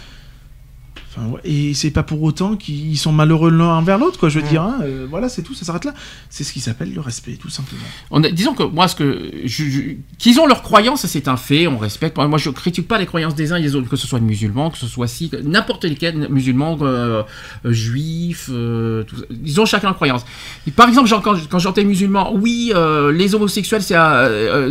[1.15, 4.39] Enfin, ouais, et c'est pas pour autant qu'ils sont malheureux l'un envers l'autre, quoi, je
[4.41, 4.63] veux dire.
[4.63, 5.93] hein, euh, voilà, c'est tout, ça s'arrête là.
[6.31, 7.83] C'est ce qui s'appelle le respect, tout simplement.
[8.11, 9.81] On a- disons que moi, ce que je- je-
[10.19, 12.17] qu'ils ont leurs croyances, c'est un fait, on respecte.
[12.17, 14.25] Moi, je critique pas les croyances des uns et des autres, que ce soit les
[14.25, 17.23] musulmans, que ce soit si n'importe lesquels musulmans, euh,
[17.67, 19.23] euh, juifs, euh, tout ça.
[19.45, 20.25] ils ont chacun leurs croyances.
[20.67, 23.95] Et par exemple, genre, quand, quand j'entends musulmans, oui, euh, les homosexuels, c'est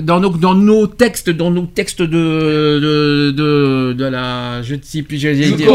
[0.02, 2.08] dans nos dans nos textes, dans nos textes de
[2.82, 5.18] de de, de la, je ne sais plus,
[5.56, 5.68] dire-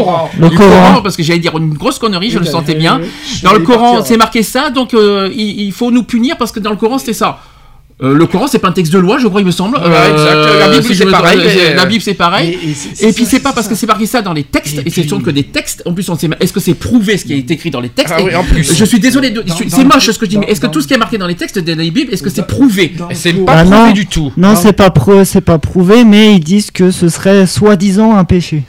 [0.57, 1.01] Coran.
[1.01, 2.99] Parce que j'allais dire une grosse connerie, je le sentais bien.
[3.43, 6.59] Dans le Coran, c'est marqué ça, donc euh, il, il faut nous punir parce que
[6.59, 7.39] dans le Coran, c'était ça.
[8.03, 9.75] Euh, le Coran, c'est pas un texte de loi, je crois, il me semble.
[9.77, 10.59] Ouais, exact.
[10.59, 12.55] La Bible, si je c'est pareil, euh, et- La Bible, c'est pareil.
[13.01, 14.87] Et, et puis c'est pas ça, parce que c'est marqué ça dans les textes, Et
[14.87, 17.25] et, c'est sûr que des textes, en plus on sait, est-ce que c'est prouvé ce
[17.25, 18.13] qui est écrit dans les textes?
[18.15, 18.71] Ah oui, en plus.
[18.77, 20.87] Je suis désolé, de, c'est moche ce que je dis, mais est-ce que tout ce
[20.87, 22.93] qui est marqué dans les textes de la Bible, est-ce que c'est prouvé?
[23.13, 24.31] c'est pas Ah prouvé du tout.
[24.37, 24.55] Non, Non.
[24.55, 24.93] c'est pas
[25.25, 28.61] c'est pas prouvé, mais ils disent que ce serait soi-disant un péché.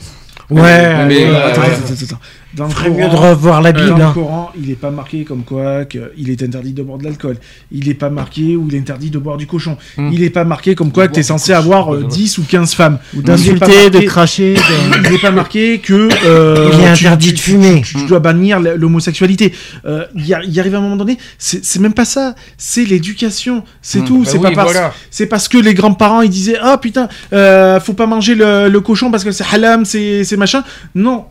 [0.51, 2.21] Ouais, Mais, ouais, euh, Attends, attends, attends, attends.
[2.55, 3.99] Dans le Ferait Coran- mieux de revoir la dans Bible.
[3.99, 4.11] le hein.
[4.15, 7.37] Coran, il n'est pas marqué comme quoi que il est interdit de boire de l'alcool.
[7.71, 9.77] Il n'est pas marqué où il est interdit de boire du cochon.
[9.99, 10.09] Hmm.
[10.13, 12.73] Il n'est pas marqué comme quoi que tu es censé avoir euh, 10 ou 15
[12.75, 12.99] femmes.
[13.15, 14.55] Ou d'insulter, de cracher.
[14.55, 14.61] de-
[15.07, 17.83] il n'est pas marqué que euh, Il est tu- interdit tu- de fumer.
[17.83, 19.53] Tu, tu dois bannir l'homosexualité.
[19.85, 23.63] Euh, Il y, y arrive à un moment donné, c'est même pas ça, c'est l'éducation,
[23.83, 24.05] c'est Hmm.
[24.05, 24.19] tout.
[24.25, 24.95] Bah c'est oui, pas parce, voilà.
[25.11, 28.81] c'est parce que les grands-parents ils disaient ah putain, euh, faut pas manger le, le
[28.81, 30.63] cochon parce que c'est halam, c'est c'est machin.
[30.95, 31.27] Non.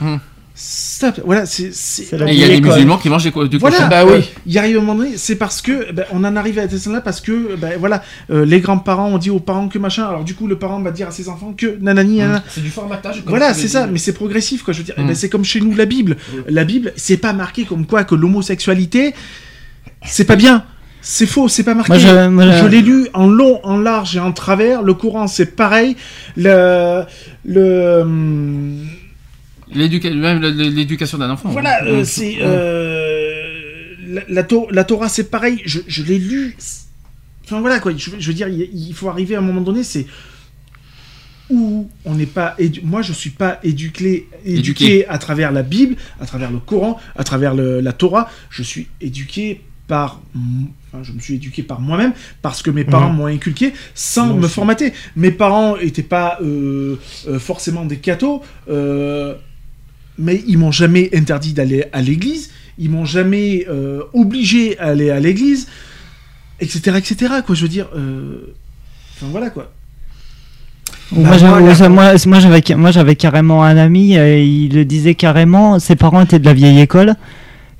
[0.00, 0.16] Hmm.
[0.58, 1.20] Stop.
[1.26, 3.88] Voilà, c'est Et il y a des musulmans qui mangent des du voilà, cochon.
[3.90, 4.12] Bah oui.
[4.14, 6.66] euh, il arrive à un moment donné, c'est parce que ben, on en arrive à
[6.66, 10.06] cette là parce que ben, voilà, euh, les grands-parents ont dit aux parents que machin,
[10.06, 12.42] alors du coup le parent va dire à ses enfants que nanani nanana.
[12.48, 13.16] C'est du formatage.
[13.16, 13.92] comme Voilà, c'est ça, dit.
[13.92, 14.72] mais c'est progressif, quoi.
[14.72, 15.06] Je veux dire, eh Mm.
[15.08, 16.16] ben, c'est comme chez nous la Bible.
[16.48, 19.14] La Bible, c'est pas marqué comme quoi que l'homosexualité,
[20.06, 20.64] c'est pas bien.
[21.02, 21.90] C'est faux, c'est pas marqué.
[21.92, 24.82] Moi, je- moi, je- je l'ai lu en long, en large et en travers.
[24.82, 25.96] Le Coran, c'est pareil.
[26.36, 27.02] Le,
[27.44, 28.78] le, hum,
[29.74, 31.48] l'éducation d'un enfant.
[31.50, 32.04] voilà, euh, Mm.
[32.04, 35.60] c'est euh, la, la, To- la Torah, c'est pareil.
[35.64, 36.56] Je, je l'ai lu.
[37.44, 37.92] Enfin voilà quoi.
[37.96, 39.82] Je, veux- je veux dire, il, il faut arriver à un moment donné.
[39.84, 40.06] C'est
[41.48, 45.06] où on n'est pas moi je suis pas éduqué éduqué Éduqué.
[45.08, 48.88] à travers la Bible à travers le Coran à travers le- la Torah je suis
[49.00, 50.20] éduqué par
[50.92, 53.16] enfin, je me suis éduqué par moi-même parce que mes parents Mhm.
[53.16, 56.96] m'ont inculqué sans me formater mes parents étaient pas euh,
[57.28, 59.36] euh, forcément des cathos euh,
[60.18, 65.10] mais ils m'ont jamais interdit d'aller à l'église ils m'ont jamais euh, obligé à aller
[65.10, 65.66] à l'église
[66.60, 68.54] etc etc quoi je veux dire euh,
[69.16, 69.72] enfin voilà quoi
[71.12, 74.74] Moi, Bah, j'avais- moi, la- moi, moi, j'avais, moi, j'avais carrément un ami, euh, il
[74.74, 77.14] le disait carrément, ses parents étaient de la vieille école.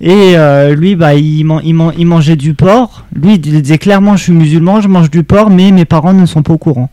[0.01, 3.05] Et euh, lui, bah, il, man- il, man- il mangeait du porc.
[3.15, 6.27] Lui, il disait clairement, je suis musulman, je mange du porc, mais mes parents ne
[6.27, 6.89] sont pas au courant.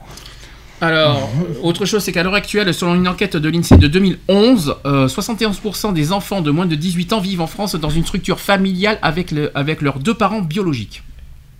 [0.83, 1.29] Alors,
[1.63, 5.93] autre chose, c'est qu'à l'heure actuelle, selon une enquête de l'INSEE de 2011, euh, 71%
[5.93, 9.31] des enfants de moins de 18 ans vivent en France dans une structure familiale avec,
[9.31, 11.03] le, avec leurs deux parents biologiques.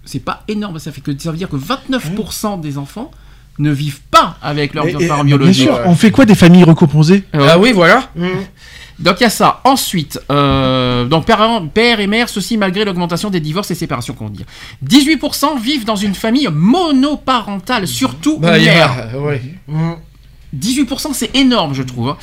[0.06, 3.12] C'est pas énorme, ça, fait que, ça veut dire que 29% des enfants
[3.60, 5.64] ne vivent pas avec leurs Et- parents bien biologiques.
[5.68, 7.24] sûr, on fait quoi des familles recomposées?
[7.34, 8.10] Ah oui, voilà.
[8.16, 8.28] Mmh.
[9.00, 9.62] Donc il y a ça.
[9.64, 14.30] Ensuite, euh, donc père, père et mère, ceci malgré l'augmentation des divorces et séparations, qu'on
[14.30, 14.46] dit.
[14.86, 19.10] 18% vivent dans une famille monoparentale, surtout Bah, mère.
[19.14, 19.42] a- ouais.
[19.68, 19.94] Mmh.
[20.56, 22.16] 18% c'est énorme, je trouve.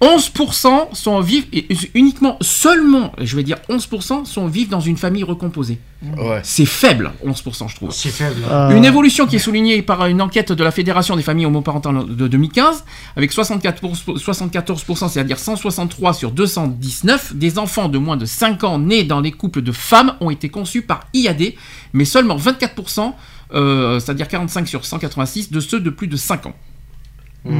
[0.00, 0.16] Hein.
[0.16, 5.24] 11% sont vivent et uniquement seulement, je vais dire 11% sont vivent dans une famille
[5.24, 5.78] recomposée.
[6.16, 6.40] Ouais.
[6.42, 7.90] C'est faible, 11% je trouve.
[7.90, 8.42] C'est faible.
[8.50, 12.14] Euh, Une évolution qui est soulignée par une enquête de la Fédération des familles homoparentales
[12.14, 12.84] de 2015,
[13.16, 19.04] avec 64%, 74%, c'est-à-dire 163 sur 219, des enfants de moins de 5 ans nés
[19.04, 21.54] dans les couples de femmes ont été conçus par IAD,
[21.92, 23.14] mais seulement 24%,
[23.54, 26.56] euh, c'est-à-dire 45 sur 186, de ceux de plus de 5 ans.
[27.44, 27.52] Mmh.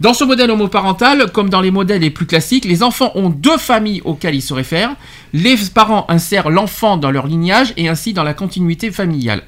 [0.00, 3.58] Dans ce modèle homoparental, comme dans les modèles les plus classiques, les enfants ont deux
[3.58, 4.96] familles auxquelles ils se réfèrent.
[5.32, 9.44] Les parents insèrent l'enfant dans leur lignage et ainsi dans la continuité familiale.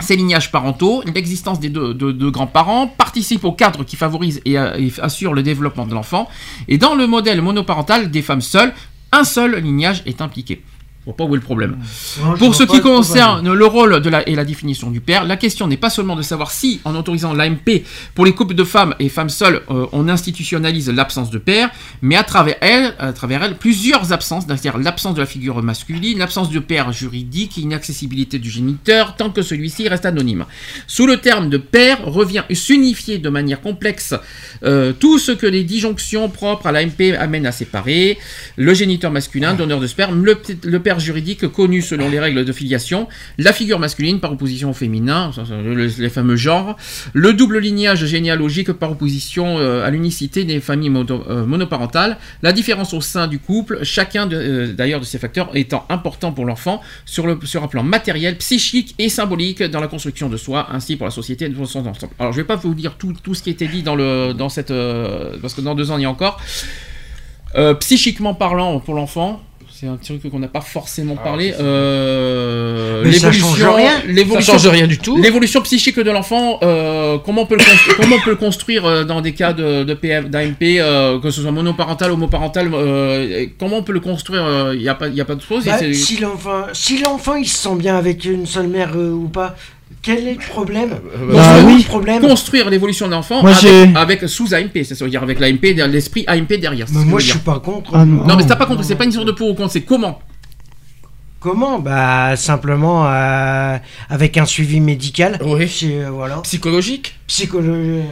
[0.00, 5.34] Ces lignages parentaux, l'existence des deux, grands-parents, participent au cadre qui favorise euh, et assure
[5.34, 6.28] le développement de l'enfant.
[6.68, 8.72] Et dans le modèle monoparental des femmes seules,
[9.12, 10.62] un seul lignage est impliqué.
[11.04, 11.76] Je vois pas où est le problème.
[12.22, 15.36] Non, Pour ce qui concerne le rôle de la, et la définition du père, la
[15.36, 18.94] question n'est pas seulement de savoir si, en autorisant l'AMP pour les couples de femmes
[18.98, 21.68] et femmes seules, euh, on institutionnalise l'absence de père,
[22.00, 26.18] mais à travers elle, à travers elle, plusieurs absences, c'est-à-dire l'absence de la figure masculine,
[26.18, 30.46] l'absence de père juridique, inaccessibilité du géniteur, tant que celui-ci reste anonyme.
[30.86, 34.14] Sous le terme de père revient s'unifier de manière complexe
[34.64, 38.18] euh, tout ce que les disjonctions propres à l'AMP amènent à séparer,
[38.56, 42.52] le géniteur masculin, donneur de sperme, le, le père juridique connu selon les règles de
[42.52, 43.08] filiation,
[43.38, 45.30] la figure masculine par opposition au féminin,
[45.76, 46.76] les fameux genres,
[47.12, 52.94] le double lignage généalogique par opposition euh, à l'unicité des familles euh, monoparentales, la différence
[52.94, 56.80] au sein du couple, chacun de- euh, d'ailleurs de ces facteurs étant important pour l'enfant
[57.04, 60.96] sur, le, sur un plan matériel, psychique et symbolique dans la construction de soi, ainsi
[60.96, 62.12] pour la société dans son ensemble.
[62.18, 64.32] Alors je vais pas vous dire tout, tout ce qui a été dit dans, le,
[64.32, 64.72] dans cette...
[65.40, 66.40] parce que dans deux ans il y a encore.
[67.80, 69.40] Psychiquement parlant pour l'enfant,
[70.02, 71.52] c'est un truc qu'on n'a pas forcément parlé.
[71.60, 73.90] Euh, Mais ça l'évolution- change rien.
[74.00, 75.16] Ça l'évolution- change rien du tout.
[75.20, 78.84] L'évolution psychique de l'enfant, euh, comment, on peut le construire, comment on peut le construire
[78.84, 83.40] euh, dans des cas de, de PM, d'AMP, euh, que ce soit monoparental, homoparental, euh,
[83.42, 85.64] et comment on peut le construire Il n'y a, pas- y a pas de chose.
[85.64, 89.28] Bah, si l'enfant, si l'enfant il se sent bien avec une seule mère euh, ou
[89.28, 89.54] pas,
[90.04, 91.78] quel est le problème Donc, Bah oui.
[91.78, 92.20] le problème.
[92.20, 93.42] construire l'évolution de l'enfant
[93.96, 96.86] avec, sous AMP, c'est-à-dire avec l'AMP, l'esprit AMP derrière.
[96.92, 97.92] Mais moi je suis pas contre.
[97.94, 98.24] Ah, non.
[98.24, 100.20] Non, mais t'as pas compris, c'est pas une sorte de pour ou contre, c'est comment
[101.40, 103.76] Comment Bah simplement euh,
[104.08, 105.38] avec un suivi médical.
[105.44, 105.68] Oui.
[105.68, 106.36] C'est, euh, voilà.
[106.38, 107.18] Psychologique.
[107.26, 108.02] Psychologie.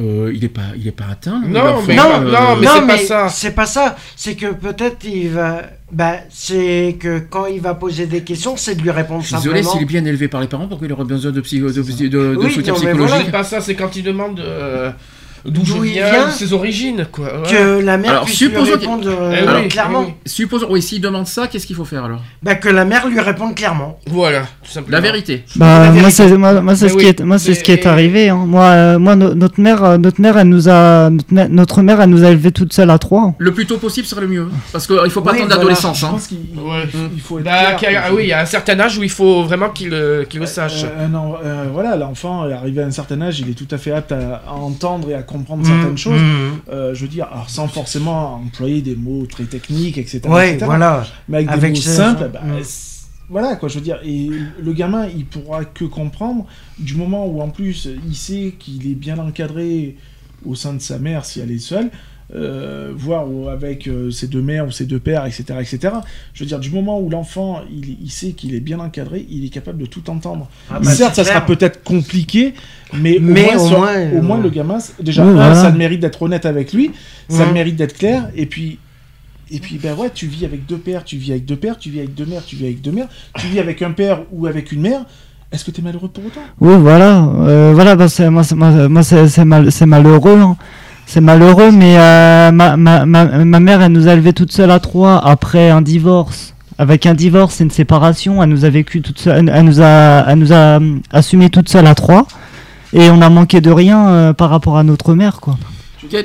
[0.00, 1.40] Euh, il est pas, il est pas atteint.
[1.46, 3.28] Non, l'enfant, mais- non, non, mais c'est pas ça.
[3.28, 3.96] C'est pas ça.
[4.16, 5.62] C'est que peut-être il va.
[5.90, 9.36] Bah, c'est que quand il va poser des questions, c'est de lui répondre Je suis
[9.36, 9.72] désolé simplement.
[9.72, 11.72] s'il est bien élevé par les parents, pourquoi il aurait besoin de, psy- de, de-
[11.72, 13.24] de- de Oui, soutien non, mais psychologique voilà.
[13.24, 14.90] C'est pas ça, c'est quand il demande euh,
[15.50, 16.30] d'où il viens, vient.
[16.30, 17.26] ses origines, quoi.
[17.42, 17.50] ouais.
[17.50, 20.04] Que la mère Alors, puisse lui que- répondre euh, oui, clairement.
[20.06, 20.14] oui.
[20.26, 22.20] Supposons, oui, s'il demande ça, qu'est-ce qu'il faut faire alors?
[22.42, 23.98] Bah, que la mère lui réponde clairement.
[24.08, 24.96] Voilà, tout simplement.
[24.96, 25.44] La vérité.
[25.56, 27.54] Bah, La moi, c'est moi, moi, c'est Mais ce oui, qui est moi c'est mais-
[27.56, 28.28] ce qui est arrivé.
[28.28, 28.44] hein.
[28.46, 32.10] Moi, euh, moi no- notre mère euh, notre mère elle nous a notre, mère- elle
[32.10, 33.34] nous a élevés toute seule à trois.
[33.38, 35.56] Le plus tôt possible serait le mieux, parce qu'il faut pas Oui, attendre voilà.
[35.62, 35.98] l'adolescence.
[36.00, 36.08] Je hein.
[36.12, 36.84] pense qu'il Ouais.
[37.14, 38.02] il faut être Bah, clair.
[38.02, 40.24] a- ah oui, il y a un certain âge où il faut vraiment qu'il euh,
[40.24, 40.84] qu'il le sache.
[40.84, 41.06] Euh,
[41.44, 44.12] euh, voilà, l'enfant est arrivé à un certain âge, il est tout à fait apte
[44.12, 46.20] à, à entendre et à comprendre Mmh, certaines choses.
[46.20, 46.70] mmh.
[46.70, 50.20] Euh, je veux dire, alors sans forcément employer des mots très techniques, etc.
[50.28, 50.64] Ouais, etc.
[50.66, 51.06] voilà.
[51.28, 52.62] Mais avec, Avec des mots ses- simples, bah, Mm.
[53.30, 53.98] voilà quoi, je veux dire.
[54.04, 56.46] Et le gamin, il pourra que comprendre
[56.78, 59.96] du moment où en plus il sait qu'il est bien encadré
[60.44, 61.90] au sein de sa mère si elle est seule.
[62.34, 65.94] Euh, voire avec euh, ses deux mères ou ses deux pères, etc., etc.
[66.34, 69.44] Je veux dire, du moment où l'enfant il, il sait qu'il est bien encadré, il
[69.46, 70.48] est capable de tout entendre.
[70.70, 72.52] Ah bah, Certes, ça sera peut-être compliqué,
[72.92, 75.34] mais, Mais au, moins, au sur- moins, au moins euh, le gamin, déjà, Oui, un,
[75.34, 75.54] voilà.
[75.54, 76.90] ça le mérite d'être honnête avec lui,
[77.30, 77.48] ça Mhm.
[77.48, 78.78] le mérite d'être clair, et puis,
[79.50, 81.88] et puis, ben ouais, tu vis avec deux pères, tu vis avec deux pères, tu
[81.88, 84.46] vis avec deux mères, tu vis avec deux mères, tu vis avec un père ou
[84.46, 85.06] avec une mère.
[85.50, 86.42] Est-ce que tu es malheureux pour autant?
[86.60, 88.54] Oui, voilà, euh, voilà, bah, c'est- moi, c'est-
[89.46, 90.58] mal, c'est malheureux, hein.
[91.10, 94.70] C'est malheureux, mais euh, ma, ma, ma, ma mère, elle nous a élevés toute seule
[94.70, 96.54] à trois après un divorce.
[96.80, 100.24] Avec un divorce et une séparation, elle nous a vécu toute seule, elle nous a,
[100.28, 102.26] elle nous a hum, assumé toute seule à trois,
[102.92, 105.56] et on a manqué de rien euh, par rapport à notre mère, quoi.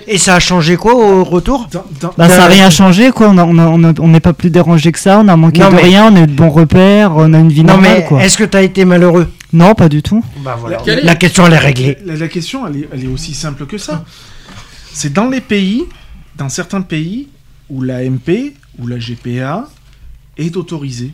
[0.08, 1.68] Et ça a changé quoi au retour?
[1.72, 3.30] Dans- dans- Bah, ça n'a Euh, rien changé, quoi.
[3.30, 5.20] On a- on a- on a- on n'est pas plus dérangé que ça.
[5.20, 6.10] On a manqué Non, de mais- rien.
[6.12, 7.12] On a eu de bons repères.
[7.16, 8.24] On a une vie Non normale, mais quoi.
[8.24, 9.28] est-ce que t'as été malheureux?
[9.52, 10.24] Non, pas du tout.
[10.46, 10.78] Bah voilà.
[11.04, 11.98] La question elle est réglée.
[12.06, 14.04] La, la question, elle est, elle est aussi simple que ça.
[14.94, 15.84] C'est dans les pays,
[16.38, 17.28] dans certains pays,
[17.70, 19.68] où la MP ou la GPA
[20.38, 21.12] est autorisée.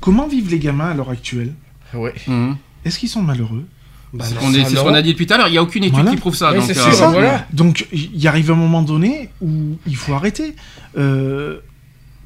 [0.00, 1.54] Comment vivent les gamins à l'heure actuelle?
[1.94, 2.14] Ouais.
[2.26, 2.56] Mhm.
[2.84, 3.66] Est-ce qu'ils sont malheureux?
[4.12, 5.48] Bah C'est ce qu'on a dit depuis tout à l'heure.
[5.48, 6.10] Il n'y a aucune étude Voilà.
[6.10, 6.52] qui prouve ça.
[6.52, 7.08] Donc, euh, ça.
[7.10, 7.46] voilà.
[7.52, 10.56] Donc il y arrive un moment donné où il faut arrêter.
[10.98, 11.60] Euh,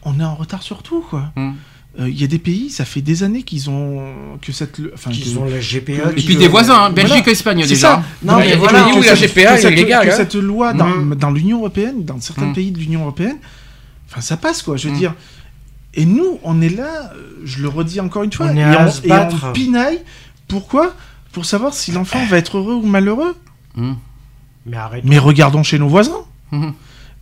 [0.03, 1.33] on est en retard sur tout, quoi.
[2.01, 4.03] Euh, Il y a des pays, ça fait des années qu'ils ont
[4.43, 6.11] que cette, enfin, Qu'ils que- ont la GPA.
[6.17, 7.09] Et puis des voisins, hein, Voilà.
[7.09, 7.89] Belgique et Espagne C'est déjà.
[7.89, 8.03] ça.
[8.25, 10.17] Non, mais que- voilà, que où la GPA, est cette- légale, que hein.
[10.17, 11.15] cette loi dans, Mm.
[11.15, 12.53] dans l'Union européenne, dans certains Mm.
[12.55, 13.37] pays de l'Union européenne,
[14.11, 14.77] enfin ça passe quoi.
[14.77, 14.99] Je veux Mm.
[14.99, 15.15] dire.
[15.95, 17.13] Et nous, on est là.
[17.15, 18.47] euh, Je le redis encore une fois.
[18.51, 19.37] On est et, à on, se et battre.
[19.51, 20.01] on pinaille.
[20.49, 20.95] Pourquoi?
[21.31, 23.37] Pour savoir si l'enfant va être heureux ou malheureux.
[23.77, 23.97] Mhm.
[24.67, 25.05] Mais arrête.
[25.05, 26.25] Mais regardons chez nos voisins.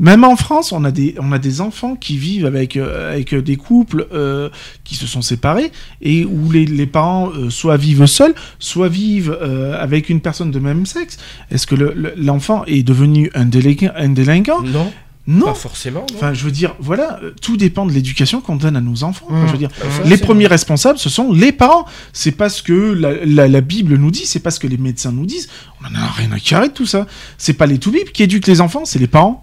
[0.00, 3.34] Même en France, on a des, on a des enfants qui vivent avec, euh, avec
[3.34, 4.48] des couples euh,
[4.84, 5.70] qui se sont séparés
[6.00, 10.50] et où les, les parents euh, soit vivent seuls, soit vivent euh, avec une personne
[10.50, 11.18] de même sexe.
[11.50, 14.60] Est-ce que le- le- l'enfant est devenu un délinquant, un délinquant?
[14.62, 14.90] Non,
[15.28, 15.46] Non.
[15.46, 16.00] pas forcément.
[16.10, 16.16] non.
[16.16, 19.26] Enfin, je veux dire, voilà, tout dépend de l'éducation qu'on donne à nos enfants.
[19.30, 19.46] Mmh.
[19.46, 21.84] Je veux dire, Bah, ça, les premiers responsables, ce sont les parents.
[22.12, 24.78] C'est pas ce que la, la- la Bible nous dit, c'est pas ce que les
[24.78, 25.48] médecins nous disent.
[25.80, 27.06] On en a rien à carrer de tout ça.
[27.38, 29.41] C'est pas les tout qui éduquent les enfants, c'est les parents.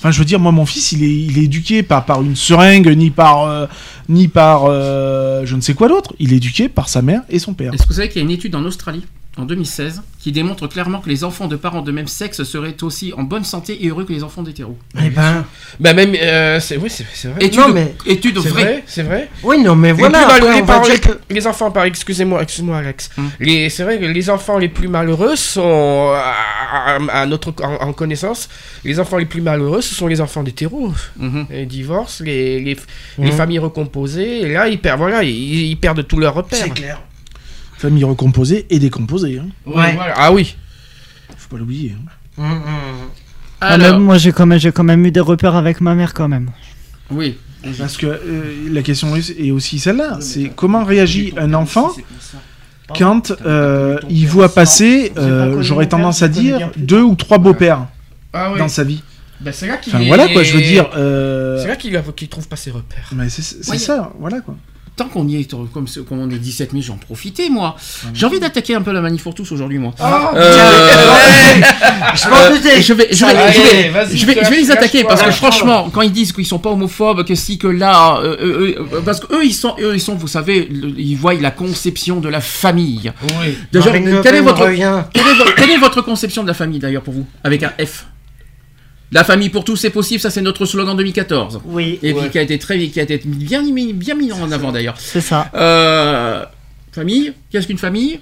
[0.00, 2.34] Enfin, je veux dire, moi, mon fils, il est, il est éduqué pas par une
[2.34, 3.66] seringue, ni par, euh,
[4.08, 6.14] ni par euh, je ne sais quoi d'autre.
[6.18, 7.74] Il est éduqué par sa mère et son père.
[7.74, 9.04] Est-ce que vous savez qu'il y a une étude en Australie?
[9.36, 13.12] En 2016 qui démontre clairement que les enfants de parents de même sexe seraient aussi
[13.16, 15.46] en bonne santé et heureux que les enfants d'hétéros Eh ben,
[15.78, 17.44] Bah même, euh, c'est oui, c'est vrai.
[17.46, 18.62] Étude, non, mais- étude C'est vraie.
[18.64, 19.30] vrai, c'est vrai.
[19.44, 20.18] oui, non, mais Les voilà.
[20.18, 23.08] plus après, malheureux- on les, va parents- dire que- les enfants, par excusez-moi, excuse-moi Alex.
[23.38, 28.48] Les, c'est vrai que les enfants les plus malheureux sont, à, notre en, en connaissance,
[28.84, 30.92] les enfants les plus malheureux, ce sont les enfants d'hétéros.
[31.16, 31.46] Mhm.
[31.50, 32.76] Les divorces, les, les,
[33.18, 35.30] les familles recomposées, et là ils perdent, voilà, ils,
[35.70, 36.58] ils perdent tous leurs repères.
[36.64, 37.00] C'est clair.
[37.80, 39.38] Famille recomposée et décomposée.
[39.38, 39.48] Hein.
[39.64, 40.12] Ouais, voilà.
[40.16, 40.54] Ah oui.
[41.38, 41.94] Faut pas l'oublier.
[41.96, 42.42] hein.
[42.42, 42.60] Hum, hum.
[43.62, 46.12] Ah, Alors, moi, j'ai quand même, j'ai quand même eu des repères avec ma mère,
[46.12, 46.50] quand même.
[47.10, 47.38] oui.
[47.78, 50.16] Parce que euh, la question est aussi celle-là.
[50.20, 51.90] C'est comment réagit un enfant
[52.98, 57.86] quand euh, il voit passer, euh, j'aurais tendance à dire, deux ou trois beaux-pères
[58.32, 58.58] Ah oui.
[58.58, 59.02] dans sa vie.
[59.40, 60.88] Ben, c'est là qu'il Enfin est- voilà quoi, je veux dire.
[60.96, 63.10] euh, C'est là qu'il a- qu'il trouve pas ses repères.
[63.14, 63.42] Mais c'est
[63.78, 64.56] ça, voilà quoi.
[65.00, 67.74] Tant qu'on y est, comme, ce- comme on est 17 000, j'en profite moi.
[68.12, 69.94] J'ai envie d'attaquer un peu la manif pour tous aujourd'hui, moi.
[69.98, 71.62] Ah, Euh,
[72.14, 72.82] Je doutais.
[72.82, 75.04] je vais, je vais, Allez, je vais- vas-y, je vais, te je vais les attaquer
[75.04, 78.36] parce que franchement, quand ils disent qu'ils sont pas homophobes, que si que là, euh,
[78.40, 81.32] euh, euh, parce que eux ils sont, eux ils sont, vous savez, le- ils voient
[81.34, 83.10] la conception de la famille.
[83.40, 83.56] Oui.
[84.22, 84.66] Quelle est votre,
[85.14, 87.72] quelle est, vo- quelle est votre conception de la famille d'ailleurs pour vous, avec un
[87.84, 88.04] F?
[89.12, 91.62] La famille pour tous, c'est possible, ça c'est notre slogan 2014.
[91.64, 91.98] Oui.
[92.02, 94.70] Et puis qui a été très, qui a été bien mis, bien mis en avant
[94.70, 94.94] d'ailleurs.
[94.98, 95.50] C'est ça.
[95.54, 96.44] Euh,
[96.92, 98.20] famille, qu'est-ce qu'une famille?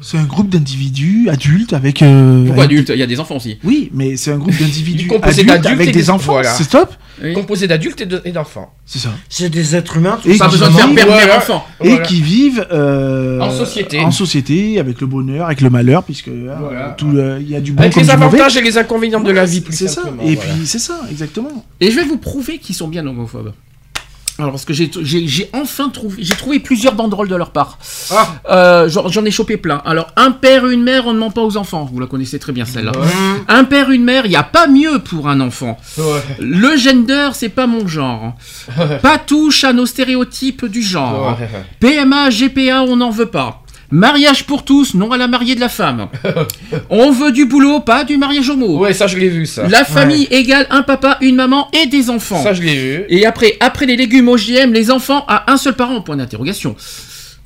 [0.00, 2.02] C'est un groupe d'individus adultes avec.
[2.02, 3.58] euh, Pourquoi avec- adulte Il y a des enfants aussi.
[3.64, 6.32] Oui, mais c'est un groupe d'individus Composé adultes d'adultes avec et des des- enfants.
[6.32, 6.50] voilà.
[6.52, 6.92] C'est top.
[7.22, 7.32] Oui.
[7.32, 8.74] Composé d'adultes et de- d'enfants.
[8.84, 9.10] C'est ça.
[9.28, 10.18] C'est des êtres humains.
[10.22, 11.36] tout Et Pas qui besoin de faire perdre Voilà.
[11.38, 11.64] enfants.
[11.80, 12.04] et Voilà.
[12.04, 14.00] qui vivent euh, En société.
[14.00, 16.94] en société, avec le bonheur, avec le malheur, puisque euh, Voilà.
[16.98, 18.26] tout, euh, il y a du bon Avec comme les du mauvais.
[18.40, 20.02] avantages et les inconvénients de la vie, plus C'est ça.
[20.22, 20.52] Et voilà.
[20.54, 21.64] puis c'est ça, exactement.
[21.80, 23.52] Et je vais vous prouver qu'ils sont bien homophobes.
[24.38, 27.78] Alors parce que j'ai enfin trouvé j'ai trouvé plusieurs banderoles de leur part.
[28.10, 28.28] Ah.
[28.50, 29.80] Euh, J'en ai chopé plein.
[29.84, 31.88] Alors un père une mère on ne ment pas aux enfants.
[31.92, 32.92] Vous la connaissez très bien celle-là.
[33.46, 35.78] Un père une mère il y a pas mieux pour un enfant.
[35.98, 36.04] Ouais.
[36.40, 38.34] Le gender c'est pas mon genre.
[39.02, 41.36] Pas touche à nos stéréotypes du genre.
[41.38, 41.48] Ouais.
[41.78, 43.63] PMA GPA on n'en veut pas.
[43.90, 46.08] Mariage pour tous, non à la mariée de la femme.
[46.90, 48.78] On veut du boulot, pas du mariage homo.
[48.78, 49.68] Ouais, ça je l'ai vu ça.
[49.68, 52.42] La famille égale un papa, une maman et des enfants.
[52.42, 53.04] Ça je l'ai vu.
[53.08, 56.74] Et après, après les légumes OGM, les enfants à un seul parent, point d'interrogation.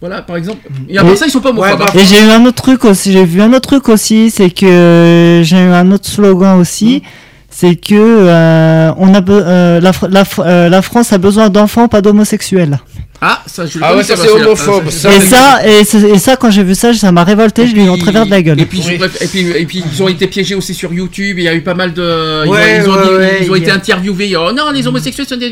[0.00, 0.68] Voilà, par exemple.
[0.88, 1.16] Et après Oui.
[1.18, 1.80] ça, ils sont pas homophobes.
[1.80, 2.00] Ouais.
[2.00, 5.40] Et j'ai eu un autre truc aussi, j'ai vu un autre truc aussi, c'est que
[5.44, 7.02] j'ai eu un autre slogan aussi,
[7.50, 9.92] c'est que euh, on a euh, la,
[10.38, 12.78] euh, la France a besoin d'enfants, pas d'homosexuels.
[13.20, 15.10] Ah, ça, je le Ah ouais, ça, c'est homophobe, ça.
[15.16, 17.98] et ça, et, ça quand j'ai vu ça, ça m'a révolté, je lui ai en
[17.98, 18.60] travers de la gueule.
[18.60, 18.96] Et puis, je- Oui.
[18.98, 21.36] bref, et, puis, et puis, ils ont été piégés aussi sur YouTube.
[21.38, 22.44] Il y a eu pas mal de.
[22.44, 24.36] Ils, Ouais, ont, ils ont ouais, dit- ouais, ils ont il y été interviewés.
[24.36, 25.50] Oh non, les homosexuels sont des.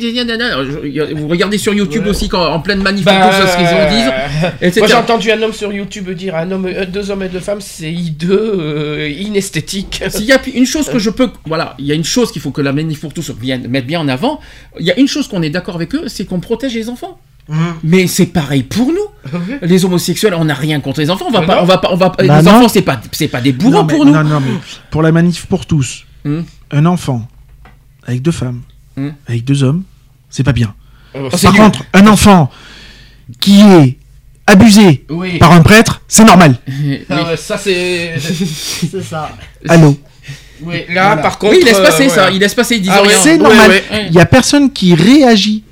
[1.14, 4.47] Vous regardez sur YouTube aussi, quand, en pleine manif, Bah, tout ce qu'ils ont dit.
[4.62, 4.80] etc.
[4.80, 7.40] Moi j'ai entendu un homme sur YouTube dire un homme, euh, deux hommes et deux
[7.40, 10.02] femmes, c'est hideux, euh, inesthétique.
[10.09, 12.43] S'il y a une chose que je peux, voilà, il y a une chose qu'il
[12.43, 14.40] faut que la manif pour tous vienne mettre bien en avant.
[14.78, 17.18] Il y a une chose qu'on est d'accord avec eux, c'est qu'on protège les enfants.
[17.48, 17.59] Mhm.
[17.85, 19.06] Mais c'est pareil pour nous.
[19.62, 21.27] Les homosexuels, on n'a rien contre les enfants.
[21.28, 21.62] On va Mais pas, non.
[21.62, 22.09] on va pas, on va.
[22.10, 22.36] Bah les non.
[22.39, 24.12] enfants, c'est pas, c'est pas des bourreaux non, mais, pour nous.
[24.12, 24.52] non, non, mais
[24.90, 26.43] pour la manif pour tous, Hmm.
[26.73, 27.27] un enfant
[28.06, 28.62] avec deux femmes,
[28.97, 29.10] Hmm.
[29.28, 29.82] avec deux hommes,
[30.31, 30.74] c'est pas bien.
[31.14, 31.62] Oh, c'est Par nul.
[31.62, 32.51] contre, un enfant
[33.40, 33.97] qui est
[34.47, 35.39] abusé Oui.
[35.39, 36.56] par un prêtre, c'est normal.
[36.68, 37.01] Oui.
[37.10, 38.14] Ah ouais, ça c'est.
[38.20, 39.31] C'est ça.
[39.68, 39.97] Allô
[40.62, 41.23] oui, là Voilà.
[41.23, 41.52] par contre.
[41.52, 42.31] Oui, il laisse passer euh, ça.
[42.31, 42.77] Il laisse passer.
[42.77, 43.02] Ils disent Ah.
[43.23, 43.70] C'est Ouais, normal.
[43.70, 43.85] ouais.
[43.90, 44.06] Ouais.
[44.09, 45.62] Il y a personne qui réagit.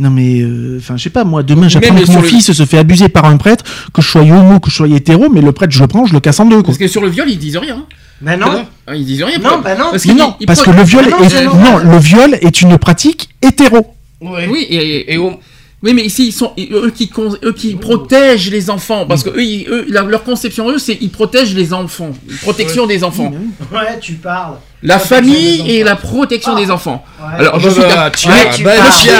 [0.00, 2.64] Non mais, euh, enfin, je sais pas, moi, demain j'apprends que mon le- fils se
[2.64, 5.52] fait abuser par un prêtre, que je sois homo, que je sois hétéro, mais le
[5.52, 6.66] prêtre, je le prends, je le casse en deux, quoi.
[6.68, 7.84] Parce que sur le viol, ils disent rien.
[8.22, 8.64] Mais non.
[8.86, 9.38] Ah, Ils disent rien.
[9.38, 9.90] Non, bah non.
[9.92, 12.60] Parce qu'ils- non, ils parce que le viol Ah non, est, non, le viol est
[12.62, 13.94] une pratique hétéro.
[14.20, 14.48] Ouais.
[14.50, 15.38] Oui, et, et- Et au-
[15.82, 19.30] oui, mais ici ils sont eux qui con- eux qui protègent les enfants parce que
[19.30, 22.10] eux, ils- eux, la- leur conception eux c'est ils protègent les enfants,
[22.42, 23.32] protection des enfants,
[23.72, 24.56] Ouais, tu parles.
[24.82, 27.02] la Protection famille et la protection des enfants.
[27.18, 27.38] Ouais.
[27.46, 28.10] Alors je bah, suis bah, d'accord.
[28.14, 28.72] tiens, Ouais, tu bah.
[29.02, 29.12] Tu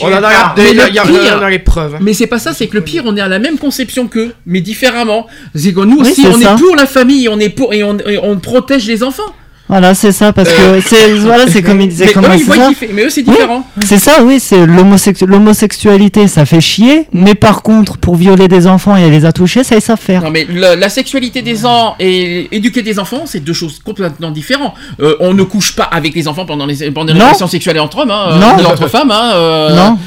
[0.00, 1.98] On en a regardé, Mais le y a pire-.
[2.00, 4.34] Mais c'est pas ça, c'est que le pire, on est à la même conception qu'eux,
[4.46, 5.26] mais différemment.
[5.54, 6.54] C'est que nous aussi, on ça.
[6.54, 9.34] est pour la famille, on est pour et on, et on protège les enfants.
[9.68, 12.38] Voilà, c'est ça, parce que c'est voilà, c'est comme il disait, Mais comment eux, ils
[12.40, 12.66] c'est voient ça.
[12.68, 13.34] qu'il fait- mais eux, c'est Oui.
[13.34, 13.64] différent.
[13.84, 18.66] C'est ça, oui, c'est l'homosexu- l'homosexualité, ça fait chier, mais par contre, pour violer des
[18.66, 20.22] enfants et les a touchés, ça ils savent faire.
[20.22, 24.72] Non mais la sexualité des enfants et éduquer des enfants, c'est deux choses complètement différentes.
[25.00, 27.98] Euh, on ne couche pas avec les enfants pendant les pendant les relations sexuelles entre
[27.98, 28.62] hommes, hein, Non.
[28.64, 29.10] euh, entre femmes.
[29.10, 29.98] Hein, euh, Non.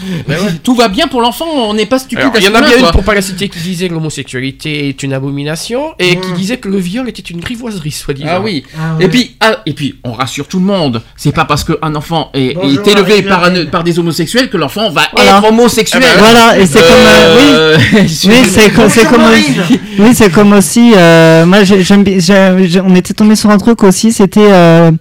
[0.63, 2.29] Tout va bien pour l'enfant, on n'est pas stupide.
[2.37, 5.03] Il y en a bien une pour pas la citer qui disait que l'homosexualité est
[5.03, 8.27] une abomination et qui disait que le viol était une grivoiserie, soi-disant.
[8.29, 8.63] Ah oui.
[8.75, 9.05] Ah ouais.
[9.05, 9.35] Et puis
[9.65, 11.01] et puis on rassure tout le monde.
[11.15, 13.71] C'est pas parce qu'un enfant est, Bonjour, est élevé par, un- Marie-Claire.
[13.71, 15.37] par des homosexuels que l'enfant va Voilà.
[15.37, 16.01] être homosexuel.
[16.05, 17.49] Ah bah, Voilà, et c'est comme, euh, oui.
[17.53, 19.57] Euh, Oui, c'est comme aussi,
[19.99, 20.93] oui, c'est comme aussi.
[20.95, 22.03] euh, moi, j'ai- j'aime,
[22.85, 24.11] on était tombé sur un truc aussi.
[24.11, 24.91] C'était, euh,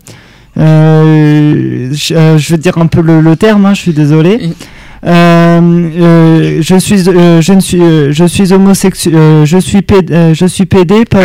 [0.59, 3.67] euh, je, euh, je veux dire un peu le, le terme.
[3.67, 4.51] hein, je suis désolé.
[5.07, 5.61] Euh,
[5.99, 9.15] euh, je suis, euh, je ne suis, euh, je suis homosexuel.
[9.47, 11.07] je suis pédé, euh, je suis pédé.
[11.07, 11.21] Pas,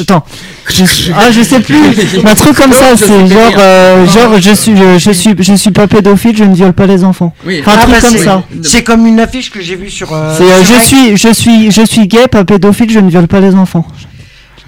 [0.00, 0.24] attends,
[0.68, 1.76] je suis- ah, je sais plus.
[2.26, 2.96] un truc comme ça.
[2.96, 6.36] C'est genre, euh, genre, je suis, je, je suis, je suis pas pédophile.
[6.36, 7.32] Je ne viole pas les enfants.
[7.44, 8.42] Enfin, un Ah, truc bah, comme c'est- ça.
[8.62, 10.12] C'est comme une affiche que j'ai vue sur.
[10.12, 13.28] euh, C'est, euh, je suis, je suis, je suis gay, pas pédophile, je ne viole
[13.28, 13.86] pas les enfants.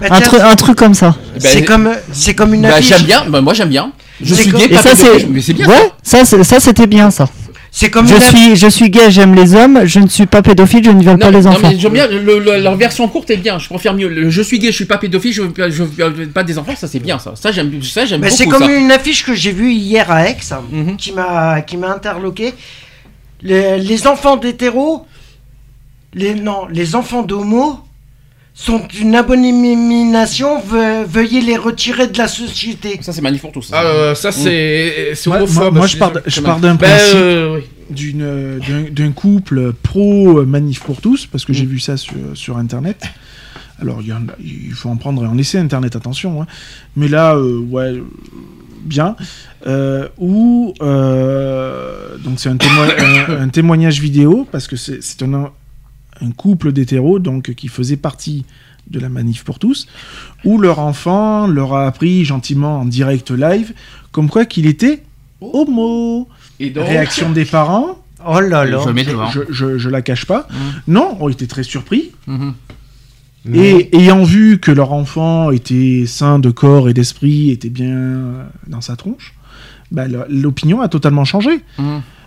[0.01, 1.17] Bah, Un, truc, un truc comme ça.
[1.39, 2.89] C'est Bah, comme, c'est comme une bah, affiche.
[2.91, 3.25] j'aime bien.
[3.29, 3.91] Bah, moi j'aime bien.
[4.23, 5.67] Je C'est suis gay, pas ça pédophile, c'est, mais c'est bien.
[5.69, 7.29] ouais, ça, c'est- ça c'était bien ça.
[7.77, 10.85] C'est comme Je suis, je suis gay, j'aime les hommes, je ne suis pas pédophile,
[10.85, 11.59] je ne viole Non, pas les non, enfants.
[11.71, 13.59] mais j'aime bien le- le- leur version courte est bien.
[13.59, 14.07] Je préfère mieux.
[14.09, 16.75] Le je suis gay, je suis pas pédophile, je je veux pas des enfants.
[16.77, 17.35] Ça c'est bien ça.
[17.35, 17.83] Ça j'aime.
[17.83, 18.73] Ça j'aime c'est comme ça.
[18.73, 20.37] une affiche que j'ai vue hier à Aix,
[20.71, 20.97] Mhm.
[20.97, 22.55] qui m'a qui m'a interloqué.
[23.43, 25.05] Les, les enfants d'hétéros,
[26.15, 27.81] les non, les enfants d'homo
[28.55, 30.61] sont une abomination.
[30.61, 32.99] ve- veuillez les retirer de la société.
[33.03, 33.71] Ça c'est magnifique pour tous.
[33.73, 35.63] Ah, euh, ça c'est c'est Moi, homophobe.
[35.65, 36.25] moi, moi, je pars, désolé.
[36.29, 37.63] je pars d'un Ben, principe euh, oui.
[37.91, 38.59] d'une, euh,
[38.91, 43.03] d'un, couple pro manif pour tous, parce que j'ai vu ça sur, sur Internet.
[43.83, 46.41] Alors, il, y en a- il faut en prendre et en laisser Internet, attention.
[46.41, 46.47] hein.
[46.97, 48.01] Mais là, euh, ouais,
[48.83, 49.17] bien.
[49.67, 55.51] Euh, où, euh, donc c'est un, témo- un- un témoignage vidéo, parce que c'est un,
[56.21, 58.45] un couple d'hétéros, donc, qui faisait partie
[58.91, 59.87] de la manif pour tous,
[60.45, 63.73] où leur enfant leur a appris gentiment en direct live,
[64.13, 65.03] comme quoi qu'il était
[65.41, 66.29] homo.
[66.61, 68.79] Et donc, Réaction des parents, Oh là là.
[68.83, 69.29] je le mets devant.
[69.31, 70.47] je, je, je la cache pas.
[70.51, 70.57] Mhm.
[70.95, 72.13] Non, ont été très surpris.
[72.27, 72.55] Mhm.
[73.53, 78.45] Et ayant vu que leur enfant était sain de corps et d'esprit, était bien euh,
[78.67, 79.35] dans sa tronche,
[79.91, 81.61] bah, l'opinion a totalement changé.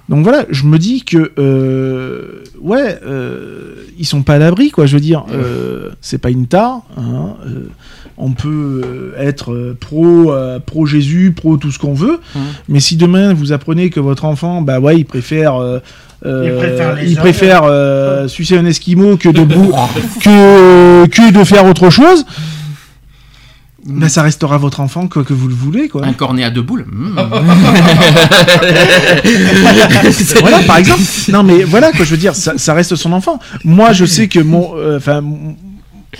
[0.09, 4.85] Donc voilà, je me dis que euh, ouais, euh, ils sont pas à l'abri, quoi.
[4.85, 6.81] Je veux dire, euh, c'est pas une tare.
[6.97, 7.67] hein, euh,
[8.17, 12.19] on peut euh, être pro euh, pro Jésus, pro tout ce qu'on veut,
[12.69, 15.79] mais si demain vous apprenez que votre enfant, bah ouais, il préfère euh,
[16.25, 19.41] euh, Il préfère il préfère, euh, sucer un esquimau que de
[20.23, 22.25] que que de faire autre chose.
[23.87, 26.05] Bah, ça restera votre enfant quoi que vous le voulez quoi.
[26.05, 26.85] Un cornet à deux boules.
[26.91, 27.17] Mm.
[30.41, 31.01] voilà, par exemple.
[31.31, 33.39] Non, mais voilà, quoi, je veux dire, ça, ça reste son enfant.
[33.63, 35.55] Moi, je sais que mon, euh, enfin, mon-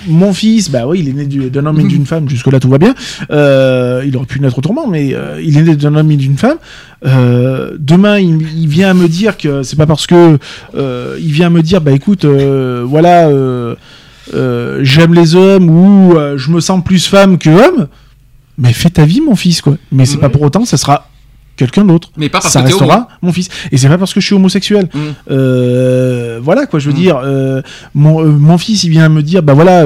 [0.08, 2.30] mon fils, bah oui, il est né du- d'un homme et d'une femme.
[2.30, 2.94] Jusque là, tout va bien.
[3.32, 6.38] Euh, il aurait pu naître autrement, mais euh, il est né d'un homme et d'une
[6.38, 6.58] femme.
[7.06, 10.38] Euh, demain, il, il vient me dire que c'est pas parce que
[10.76, 13.28] euh, il vient me dire, bah écoute, euh, voilà,
[14.34, 17.88] euh, j'aime les hommes ou euh, je me sens plus femme que homme.
[18.58, 19.78] Mais fais ta vie, mon fils, quoi.
[19.92, 21.10] Mais c'est pas pour autant, ça sera
[21.58, 22.86] quelqu'un d'autre Mais pas parce ça que t'es homo.
[22.86, 23.50] restera mon fils.
[23.72, 24.88] Et c'est pas parce que je suis homosexuel.
[24.94, 25.00] Mm.
[25.32, 27.00] Euh, voilà quoi, je veux Mm.
[27.00, 27.62] dire, euh,
[27.94, 29.82] mon, euh, mon fils il vient me dire, bah voilà,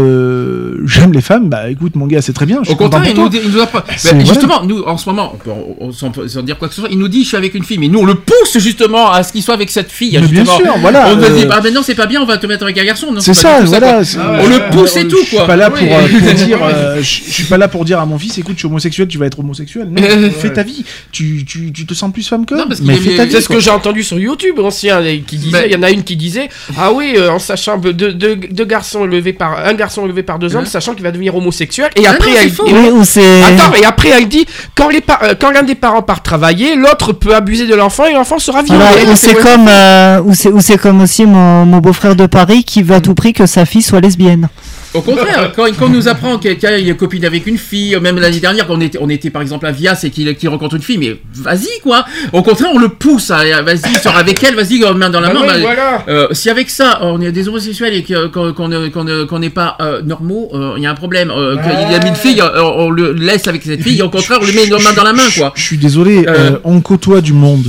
[0.86, 2.60] j'aime les femmes, bah écoute mon gars, c'est très bien.
[2.62, 3.84] Je suis Au contraire, il nous, dit- il nous a pas.
[3.90, 5.34] Justement, nous, en ce moment,
[5.80, 7.78] on peut, dire quoi que ce soit, il nous dit je suis avec une fille,
[7.78, 10.18] mais nous on le pousse justement à ce qu'il soit avec cette fille.
[10.22, 11.08] Mais bien sûr, voilà.
[11.10, 12.84] On nous dit ah ben non c'est pas bien, on va te mettre avec un
[12.86, 13.08] garçon.
[13.20, 13.94] C'est ça, voilà.
[13.94, 14.04] quoi.
[14.06, 15.48] c'est- On le pousse et tout, Je suis quoi.
[15.48, 15.88] pas là Oui.
[15.88, 16.58] pour, pour dire,
[16.98, 19.26] je suis pas là pour dire à mon fils, écoute, je suis homosexuel, tu vas
[19.28, 19.90] être homosexuel.
[19.92, 20.02] Non,
[20.40, 20.84] fais ta vie.
[21.12, 23.16] Tu, tu, tu te sens plus femme que Non, homme, parce qu'il mais est- fais
[23.18, 23.32] ta vie.
[23.32, 23.56] C'est ce quoi.
[23.58, 26.16] que j'ai entendu sur YouTube ancien, et qui disait, il y en a une qui
[26.16, 30.24] disait, ah oui, euh, en sachant deux, deux, deux garçons élevés par un garçon élevé
[30.24, 31.90] par deux hommes, sachant qu'il va devenir homosexuel.
[31.96, 32.66] Et Ah après, non, c'est elle, faux.
[32.68, 33.44] et- Oui, ou c'est.
[33.44, 36.76] attends, et après elle dit, quand les par- euh, quand l'un des parents part travailler,
[36.76, 38.80] l'autre peut abuser de l'enfant et l'enfant sera violé.
[38.84, 42.26] Voilà, ou c'est comme, euh, ou c'est, ou c'est comme aussi mon, mon beau-frère de
[42.26, 44.48] Paris qui veut à tout prix que sa fille soit lesbienne.
[44.94, 48.18] Au contraire, quand, quand on nous apprend que quelqu'un est copine avec une fille, même
[48.20, 50.82] l'année dernière, quand on était, on était par exemple à Vias et qu'il rencontre une
[50.82, 52.04] fille, mais vas-y quoi.
[52.34, 55.42] Au contraire, on le pousse, vas-y, sors avec elle, vas-y, main dans la Bah main.
[55.42, 56.04] oui, bah, voilà.
[56.10, 59.40] Euh, si avec ça on est des homosexuels et qu'on qu'on ne- qu'on ne- qu'on
[59.40, 61.32] n'est pas euh, normaux, euh, il y a un problème.
[61.32, 64.40] Euh, qu'il a mis une fille, on le laisse avec cette fille, et au contraire
[64.42, 65.54] on lui met une main dans la main quoi.
[65.56, 66.26] Je suis désolé,
[66.64, 67.66] on côtoie du monde.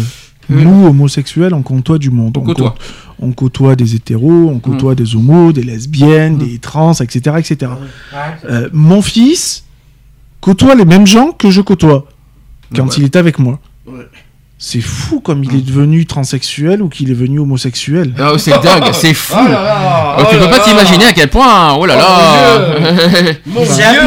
[0.49, 2.36] Nous, homosexuels, on côtoie du monde.
[2.36, 2.74] On côtoie.
[3.20, 7.36] On côtoie des hétéros, on côtoie des homos, des lesbiennes, des trans, etc.
[7.39, 7.72] etc.
[7.72, 8.18] Ouais.
[8.51, 9.64] Euh, mon fils
[10.40, 12.06] côtoie les mêmes gens que je côtoie
[12.74, 12.94] quand Ouais.
[12.98, 13.60] il est avec moi.
[13.86, 14.06] Ouais.
[14.64, 18.12] C'est fou comme il est devenu transsexuel ou qu'il est devenu homosexuel.
[18.20, 19.34] Oh, c'est dingue, c'est fou.
[19.36, 21.72] Oh là là, Oh, tu oh peux là pas t'imaginer à quel point.
[21.74, 22.60] Oh là là.
[23.44, 24.01] Mon C'est Dieu.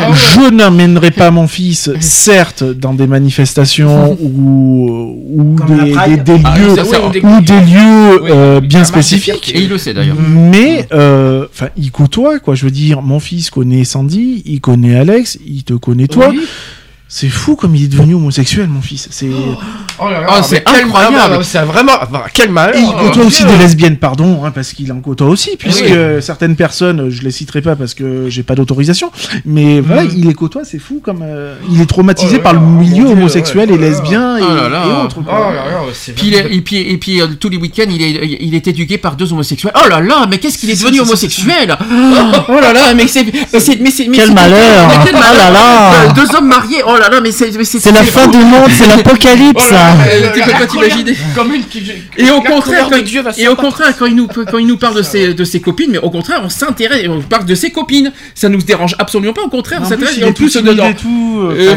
[0.00, 0.08] Ah.
[0.34, 6.24] Je n'amènerai pas mon fils, certes, dans des manifestations ou, des, Pride.
[6.24, 8.66] des- des Ah, lieux, ça, ça, Oui, ou des- ou des lieux Oui, euh, oui,
[8.66, 9.52] bien spécifiques.
[9.54, 10.16] Et il le sait d'ailleurs.
[10.18, 12.56] Mais, euh, enfin, il côtoie, quoi.
[12.56, 16.30] Je veux dire, mon fils connaît Sandy, il connaît Alex, il te connaît toi.
[16.30, 16.40] Oui.
[17.06, 19.06] C'est fou comme il est devenu homosexuel, mon fils.
[19.12, 19.28] C'est.
[20.00, 21.14] Oh là là, Oh, c'est quel incroyable.
[21.16, 21.92] malheur, C'est vraiment.
[22.02, 22.74] enfin, quel malheur.
[22.76, 25.84] Et il côtoie Oh, aussi des lesbiennes, pardon, hein, parce qu'il en côtoie aussi, puisque
[25.84, 26.22] Oui.
[26.22, 29.12] certaines personnes, je les citerai pas parce que j'ai pas d'autorisation,
[29.44, 30.10] mais voilà, Mhm.
[30.16, 32.66] il les côtoie, c'est fou comme euh, il est traumatisé Oh là par là, le
[32.66, 33.76] milieu Dieu, homosexuel ouais.
[33.76, 35.18] et lesbien et, Oh et autres.
[35.20, 35.52] Oh quoi.
[36.16, 38.66] Puis, il est- et puis, et puis euh, tous les week-ends, il est, il est
[38.66, 39.72] éduqué par deux homosexuels.
[39.76, 41.76] Oh là là, mais qu'est-ce qu'il est devenu homosexuel?
[42.48, 44.90] Oh là là, mais c'est, mais c'est, mais c'est, mais Quel malheur.
[45.04, 45.14] quel.
[45.14, 46.82] Euh, Deux hommes mariés.
[46.94, 49.72] Oh là là, mais c'est, mais c'est, C'est la fin du monde, c'est l'apocalypse.
[49.72, 51.16] Oh tu peux pas t'imaginer.
[52.18, 52.88] Et au contraire,
[53.36, 55.90] et au contraire, quand il nous, quand il nous parle de ses, de ses copines,
[55.92, 58.12] mais au contraire, on s'intéresse, on parle de ses copines.
[58.34, 59.42] Ça nous dérange absolument pas.
[59.42, 60.88] Au contraire, on En s'intéresse plus, et il en plus dedans.
[60.88, 60.94] et
[61.68, 61.76] euh,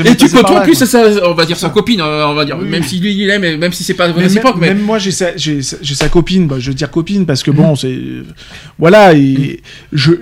[0.00, 2.44] Euh, Et tu là, en plus, ça, on va dire sa copine, euh, on va
[2.44, 5.12] dire, même si lui il aime, et même si c'est pas réciproque, même, moi j'ai
[5.12, 7.98] sa, copine, bah, je veux dire copine parce que bon c'est
[8.78, 9.60] voilà et
[9.92, 10.12] je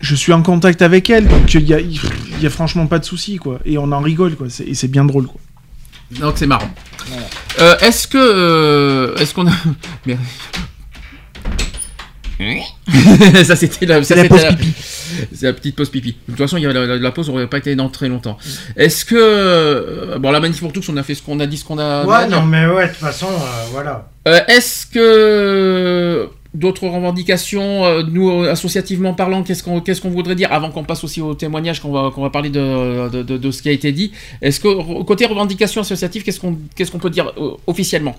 [0.00, 1.98] je suis en contact avec elle donc il y a, il
[2.40, 4.88] y a franchement pas de souci quoi et on en rigole quoi c'est, et c'est
[4.88, 5.40] bien drôle quoi.
[6.20, 6.70] Donc c'est marrant.
[7.60, 9.52] Euh, est-ce que euh, est-ce qu'on a
[10.06, 10.16] Mais-
[13.44, 14.52] ça c'était la, ça, la c'était pause la-
[15.34, 16.12] c'est la petite pause pipi.
[16.28, 18.08] De toute façon, il y a la, la- la pause aurait pas été dans très
[18.08, 18.38] longtemps.
[18.76, 21.56] Est-ce que euh, bon la manif pour tous, on a fait ce qu'on a dit,
[21.56, 22.04] ce qu'on a.
[22.04, 24.08] Ouais, non, mais ouais, de toute façon, euh, voilà.
[24.28, 30.34] Euh, Est-ce que d'autres revendications, euh, nous euh, associativement parlant, qu'est-ce qu'on qu'est-ce qu'on voudrait
[30.34, 33.36] dire avant qu'on passe aussi au témoignage qu'on va qu'on va parler de, de, de-
[33.36, 34.12] de ce qui a été dit.
[34.40, 38.16] Est-ce que côté revendication associative, qu'est-ce qu'on qu'est-ce qu'on peut dire euh, officiellement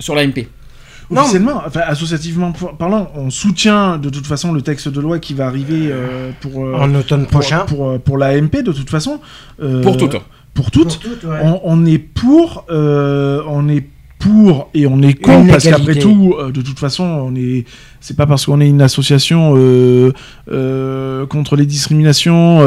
[0.00, 0.48] sur la MP
[1.10, 1.20] Non.
[1.22, 5.46] officiellement, enfin associativement parlant, on soutient de toute façon le texte de loi qui va
[5.46, 7.66] arriver euh, pour euh, En automne pour, prochain.
[7.66, 9.20] pour, pour l'AMP de toute façon.
[9.62, 10.16] Euh, Pour toutes.
[10.54, 10.98] Pour toutes.
[10.98, 11.38] Pour toutes, ouais.
[11.42, 13.84] On, on est pour, euh, on est
[14.18, 17.64] pour et on est contre parce qu'après tout, euh, de toute façon, on est,
[18.00, 20.12] c'est pas parce qu'on est une association euh,
[20.50, 22.58] euh, contre les discriminations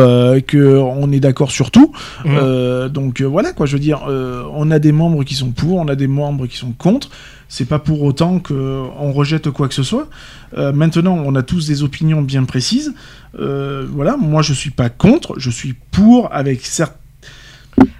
[0.48, 1.92] que on est d'accord sur tout.
[2.26, 5.96] Donc voilà quoi, je veux dire, on a des membres qui sont pour, on a
[5.96, 7.10] des membres qui sont contre.
[7.50, 10.08] C'est pas pour autant que on rejette quoi que ce soit.
[10.56, 12.94] Maintenant, on a tous des opinions bien précises.
[13.34, 17.01] Voilà, moi je suis pas contre, je suis pour avec certains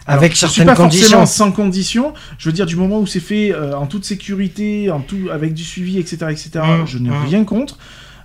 [0.08, 1.26] Avec je suis certaines pas forcément conditions.
[1.26, 2.14] sans condition.
[2.38, 5.54] Je veux dire, du moment où c'est fait euh, en toute sécurité, en tout, avec
[5.54, 7.24] du suivi, etc., etc., Mmh, je n'ai mmh.
[7.30, 7.78] rien contre.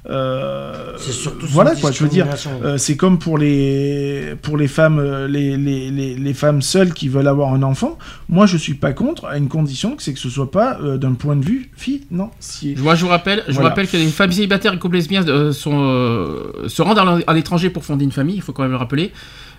[0.09, 2.29] Euh, C'est surtout voilà quoi, je veux dire.
[2.63, 6.93] euh, c'est comme pour les pour les femmes euh, les, les, les, les femmes seules
[6.95, 7.99] qui veulent avoir un enfant.
[8.29, 10.97] Moi, je suis pas contre à une condition, que c'est que ce soit pas euh,
[10.97, 12.77] d'un point de vue financier.
[12.79, 15.53] Moi, je vous rappelle, je vous rappelle que les femmes célibataires et couples lesbiens euh,
[15.53, 18.37] sont, euh, se rendent à l'étranger pour fonder une famille.
[18.37, 19.13] Il faut quand même le rappeler.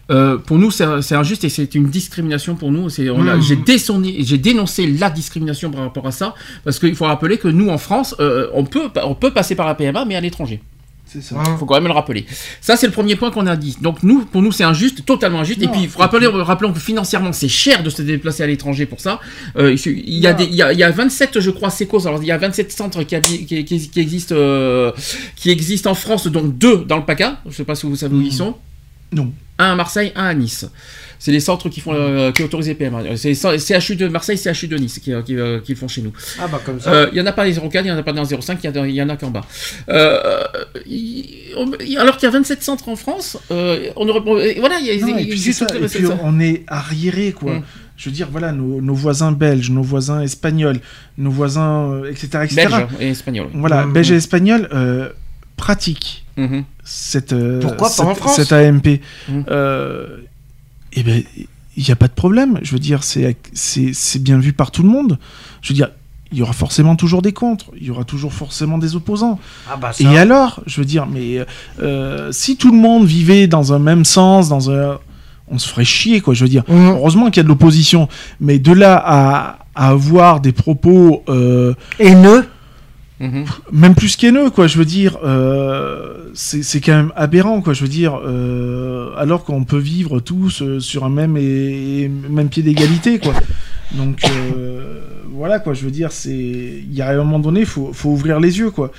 [0.10, 2.84] Euh, pour nous, c'est injuste et c'est une discrimination pour nous.
[2.98, 3.42] Mhm.
[3.42, 7.78] J'ai dénoncé la discrimination par rapport à ça parce qu'il faut rappeler que nous, en
[7.78, 10.62] France, euh, on peut on peut passer par la PMA, mais à l'étranger.
[11.10, 11.42] C'est ça.
[11.48, 12.26] Il faut quand même le rappeler.
[12.60, 13.78] Ça, c'est le premier point qu'on a dit.
[13.82, 15.62] Donc, nous, pour nous, c'est injuste, totalement injuste.
[15.64, 18.86] et puis, il faut rappeler, rappelons que financièrement, c'est cher de se déplacer à l'étranger
[18.86, 19.22] pour ça.
[19.58, 20.38] Euh, il y, a Non.
[20.40, 22.06] des, il, y a, il y a 27, je crois, sécos.
[22.08, 24.92] Alors, il y a 27 centres qui, habi- qui, qui- qui existent, euh,
[25.38, 27.40] qui existent en France, dont deux dans le PACA.
[27.50, 28.56] Je sais pas si vous savez où ils sont.
[29.14, 29.32] Non.
[29.60, 30.66] Un à Marseille, un à Nice.
[31.20, 33.00] C'est les centres qui font euh, qui autorisent les PMA.
[33.18, 36.02] C'est les CHU de Marseille, CHU de Nice qui, euh, qui, euh, qui font chez
[36.04, 36.14] nous.
[36.40, 36.92] Ah bah comme ça.
[36.94, 38.22] Euh, Il y en a pas dans les 04, il y en a pas dans
[38.24, 39.42] les 05, il y en a- il y en a qu'en bas.
[39.90, 40.44] Euh,
[41.58, 44.20] on- alors qu'il y a 27 centres en France, euh, on aurait,
[44.60, 45.66] voilà, il y a, Non, il- et puis ça.
[45.76, 46.20] Et puis ça.
[46.24, 47.56] on est arriéré, quoi.
[47.56, 47.64] Mm.
[47.98, 50.80] Je veux dire, voilà, nos, nos voisins belges, nos voisins espagnols,
[51.18, 52.56] nos voisins, euh, etc., etc.
[52.68, 53.48] Belge et espagnol.
[53.56, 53.94] Voilà, Mm.
[53.94, 55.10] belges et espagnols euh,
[55.56, 56.64] pratiquent Mhm.
[56.84, 59.02] cette, euh, Pourquoi pas en France cette AMP.
[59.28, 59.42] Mm.
[59.50, 60.18] Euh,
[60.94, 61.24] eh ben,
[61.76, 62.60] il n'y a pas de problème.
[62.64, 63.36] Je veux dire, c'est
[64.20, 65.18] bien vu par tout le monde.
[65.62, 65.90] Je veux dire,
[66.32, 69.40] il y aura forcément toujours des contre, il y aura toujours forcément des opposants.
[69.72, 70.04] Ah bah ça.
[70.04, 71.46] Et alors, je veux dire, mais
[71.82, 75.00] euh, si tout le monde vivait dans un même sens, dans un,
[75.48, 76.34] on se ferait chier, quoi.
[76.34, 76.90] Je veux dire, Mhm.
[76.98, 78.10] heureusement qu'il y a de l'opposition,
[78.42, 82.46] mais de là à, à avoir des propos, euh, Haineux.
[83.20, 83.46] Mhm.
[83.72, 84.68] même plus qu'haineux, quoi.
[84.68, 87.74] Je veux dire, euh, c'est quand même aberrant, quoi.
[87.74, 92.50] Je veux dire, euh, alors qu'on peut vivre tous euh, sur un même et, même
[92.50, 93.34] pied d'égalité, quoi.
[93.94, 95.74] Donc euh, voilà, quoi.
[95.74, 98.70] Je veux dire, c'est, il y a un moment donné, faut, faut ouvrir les yeux,
[98.72, 98.92] quoi.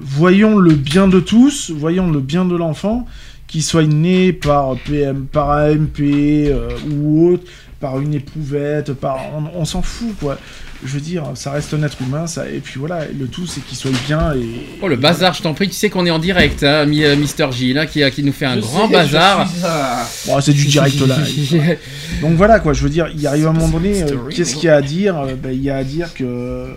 [0.00, 3.06] Voyons le bien de tous, voyons le bien de l'enfant,
[3.46, 6.00] qu'il soit né par PM, par AMP
[6.90, 7.44] ou autre,
[7.78, 10.38] par une éprouvette, par, on, on s'en fout, quoi.
[10.84, 13.60] Je veux dire, ça reste un être humain, ça, et puis voilà, le tout, c'est
[13.64, 14.66] qu'il soit bien et.
[14.82, 17.46] Oh le bazar, je t'en prie, tu sais qu'on est en direct, hein, euh, Mister
[17.52, 19.48] J, là, qui, qui nous fait un Je grand sais, bazar.
[19.48, 19.60] suis.
[20.26, 21.18] Bon, c'est du direct là.
[22.20, 24.68] Donc voilà quoi, je veux dire, il arrive un moment donné, euh, qu'est-ce qu'il y
[24.68, 25.18] a à dire?
[25.18, 26.74] Euh, ben, Il y a à dire que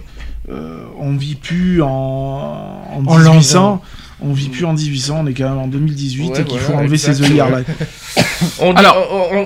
[0.51, 3.81] euh, on vit plus en, en En 1800, l'an
[4.21, 6.65] on vit plus en 1800, on est quand même en 2018 Ouais, et qu'il voilà,
[6.65, 7.59] faut enlever ces œillères là.
[8.59, 8.97] On dit- Alors-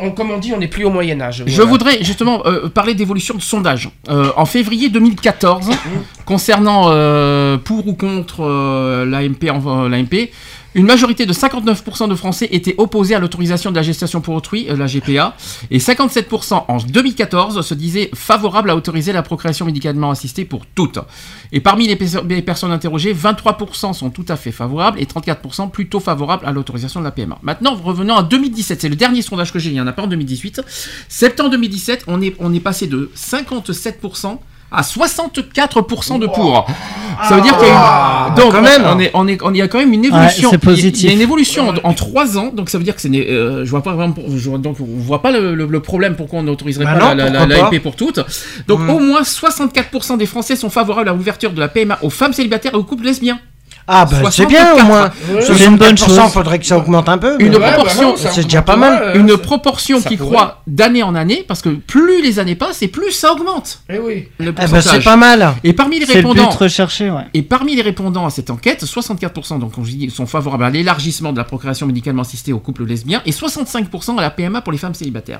[0.03, 1.43] on- comme on dit, on n'est plus au Moyen Âge.
[1.45, 3.89] Je voudrais justement euh, parler d'évolution de sondage.
[4.09, 5.69] Euh, en février 2014,
[6.25, 10.29] concernant euh, pour ou contre euh, l'AMP, euh, l'AMP,
[10.75, 14.67] une majorité de 59% de Français étaient opposés à l'autorisation de la gestation pour autrui,
[14.69, 15.35] euh, la GPA,
[15.71, 20.99] et 57% en 2014 se disaient favorables à autoriser la procréation médicalement assistée pour toutes.
[21.51, 25.71] Et parmi les, perso- les personnes interrogées, 23% sont tout à fait favorables et 34%
[25.71, 27.39] plutôt favorables à l'autorisation de la PMA.
[27.41, 30.03] Maintenant, revenons à 2017, c'est le dernier sondage que j'ai, il n'y en a pas
[30.03, 30.61] en 2018.
[31.07, 34.37] Septembre 2017, on est, on est passé de 57%
[34.71, 36.67] à 64% de pour.
[37.27, 38.35] Ça veut dire qu'il y a une...
[38.35, 38.83] Donc, quand même.
[38.85, 40.49] on est, on est, on y a quand même une évolution.
[40.51, 41.03] c'est positif.
[41.03, 43.09] Il y a une évolution en, en 3 ans, donc ça veut dire que c'est,
[43.09, 46.15] euh, je vois pas vraiment, je vois- donc on voit pas le, le- le problème
[46.15, 48.19] pourquoi on n'autoriserait Bah pas non, la, pour toutes.
[48.67, 48.89] Donc Mm.
[48.89, 52.73] au moins 64% des Français sont favorables à l'ouverture de la PMA aux femmes célibataires
[52.73, 53.39] et aux couples lesbiens.
[53.91, 54.47] Ah bah c'est 64.
[54.49, 55.11] bien au moins.
[55.31, 55.41] Ouais.
[55.41, 56.31] C'est une bonne 64%, chose.
[56.31, 57.35] faudrait que ça augmente un peu.
[57.39, 59.01] Une Ouais, bah proportion, ça c'est déjà pas mal.
[59.01, 60.35] euh, Une proportion qui pourrait.
[60.35, 63.81] croît d'année en année, parce que plus les années passent et plus ça augmente.
[63.89, 64.27] Eh oui.
[64.37, 65.55] Le Eh ben c'est pas mal.
[65.63, 67.23] Et parmi les répondants, recherché, ouais.
[67.33, 69.73] Et parmi les répondants à cette enquête, 64% donc,
[70.13, 74.21] sont favorables à l'élargissement de la procréation médicalement assistée aux couples lesbiens et 65% à
[74.21, 75.39] la PMA pour les femmes célibataires.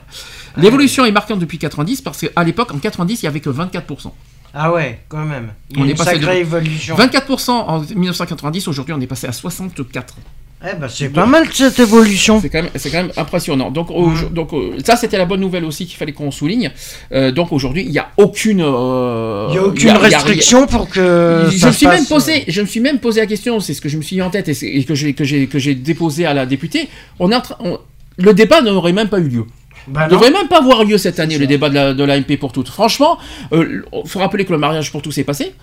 [0.58, 4.11] L'évolution est marquante depuis 90 parce qu'à l'époque, en 90, il n'y avait que 24%.
[4.53, 5.50] Ah ouais, quand même.
[5.72, 6.95] Il On est une passé sacrée de- évolution.
[6.95, 10.16] 24% en 1990, aujourd'hui on est passé à 64.
[10.61, 12.42] Eh ben, c'est pas mal cette évolution.
[12.42, 13.72] C'est quand même, c'est quand même impressionnant.
[13.72, 13.88] Donc,
[14.34, 16.69] donc euh, ça, c'était la bonne nouvelle aussi qu'il fallait qu'on souligne.
[17.14, 18.60] Euh, donc aujourd'hui, il n'y a aucune.
[18.61, 21.45] euh, Il a aucune il y a- il y a restriction pour que.
[21.50, 23.80] je ça me suis même posé, je me suis même posé la question, c'est ce
[23.80, 25.76] que je me suis mis en tête et, et que j'ai que j'ai que j'ai
[25.76, 26.90] déposé à la députée.
[27.19, 27.80] On est en train- on-
[28.18, 29.45] le débat n'aurait même pas eu lieu.
[29.88, 30.17] Bah Il non.
[30.19, 32.69] devrait même pas avoir lieu cette année le débat de la, de l'AMP pour toutes.
[32.69, 33.17] Franchement,
[33.51, 35.53] il faut rappeler que le mariage pour tous est passé.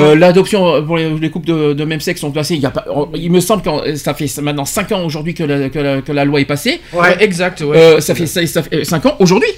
[0.00, 2.54] Euh, L'adoption pour les, les couples de, de même sexe sont passés.
[2.54, 2.84] Il, y a pas,
[3.14, 6.12] il me semble que ça fait maintenant 5 ans aujourd'hui que la, que, la, que
[6.12, 6.80] la loi est passée.
[6.92, 7.76] Ouais, exact, ouais.
[7.76, 9.48] Euh, ça fait 5 ans aujourd'hui.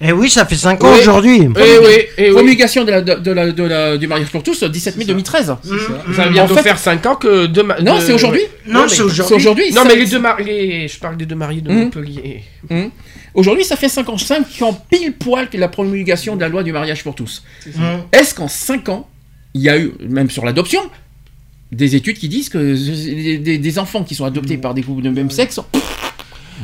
[0.00, 0.98] Eh oui, ça fait 5 ans Oui.
[1.00, 1.42] aujourd'hui.
[1.42, 1.86] Eh oui,
[2.18, 2.34] eh oui.
[2.34, 5.46] Promulgation de la, de, de la, de la- du mariage pour tous, 17 mai 2013.
[5.46, 5.56] Ça
[6.08, 8.42] va bientôt En fait- faire 5 ans que deux ma- Non, de- c'est aujourd'hui.
[8.66, 9.36] Non, c'est C'est aujourd'hui.
[9.36, 9.64] aujourd'hui.
[9.72, 11.78] Non, ça- mais les deux mariés, je parle des deux mariés de Mhm.
[11.78, 12.42] Montpellier.
[12.70, 12.90] Hum.
[13.34, 16.62] Aujourd'hui, ça fait 5 ans, 5 ans pile poil que la promulgation de la loi
[16.62, 17.42] du mariage pour tous.
[17.66, 17.80] Mmh.
[18.12, 19.08] Est-ce qu'en 5 ans,
[19.54, 20.80] il y a eu, même sur l'adoption,
[21.72, 25.02] des études qui disent que des, des- des enfants qui sont adoptés par des couples
[25.02, 25.58] de même sexe,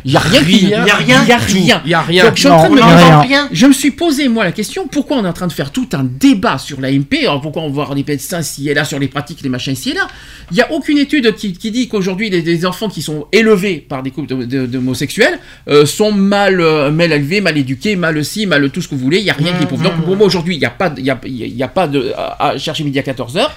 [0.04, 0.56] il n'y a rien qui.
[0.62, 1.22] Il y a rien.
[1.24, 1.82] Il y a rien.
[1.84, 2.24] Il y a rien.
[2.24, 3.48] Donc, je, suis en train de me rien.
[3.52, 6.04] je suis posé moi la question pourquoi on est en train de faire tout un
[6.04, 9.08] débat sur l'AMP alors pourquoi on va voir des médecins ci et là sur les
[9.08, 10.06] pratiques les machins ci et là?
[10.50, 13.84] Il n'y a aucune étude qui, qui dit qu'aujourd'hui les, des enfants qui sont élevés
[13.88, 15.38] par des couples d'homosexuels
[15.68, 19.00] euh, sont mal euh, mal élevés mal éduqués mal ci mal tout ce que vous
[19.02, 20.88] voulez il n'y a rien qui prouve donc pour moi aujourd'hui il n'y a pas
[20.90, 23.48] de- il y a, y a pas de à, à chercher midi à 14h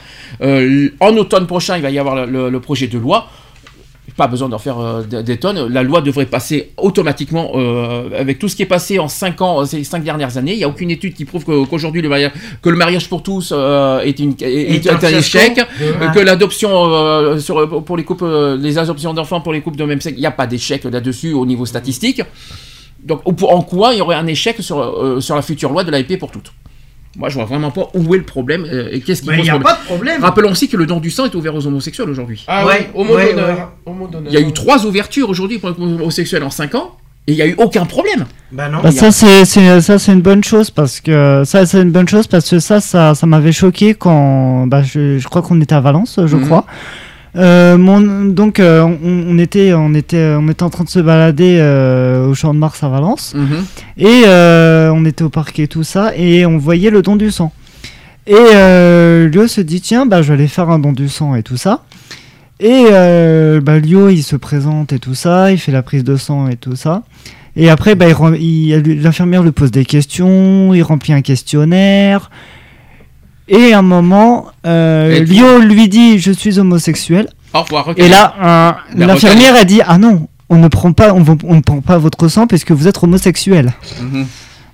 [0.99, 3.29] en automne prochain il va y avoir le projet de loi
[4.15, 5.67] pas besoin d'en faire euh, des tonnes.
[5.71, 9.61] La loi devrait passer automatiquement euh, avec tout ce qui est passé en 5 ans,
[9.61, 10.53] euh, ces 5 dernières années.
[10.53, 13.51] Il n'y a aucune étude qui prouve qu'aujourd'hui le mariage, que le mariage pour tous
[13.51, 15.59] euh, est, une, est, Est est un échec,
[16.13, 20.17] que l'adoption sur pour les couples, les adoptions d'enfants pour les couples de même sexe,
[20.17, 22.21] il n'y a pas d'échec là-dessus au niveau statistique.
[23.03, 26.17] Donc en quoi il y aurait un échec sur, sur la future loi de l'AIP
[26.19, 26.51] pour toutes?
[27.17, 29.37] Moi je vois vraiment pas où est le problème euh, et qu'est-ce qui Mais il
[29.39, 29.75] pose n'y a problème.
[29.75, 30.21] pas de problème.
[30.23, 32.43] Rappelons aussi que le don du sang est ouvert aux homosexuels aujourd'hui.
[32.47, 33.47] Ah Ouais, ouais, homo ouais, d'honneur.
[33.57, 33.63] ouais.
[33.85, 34.31] Homo d'honneur.
[34.33, 37.35] Il y a eu trois ouvertures aujourd'hui pour les homosexuels en 5 ans et il
[37.35, 38.25] n'y a eu aucun problème.
[38.51, 38.79] Bah non.
[38.81, 42.07] Bah, ça c'est c'est- ça c'est une bonne chose parce que ça c'est une bonne
[42.07, 45.75] chose parce que ça ça, ça m'avait choqué quand bah, je, je crois qu'on était
[45.75, 46.45] à Valence je Mhm.
[46.45, 46.65] crois
[47.35, 50.99] Euh, mon, donc euh, on, on était on était on était en train de se
[50.99, 53.33] balader euh, au champ de Mars à Valence.
[53.97, 57.31] Et euh, on était au parc et tout ça et on voyait le don du
[57.31, 57.51] sang.
[58.27, 61.43] Et Lio se dit tiens bah je vais aller faire un don du sang et
[61.43, 61.83] tout ça.
[62.59, 62.85] Et
[63.61, 66.55] bah, Lio il se présente et tout ça il fait la prise de sang et
[66.55, 67.03] tout ça.
[67.55, 72.31] Et après, bah, l'infirmière lui pose des questions, il remplit un questionnaire.
[73.47, 77.27] Et à un moment, euh, Et Lio lui dit Je suis homosexuel.
[77.53, 77.87] Au revoir.
[77.89, 77.99] ok.
[77.99, 81.55] Et là, La l'infirmière a dit Ah non, on ne prend pas, on, va- on
[81.55, 83.73] ne prend pas votre sang parce que vous êtes homosexuel.
[84.01, 84.25] Mhm.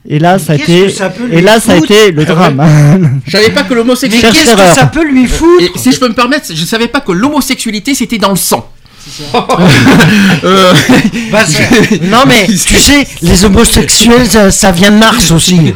[0.07, 2.23] Et là, ça a Qu'est-ce été, ça peut et là, ça a foutre été le
[2.23, 3.19] drame.
[3.25, 4.21] Je savais pas que Mais l'homosexualité.
[4.33, 6.87] Cherche qu'est-ce que ça peut lui foutre Et si je peux me permettre, je savais
[6.87, 8.69] pas que l'homosexualité c'était dans le sang.
[10.43, 10.73] Euh,
[11.31, 11.39] Bah,
[12.03, 15.55] Non mais tu sais, les homosexuels, ça, ça vient de Mars aussi.
[15.57, 15.73] non,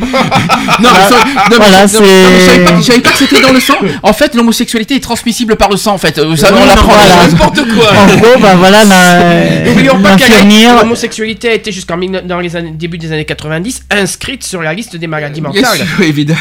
[0.82, 2.08] mais ça- non, Voilà, je- non, mais
[2.40, 3.74] je savais pas- c'est- je savais pas que c'était dans le sang?
[4.02, 5.94] En fait, l'homosexualité est transmissible par le sang.
[5.94, 6.94] En fait, Euh, ça Oui, on l'apprend.
[6.94, 7.28] voilà.
[7.28, 7.92] N'importe quoi.
[7.92, 10.80] en gros, bah voilà, la- N'oublions pas que l'infirmière.
[10.84, 14.96] l'homosexualité a été jusqu'en dans les années, début des années 90 inscrite sur la liste
[14.96, 15.78] des maladies Bien mentales.
[15.78, 16.40] sûr, évidemment.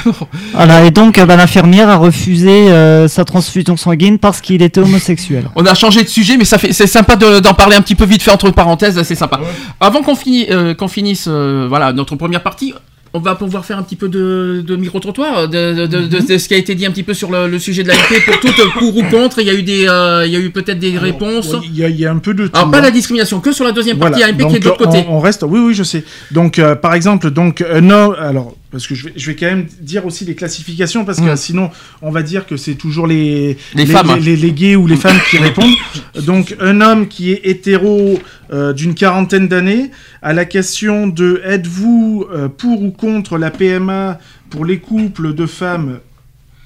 [0.54, 5.44] Voilà, et donc bah, l'infirmière a refusé euh, sa transfusion sanguine parce qu'il était homosexuel.
[5.56, 7.94] On a changé de sujet, mais ça fait, c'est sympa de- d'en parler un petit
[7.94, 9.40] peu vite fait entre parenthèses, c'est sympa.
[9.80, 12.74] Avant qu'on finisse, euh, finisse, euh, voilà, notre première partie.
[13.14, 16.56] On va pouvoir faire un petit peu de, de micro-trottoir, de, de- ce qui a
[16.56, 18.96] été dit un petit peu sur le, le sujet de la pour tout, euh, pour
[18.96, 19.38] ou contre.
[19.40, 21.54] Il y a eu des, euh, il y a eu peut-être des réponses.
[21.62, 22.56] Il y, a- il y a un peu de tout.
[22.56, 22.80] Alors pas hein.
[22.82, 24.32] la discrimination, que sur la deuxième partie Voilà.
[24.32, 25.04] AMP qui est Donc, de l'autre côté.
[25.10, 25.44] On, on reste.
[25.46, 26.04] Oui, oui, je sais.
[26.30, 27.90] Donc, euh, par exemple, donc homme.
[28.18, 31.30] Alors, parce que je vais, je vais quand même dire aussi les classifications, parce que
[31.32, 31.36] Mm.
[31.36, 31.70] sinon,
[32.00, 34.18] on va dire que c'est toujours les Les femmes.
[34.18, 35.74] les, les gays ou les femmes qui répondent.
[36.22, 38.18] Donc, un homme qui est hétéro
[38.52, 39.90] euh, d'une quarantaine d'années,
[40.22, 44.18] à la question de êtes-vous euh, pour ou contre la PMA
[44.50, 46.00] pour les couples de femmes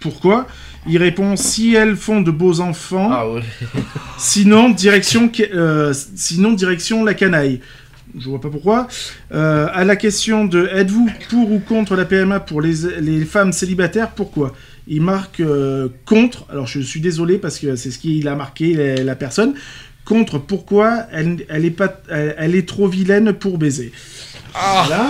[0.00, 0.46] Pourquoi
[0.88, 3.08] Il répond si elles font de beaux enfants.
[3.12, 3.42] Ah ouais.
[4.18, 7.60] Sinon, direction, euh, sinon, direction la canaille.
[8.18, 8.88] Je vois pas pourquoi.
[9.32, 13.52] Euh, à la question de êtes-vous pour ou contre la PMA pour les, les femmes
[13.52, 14.54] célibataires Pourquoi?
[14.88, 16.46] Il marque euh, contre.
[16.50, 19.54] Alors je suis désolé parce que c'est ce qu'il a marqué la, personne.
[20.04, 23.92] Contre pourquoi elle, elle, est pas, elle est trop vilaine pour baiser?
[24.58, 25.06] Voilà.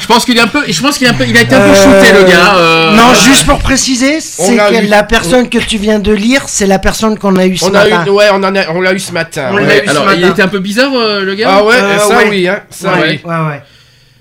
[0.00, 1.54] Je pense qu'il est un peu, je pense qu'il est un peu, il a été
[1.54, 2.56] un peu shooté le gars.
[2.56, 4.86] euh, Non, juste pour préciser, c'est l'a que eu.
[4.86, 7.74] la personne que tu viens de lire, c'est la personne qu'on a eu ce On
[7.74, 8.04] a matin.
[8.06, 9.48] eu, ouais, on en a, on l'a eu ce matin.
[9.52, 9.66] On ouais.
[9.66, 11.48] l'a eu ce Alors il était un peu bizarre euh, le gars?
[11.58, 12.28] Ah ouais, Euh, ça ouais.
[12.28, 13.62] oui, hein, ça ouais, oui, ouais, ouais.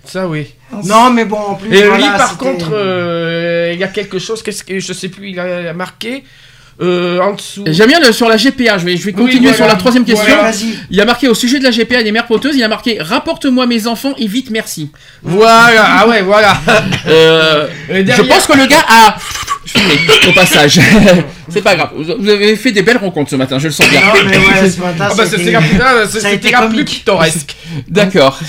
[0.06, 0.48] ça oui.
[0.86, 1.74] Non, mais bon, en plus.
[1.76, 5.10] Et voilà, lui, par contre, euh, il y a quelque chose, qu'est-ce que je sais
[5.10, 6.24] plus, il a marqué.
[6.82, 7.64] Euh, en dessous.
[7.68, 9.56] J'aime bien le- sur la GPA, je vais, je vais Oui, continuer voilà.
[9.56, 10.26] sur la troisième question.
[10.34, 10.52] Voilà.
[10.90, 12.68] Il y a marqué au sujet de la GPA des mères porteuses, il y a
[12.68, 14.90] marqué rapporte-moi mes enfants et vite merci.
[15.22, 16.60] Voilà, ah ouais, voilà.
[17.08, 19.16] Euh, je pense que le gars a
[20.28, 20.80] au passage.
[21.50, 21.90] c'est pas grave.
[21.96, 24.02] Vous avez fait des belles rencontres ce matin, je le sens bien.
[24.02, 27.56] Non, mais ouais, ce matin, Ah bah c'était- plus, ah, pittoresque.
[27.88, 28.40] D'accord.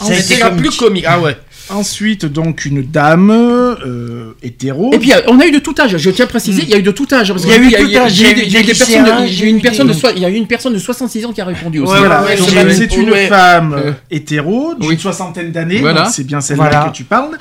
[0.00, 1.04] C'était la plus comique.
[1.06, 1.36] Ah ouais.
[1.70, 4.92] Ensuite, donc, une dame euh, hétéro.
[4.92, 5.96] Et puis euh, on a eu de tout âge.
[5.96, 7.32] Je tiens à préciser, il y a eu de tout âge.
[7.32, 10.34] Parce Il y a eu tout âge, j'ai une personne de il y a eu
[10.34, 11.92] une personne de 66 ans qui a répondu aussi.
[11.96, 13.28] Voilà, ouais, ouais, c'est une ouais.
[13.28, 13.88] femme Euh.
[13.88, 14.98] euh, hétéro d'une Oui.
[14.98, 16.04] soixantaine d'années, Voilà.
[16.06, 16.88] c'est bien celle-là Voilà.
[16.90, 17.38] que tu parles,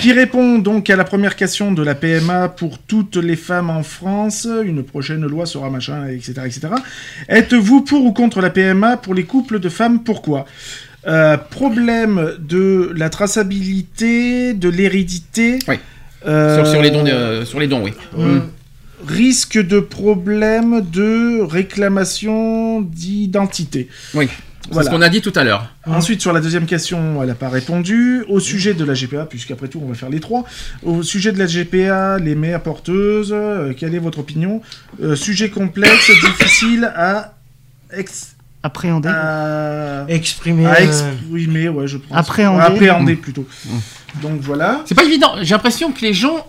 [0.00, 3.82] qui répond donc à la première question de la PMA pour toutes les femmes en
[3.84, 4.48] France.
[4.64, 6.60] Une prochaine loi sera machin, etc., etc.
[7.28, 10.00] Êtes-vous pour ou contre la PMA pour les couples de femmes?
[10.02, 10.44] Pourquoi?
[11.06, 15.58] Euh, Problème de la traçabilité, de l'hérédité.
[15.68, 15.76] Oui.
[16.26, 17.92] euh, Sur, sur les dons, euh, sur les dons, oui.
[18.16, 18.40] Mm.
[19.06, 23.88] risque de problème de réclamation d'identité.
[24.14, 24.28] Oui.
[24.62, 24.90] C'est Voilà.
[24.90, 25.74] ce qu'on a dit tout à l'heure.
[25.86, 28.22] Ensuite, sur la deuxième question, elle n'a pas répondu.
[28.28, 30.44] Au sujet de la GPA, puisqu'après tout, on va faire les trois.
[30.82, 34.60] Au sujet de la GPA, les mères porteuses, euh, quelle est votre opinion?
[35.02, 37.34] Euh, Sujet complexe, difficile à,
[37.96, 39.08] ex- Appréhender.
[39.08, 40.66] à, Exprimé.
[40.66, 42.16] à euh, exprimer, ouais, je pense.
[42.16, 42.62] Appréhender.
[42.62, 43.46] Appréhender, plutôt.
[44.22, 44.82] Donc voilà.
[44.84, 45.32] C'est pas évident.
[45.40, 46.46] J'ai l'impression que les gens.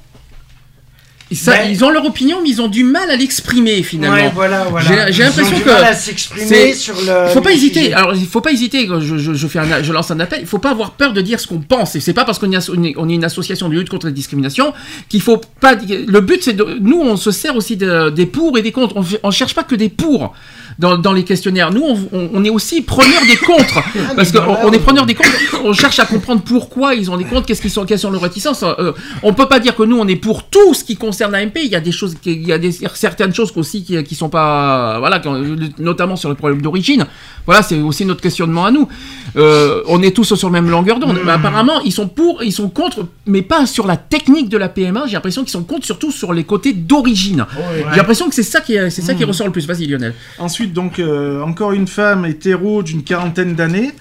[1.33, 4.17] ça- Mais- Ils ont leur opinion, mais ils ont du mal à l'exprimer finalement.
[4.17, 4.85] Ouais, voilà, voilà.
[5.07, 7.27] J'ai- j'ai Ils ont l'impression du que mal à s'exprimer sur le.
[7.29, 7.93] Il faut pas hésiter.
[7.93, 8.85] Alors, il faut pas hésiter.
[8.87, 10.39] quand Je, je- je fais un, je lance un appel.
[10.41, 11.95] Il faut pas avoir peur de dire ce qu'on pense.
[11.95, 14.73] Et c'est pas parce qu'on est, on est- une association de lutte contre les discriminations
[15.07, 15.75] qu'il faut pas.
[15.75, 16.79] Le but, c'est de.
[16.81, 18.97] Nous, on se sert aussi de- des pour et des contre.
[18.97, 20.33] On, on cherche pas que des pour
[20.81, 21.71] dans, dans les questionnaires.
[21.71, 23.81] Nous, on, on- on est aussi preneur des contre.
[24.15, 25.29] parce qu'on on est preneur des contre.
[25.63, 27.45] On cherche à comprendre pourquoi ils ont des contre.
[27.45, 28.63] Qu'est-ce qu'ils sont, quelles sont leurs réticences.
[28.63, 28.91] Euh,
[29.23, 31.57] on peut pas dire que nous, on est pour tout ce qui concerne l'AMP.
[31.63, 34.15] Il y a des choses, qui- il y a des, certaines choses aussi qui, qui
[34.15, 35.39] sont pas, voilà, quand-
[35.77, 37.05] notamment sur le problème d'origine.
[37.45, 38.87] Voilà, c'est aussi notre questionnement à nous.
[39.35, 41.19] Euh, on est tous sur la même longueur d'onde.
[41.23, 44.69] Mais apparemment, ils sont pour, ils sont contre, mais pas sur la technique de la
[44.69, 45.03] PMA.
[45.07, 47.45] J'ai l'impression qu'ils sont contre surtout sur les côtés d'origine.
[47.91, 49.67] J'ai l'impression que c'est ça qui, est- c'est ça qui ressort le plus.
[49.67, 50.13] Vas-y, Lionel.
[50.39, 53.91] Ensuite, donc, euh, encore une femme hétéro d'une quarantaine d'années.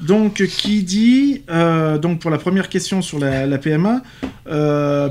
[0.00, 4.00] Donc, qui dit, euh, donc pour la première question sur la, la PMA,
[4.48, 5.08] euh,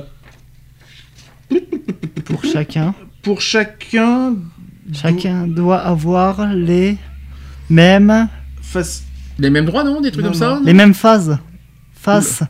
[2.26, 2.94] Pour chacun.
[3.22, 4.36] pour chacun,
[4.94, 6.98] Chacun doit avoir les
[7.70, 8.30] mêmes,
[8.62, 9.04] face,
[9.38, 10.62] Les mêmes droits, non Des trucs Non, comme ça non.
[10.64, 11.38] les mêmes phases.
[11.94, 12.44] Faces.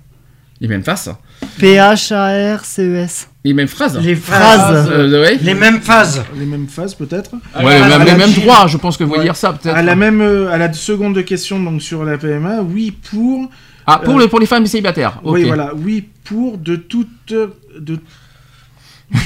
[0.61, 1.09] Les mêmes faces.
[1.57, 3.29] P-H-A-R-C-E-S.
[3.47, 3.97] Les mêmes phrases.
[3.99, 4.59] Les Phrases.
[4.59, 4.89] phrases.
[4.91, 5.37] Euh, ouais.
[5.41, 6.21] Les mêmes phases.
[6.37, 7.31] les mêmes phases peut-être.
[7.31, 9.75] Ouais, les mêmes, la- les mêmes droits, je pense que vous voulez dire ça, peut-être.
[9.75, 13.49] À la même, euh, à la seconde question donc sur la PMA, oui pour,
[13.85, 15.19] Ah, pour, euh, le, pour les femmes célibataires.
[15.23, 17.99] oui voilà, oui pour de toute, de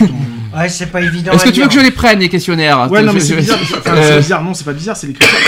[0.56, 1.32] Ouais, c'est pas évident.
[1.32, 3.58] Est-ce que tu veux que je les prenne, les questionnaires Ouais, non, mais c'est bizarre.
[3.78, 5.40] Enfin, Euh, bizarre, non, c'est pas bizarre, c'est les critères.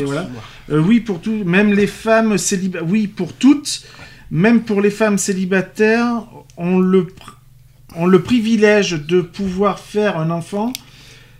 [0.06, 0.26] voilà.
[0.70, 2.88] Euh, oui, pour tout, même les femmes célibataires.
[2.88, 3.82] Oui, pour toutes,
[4.30, 6.22] même pour les femmes célibataires,
[6.56, 7.34] on le, pr-
[7.96, 10.72] on le privilège de pouvoir faire un enfant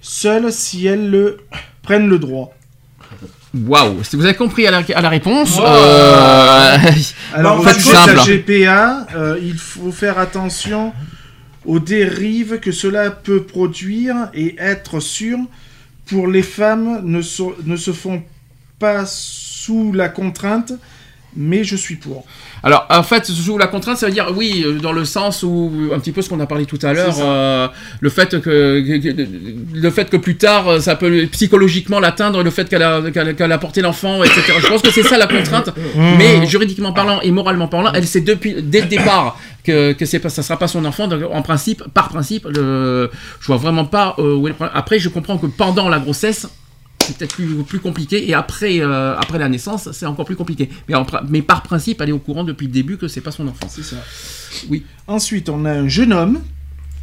[0.00, 1.38] seul si elles le
[1.82, 2.54] prennent le droit.
[3.54, 5.56] Waouh, si vous avez compris à la, à la réponse.
[5.58, 5.64] Wow.
[5.66, 6.76] euh,
[7.34, 8.30] Alors, faites sujet de la simple.
[8.30, 10.92] GPA, euh, il faut faire attention
[11.64, 15.38] aux dérives que cela peut produire et être sûr
[16.06, 18.22] pour les femmes ne, so- ne se font
[18.78, 20.72] pas sous la contrainte,
[21.40, 22.24] mais je suis pour.
[22.64, 25.70] Alors, en fait, sous la contrainte, ça veut dire, oui, euh, dans le sens où,
[25.94, 27.68] un petit peu ce qu'on a parlé tout à l'heure, euh,
[28.00, 29.26] le, fait que, que-
[29.74, 33.58] le fait que plus tard, euh, ça peut psychologiquement l'atteindre, le fait qu'elle a, a
[33.58, 34.42] porté l'enfant, etc.
[34.60, 35.70] Je pense que c'est ça la contrainte,
[36.18, 40.18] mais juridiquement parlant et moralement parlant, elle sait depuis, dès le départ que, que c'est
[40.18, 43.10] pas, ça sera pas son enfant, donc en principe, par principe, le,
[43.40, 44.76] je vois vraiment pas euh, où est le problème.
[44.76, 46.48] Après, je comprends que pendant la grossesse,
[47.08, 50.68] c'est peut-être plus, plus compliqué et après, euh, après la naissance c'est encore plus compliqué
[50.88, 53.20] mais, en pr- mais par principe elle est au courant depuis le début que c'est
[53.20, 53.96] pas son enfant C'est ça.
[54.68, 54.84] Oui.
[55.06, 56.40] Ensuite, on a un jeune homme,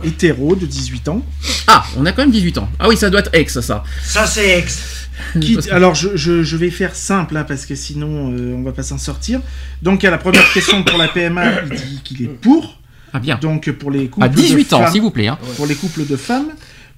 [0.03, 1.22] hétéro, de 18 ans,
[1.67, 4.25] ah on a quand même 18 ans ah oui ça doit être ex ça Ça,
[4.27, 4.84] c'est ex.
[5.40, 5.58] qui...
[5.72, 8.84] Alors, je, je- je vais faire simple, hein, parce que sinon, euh, on va pas
[8.84, 9.40] s'en sortir.
[9.82, 12.82] Donc, à la première question pour la PMA, il dit qu'il est pour.
[13.14, 15.38] ah bien Donc, pour les couples à 18 de ans femmes- s'il vous plaît hein.
[15.56, 16.50] pour les couples de femmes.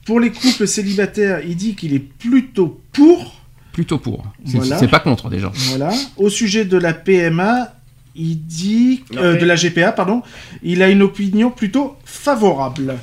[0.08, 3.36] Pour les couples célibataires, il dit qu'il est plutôt pour.
[3.74, 4.88] plutôt pour c'est Voilà.
[4.88, 5.92] pas contre déjà Voilà.
[6.16, 7.74] Au sujet de la PMA,
[8.16, 10.24] il dit euh, de la GPA, pardon,
[10.64, 12.96] il a une opinion plutôt favorable.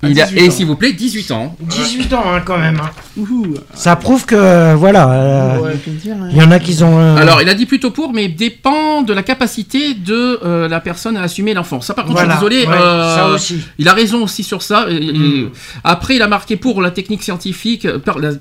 [0.00, 1.56] À Il a, 18 et s'il vous plaît, 18 ans.
[1.60, 2.78] 18 ans hein, quand même.
[2.80, 2.90] hein.
[3.16, 3.54] Ouhou.
[3.74, 6.28] Ça prouve que voilà, euh, Ouais, hein.
[6.30, 7.00] il y en a qui ont.
[7.00, 10.78] euh, Alors, il a dit plutôt pour, mais dépend de la capacité de euh, la
[10.78, 11.80] personne à assumer l'enfant.
[11.80, 12.66] Ça, par contre, voilà, je suis désolé.
[12.68, 13.58] ouais, euh, ça aussi.
[13.78, 14.86] Il a raison aussi sur ça.
[14.88, 15.48] Mm.
[15.82, 17.88] Après, il a marqué pour la technique scientifique,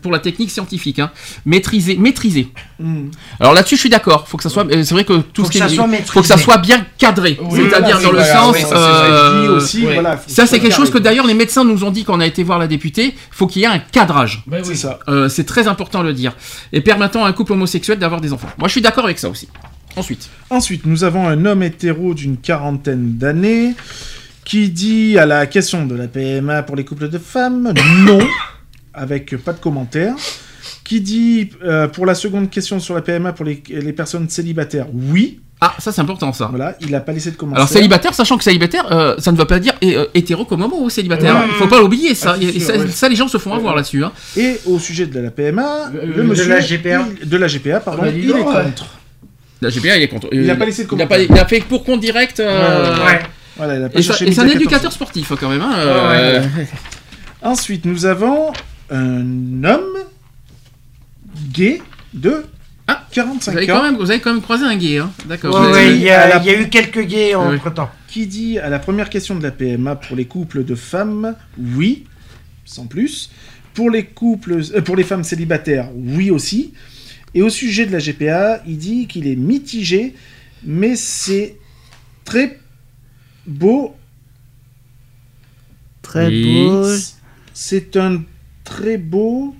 [0.04, 1.10] pour la technique scientifique, hein,
[1.46, 2.50] maîtriser, maîtriser.
[2.80, 3.06] Hmm.
[3.40, 4.28] Alors là-dessus, je suis d'accord.
[4.28, 4.68] Faut que ça soit.
[4.70, 6.58] C'est vrai que tout Faut ce que qui ça est- soit faut que ça soit
[6.60, 7.40] bien cadré.
[7.42, 8.56] Oui, C'est-à-dire voilà, dans le voilà, sens.
[8.56, 9.94] oui, ça, c'est euh, Dit aussi, ouais.
[9.96, 10.18] voilà.
[10.18, 12.20] faut ça, que c'est quelque chose que d'ailleurs les médecins nous ont dit quand on
[12.20, 13.16] a été voir la députée.
[13.32, 14.44] Faut qu'il y ait un cadrage.
[14.64, 15.00] C'est ça.
[15.08, 16.36] Euh, c'est très important de le dire.
[16.74, 18.50] Et permettant à un couple homosexuel d'avoir des enfants.
[18.58, 19.48] Moi, je suis d'accord avec ça aussi.
[19.96, 20.30] Ensuite.
[20.50, 23.74] Ensuite, nous avons un homme hétéro d'une quarantaine d'années
[24.46, 27.74] qui dit à la question de la PMA pour les couples de femmes
[28.06, 28.20] non,
[28.94, 30.16] avec pas de commentaire.
[30.84, 34.88] Qui dit euh, pour la seconde question sur la PMA pour les, les personnes célibataires
[34.94, 35.42] oui.
[35.60, 36.48] Ah, ça c'est important ça.
[36.48, 37.62] Voilà, il a pas laissé de commentaire.
[37.64, 40.78] Alors célibataire, sachant que célibataire, euh, ça ne veut pas dire euh, hétéro comme homo
[40.82, 41.36] ou célibataire.
[41.36, 41.46] Ouais.
[41.48, 42.34] Il faut pas l'oublier ça.
[42.36, 42.88] Ah, c'est Et sûr, ça, ouais.
[42.90, 44.04] ça, les gens se font avoir là-dessus.
[44.04, 44.12] hein.
[44.36, 47.08] Et au sujet de la PMA, Euh, le de monsieur la GPA.
[47.22, 48.86] il- de la GPA, pardon, Ah bah, il est contre.
[49.62, 50.28] La GPA, il est contre.
[50.32, 51.36] Il a Euh, pas laissé de il a, pas- commentaire.
[51.38, 52.40] il a fait pour compte direct.
[52.40, 53.20] euh, Ouais.
[53.56, 54.94] Voilà, il a pas Et, ça- cherché et c'est un éducateur 14.
[54.94, 55.62] sportif quand même.
[55.64, 56.44] hein, euh,
[57.42, 58.54] Ensuite, nous avons
[58.92, 59.98] un homme
[61.52, 61.82] gay
[62.14, 62.44] de
[62.88, 65.12] Ah, 45 Vous avez, ans quand même, vous avez quand même croisé un gay, hein
[65.26, 65.54] D'accord.
[65.60, 67.56] Ouais, ouais, il y, la- a, il y a eu quelques gays Ouais.
[67.56, 67.90] entre temps.
[68.08, 72.06] qui dit à la première question de la PMA pour les couples de femmes, oui,
[72.66, 73.30] sans plus.
[73.74, 76.74] Pour les couples, euh, pour les femmes célibataires, oui aussi.
[77.34, 80.16] Et au sujet de la GPA, il dit qu'il est mitigé,
[80.64, 81.58] mais c'est
[82.24, 82.58] très
[83.46, 83.96] beau.
[86.02, 86.86] Très beau.
[87.54, 88.24] C'est un
[88.64, 89.56] très beau.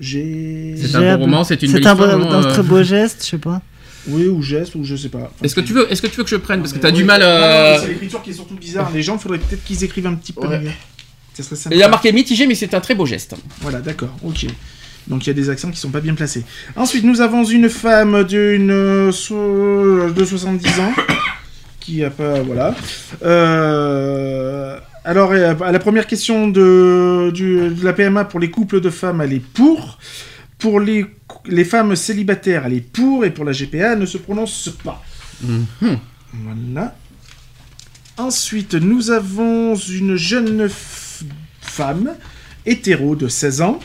[0.00, 0.74] J'ai.
[0.76, 2.50] C'est un beau roman, c'est une belle un, histoire, non, un euh.
[2.52, 3.60] très beau geste, je sais pas.
[4.06, 5.18] Oui, ou geste, ou je sais pas.
[5.18, 6.60] Enfin, Est-ce que tu veux, est-ce que tu veux que je prenne?
[6.60, 6.94] Parce que mais t'as oui.
[6.98, 7.20] du mal.
[7.20, 8.90] Non, non, euh, mais C'est l'écriture qui est surtout bizarre.
[8.94, 10.60] Les gens, il faudrait peut-être qu'ils écrivent un petit peu Ouais.
[10.60, 10.70] mieux.
[11.34, 11.76] Ça serait sympa.
[11.76, 13.34] Il a marqué mitigé, mais c'est un très beau geste.
[13.60, 14.46] Voilà, d'accord, ok.
[15.08, 16.44] Donc il y a des accents qui sont pas bien placés.
[16.76, 20.92] Ensuite, nous avons une femme d'une euh, so- de 70 ans
[21.80, 22.74] qui a pas voilà.
[23.24, 28.80] Euh, alors euh, à la première question de, du- de la PMA pour les couples
[28.80, 29.98] de femmes, elle est pour.
[30.58, 31.06] Pour les,
[31.46, 33.24] les femmes célibataires, elle est pour.
[33.24, 35.02] Et pour la GPA, elle ne se prononce pas.
[35.42, 35.98] Mhm.
[36.44, 36.94] Voilà.
[38.16, 40.68] Ensuite, nous avons une jeune
[41.60, 42.10] femme
[42.66, 43.78] hétéro de 16 ans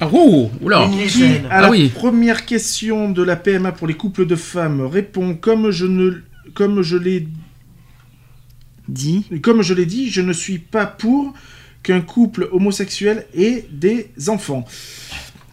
[0.00, 0.88] Ah, oh, oula.
[1.08, 1.90] Qui, à Ah la oui.
[1.94, 6.22] première question de la PMA pour les couples de femmes, répond comme je ne
[6.54, 7.28] comme je l'ai
[8.88, 9.24] Dit.
[9.42, 11.32] comme je l'ai dit, je ne suis pas pour
[11.82, 14.64] qu'un couple homosexuel ait des enfants.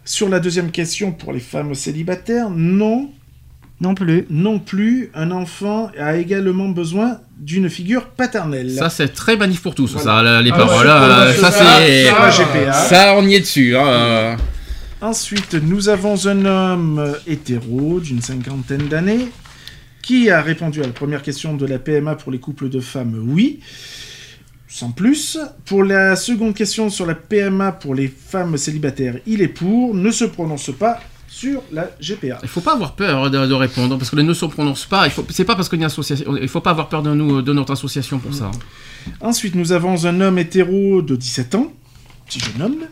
[0.04, 3.10] Sur la deuxième question pour les femmes célibataires, non,
[3.80, 4.26] Non plus.
[4.30, 8.70] non plus, un enfant a également besoin d'une figure paternelle.
[8.72, 10.04] Ça, c'est très manif pour tous, Voilà.
[10.36, 10.86] ça, les Ah, paroles.
[10.86, 12.04] ça, là, ça, ça, ça, c'est.
[12.04, 12.72] La GPA.
[12.72, 13.76] Ça, on y est dessus.
[13.76, 14.36] Hein.
[15.00, 19.28] Ensuite, nous avons un homme hétéro d'une cinquantaine d'années
[20.02, 23.24] qui a répondu à la première question de la PMA pour les couples de femmes,
[23.28, 23.60] oui,
[24.66, 25.38] sans plus.
[25.64, 30.10] Pour la seconde question sur la PMA pour les femmes célibataires, il est pour, ne
[30.10, 30.98] se prononce pas
[31.28, 32.38] sur la GPA.
[32.42, 35.06] Il faut pas avoir peur de, de répondre parce que les ne se prononcent pas.
[35.06, 36.36] Il faut, c'est pas parce qu'il y a une association.
[36.36, 38.50] Il faut pas avoir peur de nous, de notre association pour ça.
[39.20, 41.72] Ensuite, nous avons un homme hétéro de 17 ans,
[42.26, 42.84] petit jeune homme,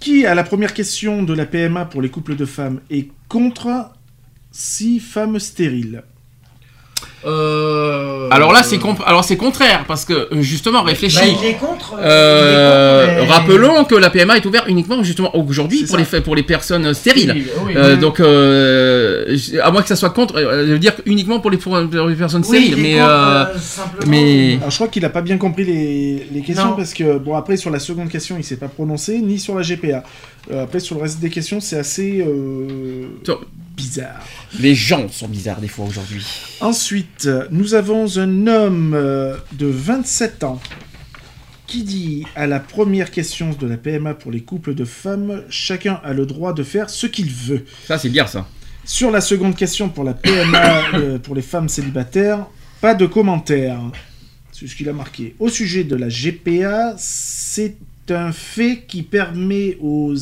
[0.00, 3.90] qui, à la première question de la PMA pour les couples de femmes, est contre
[4.52, 6.02] six femmes stériles.
[7.24, 8.28] Euh...
[8.32, 11.18] Alors là, c'est alors c'est contraire parce que euh, justement, réfléchis.
[11.18, 11.94] Bah, il est contre.
[12.00, 15.96] Euh, il est contre, mais- Rappelons que la PMA est ouverte uniquement justement aujourd'hui pour
[15.98, 16.16] ça.
[16.16, 17.32] les, pour les personnes stériles.
[17.36, 17.72] Oui, oui.
[17.76, 21.50] Euh, donc, euh, à moins que ça soit contre, euh, je veux dire uniquement pour
[21.52, 22.74] les, pour les personnes Oui, stériles.
[22.78, 26.40] il est mais contre, mais- Alors je crois qu'il a pas bien compris les, les
[26.42, 26.76] questions Non.
[26.76, 29.62] parce que bon après sur la seconde question il s'est pas prononcé ni sur la
[29.62, 30.02] GPA.
[30.50, 33.06] Euh, après sur le reste des questions c'est assez euh,
[33.76, 34.24] bizarre.
[34.60, 36.24] les gens sont bizarres des fois aujourd'hui.
[36.60, 40.60] Ensuite nous avons un homme euh, de 27 ans
[41.66, 46.00] qui dit à la première question de la PMA pour les couples de femmes chacun
[46.04, 47.64] a le droit de faire ce qu'il veut.
[47.86, 48.46] Ça, c'est bien ça.
[48.84, 52.46] Sur la seconde question pour la PMA euh, pour les femmes célibataires,
[52.82, 53.80] pas de commentaire.
[54.52, 55.34] C'est ce qu'il a marqué.
[55.38, 57.76] Au sujet de la GPA, c'est
[58.10, 60.14] un fait qui permet aux,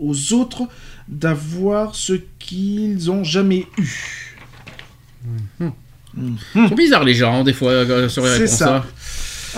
[0.00, 0.68] aux autres
[1.08, 4.36] d'avoir ce qu'ils ont jamais eu.
[6.16, 8.58] Ils sont bizarres les gens, des fois, euh, sur les C'est réponses.
[8.58, 8.76] ça.
[8.76, 8.84] hein.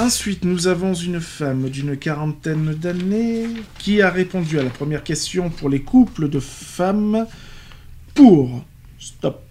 [0.05, 3.47] Ensuite, nous avons une femme d'une quarantaine d'années
[3.78, 7.27] qui a répondu à la première question pour les couples de femmes
[8.15, 8.65] pour
[8.99, 9.43] stop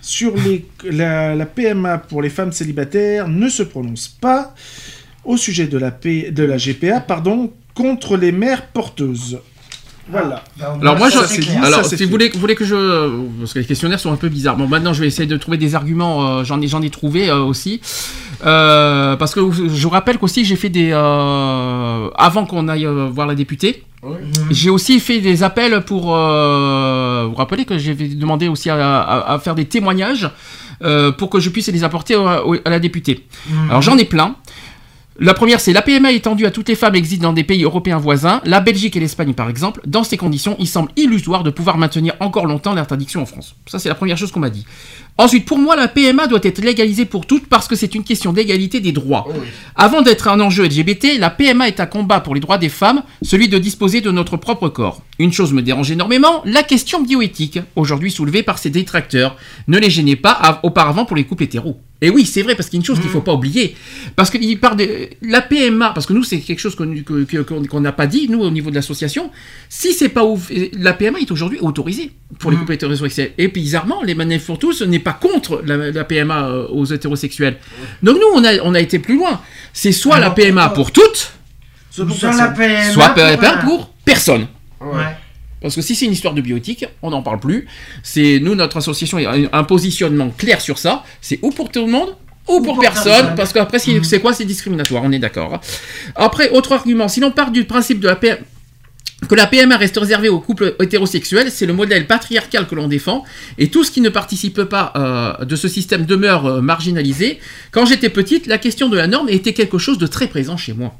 [0.00, 4.54] sur les, la, la PMA pour les femmes célibataires ne se prononce pas
[5.22, 9.38] au sujet de la, P- de la GPA pardon, contre les mères porteuses.
[10.10, 10.44] Voilà.
[10.58, 11.64] Bah, Alors moi, ça, je, clair.
[11.64, 12.76] alors c'est si vous voulez, vous voulez que je,
[13.40, 14.56] parce que les questionnaires sont un peu bizarres.
[14.56, 16.38] Bon, maintenant je vais essayer de trouver des arguments.
[16.40, 17.80] euh, j'en ai, j'en ai trouvé euh, aussi,
[18.44, 23.08] Euh, parce que je vous rappelle qu'aussi j'ai fait des, euh, avant qu'on aille euh,
[23.10, 23.82] voir la députée.
[24.50, 29.32] J'ai aussi fait des appels pour euh, vous rappelez que j'ai demandé aussi à, à-
[29.32, 30.28] à faire des témoignages
[30.82, 33.24] euh, pour que je puisse les apporter à la députée.
[33.70, 34.34] Alors j'en ai plein.
[35.20, 37.98] La première, c'est la PMA étendue à toutes les femmes existent dans des pays européens
[37.98, 39.80] voisins, la Belgique et l'Espagne par exemple.
[39.86, 43.54] Dans ces conditions, il semble illusoire de pouvoir maintenir encore longtemps l'interdiction en France.
[43.66, 44.66] Ça, c'est la première chose qu'on m'a dit.
[45.16, 48.32] Ensuite, pour moi, la PMA doit être légalisée pour toutes parce que c'est une question
[48.32, 49.28] d'égalité des droits.
[49.76, 53.02] Avant d'être un enjeu LGBT, la PMA est un combat pour les droits des femmes,
[53.22, 55.02] celui de disposer de notre propre corps.
[55.20, 59.36] Une chose me dérange énormément, la question bioéthique, aujourd'hui soulevée par ces détracteurs.
[59.68, 61.78] Ne les gênez pas av- auparavant pour les couples hétéros.
[62.00, 63.76] Et oui, c'est vrai, parce qu'il y a une chose qu'il faut pas oublier.
[64.16, 67.92] Parce parle de la PMA, parce que nous, c'est quelque chose qu'on que- que- n'a
[67.92, 69.30] pas dit, nous, au niveau de l'association.
[69.68, 72.10] Si c'est pas ouf, la PMA est aujourd'hui autorisée
[72.40, 73.32] pour les couples hétérosexuels.
[73.38, 77.58] Et bizarrement, les manifs pour tous n'est pas contre la, la PMA euh, aux hétérosexuels.
[78.02, 79.40] Donc nous, on a, on a été plus loin.
[79.72, 81.32] C'est soit la PMA pour toutes,
[81.90, 82.48] Soit pour la.
[82.48, 83.56] PMA soit pour PMA un.
[83.64, 84.46] pour personne.
[84.80, 85.04] Ouais.
[85.62, 87.66] Parce que si c'est une histoire de bioéthique, on n'en parle plus.
[88.02, 91.04] C'est nous, notre association, a un- positionnement clair sur ça.
[91.22, 92.16] C'est ou pour tout le monde
[92.46, 93.34] ou pour, pour personne, personne.
[93.36, 95.60] parce qu'après, c'est c'est quoi C'est discriminatoire, on est d'accord.
[96.16, 98.36] Après, autre argument, si l'on part du principe de la PMA,
[99.28, 103.24] que la PMA reste réservée aux couples hétérosexuels, c'est le modèle patriarcal que l'on défend,
[103.58, 107.38] et tout ce qui ne participe pas euh, de ce système demeure euh, marginalisé.
[107.70, 110.72] Quand j'étais petite, la question de la norme était quelque chose de très présent chez
[110.72, 110.94] moi.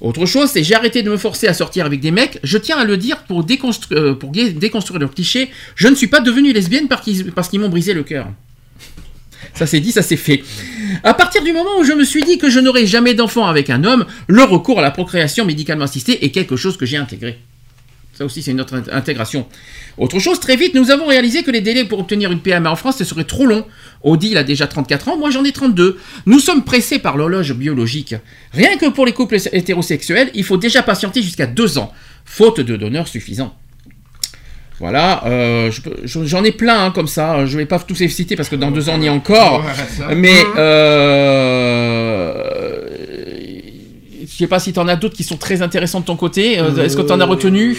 [0.00, 2.38] Autre chose, c'est j'ai arrêté de me forcer à sortir avec des mecs.
[2.44, 4.14] Je tiens à le dire pour, euh,
[4.54, 5.50] déconstruire le cliché.
[5.74, 8.28] Je ne suis pas devenue lesbienne parce qu'ils m'ont brisé le cœur.
[9.54, 10.42] Ça c'est dit, ça c'est fait.
[11.02, 13.70] À partir du moment où je me suis dit que je n'aurais jamais d'enfant avec
[13.70, 17.38] un homme, le recours à la procréation médicalement assistée est quelque chose que j'ai intégré.
[18.14, 19.46] Ça aussi, c'est une autre int- intégration.
[19.96, 22.74] Autre chose, très vite, nous avons réalisé que les délais pour obtenir une PMA en
[22.74, 23.64] France, ce serait trop long.
[24.02, 25.98] Audi, il a déjà 34 ans, moi j'en ai 32.
[26.26, 28.16] Nous sommes pressés par l'horloge biologique.
[28.52, 31.92] Rien que pour les couples hétérosexuels, il faut déjà patienter jusqu'à 2 ans,
[32.24, 33.54] faute de donneurs suffisants.
[34.80, 35.80] Voilà, euh, je-
[36.24, 38.70] j'en ai plein hein, comme ça, je vais pas tous les citer parce que dans
[38.70, 39.64] deux ans on y est encore.
[40.16, 40.36] Mais
[41.68, 42.80] euh,
[44.22, 46.58] je sais pas si tu en as d'autres qui sont très intéressants de ton côté.
[46.60, 47.76] Euh, Est-ce que tu en as retenu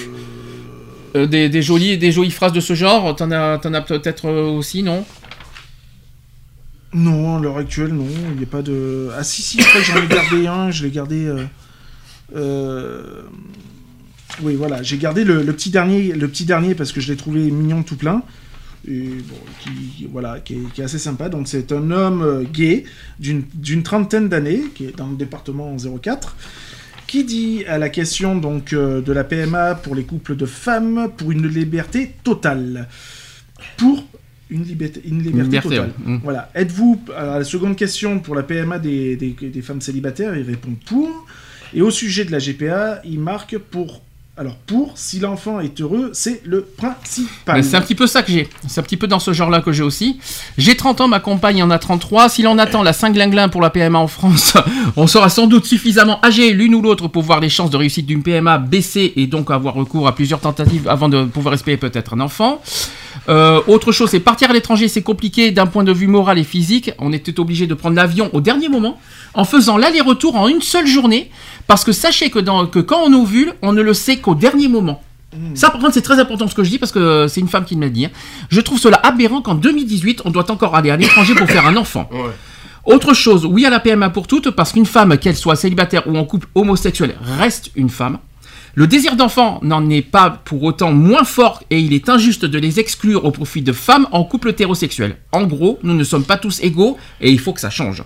[1.16, 3.16] Euh, des, des jolies, des jolies phrases de ce genre?
[3.16, 5.06] T'en as, t'en as peut-être aussi, non?
[6.94, 8.06] Non, à l'heure actuelle, non.
[8.32, 9.10] Il n'y a pas de.
[9.18, 10.69] Ah si, si, je crois que j'en ai gardé un.
[10.69, 11.26] Je l'ai gardé.
[11.26, 11.45] euh,
[12.36, 13.22] euh,
[14.42, 14.82] Oui, voilà.
[14.84, 17.84] J'ai gardé le, le petit dernier, le petit dernier parce que je l'ai trouvé mignon
[17.84, 18.24] tout plein.
[18.88, 21.27] Et bon, qui, voilà, qui est, qui est assez sympa.
[21.30, 22.85] Donc c'est un homme euh, gay
[23.19, 26.35] d'une trentaine d'années, qui est dans le département 04,
[27.06, 31.09] qui dit à la question donc euh, de la PMA pour les couples de femmes
[31.18, 32.88] pour une liberté totale.
[33.76, 34.06] Pour
[34.50, 35.93] une liberté, une liberté, liberté, totale.
[36.06, 36.14] ouais.
[36.14, 36.19] Mm.
[36.24, 36.50] Voilà.
[36.56, 40.35] Êtes-vous à la seconde question pour la PMA des, des, des femmes célibataires?
[40.38, 41.27] Il répond pour.
[41.74, 44.01] Et au sujet de la GPA, il marque pour.
[44.40, 47.61] Alors pour, si l'enfant est heureux, c'est le principal.
[47.61, 48.48] C'est un petit peu ça que j'ai.
[48.69, 50.18] C'est un petit peu dans ce genre-là que j'ai aussi.
[50.58, 52.30] J'ai 30 ans, ma compagne en a 33.
[52.30, 54.53] Si l'on attend la 5 glinglin pour la PMA en France,
[54.95, 58.06] on sera sans doute suffisamment âgé l'une ou l'autre pour voir les chances de réussite
[58.06, 62.14] d'une PMA baisser et donc avoir recours à plusieurs tentatives avant de pouvoir espérer peut-être
[62.14, 62.61] un enfant.
[63.28, 66.44] Euh, autre chose, c'est partir à l'étranger, c'est compliqué d'un point de vue moral et
[66.44, 66.92] physique.
[67.00, 69.00] On était obligé de prendre l'avion au dernier moment
[69.34, 71.30] en faisant l'aller-retour en une seule journée.
[71.68, 74.68] Parce que sachez que, dans, que quand on ovule, on ne le sait qu'au dernier
[74.68, 75.04] moment.
[75.54, 77.64] Ça, par contre, c'est très important ce que je dis parce que c'est une femme
[77.64, 78.06] qui me l'a dit.
[78.06, 78.10] hein.
[78.50, 81.76] Je trouve cela aberrant qu'en 2018, on doit encore aller à l'étranger pour faire un
[81.76, 82.10] enfant.
[82.86, 86.18] Autre chose, oui à la PMA pour toutes, parce qu'une femme, qu'elle soit célibataire ou
[86.18, 88.18] en couple homosexuel, reste une femme.
[88.76, 92.60] Le désir d'enfant n'en est pas pour autant moins fort et il est injuste de
[92.60, 95.18] les exclure au profit de femmes en couple hétérosexuel.
[95.32, 98.04] En gros, nous ne sommes pas tous égaux et il faut que ça change.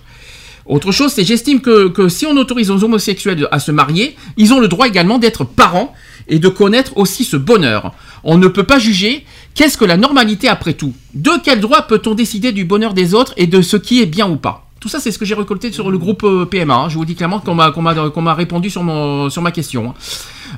[0.66, 4.60] Autre chose, c'est j'estime que, si on autorise aux homosexuels à se marier, ils ont
[4.60, 5.92] le droit également d'être parents
[6.26, 7.92] et de connaître aussi ce bonheur.
[8.24, 10.94] On ne peut pas juger qu'est-ce que la normalité après tout.
[11.14, 14.26] De quel droit peut-on décider du bonheur des autres et de ce qui est bien
[14.26, 14.66] ou pas?
[14.80, 16.74] Tout ça, c'est ce que j'ai récolté sur le groupe euh, PMA.
[16.74, 16.88] hein.
[16.88, 19.90] Je vous dis clairement qu'on m'a m'a- répondu sur ma question.
[19.90, 19.94] hein.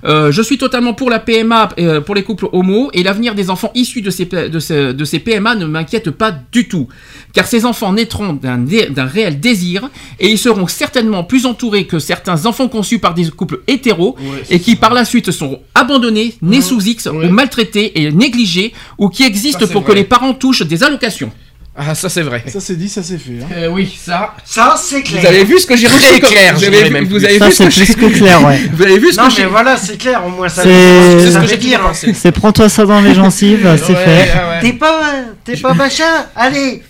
[0.04, 3.50] Euh, je suis totalement pour la PMA euh, pour les couples homo et l'avenir des
[3.50, 6.88] enfants issus de ces, de ces, de ces PMA ne m'inquiète pas du tout.
[7.32, 12.46] Car ces enfants naîtront d'un réel désir et ils seront certainement plus entourés que certains
[12.46, 14.16] enfants conçus par des couples hétéros
[14.50, 19.08] et qui par la suite seront abandonnés, nés sous X ou maltraités et négligés ou
[19.08, 21.30] qui existent Ça, pour que les parents touchent des allocations.
[21.78, 22.42] Ah, ça c'est vrai.
[22.46, 23.32] Ça c'est dit, ça c'est fait.
[23.42, 23.46] hein.
[23.54, 24.34] Euh, oui, ça.
[24.46, 25.20] Ça, c'est clair.
[25.20, 27.52] Vous avez vu ce que j'ai reçu clair, vous avez même Vous avez Ça, vu
[27.52, 28.58] ce c'est que j'ai plus que clair, ouais.
[28.72, 31.30] Vous avez vu ce Non, que j'ai mais voilà, c'est clair, au moins ça C'est-
[31.32, 31.80] ce que j'ai dire.
[31.92, 34.06] C'est prends-toi ça dans les gencives, c'est Ouais, fait.
[34.06, 34.60] ouais, ouais.
[34.62, 35.00] T'es pas,
[35.44, 36.82] t'es pas machin Allez,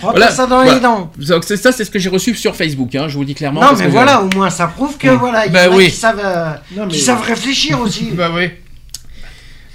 [0.00, 0.74] prends Voilà, ça dans voilà.
[0.74, 1.12] les dents.
[1.18, 3.34] Donc, c'est ça, c'est ce que j'ai reçu sur Facebook, hein, je vous le dis
[3.36, 3.60] clairement.
[3.60, 6.20] Non, parce mais que voilà, au moins ça prouve que voilà, il y Bah savent,
[6.24, 8.08] euh, Non, qui savent réfléchir aussi.
[8.12, 8.50] Bah oui.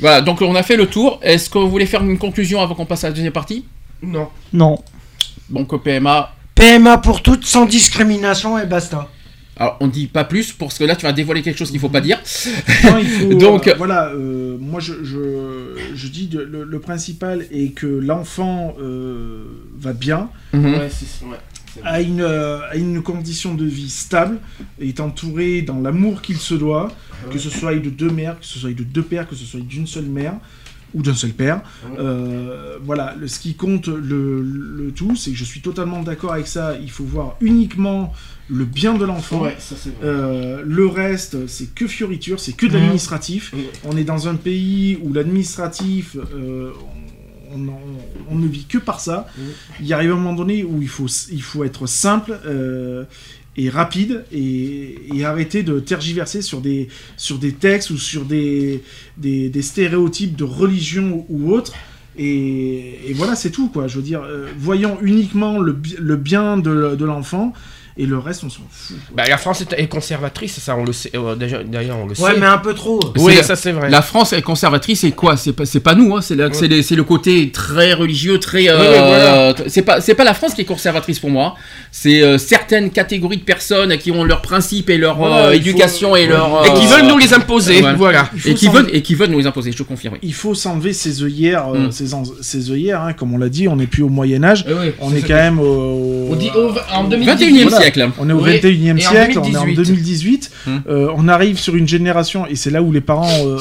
[0.01, 1.19] Voilà, donc on a fait le tour.
[1.23, 3.65] Est-ce que vous voulez faire une conclusion avant qu'on passe à la deuxième partie?
[4.01, 4.29] Non.
[4.53, 4.79] Non.
[5.49, 9.09] Donc au PMA, PMA pour toutes, sans discrimination et basta.
[9.57, 11.89] alors on dit pas plus parce que là tu vas dévoiler quelque chose qu'il faut
[11.89, 12.19] pas dire.
[12.85, 16.79] Non, il faut, Donc- euh, voilà, euh, moi je, je, je dis de- le, le
[16.79, 19.43] principal est que l'enfant euh,
[19.77, 20.65] va bien, Mhm.
[20.75, 20.89] ouais.
[21.83, 24.39] a une, euh, a une condition de vie stable,
[24.81, 26.91] est entouré dans l'amour qu'il se doit,
[27.31, 29.59] que ce soit de deux mères, que ce soit de deux pères, que ce soit
[29.61, 30.33] d'une seule mère
[30.93, 31.61] ou d'un seul père.
[31.99, 36.33] Euh, voilà, le, ce qui compte le, le tout, c'est que je suis totalement d'accord
[36.33, 36.75] avec ça.
[36.81, 38.13] Il faut voir uniquement
[38.49, 39.39] le bien de l'enfant.
[40.03, 43.53] Euh, le reste, c'est que fioriture, c'est que de l'administratif.
[43.85, 46.71] On est dans un pays où l'administratif, euh,
[47.53, 47.71] on, on-
[48.29, 49.27] on ne vit que par ça.
[49.81, 52.37] Il arrive un moment donné où il faut, il faut être simple
[53.57, 58.81] et rapide et, arrêter de tergiverser sur des, sur des textes ou sur des,
[59.17, 61.73] des, stéréotypes de religion ou autre.
[62.17, 63.87] Et, voilà, c'est tout, quoi.
[63.87, 67.53] Je veux dire, euh, voyons uniquement le, bi- le bien de l'enfant
[67.97, 68.95] et le reste, on s'en fout.
[69.15, 71.11] Bah, la France est est conservatrice, ça on le sait.
[71.15, 72.39] euh, d'ailleurs, on le Ouais, sait.
[72.39, 72.99] mais un peu trop.
[73.17, 73.89] Oui, ça c'est vrai.
[73.89, 75.37] La France est conservatrice, c'est quoi?
[75.37, 78.69] C'est pas, pas nous, hein, c'est, le côté très religieux, très.
[78.69, 79.53] euh, voilà.
[79.53, 81.55] t- C'est pas, c'est pas la France qui est conservatrice pour moi.
[81.91, 86.15] C'est euh, certaines catégories de personnes qui ont leurs principes et leur euh, faut- éducation
[86.15, 86.65] et leur.
[86.65, 87.81] Et qui veulent nous les imposer.
[87.97, 88.29] voilà.
[88.45, 89.71] Et qui veulent et qui veulent nous les imposer.
[89.71, 90.13] Je confirme.
[90.15, 90.19] Oui.
[90.23, 91.91] il faut s'enlever ses œillères, euh, Mm.
[92.41, 95.13] ses œillères, hein, comme on l'a dit, on n'est plus au Moyen Âge, Eh on
[95.13, 97.69] est quand même au, On dit au- en 2018.
[97.81, 97.93] 21e Voilà.
[97.93, 98.09] siècle.
[98.19, 99.75] on est au Oui, 21e et en siècle, on est en 2018.
[99.75, 100.69] 2018, Mm.
[100.89, 103.57] euh, on arrive sur une génération, et c'est là où les parents, euh,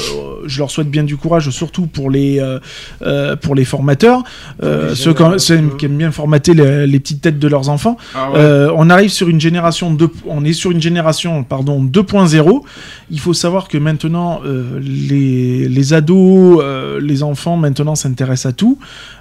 [0.47, 2.59] je leur souhaite bien du courage, surtout pour les, euh,
[3.03, 4.23] euh, pour les formateurs,
[4.63, 7.39] euh, les ceux, jeunes, quand- ceux euh, qui aiment bien formater les, les petites têtes
[7.39, 7.97] de leurs enfants.
[8.15, 8.39] Ah ouais.
[8.39, 12.63] Euh, on arrive sur une génération de, on est sur une génération pardon 2.0.
[13.11, 18.53] Il faut savoir que maintenant euh, les, les ados, euh, les enfants maintenant s'intéressent à
[18.53, 18.79] tout,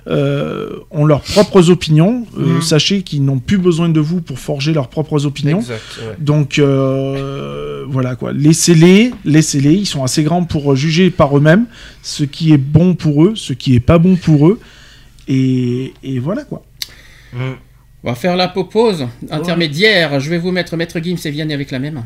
[0.08, 2.26] euh, ont leurs propres opinions.
[2.38, 2.62] Euh, Mhm.
[2.62, 5.60] Sachez qu'ils n'ont plus besoin de vous pour forger leurs propres opinions.
[5.60, 6.16] Exact, ouais.
[6.20, 9.74] Donc euh, voilà quoi, laissez-les, laissez-les.
[9.74, 11.66] Ils sont assez grands pour juger par eux-mêmes
[12.04, 14.60] ce qui est bon pour eux, ce qui est pas bon pour eux.
[15.28, 16.64] Et, et voilà quoi.
[17.34, 20.20] On va faire la pause intermédiaire.
[20.20, 22.04] Je vais vous mettre Maître Gims et Vianney avec la même.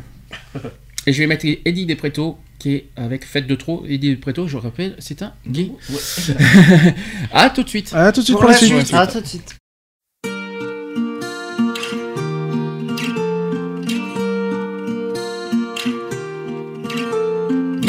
[1.06, 3.84] Et je vais mettre Eddie Despréto qui est avec Fête de trop.
[3.86, 5.70] Eddie Despréto, je rappelle, c'est un gay.
[7.34, 7.92] à tout de suite.
[7.94, 8.86] À tout de suite Pour pour la la suite.
[8.86, 8.94] suite.
[8.94, 9.56] À tout de suite.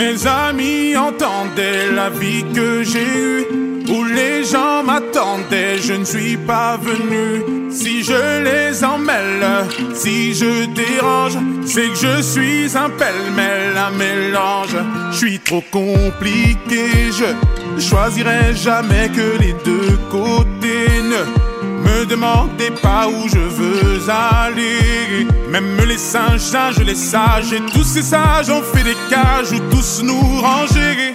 [0.05, 3.47] Mes amis entendaient la vie que j'ai eue,
[3.89, 7.71] où les gens m'attendaient, je ne suis pas venu.
[7.71, 9.47] Si je les emmêle,
[9.95, 14.77] si je dérange, c'est que je suis un pêle-mêle, un mélange.
[15.13, 20.89] Je suis trop compliqué, je choisirai jamais que les deux côtés.
[21.13, 21.54] Ne
[21.95, 25.27] me demandez pas où je veux aller.
[25.51, 29.61] Même les singes, singes, les sages, et tous ces sages ont fait des cages où
[29.71, 31.15] tous nous ranger.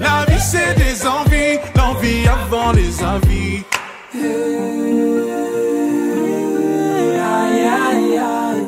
[0.00, 3.62] La vie, c'est des envies, l'envie avant les avis.
[7.40, 8.66] Aïe, aïe, aïe.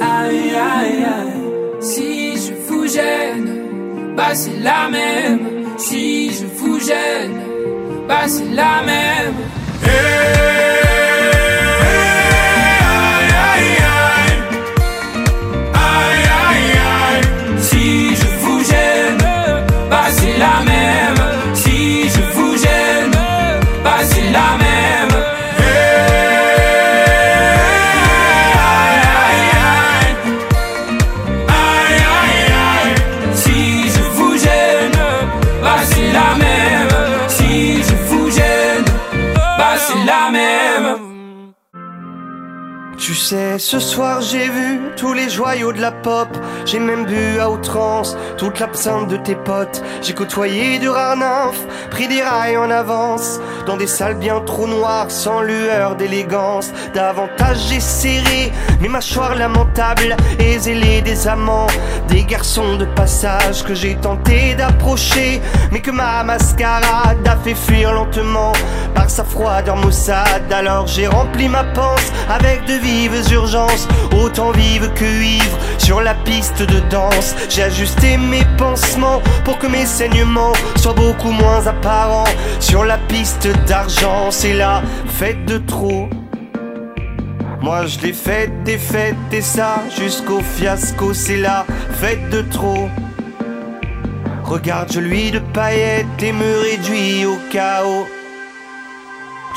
[0.00, 1.40] Aïe, aïe, aïe.
[1.80, 5.40] Si je vous gêne, bah c'est la même.
[5.76, 7.38] Si je vous gêne,
[8.08, 9.34] bah c'est la même.
[9.84, 11.09] Aïe,
[43.58, 46.28] ce soir j'ai vu tous les joyaux de la pop.
[46.64, 49.82] J'ai même bu à outrance toute l'absinthe de tes potes.
[50.02, 53.38] J'ai côtoyé de rares nymphes, pris des rails en avance.
[53.66, 56.72] Dans des salles bien trop noires, sans lueur d'élégance.
[56.92, 60.89] Davantage j'ai serré mes mâchoires lamentables et zélé
[62.08, 67.92] des garçons de passage que j'ai tenté d'approcher, mais que ma mascarade a fait fuir
[67.92, 68.52] lentement
[68.94, 70.50] par sa froideur maussade.
[70.50, 73.86] Alors j'ai rempli ma panse avec de vives urgences,
[74.24, 77.34] autant vives que ivres sur la piste de danse.
[77.50, 83.46] J'ai ajusté mes pansements pour que mes saignements soient beaucoup moins apparents sur la piste
[83.66, 84.30] d'argent.
[84.30, 86.08] C'est la fête de trop.
[87.62, 92.88] Moi je l'ai faite des fêtes et ça jusqu'au fiasco, c'est la fête de trop.
[94.44, 98.06] Regarde, je lui de paillettes et me réduis au chaos.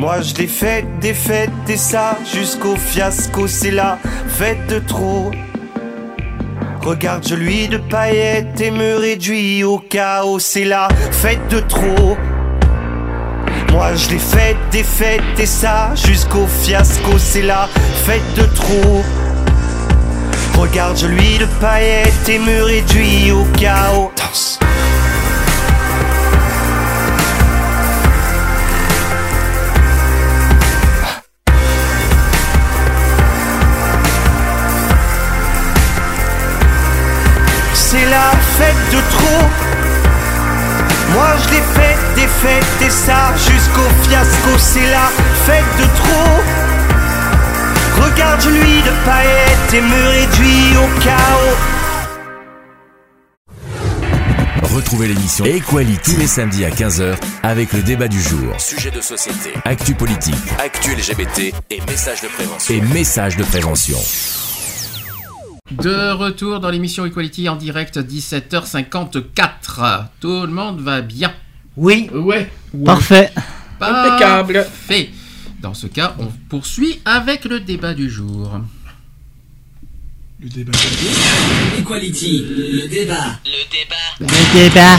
[0.00, 1.14] Moi je l'ai faite des
[1.68, 3.98] et ça jusqu'au fiasco, c'est la
[4.28, 5.30] fête de trop.
[6.80, 12.16] Regarde, je lui de paillettes et me réduis au chaos, c'est la fête de trop.
[13.72, 14.86] Moi je l'ai faite des
[15.38, 17.68] et ça jusqu'au fiasco, c'est la
[18.06, 19.02] fête de trop.
[20.58, 24.10] Regarde, je lui de paillettes et me réduis au chaos.
[37.90, 39.44] C'est la fête de trop.
[41.12, 44.50] Moi je l'ai faite des fêtes et ça jusqu'au fiasco.
[44.58, 45.10] C'est la
[45.44, 46.40] fête de trop.
[48.00, 51.56] Regarde, je lui de paillettes et me réduis au chaos.
[54.72, 58.54] Retrouvez l'émission Equality tous les samedis à 15h avec le débat du jour.
[58.58, 62.72] Sujet de société, actu politique, actu LGBT et messages de prévention.
[62.72, 63.98] Et messages de prévention.
[65.70, 70.04] De retour dans l'émission Equality en direct 17h54.
[70.20, 71.32] Tout le monde va bien
[71.76, 72.10] Oui.
[72.12, 72.50] Ouais.
[72.84, 73.32] Parfait.
[73.80, 74.64] Impeccable.
[74.64, 75.10] Parfait.
[75.62, 78.60] Dans ce cas, on poursuit avec le débat du jour.
[80.40, 80.72] Le débat.
[81.78, 83.38] Equality, le débat.
[83.44, 83.94] Le débat.
[84.20, 84.26] Le
[84.68, 84.98] débat.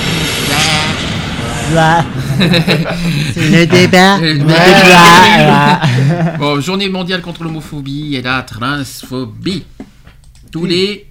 [2.42, 4.18] Le débat.
[4.20, 4.54] Le Le débat.
[5.38, 5.80] débat.
[6.38, 9.64] Bon, journée mondiale contre l'homophobie et la transphobie.
[10.52, 11.08] Tous les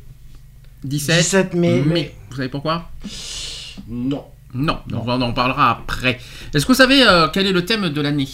[0.85, 1.83] 17, 17 mai.
[1.83, 2.15] mai.
[2.31, 2.91] Vous savez pourquoi?
[3.89, 4.25] Non.
[4.53, 6.19] Non, on en- on en parlera après.
[6.53, 8.29] Est-ce que vous savez euh, quel est le thème de l'année?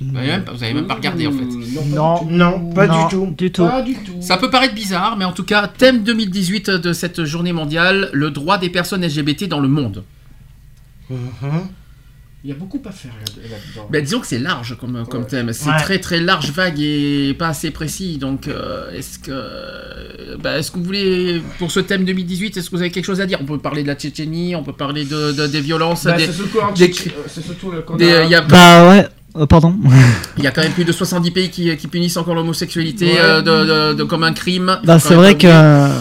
[0.00, 1.44] Vous avez, même, pas regardé en fait.
[1.86, 3.34] Non, non, pas Non, du tout.
[3.38, 3.64] Du tout.
[3.64, 4.16] Pas du tout.
[4.20, 8.32] Ça peut paraître bizarre, mais en tout cas, thème 2018 de cette journée mondiale, le
[8.32, 10.02] droit des personnes LGBT dans le monde.
[11.08, 11.18] Mhm.
[12.46, 13.88] Il y a beaucoup à faire là- là-dedans.
[13.90, 15.50] Ben, disons que c'est large comme, comme thème.
[15.54, 15.76] C'est Ouais.
[15.78, 18.18] très très large, vague et pas assez précis.
[18.18, 22.76] Donc, euh, est-ce que, ben, est-ce que vous voulez, pour ce thème 2018, est-ce que
[22.76, 23.38] vous avez quelque chose à dire?
[23.40, 26.26] On peut parler de la Tchétchénie, on peut parler de, de- des violences, Bah, des,
[26.26, 27.78] c'est surtout, euh, surtout le-
[28.18, 29.06] a- il y a Bah ouais.
[29.36, 29.74] Euh, pardon.
[30.38, 33.18] Il y a quand même plus de 70 pays qui, qui punissent encore l'homosexualité Ouais.
[33.18, 34.78] euh, de, de- de- comme un crime.
[34.84, 35.48] Bah, c'est vrai que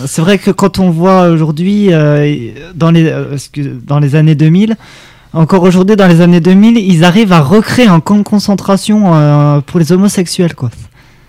[0.06, 4.36] c'est vrai que quand on voit aujourd'hui euh, dans les euh, excuse- dans les années
[4.36, 4.76] 2000
[5.34, 9.62] encore aujourd'hui dans les années 2000 ils arrivent à recréer un camp de concentration euh,
[9.62, 10.70] pour les homosexuels quoi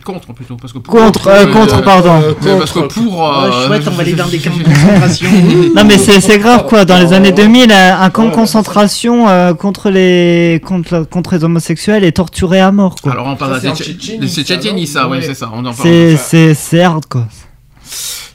[0.05, 2.20] Contre plutôt, parce que pour Contre, euh, contre, pardon.
[2.23, 3.26] euh, parce que pour.
[3.26, 5.28] euh, Oh, chouette, on va aller dans des camps de concentration.
[5.74, 6.84] Non mais c'est c'est grave quoi.
[6.84, 11.42] Dans les années 2000, un, un camp de concentration euh, contre les contre, contre les
[11.44, 13.12] homosexuels est torturé à mort quoi.
[13.12, 15.23] Alors on parle c'est Tchétchénie, ça, oui, Ouais.
[15.26, 15.49] c'est ça.
[15.55, 15.74] On en parle.
[15.83, 17.26] C'est c'est c'est hard quoi.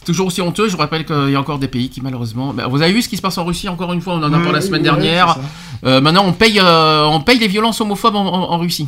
[0.06, 2.54] Toujours aussi honteux, je vous rappelle qu'il y a encore des pays qui malheureusement.
[2.54, 4.24] Bah, vous avez vu ce qui se passe en Russie encore une fois, on en
[4.34, 5.38] a Ouais, parlé la semaine ouais, dernière.
[5.86, 8.88] Euh, maintenant on paye, euh, on paye les violences homophobes en, en- en Russie.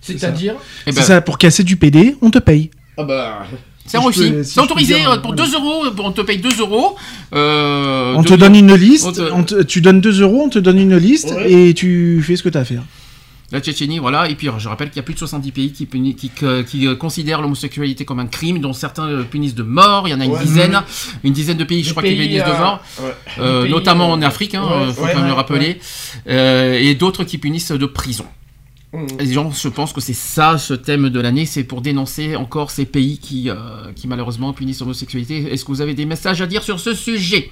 [0.00, 0.54] C'est-à-dire
[0.86, 2.70] Eh C'est ben, ça, pour casser du PD, on te paye.
[2.96, 3.38] Ah bah.
[3.84, 4.32] C'est en Russie.
[4.44, 5.50] si c'est autorisé dire, euh, pour voilà.
[5.50, 5.84] 2 euros.
[5.98, 6.96] On te paye 2 euros.
[7.34, 10.48] euh, On te donne une liste, on te- on te- tu donnes 2 euros, on
[10.48, 11.52] te donne une liste Ouais.
[11.70, 12.82] et tu fais ce que tu as à faire.
[13.52, 14.28] La Tchétchénie, voilà.
[14.28, 16.62] Et puis, je rappelle qu'il y a plus de 70 pays qui, puni- qui, que-
[16.62, 20.08] qui, euh, considèrent l'homosexualité comme un crime, dont certains euh, punissent de mort.
[20.08, 20.42] Il y en a une Ouais.
[20.42, 20.82] dizaine.
[21.22, 22.82] Une dizaine de pays, je Les crois, qui punissent de mort.
[23.00, 23.14] ouais.
[23.38, 25.78] Euh, pays, notamment en Afrique, il ouais, faut quand même le rappeler.
[26.26, 28.26] Et d'autres qui punissent de prison.
[28.92, 29.06] Mmh.
[29.20, 32.70] Les gens, je pense que c'est ça, ce thème de l'année, c'est pour dénoncer encore
[32.70, 33.54] ces pays qui, euh,
[33.94, 35.52] qui malheureusement punissent l'homosexualité.
[35.52, 37.50] Est-ce que vous avez des messages à dire sur ce sujet?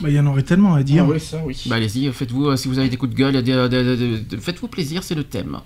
[0.00, 1.04] Bah, Il y en aurait tellement à dire.
[1.06, 1.60] Ah oui, ça oui.
[1.66, 5.14] Bah allez-y, faites-vous, euh, si vous avez des coups de gueule, de- faites-vous plaisir, c'est
[5.14, 5.58] le thème.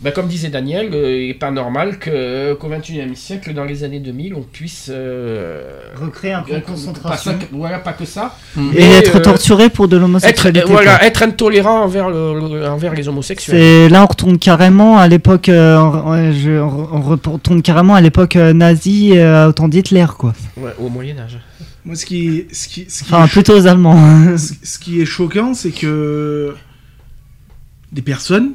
[0.00, 3.84] Bah, comme disait Daniel, euh, il n'est pas normal que, qu'au XXIe siècle, dans les
[3.84, 4.88] années 2000, on puisse.
[4.92, 7.32] euh, Recréer un camp de euh, concentration.
[7.34, 8.34] Pas, ça- voilà, pas que ça.
[8.56, 10.58] Et, Mais, être euh, torturé pour de l'homosexualité.
[10.64, 10.72] euh, quoi.
[10.82, 13.56] voilà, être intolérant envers, le, le- envers les homosexuels.
[13.56, 18.00] C'est là on retourne carrément à l'époque, euh, on, on- je- on retourne carrément à
[18.00, 20.32] l'époque euh, nazie, euh, au temps d'Hitler quoi.
[20.56, 21.38] Ouais, au Moyen-Âge.
[21.84, 24.36] Moi, ce qui, ce qui, ce qui Enfin est plutôt aux Allemands.
[24.38, 26.54] ce, ce qui est choquant, c'est que
[27.90, 28.52] des personnes.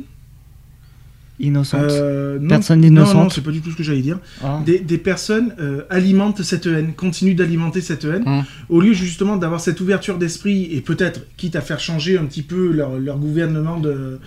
[1.39, 1.81] Innocente.
[1.91, 3.23] euh, non, Personnes non, innocentes.
[3.25, 4.17] Non, c'est pas du tout ce que j'allais dire.
[4.43, 4.59] Ah.
[4.65, 8.41] Des, des personnes euh, alimentent cette haine, continuent d'alimenter cette haine, Mm.
[8.69, 12.41] au lieu justement d'avoir cette ouverture d'esprit et peut-être, quitte à faire changer un petit
[12.41, 14.19] peu leur, leur gouvernement de,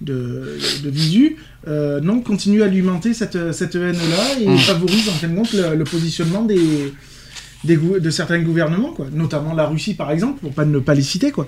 [0.00, 1.36] de, de visu,
[1.68, 4.56] euh, non, continuent à alimenter cette, cette haine-là et Mm.
[4.56, 6.94] favorisent en fin de compte le, le positionnement des,
[7.66, 9.06] des de certains gouvernements, quoi.
[9.12, 11.30] notamment la Russie par exemple, pour pas ne pas les citer.
[11.32, 11.46] Quoi.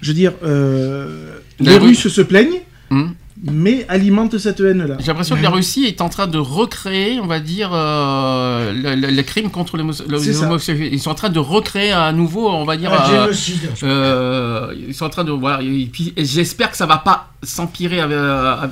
[0.00, 3.08] Je veux dire, euh, les Ru- Russes se plaignent, Hmm.
[3.42, 4.96] mais alimentent cette haine-là.
[5.00, 8.94] J'ai l'impression que la Russie est en train de recréer, on va dire, euh, le,
[8.94, 10.90] le- le crime contre les les homosexuels.
[10.92, 12.92] Ils sont en train de recréer à nouveau, on va dire.
[12.92, 13.68] Un euh, génocide.
[13.82, 15.62] euh, ils sont en train de voilà.
[15.62, 18.00] Et puis j'espère que ça va pas s'empirer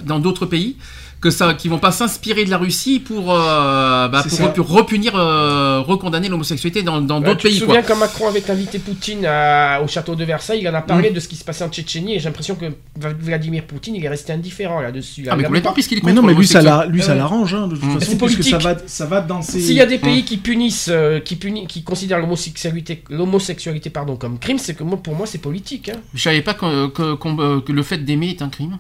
[0.07, 0.77] dans d'autres pays,
[1.25, 4.23] que ça, qu'ils vont pas s'inspirer de la Russie pour euh, bah,
[4.55, 7.59] pour, repunir, euh, recondamner l'homosexualité dans dans Ouais, d'autres pays.
[7.59, 7.77] te Quoi.
[7.77, 11.11] souviens quand Macron avait invité Poutine à- au château de Versailles, il en a parlé
[11.11, 12.67] de ce qui se passait en Tchétchénie et j'ai l'impression que
[13.01, 15.23] Vla- Vladimir Poutine il est resté indifférent là-dessus.
[15.23, 15.31] là.
[15.33, 16.87] Ah mais complètement pas- puisqu'il est Mais non, mais lui, ça l'homosexualité.
[16.89, 18.01] l'a- lui, ça Euh, l'arrange, hein, de toute Mm.
[18.01, 19.61] façon, puisque ça va, ça va dans ses...
[19.61, 24.17] S'il y a des pays qui punissent, euh, qui punissent, qui considèrent l'homosexualité, l'homosexualité pardon
[24.17, 25.89] comme crime, c'est que moi, pour moi c'est politique.
[25.89, 25.99] Hein.
[26.13, 28.77] Je savais pas que, que- euh, que le fait d'aimer est un crime?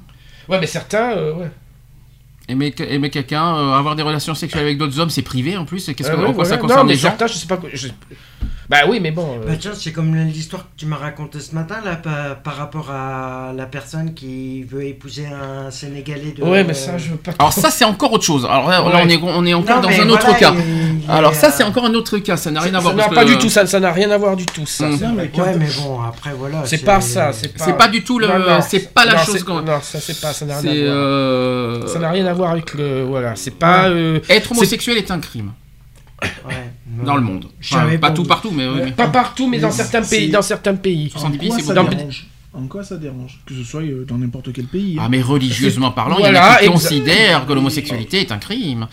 [0.48, 1.50] Ouais, mais certains, euh, ouais.
[2.46, 5.64] Aimer, que- aimer quelqu'un, euh, avoir des relations sexuelles avec d'autres hommes, c'est privé en
[5.64, 5.86] plus.
[5.86, 7.46] Qu'est-ce Euh, que, ouais, en quoi ça concerne non, mais les gens certains, je sais
[7.46, 7.58] pas.
[7.72, 7.88] je-
[8.68, 9.38] Bah oui, mais bon.
[9.42, 12.56] euh, Bah tiens, c'est comme l'histoire que tu m'as racontée ce matin là par, par
[12.56, 16.42] rapport à la personne qui veut épouser un Sénégalais de.
[16.42, 17.32] Ouais, mais ça, je veux pas.
[17.38, 18.46] Alors ça c'est encore autre chose.
[18.46, 20.54] Alors là, on est on est encore Non, dans un autre voilà, cas.
[20.56, 22.36] il- il Alors ça euh, c'est encore un autre cas.
[22.38, 22.94] Ça n'a rien à Ça voir.
[22.96, 24.64] n'a parce pas que- du tout, ça ça n'a rien à voir du tout.
[24.66, 24.86] Ça.
[24.88, 24.98] Mm.
[25.00, 26.62] Non, mais quand- Ouais, mais bon, après voilà.
[26.64, 27.64] C'est pas ça, c'est pas.
[27.64, 28.28] C'est pas du tout le-
[28.66, 30.96] c'est pas la non, chose qu'on- Non, ça c'est pas, ça n'a rien à voir.
[30.96, 33.02] euh, Ça n'a rien à voir avec le.
[33.04, 33.90] Voilà, c'est pas.
[34.28, 35.52] être homosexuel est un crime
[36.46, 36.54] Ouais.
[37.04, 37.46] Dans le monde.
[37.62, 38.10] Enfin, pas pas.
[38.12, 40.30] tout partout, mais, oui, mais- Pas partout, mais dans certains pays.
[40.30, 41.10] Dans certains pays.
[41.10, 43.82] 70 En pays, quoi c'est ça dans- dérange En quoi ça dérange Que ce soit
[43.82, 44.96] euh, dans n'importe quel pays.
[44.98, 45.08] Ah hein.
[45.10, 48.86] mais religieusement parlant, il y en Voilà, a qui considèrent que l'homosexualité est un crime.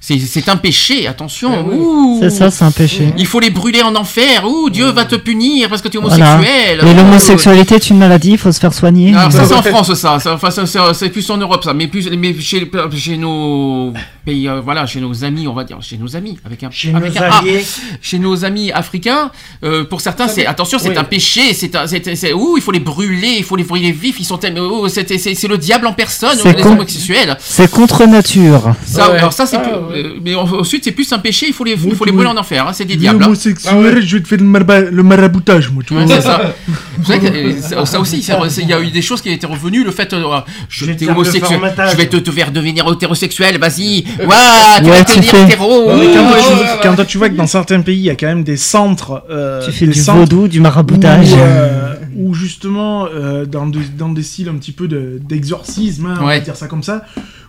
[0.00, 1.50] C'est c'est un péché, attention.
[1.54, 1.76] Ah oui.
[1.78, 2.18] Ouh.
[2.20, 3.12] C'est ça, c'est un péché.
[3.16, 4.44] Il faut les brûler en enfer.
[4.46, 6.34] Ouh, Dieu va te punir parce que tu es Voilà.
[6.34, 6.80] homosexuel.
[6.82, 6.96] Et Ouh.
[6.96, 9.14] l'homosexualité est une maladie, il faut se faire soigner.
[9.14, 10.50] Alors ça c'est en France ça, enfin,
[10.92, 13.92] c'est plus en Europe ça, mais plus mais chez, chez nos
[14.24, 16.92] pays, euh, voilà, chez nos amis, on va dire, chez nos amis avec un Chez
[16.94, 17.38] avec nos un A.
[17.38, 17.64] alliés.
[18.02, 19.30] chez nos amis africains,
[19.62, 20.96] euh, pour certains c'est attention c'est oui.
[20.98, 23.92] un péché, c'est un- c'est c'est- ouh il faut les brûler, il faut les brûler
[23.92, 26.72] vifs, ils sont tellement ouh, c'est c'est c'est le diable en personne, C'est les con.
[26.72, 27.36] homosexuels.
[27.40, 28.74] C'est contre nature.
[28.86, 29.18] Ça, Ouais.
[29.18, 30.04] alors ça c'est Ah, plus- ouais.
[30.06, 32.12] euh, mais en- ensuite c'est plus un péché, il faut les il faut Oui, les
[32.12, 32.36] brûler oui.
[32.36, 33.22] en enfer, hein, c'est des Les diables.
[33.22, 33.26] hein.
[33.26, 36.06] homosexuels, je vais te faire le, marba- le maraboutage, moi, tu vois.
[36.06, 36.54] C'est ça.
[37.04, 38.18] Que, euh, ça, ça aussi,
[38.62, 39.84] il y a eu des choses qui étaient revenues.
[39.84, 40.22] Le fait, euh,
[40.68, 41.92] je Je vais te t'es faire le homosexuel, formatage.
[41.92, 44.04] je vais te, te faire devenir hétérosexuel, vas-y.
[44.24, 45.86] Ouah, tu Ouais, vas devenir hétéro.
[45.86, 46.58] Quand, toi, ouh.
[46.58, 48.56] tu, quand toi, tu vois que dans certains pays, il y a quand même des
[48.56, 49.22] centres.
[49.30, 51.32] euh, Tu fais des du centres vaudou, du maraboutage.
[51.32, 56.06] Où, euh, où justement, euh, dans, de- dans des styles un petit peu de- d'exorcisme,
[56.06, 57.04] hein, on va dire ça comme ça,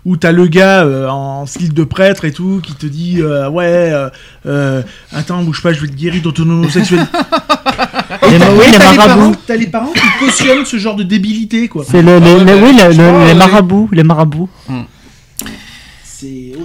[0.06, 3.50] où t'as le gars euh, en style de prêtre et tout qui te dit euh,
[3.50, 4.10] Ouais, euh,
[4.46, 4.82] euh,
[5.14, 7.10] attends, bouge pas, je vais te guérir de ton homosexualité.
[8.32, 9.36] Les, T'as- oui, les t'as les parents- marabouts.
[9.48, 11.84] T'as les parents qui cautionnent ce genre de débilité, quoi.
[11.90, 14.50] C'est le, les- Ah ouais, les- mais oui, le- le- les marabouts, les marabouts.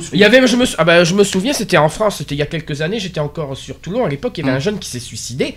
[0.00, 2.16] C'est Il y avait, je me, sou- ah bah, je me souviens, c'était en France,
[2.18, 4.04] c'était il y a quelques années, j'étais encore sur Toulon.
[4.04, 4.56] À l'époque, il y avait Mm.
[4.56, 5.54] un jeune qui s'est suicidé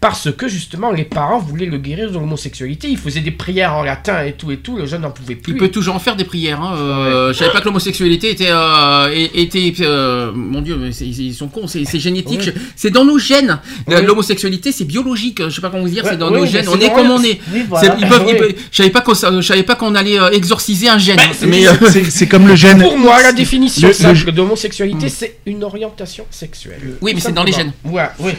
[0.00, 2.88] parce que justement les parents voulaient le guérir de l'homosexualité.
[2.88, 4.76] Il faisait des prières en latin et tout et tout.
[4.76, 5.52] Le jeune n'en pouvait plus.
[5.54, 6.60] Il peut toujours en faire des prières.
[6.60, 6.74] Hein.
[6.76, 11.48] euh, Je savais pas que l'homosexualité était, euh, était, euh, mon Dieu, mais ils sont
[11.48, 12.54] cons, c'est génétique, Ouais.
[12.76, 13.58] c'est dans nos gènes.
[13.86, 14.02] Ouais.
[14.02, 15.42] L'homosexualité, c'est biologique.
[15.42, 16.68] Je sais pas comment vous dire, Ouais, c'est dans ouais, nos gènes.
[16.68, 17.40] On est comme on est.
[17.68, 17.96] Voilà.
[17.98, 18.36] Ils peuvent- ils Ouais.
[18.36, 21.18] peuvent- je savais pas qu'on, je savais pas qu'on allait euh, exorciser un gène.
[21.32, 22.80] c'est- mais euh, C'est c'est comme le gène.
[22.80, 26.96] Pour moi, la définition Le- simple le- d'homosexualité, c'est une orientation sexuelle.
[27.00, 27.72] Oui, mais c'est dans les gènes.
[27.84, 28.32] Ouais, oui.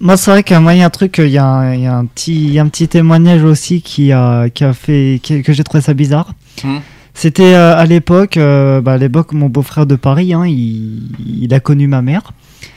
[0.00, 2.34] Moi, c'est vrai qu'un un truc, il y a, un- il y a un petit,
[2.46, 5.64] il y a un petit témoignage aussi qui a, qui a fait, qui- que j'ai
[5.64, 6.32] trouvé ça bizarre.
[6.62, 6.78] Hmm.
[7.16, 11.02] C'était euh, à l'époque, euh, bah, à l'époque, mon beau-frère de Paris, hein, il,
[11.42, 12.32] il a connu ma mère.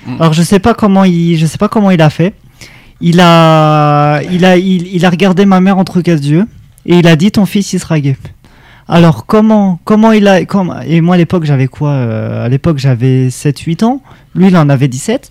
[0.06, 0.22] Hmm.
[0.22, 2.34] Alors, je sais pas comment il, je sais pas comment il a fait.
[3.02, 6.46] Il a, il a, il, il a regardé ma mère entre quatre yeux
[6.86, 8.18] et il a dit ton fils il sera gay.
[8.90, 12.78] Alors comment comment il a comment, et moi à l'époque j'avais quoi euh, à l'époque
[12.78, 14.02] j'avais 7 8 ans,
[14.34, 15.30] lui il en avait 17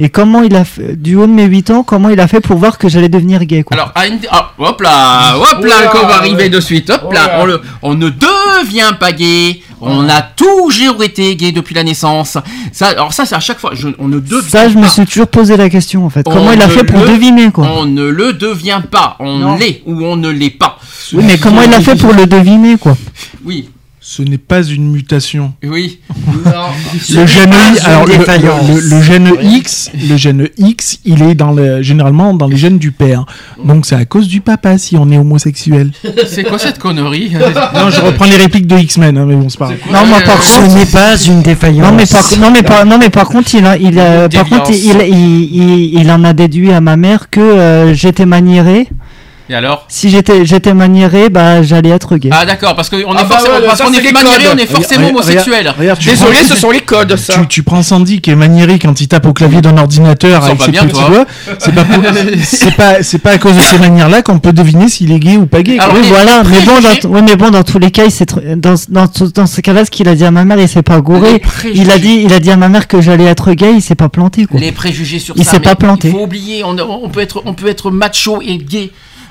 [0.00, 2.40] et comment il a fait, du haut de mes 8 ans comment il a fait
[2.42, 3.76] pour voir que j'allais devenir gay quoi?
[3.78, 6.48] Alors, à une- ah, hop là, hop là, qu'on va arriver ouais.
[6.50, 7.40] de suite, hop là, Oula.
[7.42, 12.36] on, le- on ne devient pas gay, on a toujours été gay depuis la naissance.
[12.72, 15.04] Ça, alors ça, c'est à chaque fois, je- on ne devient Ça je me suis
[15.06, 16.26] toujours posé la question en fait.
[16.26, 19.56] On Comment il a fait pour le- deviner quoi On ne le devient pas, on
[19.56, 20.78] l'est ou on ne l'est pas.
[21.12, 22.96] Oui mais comment il a fait pour le deviner quoi
[23.44, 23.68] Oui,
[24.10, 25.52] Ce n'est pas une mutation.
[25.62, 26.00] oui.
[27.10, 28.68] Le gène, pas I- une alors, le, défaillance.
[28.68, 32.78] le- le gène X, le gène X, il est dans le, généralement dans les gènes
[32.78, 33.26] du père.
[33.62, 35.90] Donc c'est à cause du papa si on est homosexuel.
[36.26, 37.32] C'est quoi cette connerie
[37.74, 39.78] non, je reprends les répliques de X-Men, hein, mais bon, c'est pas grave.
[39.92, 41.90] Non, moi, par Ce contre- n'est pas une défaillance.
[41.90, 44.48] Non mais par non mais par non mais par contre il a, il a- par
[44.48, 45.02] contre il, déviance.
[45.06, 48.88] il, il, il en a déduit à ma mère que euh, j'étais maniéré.
[49.50, 52.28] Et alors Si j'étais j'étais maniéré bah j'allais être gay.
[52.32, 54.12] Ah d'accord, parce qu'on est Ah bah forcément, ouais, parce ça, qu'on c'est est les
[54.12, 54.52] maniéré, codes.
[54.54, 55.74] on est forcément Regarde, homosexuel.
[55.78, 57.32] regarde, tu Désolé, prends- ce sont les codes, ça.
[57.40, 60.60] Tu, tu prends Sandy qui est maniéré quand il tape au clavier d'un ordinateur avec
[60.60, 61.08] ses bien, petits toi.
[61.08, 61.26] doigts.
[61.58, 62.02] C'est pas, pour-
[62.44, 65.36] c'est pas, c'est pas à cause de ces manières-là qu'on peut deviner s'il est gay
[65.38, 65.76] ou pas gay.
[65.76, 65.84] quoi.
[65.86, 68.04] Alors, oui les voilà mais bon préjugés- dans, oui, mais bon dans tous les cas
[68.04, 70.58] il s'est tr- dans dans dans ce cas-là ce qu'il a dit à ma mère
[70.60, 71.38] il s'est pas Les gouré.
[71.38, 71.80] préjugés.
[71.82, 73.94] Il a dit il a dit à ma mère que j'allais être gay il s'est
[73.94, 74.60] pas planté quoi.
[74.60, 75.52] Les préjugés sur Il ça.
[75.52, 76.08] s'est mais pas planté.
[76.08, 78.90] Il faut oublier, on, on peut être, on peut être macho et gay.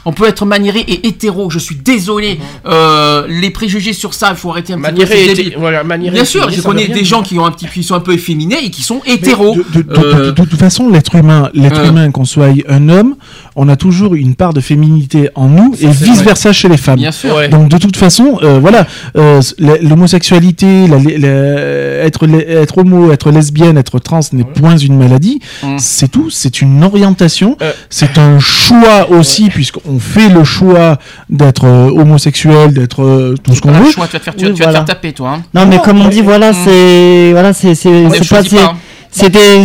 [0.09, 1.49] On peut être maniéré et hétéro.
[1.49, 2.39] Je suis désolé.
[2.65, 5.01] Euh, les préjugés sur ça, il faut arrêter un petit peu.
[5.01, 5.55] Maniéré débile.
[5.59, 7.99] voilà, maniéré Bien sûr, je connais des gens qui ont un petit, qui sont un
[7.99, 9.55] peu efféminés et qui sont hétéros.
[9.55, 11.89] De, de- de- Euh, de- de toute façon, l'être humain, l'être euh.
[11.89, 13.15] humain, qu'on soit un homme,
[13.57, 16.23] on a toujours une part de féminité en nous et vice vrai.
[16.25, 16.99] versa chez les femmes.
[16.99, 17.35] Bien sûr.
[17.35, 17.49] Ouais.
[17.49, 18.87] Donc de toute façon, euh, voilà,
[19.17, 19.41] euh,
[19.81, 25.39] l'homosexualité, la- la- être, homo, être lesbienne, être trans n'est point une maladie.
[25.63, 25.77] Mm.
[25.79, 27.71] C'est tout, c'est une orientation, Euh.
[27.89, 30.97] c'est un choix aussi, puisqu'on fait le choix
[31.29, 33.91] d'être euh, homosexuel, d'être euh, tout ce qu'on veut.
[33.91, 34.77] choix, tu vas te faire, tu, Oui, vas- tu vas te voilà.
[34.79, 35.29] faire taper, toi.
[35.37, 35.41] hein.
[35.53, 38.51] Non mais comme on dit voilà c'est voilà c'est c'est On ne c'est pas choisit
[38.51, 38.71] c'est pas.
[38.71, 38.77] hein.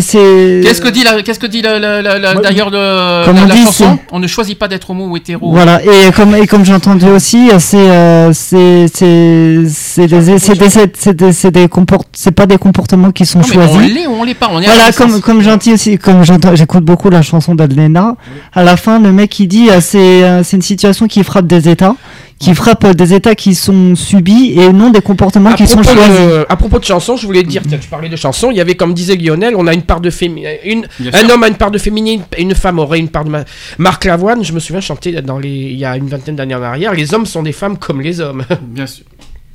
[0.00, 3.42] C'est Qu'est-ce que dit la, qu'est-ce que dit la, la- la- d'ailleurs le, Comme la,
[3.42, 5.50] on la dit, chanson On ne choisit pas d'être homo ou hétéro.
[5.52, 10.54] Voilà, et comme, et comme j'ai entendu aussi, c'est euh, c'est c'est c'est des c'est
[10.58, 13.56] des c'est c'est des c'est des comport c'est pas des comportements qui sont Non, mais
[13.58, 13.94] on choisis.
[13.94, 14.48] l'est ou on l'est pas.
[14.50, 18.16] On est Voilà, comme comme j'entends aussi, comme j'entends, j'écoute beaucoup la chanson d'Adlena.
[18.54, 21.46] À la fin, le mec il dit, euh, c'est euh, c'est une situation qui frappe
[21.46, 21.94] des États,
[22.42, 25.96] qui frappe des États qui sont subis et non des comportements À qui sont choisis.
[25.96, 28.60] de, à propos de chansons, je voulais dire, tiens, tu parlais de chansons, il y
[28.60, 31.48] avait comme disait Lionel, on a une part de féminin, une, Bien un homme a
[31.48, 33.44] une part de féminin, une femme aurait une part de ma...
[33.78, 36.62] Marc Lavoine, je me souviens chanter dans les, il y a une vingtaine d'années en
[36.62, 38.44] arrière, les hommes sont des femmes comme les hommes.
[38.62, 39.04] Bien sûr.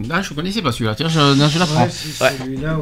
[0.07, 0.93] Là, je connaissais pas celui-là.
[0.95, 1.81] Tiens, je, je l'apprends.
[1.81, 2.27] Ouais,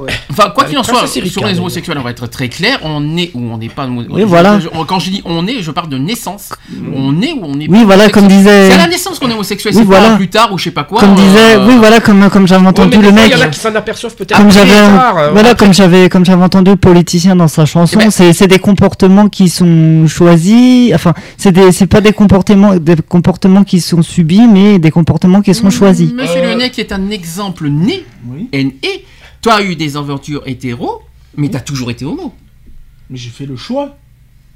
[0.02, 0.12] ouais.
[0.30, 2.78] Enfin, quoi qu'il en soit, sur les homosexuels, on va être très clair.
[2.84, 3.88] On est ou on n'est pas.
[3.88, 4.60] Oui, voilà.
[4.60, 6.50] Je- quand je dis on est, je parle de naissance.
[6.94, 7.86] On est ou on n'est Oui, pas.
[7.86, 8.44] voilà, comme homosexuel.
[8.64, 9.74] disait- C'est à la naissance qu'on est homosexuel.
[9.74, 10.16] Oui, c'est pas voilà.
[10.18, 11.00] plus tard ou je sais pas quoi.
[11.00, 13.32] Comme euh, disait, oui voilà, comme comme j'avais entendu le mec.
[13.34, 16.10] Il y en a qui s'en aperçoivent peut-être comme j'avais tard, euh, voilà comme j'avais
[16.10, 20.06] comme j'avais entendu le politicien dans sa chanson ben- c'est c'est des comportements qui sont
[20.08, 24.92] choisis enfin c'est des c'est pas des comportements des comportements qui sont subis mais des
[24.92, 28.50] comportements qui sont choisis Monsieur Euh, Lyonnais, qui est un exemple né, Oui.
[28.52, 29.04] N.E.,
[29.42, 31.02] toi as eu des aventures hétéro,
[31.38, 32.34] mais t'as toujours été homo.
[33.10, 33.98] Mais j'ai fait le choix.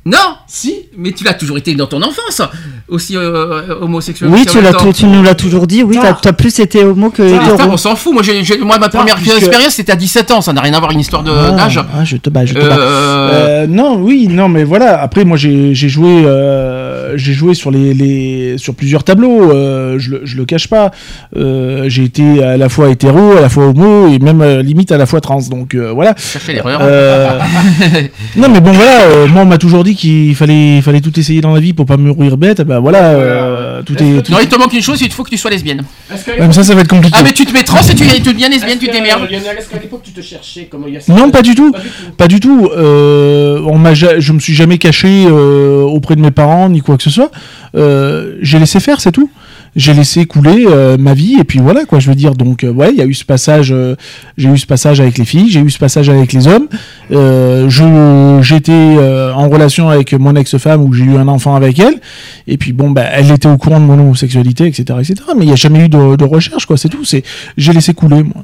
[0.05, 0.73] Non Si.
[0.97, 2.41] Mais tu l'as toujours été dans ton enfance,
[2.87, 4.29] aussi euh, homosexuel.
[4.31, 4.85] oui tu même l'as temps.
[4.87, 6.21] tu, tu nous l'as toujours dit oui t'as Tard.
[6.21, 8.13] t'as plus été homo que hétéro on s'en fout.
[8.13, 10.41] Moi, j'ai- moi ma première puisque- expérience, c'était à 17 ans.
[10.41, 11.79] Ça n'a rien à voir une histoire de- Ah, d'âge.
[11.93, 12.77] ah, je te bats, je te bats.
[12.77, 13.29] Euh,
[13.63, 14.99] Euh, non, oui, non, mais voilà.
[15.01, 19.51] Après, moi, j'ai joué, euh, j'ai joué sur les, les, sur plusieurs tableaux.
[19.51, 20.91] euh, je, le, je le cache pas.
[21.35, 24.91] Euh, j'ai été à la fois hétéro, à la fois homo et même euh, limite
[24.91, 25.41] à la fois trans.
[25.49, 26.15] Donc euh, voilà.
[26.17, 26.79] chercher l'erreur.
[26.81, 27.39] Euh,
[28.37, 29.01] non, mais bon, voilà.
[29.03, 31.85] euh, moi, on m'a toujours dit qu'il fallait, fallait tout essayer dans la vie pour
[31.85, 32.61] pas mourir bête.
[32.61, 32.99] Ben voilà.
[32.99, 34.21] euh, tout est.
[34.23, 35.83] tout Non, il te manque une chose, il faut que tu sois lesbienne.
[36.09, 37.15] Mais ça, ça va être compliqué.
[37.19, 39.29] Ah, mais tu te mets trans et tu, tu deviens lesbienne, tu te démerdes.
[39.29, 41.73] Lionel, est-ce qu'à l'époque tu te cherchais comme il y a Non, pas du tout.
[42.17, 42.69] Pas du tout.
[42.75, 46.97] Euh, on m'a, je me suis jamais caché euh, auprès de mes parents ni quoi
[46.97, 47.31] que ce soit.
[47.75, 49.29] Euh, j'ai laissé faire, c'est tout.
[49.75, 51.99] J'ai laissé couler euh, ma vie et puis voilà quoi.
[51.99, 52.35] Je veux dire.
[52.35, 53.71] Donc euh, ouais, il y a eu ce passage.
[53.71, 53.95] euh,
[54.37, 55.49] j'ai eu ce passage avec les filles.
[55.49, 56.67] J'ai eu ce passage avec les hommes.
[57.11, 58.97] Je j'étais
[59.35, 61.99] en relation avec mon ex-femme où j'ai eu un enfant avec elle.
[62.47, 65.15] Et puis bon, bah, elle était au courant de mon homosexualité, etc., etc.
[65.37, 66.77] Mais il n'y a jamais eu de, de recherche quoi.
[66.77, 67.05] C'est tout.
[67.05, 67.23] C'est
[67.57, 68.43] j'ai laissé couler moi.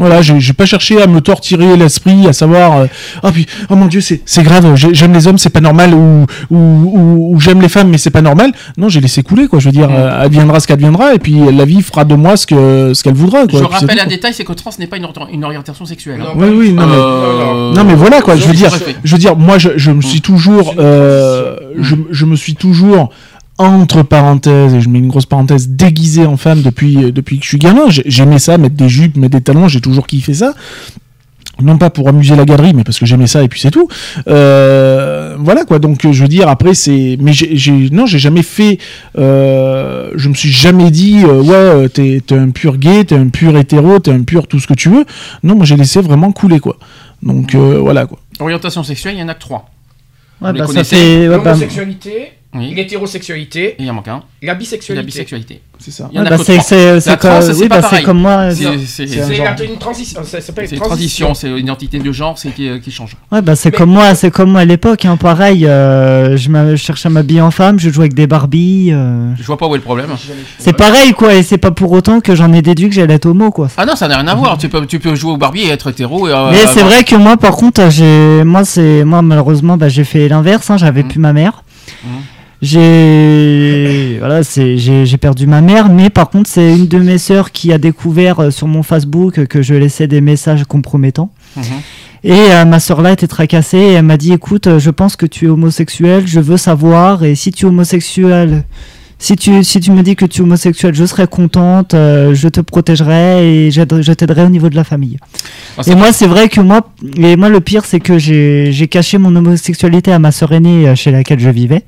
[0.00, 2.86] Voilà, j'ai pas cherché à me torturer l'esprit, à savoir, euh,
[3.22, 5.92] oh, puis, oh mon dieu, c'est c'est grave, j'ai- j'aime les hommes, c'est pas normal,
[5.94, 8.52] ou, ou, ou, ou j'aime les femmes, mais c'est pas normal.
[8.78, 9.58] Non, j'ai laissé couler, quoi.
[9.58, 12.46] Je veux dire, euh, adviendra ce qu'adviendra, et puis la vie fera de moi ce
[12.46, 13.60] que ce qu'elle voudra, quoi.
[13.60, 14.06] Je puis rappelle tout, un quoi.
[14.06, 16.20] détail, c'est que trans n'est pas une, orient- une orientation sexuelle.
[16.22, 16.32] hein.
[16.34, 18.36] Oui, oui, non, mais, Euh, non, mais voilà, quoi.
[18.36, 18.70] Je veux dire,
[19.04, 23.10] je veux dire, moi, je, je me suis toujours, euh, je, je me suis toujours,
[23.60, 27.44] entre parenthèses, et je mets une grosse parenthèse, déguisé en femme depuis, euh, depuis que
[27.44, 27.88] je suis gamin.
[27.88, 30.54] J'ai- J'aimais ça, mettre des jupes, mettre des talons, j'ai toujours kiffé ça.
[31.62, 33.86] Non pas pour amuser la galerie, mais parce que j'aimais ça et puis c'est tout.
[34.28, 35.78] Euh, voilà quoi.
[35.78, 38.78] Donc euh, je veux dire après c'est, mais j'ai, non j'ai jamais fait.
[39.18, 43.58] Euh, je me suis jamais dit euh, ouais t'es, un pur gay, t'es un pur
[43.58, 45.04] hétéro, t'es un pur tout ce que tu veux.
[45.42, 46.78] Non moi j'ai laissé vraiment couler quoi.
[47.22, 48.18] Donc euh, voilà quoi.
[48.38, 49.68] Orientation sexuelle, il y en a que trois.
[50.40, 51.28] Ouais, bah, ça fait.
[51.28, 52.74] bah, L'homosexualité, Oui.
[52.74, 54.22] l'hétérosexualité, Et il y en manque un.
[54.42, 54.94] la C'est bisexualité.
[55.02, 55.60] la bisexualité.
[55.78, 56.08] C'est ça.
[56.12, 56.64] Il y en ouais, a bah, que c'est trois.
[56.64, 58.04] c'est- La c'est trans, comme, c'est oui, pas bah, c'est pareil.
[58.04, 58.50] comme moi.
[58.50, 59.46] C'est- euh, c'est- C'est un C'est genre.
[59.56, 60.20] la- une transition.
[60.24, 63.16] C'est une transition, c'est une identité de genre c'est qui, qui change.
[63.32, 65.64] Ouais, bah c'est Mais- comme moi, c'est comme moi à l'époque, hein, pareil.
[65.64, 68.90] euh, je, m'a- je cherchais à m'habiller en femme, je jouais avec des Barbies.
[68.92, 70.10] euh, Je vois pas où est le problème.
[70.58, 73.26] C'est pareil, quoi, et c'est pas pour autant que j'en ai déduit que j'allais être
[73.26, 73.68] homo, quoi.
[73.76, 74.58] Ah non, ça n'a rien à voir.
[74.58, 76.28] Tu peux, tu peux jouer au Barbie et être hétéro.
[76.28, 79.76] Et, euh, Mais c'est avoir- vrai que moi, par contre, j'ai, moi, c'est, moi, malheureusement,
[79.78, 80.68] bah, j'ai fait l'inverse.
[80.68, 81.08] Hein, j'avais Mhm.
[81.08, 81.62] plus ma mère.
[82.62, 85.88] J'ai, voilà, c'est, j'ai, perdu ma mère.
[85.88, 89.46] Mais par contre, c'est une de mes sœurs qui a découvert euh, sur mon Facebook
[89.46, 91.30] que je laissais des messages compromettants.
[91.56, 91.64] Mhm.
[92.22, 95.16] Et euh, ma sœur là était tracassée et elle m'a dit écoute euh, je pense
[95.16, 98.64] que tu es homosexuel je veux savoir et si tu es homosexuel
[99.18, 102.48] si tu si tu me dis que tu es homosexuel je serai contente euh, je
[102.48, 105.16] te protégerai et je t'aiderai au niveau de la famille
[105.78, 109.16] Ah, et moi c'est vrai que moi et moi le pire c'est que j'ai caché
[109.16, 111.84] mon homosexualité à ma sœur aînée chez laquelle je vivais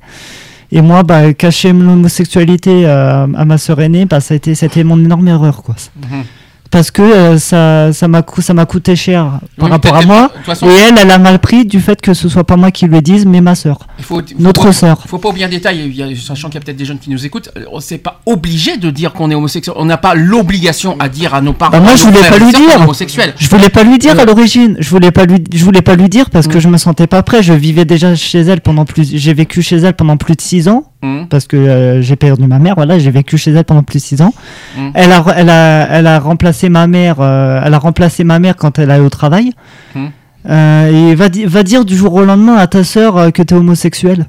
[0.75, 4.55] et moi bah cacher mon homosexualité euh, à ma sœur aînée bah ça a été
[4.55, 6.23] c'était mon énorme erreur quoi Mhm.
[6.73, 10.73] Parce que euh, ça ça m'a coûté cher par Oui, rapport à moi façon, et
[10.73, 13.25] elle, elle a mal pris du fait que ce soit pas moi qui le dise,
[13.25, 13.79] mais ma sœur.
[13.99, 15.03] il Notre sœur.
[15.07, 17.25] faut pas oublier un détail, il sachant qu'il y a peut-être des jeunes qui nous
[17.25, 19.75] écoutent, euh, c'est pas obligé de dire qu'on est homosexuel.
[19.79, 21.71] On n'a pas l'obligation à dire à nos parents.
[21.71, 23.33] Bah, moi, je voulais pas lui sœurs qu'on est dire.
[23.39, 24.21] Je voulais pas lui dire Euh.
[24.21, 24.75] à l'origine.
[24.79, 26.61] Je voulais pas lui, je voulais pas lui dire parce que Mm.
[26.61, 27.43] je me sentais pas prêt.
[27.43, 30.67] Je vivais déjà chez elle pendant plus, j'ai vécu chez elle pendant plus de six
[30.67, 31.27] ans Mhm.
[31.27, 32.73] parce que euh, j'ai perdu ma mère.
[32.75, 34.33] Voilà, j'ai vécu chez elle pendant plus de six ans.
[34.77, 34.89] Mm.
[34.95, 37.17] Elle a, elle a, elle a remplacé ma mère.
[37.19, 39.51] euh, elle a remplacé ma mère quand elle allait au travail.
[39.93, 40.05] Mm.
[40.49, 43.53] Euh, et va, di- va dire du jour au lendemain à ta sœur que t'es
[43.53, 44.25] homosexuel.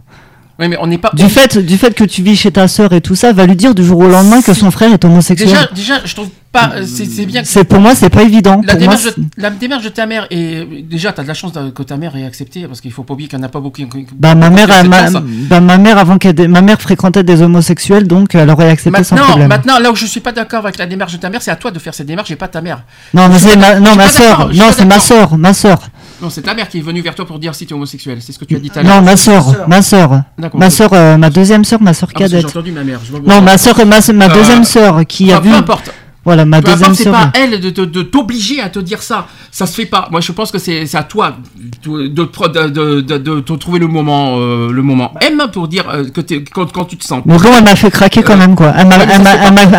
[0.61, 1.11] Oui, mais on n'est pas.
[1.15, 3.57] Du fait, du fait que tu vis chez ta sœur et tout ça, va lui
[3.57, 5.49] dire du jour au lendemain que son frère est homosexuel.
[5.49, 6.71] Déjà, déjà, je trouve pas.
[6.77, 7.43] euh, C'est bien.
[7.45, 8.63] C'est pour moi, c'est pas évident.
[8.65, 11.53] La pour démarche, de, la démarche de ta mère et déjà t'as de la chance
[11.75, 13.61] que ta mère ait accepté parce qu'il faut pas oublier qu'il n'y en a pas
[13.61, 13.83] beaucoup.
[14.17, 15.11] bah ma mère, m'a-
[15.51, 19.15] bah, ma mère avant qu'elle, ma mère fréquentait des homosexuels, donc elle aurait accepté sans
[19.17, 19.49] Maintenant, problème.
[19.49, 21.57] maintenant, là où je suis pas d'accord avec la démarche de ta mère, c'est à
[21.57, 22.85] toi de faire cette démarche et pas ta mère.
[23.13, 24.23] Non, mais c'est ma, non, ma suis
[24.59, 25.79] non, c'est ma sœur, ma sœur.
[26.23, 28.19] Non, c'est ta mère qui est venue vers toi pour dire si tu es homosexuel.
[28.21, 28.97] C'est ce que tu as dit tout à l'heure.
[28.97, 30.61] Non, ma sœur, ma sœur, D'accord.
[30.61, 32.51] ma sœur, euh, ma deuxième sœur, ma sœur Ah, que j'ai cadette.
[32.51, 33.01] entendu ma mère.
[33.05, 35.51] je vois- Non, ma sœur, ma, ma Euh, deuxième sœur qui a vu.
[35.51, 35.91] Peu importe.
[36.25, 39.03] Voilà, ma Peu deuxième importe, c'est pas elle de, de- de t'obliger à te dire
[39.03, 39.27] ça.
[39.51, 40.09] Ça se fait pas.
[40.11, 41.37] Moi, je pense que c'est à toi
[41.85, 45.69] de, de, de, de- de- de te trouver le moment, euh, le moment M pour
[45.69, 47.23] dire euh, que t'es- quand, quand tu te sens.
[47.27, 48.73] Mais bon, elle m'a fait craquer quand Euh, même, quoi.
[48.77, 48.87] Elle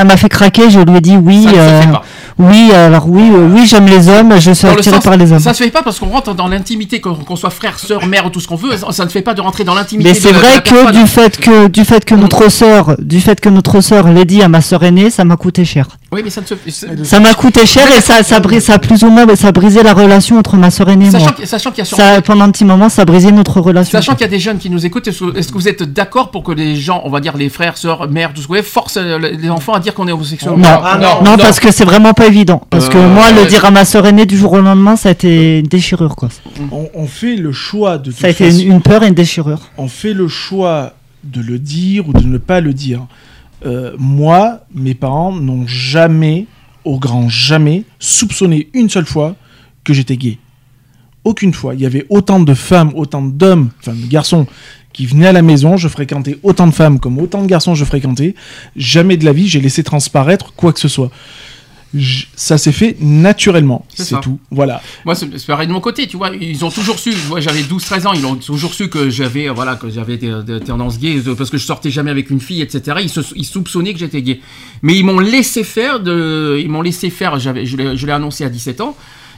[0.08, 2.04] m'a, fait craquer, je lui ai dit oui, Ça fait pas.
[2.38, 5.32] Oui, alors oui, euh, oui, j'aime les hommes, je suis le attiré sens- par les
[5.32, 5.40] hommes.
[5.40, 8.26] Ça se fait pas parce qu'on rentre dans l'intimité, qu'on qu'on soit frère, sœur, mère
[8.26, 8.76] ou tout ce qu'on veut.
[8.76, 10.10] Ça, ça ne fait pas de rentrer dans l'intimité.
[10.10, 13.40] Mais c'est vrai la que du fait que du fait que notre sœur, du fait
[13.40, 15.88] que notre sœur l'ait dit à ma sœur aînée, ça m'a coûté cher.
[16.12, 18.80] Oui, mais ça ne se Ça m'a coûté cher et ça, ça, brise, ça a
[18.80, 21.34] plus ou moins, ça a brisé la relation entre ma sœur aînée et Sachant moi.
[21.40, 23.98] que- sachant qu'il y a Ça, pendant un petit moment, ça a brisé notre relation.
[23.98, 26.44] Sachant qu'il y a des jeunes qui nous écoutent, est-ce que vous êtes d'accord pour
[26.44, 28.62] que les gens, on va dire les frères, sœurs, mères, tout ce que vous voulez,
[28.64, 31.38] forcent les enfants à dire qu'on est homosexuel Non, Ah, non, non, non.
[31.38, 32.62] parce que c'est vraiment pas évident.
[32.70, 35.10] Parce que Euh, moi, le dire à ma sœur aînée du jour au lendemain, ça
[35.10, 36.30] a été une déchirure, quoi.
[36.72, 39.62] On, on fait le choix de Ça a été une peur et une déchirure.
[39.78, 43.06] on fait le choix de le dire ou de ne pas le dire.
[43.66, 46.46] Euh, moi, mes parents n'ont jamais,
[46.84, 49.36] au grand jamais, soupçonné une seule fois
[49.84, 50.38] que j'étais gay.
[51.24, 51.74] Aucune fois.
[51.74, 54.46] Il y avait autant de femmes, autant d'hommes, enfin de garçons,
[54.94, 55.76] qui venaient à la maison.
[55.78, 58.36] Je fréquentais autant de femmes comme autant de garçons je fréquentais.
[58.76, 61.10] Jamais de la vie j'ai laissé transparaître quoi que ce soit.
[62.36, 64.40] Ça s'est fait naturellement, C'est tout.
[64.52, 64.82] Voilà.
[65.06, 66.30] Moi, c'est pareil de mon côté, tu vois.
[66.36, 67.14] Ils ont toujours su.
[67.30, 68.14] Moi, j'avais 12-13 ans.
[68.14, 71.36] Ils ont toujours su que j'avais, euh, voilà, que j'avais des, des tendances gays euh,
[71.36, 72.98] parce que je sortais jamais avec une fille, etc.
[73.02, 74.40] Ils, se, ils soupçonnaient que j'étais gay.
[74.82, 76.00] Mais ils m'ont laissé faire.
[76.00, 77.40] De, ils m'ont laissé faire.
[77.40, 78.96] J'avais, je l'ai je l'ai annoncé à 17 ans.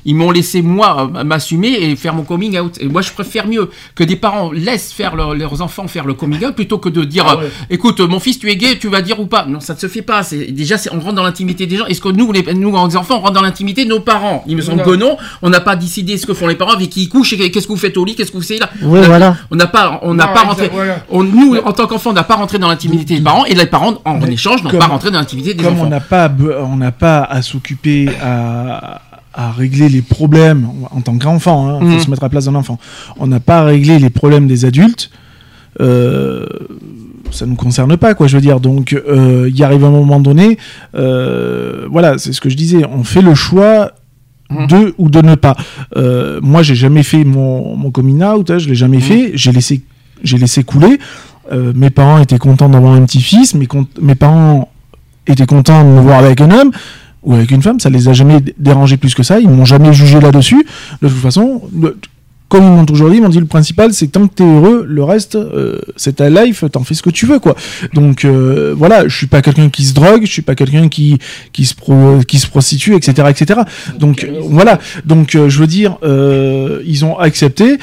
[0.07, 2.77] Ils m'ont laissé moi m'assumer et faire mon coming out.
[2.79, 6.13] Et moi, je préfère mieux que des parents laissent faire leur- leurs enfants faire le
[6.15, 7.43] coming out plutôt que de dire, Ah ouais.
[7.45, 9.45] euh, écoute, mon fils, tu es gay, tu vas dire ou pas.
[9.45, 10.23] Non, ça ne se fait pas.
[10.23, 11.85] C'est déjà, c'est- on rentre dans l'intimité des gens.
[11.85, 14.43] Est-ce que nous, les, nous, en enfants, on rentre dans l'intimité de nos parents?
[14.47, 15.17] Il me semble que non.
[15.41, 17.67] On n'a pas décidé ce que font les parents, avec qui ils couchent, et qu'est-ce
[17.67, 18.69] que vous faites au lit, qu'est-ce que vous faites là.
[18.81, 19.37] Ouais, on a- voilà.
[19.51, 20.69] On n'a pas, on n'a pas exact, rentré.
[20.73, 21.03] voilà.
[21.09, 23.65] On, nous, en tant qu'enfants, on n'a pas rentré dans l'intimité des parents, et les
[23.65, 25.83] parents, en, échange, n'ont pas rentré dans l'intimité des Comme enfants.
[25.85, 26.31] on n'a pas,
[26.63, 29.01] on n'a pas à s'occuper à,
[29.37, 31.99] à régler les problèmes en tant qu'enfant, hein, faut Mhm.
[31.99, 32.77] se mettre à la place d'un enfant.
[33.19, 35.11] On n'a pas à régler les problèmes des adultes.
[35.79, 36.45] Euh,
[37.31, 38.59] ça nous concerne pas, quoi, je veux dire.
[38.59, 40.57] Donc, euh, il y arrive un moment donné,
[40.95, 42.83] euh, voilà, c'est ce que je disais.
[42.91, 43.91] On fait le choix
[44.69, 45.55] de ou de ne pas.
[45.97, 49.31] Euh, moi, j'ai jamais fait mon, mon coming out, hein, je l'ai jamais fait.
[49.35, 49.81] J'ai laissé,
[50.23, 50.99] j'ai laissé couler.
[51.51, 53.53] Euh, mes parents étaient contents d'avoir un petit-fils.
[53.55, 54.69] Mes parents
[55.27, 56.71] étaient contents de me voir avec un homme
[57.23, 57.79] ou avec une femme.
[57.79, 59.39] Ça les a jamais dérangés plus que ça.
[59.39, 60.65] Ils m'ont jamais jugé là-dessus.
[61.01, 61.97] De toute façon, le-
[62.49, 64.85] comme ils m'ont toujours dit, ils m'ont dit le principal, c'est tant que t'es heureux,
[64.87, 67.57] le reste, euh, c'est ta life, t'en fais ce que tu veux, quoi.
[67.93, 71.17] Donc euh, voilà, je suis pas quelqu'un qui se drogue, je suis pas quelqu'un qui
[71.51, 73.59] qui se pro- qui se prostitue, etc., etc.
[73.99, 74.79] Donc euh, voilà.
[75.03, 75.97] Donc euh, je veux dire,
[76.85, 77.79] ils ont accepté.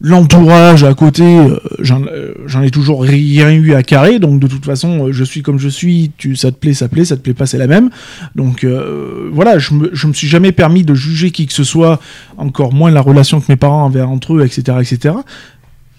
[0.00, 4.48] L'entourage à côté, euh, j'en euh, j'en ai toujours rien eu à carrer, donc de
[4.48, 7.16] toute façon, euh, je suis comme je suis, tu, ça te plaît, ça plaît, ça
[7.16, 7.90] te plaît pas, c'est la même.
[8.34, 8.66] Donc
[9.32, 12.00] voilà, je me, me suis jamais permis de juger qui que ce soit,
[12.36, 14.78] encore moins la relation que mes parents avaient entre eux, etc.
[14.80, 15.14] etc.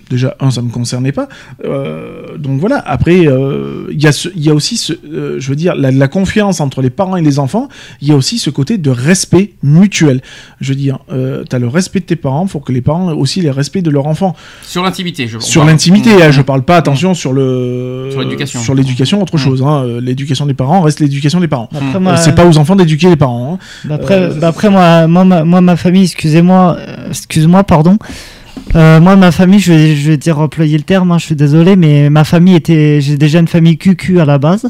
[0.09, 1.27] Déjà, un, ça me concernait pas.
[1.63, 5.73] Euh, donc voilà, après, euh, il y, a y aussi, ce, euh, je veux dire,
[5.75, 7.69] la, la confiance entre les parents et les enfants,
[8.01, 10.21] il y a aussi ce côté de respect mutuel.
[10.61, 13.09] Je veux dire, euh, tu as le respect de tes parents, faut que les parents
[13.11, 14.35] aient aussi les respects de leurs enfants.
[14.61, 16.21] Sur l'intimité, je Sur l'intimité, Mmh.
[16.21, 18.59] hein, je parle pas, attention, sur le Sur l'éducation.
[18.61, 19.63] sur l'éducation, autre chose.
[19.63, 19.85] hein.
[20.01, 21.69] L'éducation des parents reste l'éducation des parents.
[21.73, 23.53] Euh, c'est pas aux enfants d'éduquer les parents.
[23.55, 23.65] hein.
[23.85, 26.77] Bah après, Euh, bah après moi, moi, ma, moi, ma famille, excusez-moi,
[27.09, 27.97] excuse-moi, pardon.
[28.75, 32.09] Euh, moi, ma famille, je vais, dire employer le terme, hein, je suis désolé, mais
[32.09, 34.67] ma famille était, j'ai déjà une famille QQ à la base,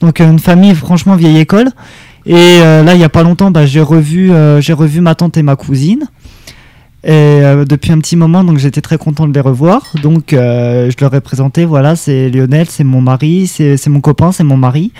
[0.00, 1.70] donc euh, une famille franchement vieille école.
[2.26, 5.42] Et euh, là, il y a pas longtemps, bah, j'ai revu, revu ma tante et
[5.42, 6.04] ma cousine.
[7.04, 9.92] Et depuis un petit moment, donc j'étais très content de les revoir.
[10.02, 14.42] Donc je leur ai présenté, voilà, c'est Lionel, c'est mon mari, c'est mon copain, c'est
[14.42, 14.90] mon mari.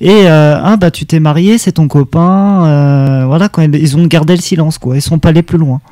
[0.00, 3.26] Et ah bah tu t'es marié, c'est ton copain.
[3.26, 4.96] voilà, ils- ont gardé le silence, quoi.
[4.96, 5.82] Ils sont pas allés plus loin.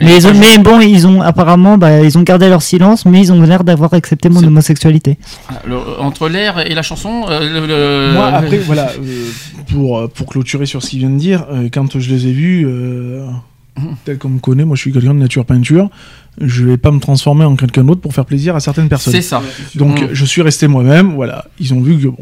[0.00, 3.20] Mais, ils ont- mais bon, ils ont apparemment, bah, ils ont gardé leur silence, mais
[3.20, 5.18] ils ont l'air d'avoir accepté mon homosexualité.
[5.66, 9.24] Le- entre l'air et la chanson, euh, le- le- Moi, après, voilà, euh,
[9.72, 12.32] pour, euh, pour clôturer sur ce qu'il vient de dire, euh, quand je les ai
[12.32, 13.26] vus, euh,
[14.04, 15.88] tel qu'on me connaît, moi je suis quelqu'un de nature peinture,
[16.40, 19.12] je vais pas me transformer en quelqu'un d'autre pour faire plaisir à certaines personnes.
[19.14, 19.42] C'est ça.
[19.74, 20.08] Donc Mm.
[20.12, 21.44] je suis resté moi-même, voilà.
[21.58, 22.16] Ils ont vu que, bon,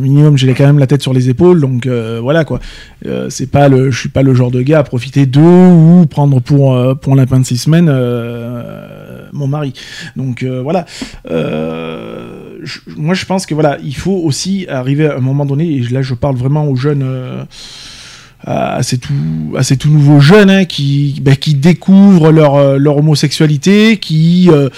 [0.00, 2.60] minimum, j'ai quand même la tête sur les épaules, donc euh, voilà quoi.
[3.06, 6.06] Euh, c'est pas le, je suis pas le genre de gars à profiter d'eux ou
[6.06, 9.72] prendre pour, euh, pour lapin de six semaines euh, mon mari.
[10.16, 10.86] Donc euh, voilà.
[12.96, 16.02] Moi je pense que voilà, il faut aussi arriver à un moment donné, et là
[16.02, 17.04] je parle vraiment aux jeunes.
[18.44, 19.12] À ces tout,
[19.56, 24.48] à ces tout nouveaux jeunes hein, qui, bah, qui découvrent leur, euh, leur homosexualité, qui
[24.50, 24.68] euh,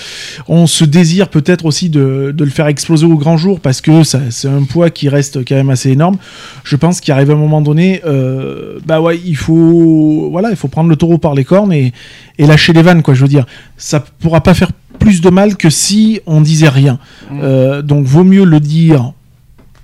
[0.49, 4.03] ont ce désir peut-être aussi de, de le faire exploser au grand jour parce que
[4.03, 6.17] ça, c'est un poids qui reste quand même assez énorme.
[6.63, 10.69] Je pense qu'il arrive un moment donné, euh, bah ouais, il faut, voilà, il faut
[10.69, 11.93] prendre le taureau par les cornes et,
[12.39, 13.15] et lâcher les vannes, quoi.
[13.15, 16.99] Je veux dire, ça pourra pas faire plus de mal que si on disait rien.
[17.33, 19.13] Euh, donc vaut mieux le dire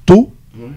[0.07, 0.33] tôt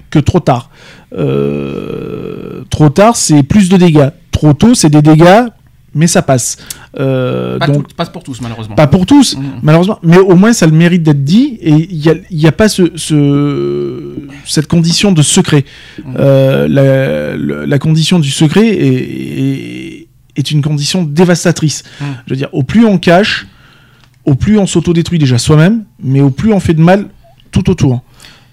[0.10, 0.70] que trop tard.
[1.16, 4.10] Euh, trop tard, c'est plus de dégâts.
[4.32, 5.46] Trop tôt, c'est des dégâts,
[5.94, 6.58] mais ça passe.
[7.00, 8.76] Euh, Pas, donc, tout- pas pour tous, malheureusement.
[8.76, 12.10] pas pour tous, malheureusement, mais au moins ça le mérite d'être dit et il n'y
[12.10, 14.14] a, y a pas ce, ce-
[14.46, 15.66] cette condition de secret.
[16.18, 21.84] Euh, la, condition du secret est, est, est une condition dévastatrice.
[22.02, 22.08] Mhm.
[22.28, 23.48] Je veux dire, au plus on cache,
[24.26, 27.08] au plus on s'autodétruit déjà soi-même, mais au plus on fait de mal
[27.52, 28.02] tout autour.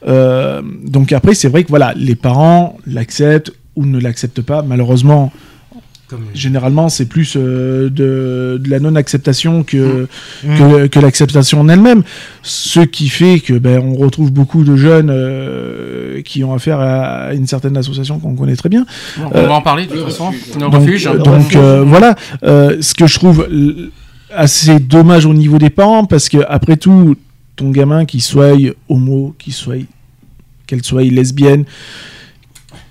[0.07, 4.62] Euh, donc après, c'est vrai que voilà, les parents l'acceptent ou ne l'acceptent pas.
[4.62, 5.33] Malheureusement,
[6.35, 10.09] généralement, c'est plus euh, de, de la non-acceptation que,
[10.43, 10.57] Mmh.
[10.59, 12.03] que, que l'acceptation en elle-même.
[12.43, 17.33] Ce qui fait que ben, on retrouve beaucoup de jeunes euh, qui ont affaire à
[17.35, 18.87] une certaine association qu'on connaît très bien.
[19.20, 20.31] On va en parler de toute façon.
[20.59, 21.05] Donc, refuge.
[21.25, 23.47] donc, euh, voilà, Euh, ce que je trouve
[24.35, 27.17] assez dommage au niveau des parents parce que après tout,
[27.60, 28.56] ton gamin qui soit
[28.89, 29.84] homo, qui soit
[30.66, 31.64] qu'elle soit lesbienne,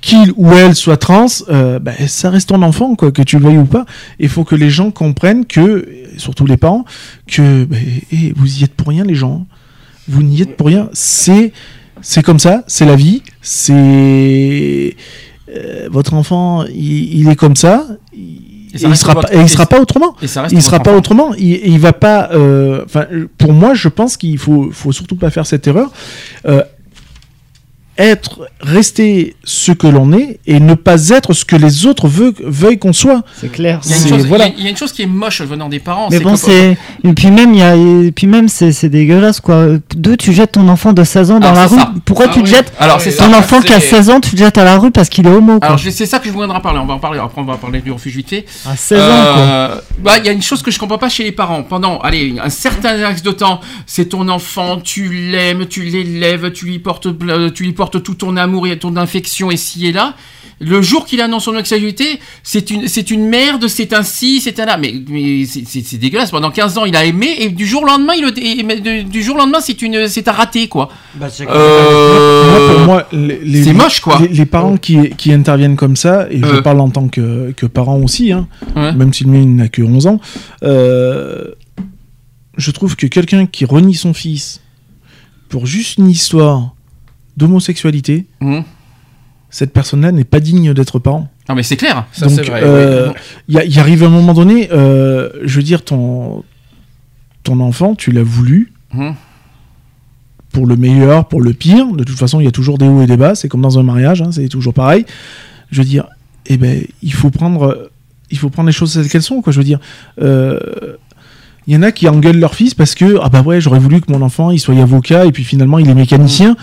[0.02, 3.46] qu'il ou elle soit trans, euh, bah, ça reste ton enfant, quoi, que tu le
[3.46, 3.86] veuilles ou pas.
[4.20, 6.86] Il faut que les gens comprennent que, surtout les parents,
[7.26, 7.78] que bah,
[8.12, 9.48] eh, vous y êtes pour rien, les gens.
[10.08, 10.90] Vous n'y êtes pour rien.
[10.94, 11.52] C'est,
[12.02, 13.24] c'est comme ça, c'est la vie.
[13.42, 14.96] C'est
[15.50, 17.88] euh, votre enfant, il, est comme ça.
[18.74, 20.16] Et il sera pas, et il sera pas autrement.
[20.52, 21.34] il sera pas autrement.
[21.36, 22.30] Il, il va pas.
[22.34, 23.06] euh, Enfin,
[23.38, 25.92] pour moi, je pense qu'il faut, faut surtout pas faire cette erreur.
[26.48, 26.64] Euh,
[28.00, 32.34] être, rester ce que l'on est et ne pas être ce que les autres veulent,
[32.44, 33.22] veuillent qu'on soit.
[33.40, 33.82] C'est clair.
[33.86, 34.48] Il y, a une chose, voilà.
[34.48, 36.08] il y a- il y a une chose qui est moche venant des parents.
[36.10, 36.78] Mais bon, c'est.
[37.04, 37.76] Et puis même, il y a...
[37.76, 39.68] et puis même c'est c'est dégueulasse, quoi.
[39.96, 41.76] Deux, tu jettes ton enfant de 16 ans dans Alors, la rue.
[41.78, 41.92] ça.
[42.06, 42.46] Pourquoi Ah tu oui.
[42.48, 43.28] jettes Alors, Ton ça.
[43.38, 45.30] enfant qui a C'est- 16 ans, tu le jettes à la rue parce qu'il est
[45.32, 45.68] homo, quoi.
[45.68, 46.80] Alors je- c'est ça que je voudrais parler.
[46.80, 47.20] On va en parler.
[47.20, 48.46] Après on va parler du refuge vite fait.
[48.66, 49.82] À 16 ans, quoi.
[50.00, 51.64] Bah il y a une chose que je comprends pas chez les parents.
[51.64, 56.66] Pendant allez un certain laps de temps, c'est ton enfant, tu l'aimes, tu l'élèves, tu
[56.66, 60.16] lui portes, euh, tu lui portes tout ton amour et ton affection ici et là.
[60.62, 64.60] Le jour qu'il annonce son sexualité, c'est une, c'est une merde, c'est un ci, c'est
[64.60, 64.76] un là.
[64.78, 66.32] Mais, mais c'est- c'est c'est dégueulasse.
[66.32, 69.36] Pendant 15 ans, il a aimé et du jour au lendemain, il, et- du jour
[69.36, 70.90] au lendemain, c'est une, c'est un raté quoi.
[71.16, 74.20] Bah, c'est Euh, Moi, moi, les, les- c'est moche, quoi.
[74.20, 76.62] Les, les parents qui, qui interviennent comme ça, et je Euh.
[76.62, 78.46] parle en tant que, que parent aussi, hein,
[78.76, 78.92] Ouais.
[78.92, 80.20] même si le mien n'a que 11 ans,
[80.64, 81.46] euh,
[82.58, 84.60] je trouve que quelqu'un qui renie son fils
[85.48, 86.76] pour juste une histoire
[87.40, 88.64] d'homosexualité, Mhm.
[89.50, 91.28] cette personne-là n'est pas digne d'être parent.
[91.48, 92.06] Non mais c'est clair.
[92.12, 93.14] Ça, c'est vrai, euh, oui.
[93.48, 96.44] il y a- il arrive un moment donné, euh, je veux dire, ton,
[97.44, 99.16] ton enfant, tu l'as voulu Mhm.
[100.52, 101.88] pour le meilleur, pour le pire.
[101.94, 103.34] De toute façon, il y a toujours des hauts et des bas.
[103.36, 105.06] C'est comme dans un mariage, hein, c'est toujours pareil.
[105.72, 106.06] Je veux dire,
[106.48, 107.90] eh ben, il faut prendre,
[108.32, 109.42] il faut prendre les choses telles qu'elles sont.
[109.42, 109.54] Quoi.
[109.54, 109.80] Je veux dire,
[110.22, 110.60] euh,
[111.68, 114.02] il y en a qui engueulent leur fils parce que ah bah ouais, j'aurais voulu
[114.02, 116.56] que mon enfant il soit avocat et puis finalement il est mécanicien.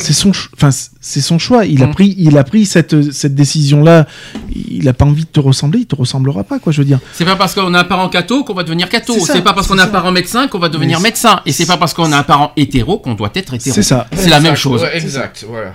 [0.00, 0.70] C'est son, enfin
[1.00, 1.64] c'est son choix.
[1.66, 1.90] Il a Mm.
[1.92, 4.06] pris, il a pris cette cette décision là.
[4.54, 6.72] Il a pas envie de te ressembler, il te ressemblera pas quoi.
[6.72, 6.98] Je veux dire.
[7.12, 9.14] C'est pas parce qu'on a un parent catho qu'on va devenir catho.
[9.26, 11.40] C'est pas parce qu'on a un parent médecin qu'on va devenir Mais médecin.
[11.46, 13.74] Et c'est pas parce qu'on a un parent hétéro qu'on doit être hétéro.
[13.74, 14.06] C'est ça.
[14.12, 14.82] C'est la même chose.
[14.82, 15.74] ouais, exact, voilà.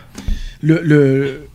[0.61, 1.47] le le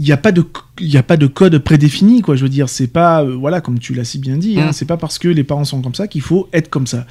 [0.00, 0.44] il n'y a pas de
[0.80, 3.80] il a pas de code prédéfini quoi je veux dire c'est pas euh, voilà comme
[3.80, 4.72] tu l'as si bien dit hein, Mm.
[4.72, 7.04] c'est pas parce que les parents sont comme ça qu'il faut être comme ça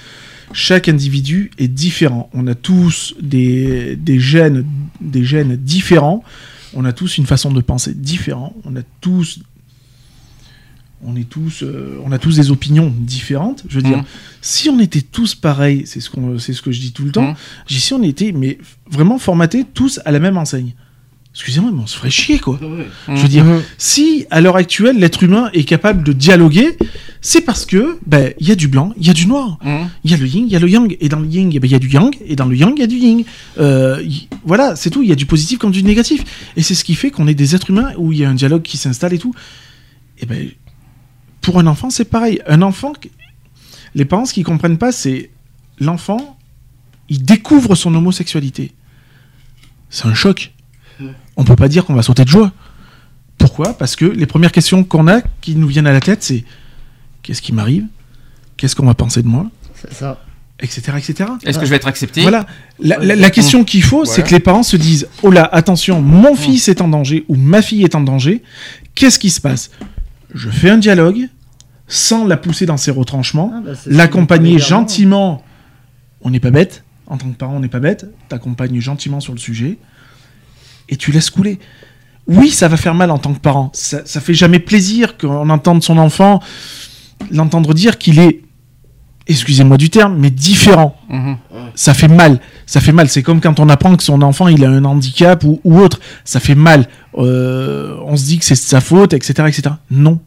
[0.53, 2.29] chaque individu est différent.
[2.33, 4.65] On a tous des, des gènes
[5.01, 6.23] des gènes différents.
[6.73, 8.55] On a tous une façon de penser différente.
[8.65, 9.39] On a tous
[11.03, 13.63] on est tous euh, on a tous des opinions différentes.
[13.69, 14.05] Je veux dire Mm.
[14.41, 17.11] si on était tous pareils c'est ce qu'on c'est ce que je dis tout le
[17.11, 17.35] temps Mm.
[17.67, 18.57] dis si on était mais
[18.89, 20.73] vraiment formatés tous à la même enseigne
[21.37, 22.57] excusez-moi mais on se ferait chier quoi
[23.15, 23.45] je veux dire,
[23.77, 26.77] si à l'heure actuelle l'être humain est capable de dialoguer,
[27.21, 29.89] c'est parce que ben il y a du blanc, il y a du noir, Mhm.
[30.03, 31.59] il y a le yin, il y a le yang, et dans le yin, eh
[31.59, 33.23] ben, il y a du yang, et dans le yang, il y a du yin.
[33.59, 35.03] Euh, y- voilà, c'est tout.
[35.03, 36.23] Il y a du positif comme du négatif,
[36.55, 38.33] et c'est ce qui fait qu'on est des êtres humains où il y a un
[38.35, 39.33] dialogue qui s'installe et tout.
[40.19, 40.49] Et ben
[41.41, 42.41] pour un enfant, c'est pareil.
[42.47, 42.93] Un enfant,
[43.95, 45.29] les parents ce qu'ils comprennent pas, c'est
[45.79, 46.37] l'enfant,
[47.09, 48.71] il découvre son homosexualité.
[49.89, 50.51] C'est un choc.
[51.37, 52.51] On peut pas dire qu'on va sauter de joie.
[53.37, 53.77] Pourquoi?
[53.77, 56.43] Parce que les premières questions qu'on a, qui nous viennent à la tête, c'est
[57.21, 57.85] qu'est-ce qui m'arrive?
[58.57, 59.45] Qu'est-ce qu'on va penser de moi?
[59.75, 60.19] C'est ça.
[60.59, 60.81] Etc.
[60.97, 61.29] etc.
[61.45, 62.23] Est-ce que je vais être accepté?
[62.23, 62.47] Voilà.
[62.79, 66.01] La, la- la question qu'il faut, c'est que les parents se disent Oh là, attention,
[66.01, 68.41] mon fils est en danger ou ma fille est en danger.
[68.95, 69.69] Qu'est-ce qui se passe?
[70.33, 71.29] Je fais un dialogue
[71.87, 75.43] sans la pousser dans ses retranchements, Ah bah, l'accompagner gentiment.
[76.21, 76.83] On n'est pas bête.
[77.05, 78.07] En tant que parent, on n'est pas bête.
[78.27, 79.77] T'accompagnes gentiment sur le sujet
[80.89, 81.59] et tu laisses couler.
[82.27, 83.69] Oui, ça va faire mal en tant que parent.
[83.73, 86.41] Ça, ça fait jamais plaisir qu'on entende son enfant
[87.31, 88.41] l'entendre dire qu'il est,
[89.27, 90.95] excusez-moi du terme, mais différent.
[91.09, 91.37] Mhm.
[91.75, 92.39] Ça fait mal.
[92.65, 93.09] Ça fait mal.
[93.09, 95.99] C'est comme quand on apprend que son enfant il a un handicap ou, ou autre.
[96.23, 96.87] Ça fait mal.
[97.17, 99.75] Euh, on se dit que c'est sa faute, etc., etc.
[99.89, 100.19] Non.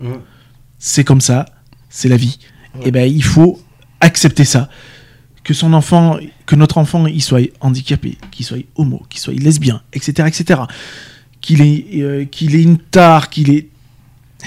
[0.79, 1.47] C'est comme ça.
[1.89, 2.39] C'est la vie.
[2.85, 3.61] Et ben il faut
[4.01, 4.69] accepter ça.
[5.43, 9.81] Que son enfant, que notre enfant, il soit handicapé, qu'il soit homo, qu'il soit lesbien,
[9.95, 10.61] etc., etc.
[11.41, 13.69] Qu'il ait, euh, qu'il ait une tare, qu'il ait.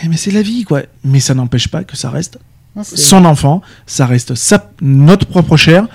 [0.04, 0.84] Eh, mais c'est la vie, quoi.
[1.04, 2.38] Mais ça n'empêche pas que ça reste
[2.84, 5.88] son enfant, ça reste sa, notre propre chair,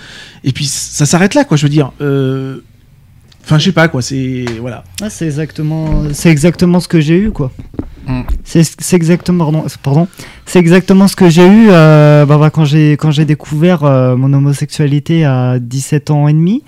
[0.45, 1.57] et puis ça s'arrête là, quoi.
[1.57, 1.93] Je veux dire.
[2.01, 2.61] euh,
[3.45, 4.03] Enfin, je sais pas, quoi.
[4.03, 4.85] C'est voilà.
[5.01, 7.51] Ah, c'est exactement, c'est exactement ce que j'ai eu, quoi.
[8.09, 8.23] Mm.
[8.45, 10.09] C'est c'est exactement, pardon, pardon,
[10.47, 14.17] c'est exactement ce que j'ai eu euh, bah, bah, quand j'ai quand j'ai découvert euh,
[14.17, 16.63] mon homosexualité à 17 ans et demi.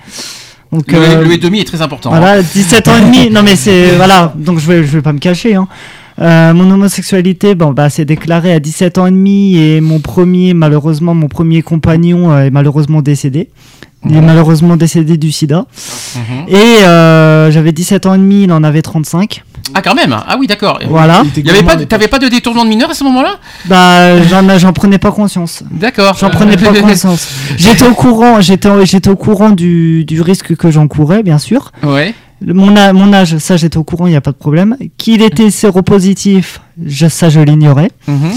[0.73, 2.13] Donc, Le, euh, le et demi est très important.
[2.13, 2.21] hein.
[2.21, 3.31] Voilà, 17 ans et demi.
[3.31, 5.55] Non mais c'est voilà, donc je vais je vais pas me cacher.
[5.55, 5.67] Hein.
[6.21, 10.53] Euh, mon homosexualité, bon, bah, c'est déclaré à 17 ans et demi et mon premier,
[10.53, 13.49] malheureusement, mon premier compagnon est malheureusement décédé.
[14.09, 15.67] Il est malheureusement décédé du sida.
[16.49, 19.45] Et euh, j'avais 17 ans et demi, il en avait 35.
[19.75, 20.81] Ah, quand même Ah oui, d'accord.
[20.89, 21.23] Voilà.
[21.37, 23.35] Il y avait pas, t'avais pas de détournement de mineur à ce moment-là?
[23.67, 25.63] Bah, j'en, j'en prenais pas conscience.
[25.71, 26.17] D'accord.
[26.19, 27.29] J'en prenais pas conscience.
[27.57, 31.71] J'étais au courant, j'étais, j'étais au courant du, du risque que j'encourais, bien sûr.
[31.85, 32.15] Ouais.
[32.45, 34.77] Mon, a- mon âge, ça j'étais au courant, il n'y a pas de problème.
[34.97, 37.91] Qu'il était séropositif, je, ça je l'ignorais.
[38.09, 38.31] Mhm.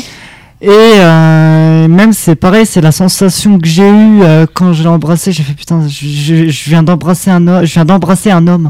[0.64, 4.88] Et euh, même c'est pareil, c'est la sensation que j'ai eue euh, quand je l'ai
[4.90, 5.33] embrassé.
[5.33, 7.66] J'ai fait putain, je, je- je viens d'embrasser un homme.
[7.66, 8.69] Je viens d'embrasser un homme.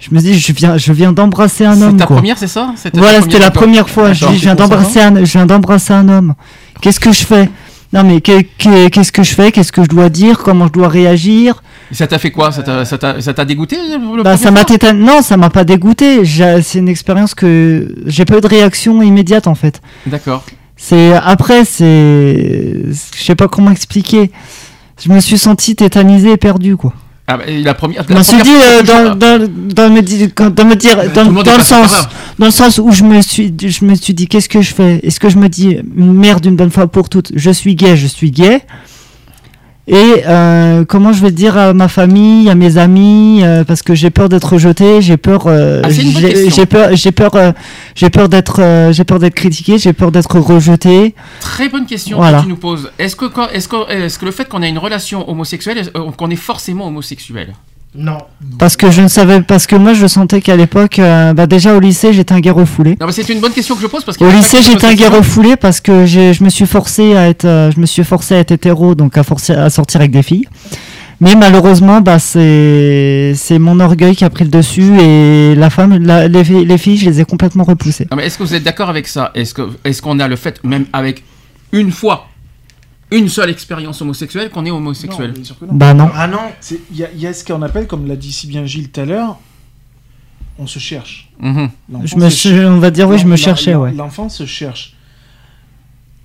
[0.00, 1.96] Je me dis, je viens, je viens d'embrasser un homme.
[1.96, 2.16] ta quoi.
[2.16, 2.72] première, c'est ça?
[2.76, 4.12] C'était Voilà, c'était la première fois.
[4.12, 4.32] Je D'accord.
[4.32, 6.34] dis, je viens d'embrasser un, je viens d'embrasser un homme.
[6.80, 7.48] Qu'est-ce que je fais?
[7.92, 9.52] Non mais que- que- qu'est-ce que je fais?
[9.52, 10.38] Qu'est-ce que je dois dire?
[10.40, 11.62] Comment je dois réagir?
[11.92, 12.50] Et Ça t'a fait quoi?
[12.50, 13.76] Ça t'a- Ça dégoûté
[14.16, 16.24] le bah, ça m'a tétan- Non, ça m'a pas dégoûté.
[16.24, 19.80] C'est une expérience que j'ai pas eu de réaction immédiate en fait.
[20.06, 20.44] D'accord.
[20.86, 24.30] C'est après, c'est, je sais pas comment expliquer.
[25.02, 26.92] Je me suis senti tétanisé et perdu quoi.
[27.26, 28.04] Ah, bah, la première.
[28.06, 31.00] Je me suis dit euh, dans, tu- dans, dans me dire, quand- dans me dire,
[31.04, 32.06] tout dans, le dans sens,
[32.38, 35.00] dans le sens où je me suis, je me suis dit qu'est-ce que je fais?
[35.02, 38.06] Est-ce que je me dis merde une bonne fois pour toutes, je suis gay, je
[38.06, 38.60] suis gay.
[39.86, 43.94] Et euh, comment je vais dire à ma famille, à mes amis, euh, parce que
[43.94, 47.52] j'ai peur d'être rejeté, j'ai peur, euh, Ah, j'ai peur, j'ai peur, euh,
[47.94, 51.14] j'ai peur d'être, euh, j'ai peur d'être critiqué, j'ai peur d'être rejeté.
[51.40, 52.38] Très bonne question Voilà.
[52.38, 52.90] que tu nous poses.
[52.98, 56.30] Est-ce que, est-ce que, est-ce que le fait qu'on a une relation homosexuelle, euh, qu'on
[56.30, 57.52] est forcément homosexuel?
[57.96, 58.18] Non.
[58.58, 61.76] Parce que je ne savais, parce que moi je sentais qu'à l'époque, euh, bah déjà
[61.76, 62.96] au lycée j'étais un gay refoulé.
[63.00, 64.84] Non, mais c'est une bonne question que je pose parce qu'il Au lycée, que j'étais
[64.86, 65.12] un homosexuel.
[65.18, 68.38] refoulé parce que je me suis forcé à être, euh, je me suis forcé à
[68.38, 70.48] être hétéro, donc à, forcer, à sortir avec des filles.
[71.20, 76.26] Mais malheureusement, bah c'est mon orgueil qui a pris le dessus et la femme, la-
[76.26, 78.08] les, fi- les filles, je les ai complètement repoussées.
[78.20, 79.30] Est-ce que vous êtes d'accord avec ça?
[79.36, 81.22] Est-ce que, est-ce qu'on a le fait, même avec
[81.72, 82.26] une fois,
[83.16, 86.10] une seule expérience homosexuelle, qu'on est homosexuel Non, bien sûr que Bah non.
[86.14, 86.40] Ah non
[86.90, 88.90] Il y, a- il y a ce qu'on appelle, comme l'a dit si bien Gilles
[88.90, 89.38] tout à l'heure,
[90.58, 91.30] on se cherche.
[91.40, 91.70] Mhm.
[92.04, 93.92] Je me, se ch- on va dire oui, je me cherchais, ouais.
[93.92, 94.94] L'enfant se cherche.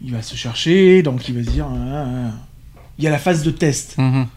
[0.02, 1.68] Il va se chercher, donc il va se dire.
[1.70, 2.32] ah, ah, ah.
[2.98, 3.98] Il y a la phase de test.
[3.98, 4.28] Mhm.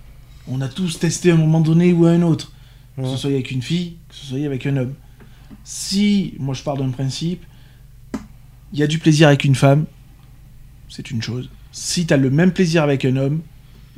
[0.48, 2.52] On a tous testé à un moment donné ou à un autre.
[2.96, 4.92] Que ce soit avec une fille, que ce soit avec un homme.
[5.64, 7.42] Si, moi je pars d'un principe,
[8.72, 9.84] il y a du plaisir avec une femme,
[10.88, 11.48] c'est une chose.
[11.72, 13.40] Si tu as le même plaisir avec un homme,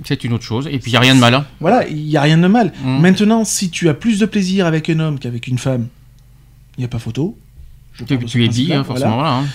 [0.04, 0.66] C'est une autre chose.
[0.70, 1.44] Et puis, il n'y a rien de malin.
[1.60, 2.72] voilà, il n'y a rien de mal.
[2.84, 3.00] Mhm.
[3.00, 5.86] Maintenant, si tu as plus de plaisir avec un homme qu'avec une femme,
[6.76, 7.36] il n'y a pas photo.
[7.92, 9.14] Je Tu, tu es principe-là, hein, forcément.
[9.16, 9.30] voilà.
[9.30, 9.42] Voilà.
[9.42, 9.46] hein.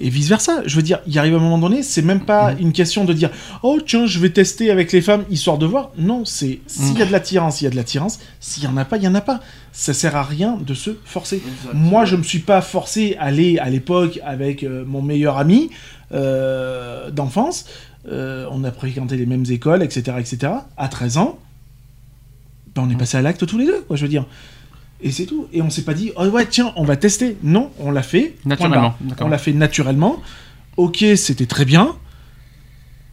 [0.00, 0.62] Et vice versa.
[0.64, 2.60] Je veux dire, il arrive un moment donné, c'est même pas Mhm.
[2.60, 3.30] une question de dire
[3.64, 5.90] oh tiens, je vais tester avec les femmes histoire de voir.
[5.98, 8.20] Non, c'est s'il y a de l'attirance, il y a de l'attirance.
[8.38, 9.40] S'il y en a pas, il y en a pas.
[9.72, 11.42] Ça sert à rien de se forcer.
[11.74, 15.70] Moi, je me suis pas forcé à aller à l'époque avec euh, mon meilleur ami
[16.12, 17.66] euh, d'enfance.
[18.10, 20.52] Euh, on a fréquenté les mêmes écoles, etc., etc.
[20.76, 21.38] À 13 ans,
[22.74, 24.26] ben, on est passé à l'acte tous les deux, quoi, je veux dire.
[25.00, 25.46] Et c'est tout.
[25.52, 27.36] Et on s'est pas dit, oh ouais, tiens, on va tester.
[27.42, 28.36] Non, on l'a fait.
[28.44, 28.94] Naturellement.
[29.20, 30.20] On l'a fait naturellement.
[30.76, 31.94] Ok, c'était très bien.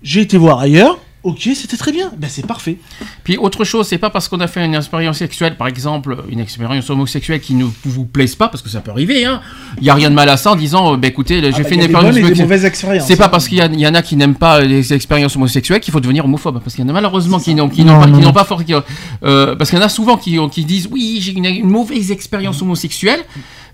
[0.01, 0.99] J'ai été voir ailleurs.
[1.25, 2.11] Ok, c'était très bien.
[2.15, 2.77] Ben c'est parfait.
[3.23, 6.39] Puis autre chose, c'est pas parce qu'on a fait une expérience sexuelle, par exemple, une
[6.39, 9.41] expérience homosexuelle qui ne vous plaise pas, parce que ça peut arriver, hein.
[9.81, 11.63] Il y a rien de mal à ça en disant, bah, écoutez, j'ai Ah bah,
[11.63, 13.07] fait il une expérience.
[13.07, 13.29] C'est pas hein.
[13.29, 16.59] parce qu'il y, en a qui n'aiment pas les expériences homosexuelles qu'il faut devenir homophobe.
[16.63, 18.75] Parce qu'il y en a malheureusement qui n'ont pas, pas for- qui,
[19.23, 22.61] euh, parce qu'il y en a souvent qui, disent oui j'ai une, une mauvaise expérience
[22.61, 23.21] homosexuelle,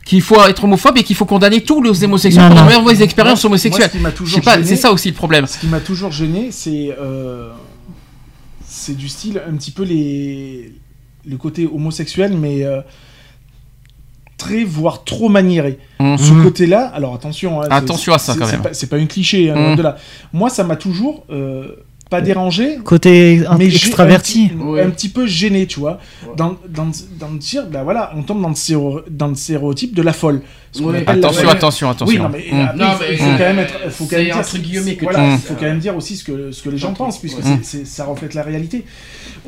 [0.06, 2.72] qu'il faut être homophobe et qu'il faut condamner tous les homosexuels Non, pour non.
[2.72, 5.46] une mauvaise expérience Moi, ce qui pas, c'est ça aussi le problème.
[5.48, 7.50] Ce qui m'a toujours gêné, c'est euh,
[8.68, 10.74] c'est du style un petit peu les
[11.26, 12.82] le côté homosexuel, mais euh,
[14.38, 15.78] très voire trop maniéré.
[16.00, 16.18] Mhm.
[16.18, 18.62] Ce côté-là, alors attention, hein, Attention à ça, c'est- quand même.
[18.64, 19.98] pas- C'est pas une cliché, hein, de là.
[20.34, 21.76] Moi, ça m'a toujours euh,
[22.12, 22.78] pas dérangé.
[22.84, 24.52] Côté mais extraverti.
[24.54, 25.98] un petit, un petit peu gêné, tu vois,
[26.38, 29.96] dans, dans, dans le dire, bah voilà, on tombe dans le, stéréo- dans le stéréotype
[29.96, 30.42] de la folle.
[30.80, 31.00] Ouais.
[31.00, 32.24] appelle la Attention, attention, Oui, attention.
[32.24, 32.62] non, mais Mm.
[32.62, 34.26] après, Non, il faut- mais il faut c'est- quand même être, faut quand même c'est
[34.26, 36.70] dire, entre guillemets que voilà, tu faut quand même dire aussi ce que, ce que
[36.70, 37.44] les gens pensent, puisque Ouais.
[37.64, 38.86] c'est- c'est- ça reflète la réalité.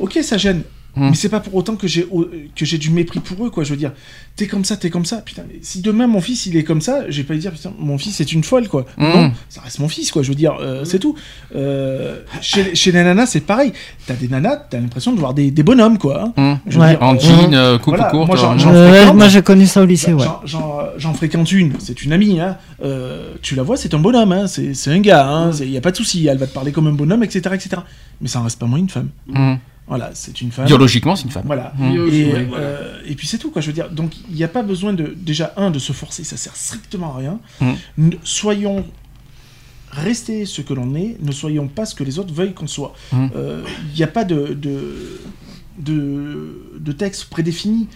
[0.00, 0.62] Ok, ça gêne.
[0.96, 1.08] Mm.
[1.10, 2.06] Mais c'est pas pour autant que j'ai
[2.54, 3.64] que j'ai du mépris pour eux, quoi.
[3.64, 3.92] Je veux dire,
[4.36, 5.16] t'es comme ça, t'es comme ça.
[5.18, 7.72] Putain, mais si demain mon fils il est comme ça, j'ai pas à dire putain,
[7.78, 8.86] mon fils c'est une folle, quoi.
[8.96, 9.04] Mm.
[9.04, 10.22] Non, ça reste mon fils, quoi.
[10.22, 11.14] Je veux dire, euh, c'est tout.
[11.56, 13.72] Euh, chez, chez les nanas, c'est pareil.
[14.06, 16.24] T'as des nanas, t'as l'impression de voir des, des bonhommes, quoi.
[16.24, 16.32] hein.
[16.36, 16.58] Mhm.
[16.68, 16.90] Je veux Ouais.
[16.90, 18.26] dire, En euh, jean, euh, coupe voilà, courte.
[18.28, 19.16] moi, j'en- j'en ouais, fréquente.
[19.16, 20.24] moi j'ai connu ça au lycée, ouais.
[20.24, 22.56] J'en- J'en j'en fréquente une, c'est une amie, hein.
[22.84, 24.46] Euh, tu la vois, c'est un bonhomme, hein.
[24.46, 26.86] c'est c'est un gars, il n'y a pas de souci, elle va te parler comme
[26.86, 27.76] un bonhomme, etc., etc.
[28.20, 29.08] Mais ça en reste pas moins une femme.
[29.86, 30.64] Voilà, c'est une femme.
[30.66, 31.42] Biologiquement, c'est une femme.
[31.46, 31.74] Voilà.
[31.76, 31.84] Mmh.
[32.10, 32.64] Et, Ouais, voilà.
[32.64, 33.60] euh, et puis c'est tout, quoi.
[33.60, 35.14] Je veux dire, donc il n'y a pas besoin de.
[35.16, 37.38] Déjà, un, de se forcer, ça sert strictement à rien.
[37.98, 38.10] Mmh.
[38.22, 38.86] Soyons.
[39.90, 42.94] Restez ce que l'on est, ne soyons pas ce que les autres veuillent qu'on soit.
[43.12, 43.26] Mmh.
[43.36, 45.20] Euh, Il n'y a pas de, de,
[45.78, 47.88] de, de texte prédéfini.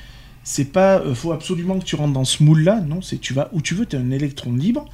[0.45, 2.81] C'est pas, euh, faut absolument que tu rentres dans ce moule-là.
[2.87, 4.85] Non, c'est tu vas où tu veux, tu es un électron libre.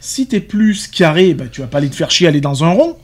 [0.00, 2.40] Si tu es plus carré, bah, tu vas pas aller te faire chier à aller
[2.40, 2.98] dans un rond.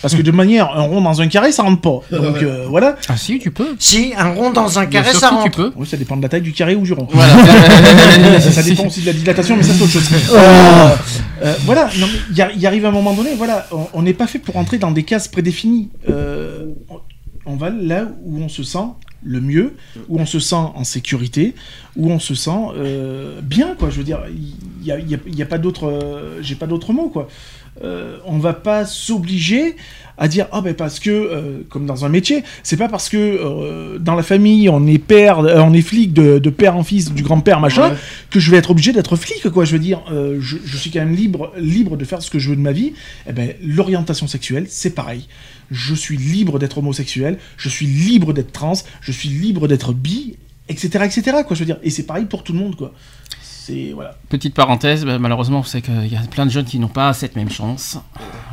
[0.00, 2.00] Parce que de manière, un rond dans un carré, ça rentre pas.
[2.16, 2.96] Donc euh, voilà.
[3.08, 3.76] Ah si, tu peux.
[3.78, 5.44] Si, un rond dans un carré, ça rentre.
[5.44, 5.72] tu peux.
[5.76, 7.06] Oui, ça dépend de la taille du carré ou du rond.
[7.10, 8.40] Voilà.
[8.40, 10.08] ça, ça dépend aussi de la dilatation, mais ça c'est autre chose.
[10.32, 10.94] Euh,
[11.44, 12.18] euh, voilà, non, mais
[12.54, 15.02] il y, arrive un moment donné, voilà, on- n'est pas fait pour entrer dans des
[15.02, 15.90] cases prédéfinies.
[16.08, 16.66] Euh,
[17.46, 18.86] on, va là où on se sent
[19.24, 19.74] le mieux,
[20.08, 21.54] où on se sent en sécurité,
[21.96, 23.90] où on se sent euh, bien, quoi.
[23.90, 24.54] Je veux dire, il
[24.84, 27.28] n'y a, y a- il y a pas d'autre, euh, j'ai pas d'autre mot, quoi.
[27.82, 29.76] Euh, on va pas s'obliger
[30.18, 33.16] à dire ah ben parce que euh, comme dans un métier c'est pas parce que
[33.16, 36.84] euh, dans la famille on est père euh, on est flic de, de père en
[36.84, 37.96] fils du grand père machin Ouais.
[38.28, 39.64] que je vais être obligé d'être flic quoi.
[39.64, 40.02] Je veux dire
[40.38, 42.72] je, je suis quand même libre libre de faire ce que je veux de ma
[42.72, 42.92] vie.
[43.26, 45.26] Et ben l'orientation sexuelle c'est pareil.
[45.70, 50.36] Je suis libre d'être homosexuel je suis libre d'être trans je suis libre d'être bi
[50.68, 51.78] etc etc quoi je veux dire.
[51.82, 52.92] Et c'est pareil pour tout le monde quoi
[53.64, 53.94] c'est
[54.28, 57.36] Petite parenthèse, bah, malheureusement, sait qu'il y a plein de jeunes qui n'ont pas cette
[57.36, 57.96] même chance.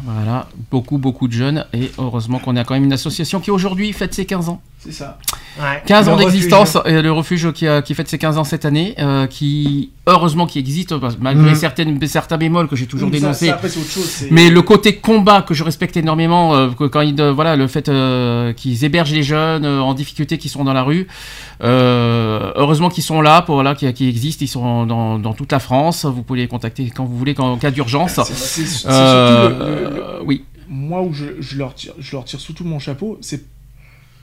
[0.03, 1.65] Voilà, beaucoup, beaucoup de jeunes.
[1.73, 4.61] Et heureusement qu'on a quand même une association qui aujourd'hui fête ses 15 ans.
[4.79, 5.17] C'est ça
[5.87, 8.63] 15 Le ans d'existence, et le refuge qui, a- qui fête ses 15 ans cette
[8.63, 13.47] année, euh, qui heureusement qui existe, malgré certaines, certains bémols que j'ai toujours Ça- dénoncés.
[13.47, 16.69] ça, après, c'est autre chose, c'est- mais le côté combat que je respecte énormément, euh,
[16.69, 20.37] que quand ils, euh, voilà, le fait euh, qu'ils hébergent les jeunes euh, en difficulté
[20.37, 21.07] qui sont dans la rue,
[21.61, 25.51] euh, heureusement qu'ils sont là, pour, voilà, qui, qui existent, ils sont dans, dans toute
[25.51, 26.05] la France.
[26.05, 28.19] Vous pouvez les contacter quand vous voulez, quand, en cas d'urgence.
[28.87, 30.45] Euh, le- euh, oui.
[30.69, 33.43] Moi, où je, je leur tire, je leur tire surtout mon chapeau, c'est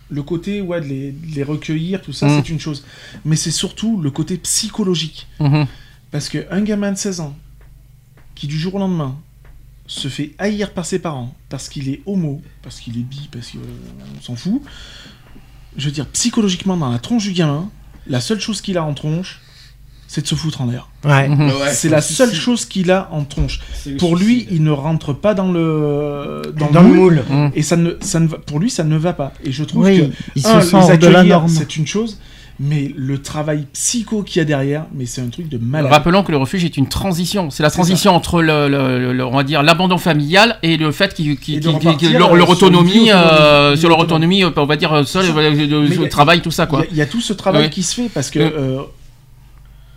[0.08, 2.36] le côté ouais, de, les, de les recueillir, tout ça, Mm.
[2.42, 2.84] c'est une chose.
[3.24, 5.26] Mais c'est surtout le côté psychologique.
[5.40, 5.66] Mhm.
[6.10, 7.36] Parce qu'un gamin de 16 ans,
[8.34, 9.16] qui du jour au lendemain
[9.86, 13.50] se fait haïr par ses parents, parce qu'il est homo, parce qu'il est bi, parce
[13.50, 14.62] qu'on s'en fout,
[15.76, 17.70] je veux dire, psychologiquement, dans la tronche du gamin,
[18.06, 19.40] la seule chose qu'il a en tronche,
[20.08, 20.88] c'est de se foutre en l'air.
[21.04, 21.28] Ouais.
[21.28, 22.36] Ouais, c'est la seule si.
[22.36, 23.60] chose qu'il a en tronche.
[23.86, 24.48] Le Pour lui, suicide.
[24.52, 27.24] il ne rentre pas dans le dans, Dans le moule.
[27.28, 27.50] Mhm.
[27.54, 29.32] Et ça ne, ça ne va, pour lui, ça ne va pas.
[29.44, 31.48] Et je trouve Oui, que il se un, sent les hors de la accueillir, norme.
[31.48, 32.18] c'est une chose,
[32.58, 35.92] mais le travail psycho qu'il y a derrière, mais c'est un truc de malade.
[35.92, 37.50] Rappelons que le refuge est une transition.
[37.50, 41.12] C'est la transition entre le, le- le- on va dire l'abandon familial et le fait
[41.14, 45.26] qu'ils qu'ils- leur, euh, autonomie, euh, sur leur autonomie, euh, on va dire euh, seul,
[45.36, 46.80] euh, a- travail, tout ça Il y quoi.
[46.80, 47.70] a- il y, a tout ce travail Ouais.
[47.70, 48.78] qui se fait parce que euh,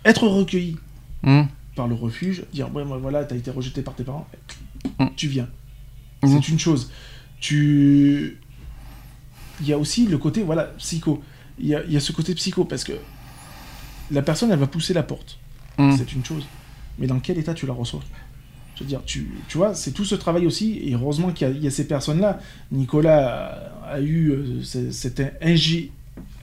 [0.04, 0.76] être recueilli
[1.22, 1.48] Mhm.
[1.76, 4.26] par le refuge, dire ouais, moi, voilà, t'as été rejeté par tes parents,
[4.98, 5.06] Mm.
[5.16, 5.48] tu viens.
[6.22, 6.30] Mhm.
[6.42, 6.90] C'est une chose.
[7.40, 8.38] Tu.
[9.60, 11.22] Il y a aussi le côté, voilà, psycho.
[11.58, 12.92] Il y a, il y a ce côté psycho parce que
[14.10, 15.38] la personne, elle va pousser la porte.
[15.96, 16.44] C'est une chose.
[16.98, 18.02] Mais dans quel état tu la reçois?
[18.74, 20.78] Je veux dire, tu, tu vois, c'est tout ce travail aussi.
[20.84, 22.38] Et heureusement qu'il y a- il y, a ces personnes-là.
[22.70, 25.90] Nicolas a, a eu euh, ce- cette ingé-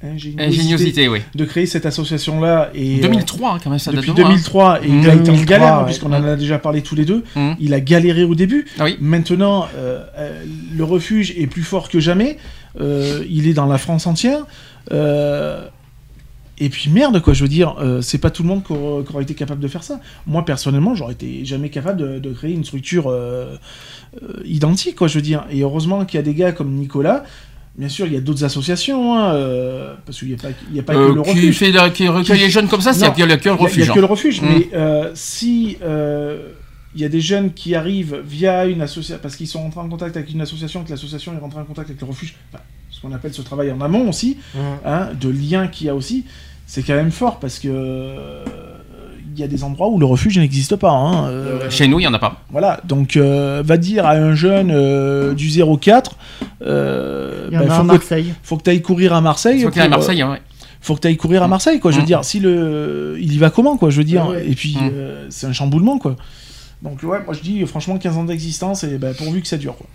[0.03, 1.19] ingéniosité, Ingéniosité, oui.
[1.33, 2.69] de créer cette association-là.
[2.73, 4.33] Et, euh, 2003 hein, quand même, ça date depuis de loin, hein.
[4.33, 5.85] 2003, et il a été en 2003, galère, hein, ouais.
[5.85, 7.23] puisqu'on en a déjà parlé tous les deux.
[7.35, 7.55] Mhm.
[7.59, 8.65] Il a galéré au début.
[8.79, 8.97] Ah oui.
[8.99, 10.43] Maintenant, euh, euh,
[10.75, 12.37] le refuge est plus fort que jamais.
[12.79, 14.45] Euh, il est dans la France entière.
[14.91, 15.67] Euh,
[16.59, 19.03] et puis merde, quoi, je veux dire, euh, c'est pas tout le monde qui aura,
[19.03, 19.99] qui aura été capable de faire ça.
[20.25, 23.55] Moi, personnellement, j'aurais été jamais capable de, de créer une structure euh,
[24.23, 25.45] euh, identique, quoi, je veux dire.
[25.51, 27.23] Et heureusement qu'il y a des gars comme Nicolas.
[27.77, 30.75] Bien sûr, il y a d'autres associations, hein, euh, parce qu'il n'y a pas, il
[30.75, 31.57] y a pas Euh, que le qui, refuge.
[31.57, 33.53] fait la- qui recueille Qui- les jeunes comme ça, c'est qu'il y a que le
[33.55, 33.77] refuge.
[33.77, 34.45] Il n'y a que le refuge, Mm.
[34.49, 36.53] mais euh, si euh,
[36.95, 39.89] il y a des jeunes qui arrivent via une association, parce qu'ils sont rentrés en
[39.89, 42.99] contact avec une association, que l'association est rentrée en contact avec le refuge, enfin, ce
[42.99, 44.61] qu'on appelle ce travail en amont aussi, Mhm.
[44.83, 46.25] hein, de lien qu'il y a aussi,
[46.65, 48.43] c'est quand même fort parce que euh,
[49.39, 50.91] y a des endroits où le refuge n'existe pas.
[50.91, 52.41] hein, euh, Chez nous, il y en a pas.
[52.51, 56.15] voilà, donc euh, va dire à un jeune euh, du 04,
[56.61, 58.33] euh, Il y en bah, a faut à que- Marseille.
[58.43, 59.61] faut que tu ailles courir à Marseille.
[59.61, 60.41] Faut à pour, euh, Marseille, hein, ouais.
[60.81, 61.91] faut que tu ailles courir à Marseille, quoi.
[61.91, 62.07] Je veux Mm.
[62.07, 63.89] dire, si le, il y va comment, quoi.
[63.89, 64.47] Je veux dire, Ouais, ouais.
[64.49, 64.89] et puis Mm.
[64.93, 66.15] euh, c'est un chamboulement, quoi.
[66.83, 69.75] Donc ouais, moi je dis franchement 15 ans d'existence et bah, pourvu que ça dure.
[69.75, 69.87] Quoi.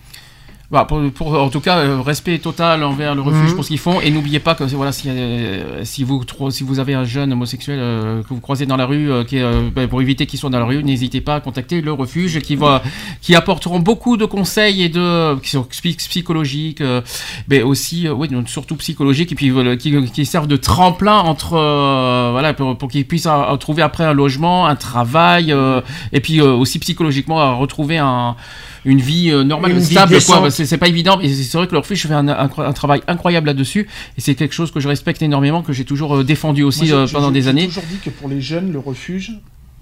[0.72, 3.54] Voilà, pour, pour- en tout cas, euh, respect total envers le refuge Mhm.
[3.56, 4.00] pour ce qu'ils font.
[4.00, 7.78] Et n'oubliez pas que voilà, si, euh, si, vous, si vous avez un jeune homosexuel
[7.78, 10.48] euh, que vous croisez dans la rue, euh, qui euh, ben, pour éviter qu'il soit
[10.48, 12.82] dans la rue, n'hésitez pas à contacter le refuge qui, va,
[13.20, 17.02] qui apporteront beaucoup de conseils et de, qui sont psy- psychologiques, euh,
[17.48, 22.54] mais aussi, oui, surtout psychologiques, et puis qui, qui servent de tremplin entre, euh, voilà,
[22.54, 23.28] pour, pour qu'ils puissent
[23.60, 25.82] trouver après un logement, un travail, euh,
[26.14, 28.36] et puis euh, aussi psychologiquement à retrouver un
[28.84, 30.18] une vie euh, normale, Une vie stable, quoi.
[30.18, 30.42] décente.
[30.42, 31.20] Bah, C'est pas évident.
[31.20, 33.88] Et c'est vrai que le refuge fait un, un- un travail incroyable là-dessus.
[34.18, 36.86] Et c'est quelque chose que je respecte énormément, que j'ai toujours euh, défendu aussi Moi,
[36.88, 37.66] j'ai- euh, j'ai- pendant des J'ai années.
[37.68, 39.32] toujours dit que pour les jeunes, le refuge,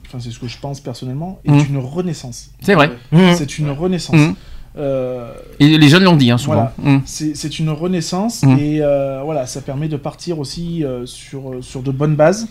[0.06, 1.66] enfin c'est ce que je pense personnellement, est Mhm.
[1.70, 2.50] une renaissance.
[2.60, 2.90] C'est vrai.
[3.12, 3.34] Mhm.
[3.36, 4.34] C'est une renaissance.
[4.78, 6.70] Euh, Et les jeunes l'ont dit, hein, souvent.
[6.78, 7.00] Voilà.
[7.04, 11.82] C'est c'est une renaissance et euh, voilà, ça permet de partir aussi euh, sur, sur
[11.82, 12.46] de bonnes bases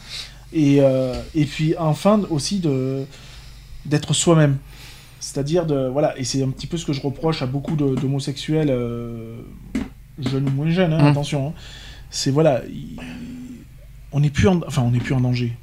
[0.52, 3.03] et, euh, et puis enfin aussi de
[3.86, 4.58] d'être soi-même.
[5.32, 8.69] C'est-à-dire de voilà, et c'est un petit peu ce que je reproche à beaucoup d'homosexuels
[8.72, 9.35] euh,
[10.17, 11.08] jeunes ou moins jeunes, hein, Mhm.
[11.11, 11.49] attention.
[11.49, 11.53] hein.
[12.09, 12.98] C'est voilà, il-
[14.11, 15.56] on n'est plus en, enfin on n'est plus en danger.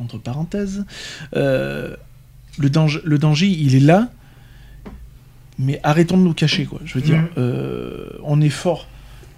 [0.00, 0.84] Entre parenthèses,
[1.36, 1.94] Euh,
[2.58, 4.10] le danger, le danger, il est là
[5.60, 6.80] mais arrêtons de nous cacher, quoi.
[6.84, 7.28] Je veux dire, Mhm.
[7.38, 8.88] euh, on est fort.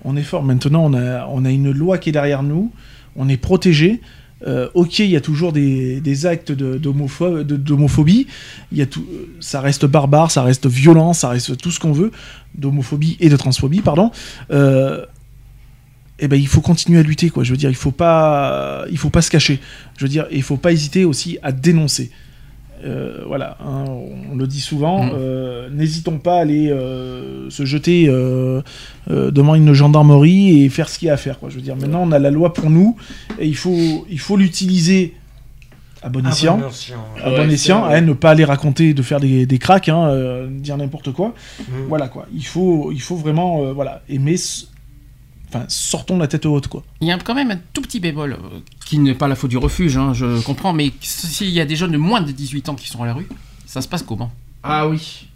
[0.04, 0.42] On est fort.
[0.42, 2.72] Maintenant, on a, on a une loi qui est derrière nous.
[3.14, 4.00] On est protégé.
[4.46, 8.26] Euh, ok, il y a toujours des, des actes d'homophobie.
[8.76, 8.84] Euh,
[9.40, 12.10] ça reste barbare, ça reste violent, ça reste tout ce qu'on veut,
[12.54, 14.10] d'homophobie et de transphobie, pardon.
[14.50, 15.04] Euh,
[16.18, 17.42] eh ben, il faut continuer à lutter, quoi.
[17.42, 19.60] Je veux dire, il faut pas, il faut pas se cacher.
[19.98, 22.10] Je veux dire, il faut pas hésiter aussi à dénoncer.
[22.84, 23.84] Euh, voilà, hein,
[24.30, 25.04] on le dit souvent.
[25.04, 25.12] Mhm.
[25.14, 28.62] euh, N'hésitons pas à aller euh, se jeter euh,
[29.08, 31.38] devant une gendarmerie et faire ce qu'il y a à faire.
[31.38, 31.48] Quoi.
[31.48, 32.96] Je veux dire, maintenant on a la loi pour nous
[33.38, 35.14] et il faut, il faut l'utiliser
[36.02, 36.60] à bon escient.
[37.22, 40.76] À Ouais, bon escient, ne pas aller raconter, de faire des, des cracks, hein, dire
[40.76, 41.34] n'importe quoi.
[41.60, 41.86] Mhm.
[41.88, 42.26] Voilà quoi.
[42.34, 44.36] Il faut, il faut vraiment, voilà, aimer.
[45.54, 46.82] Enfin, sortons la tête haute quoi.
[47.00, 49.50] Il y a quand même un tout petit bémol, euh, qui n'est pas la faute
[49.50, 52.70] du refuge, hein, je comprends, mais s'il y a des jeunes de moins de 18
[52.70, 53.28] ans qui sont à la rue,
[53.64, 54.32] ça se passe comment?
[54.64, 55.28] Ah oui.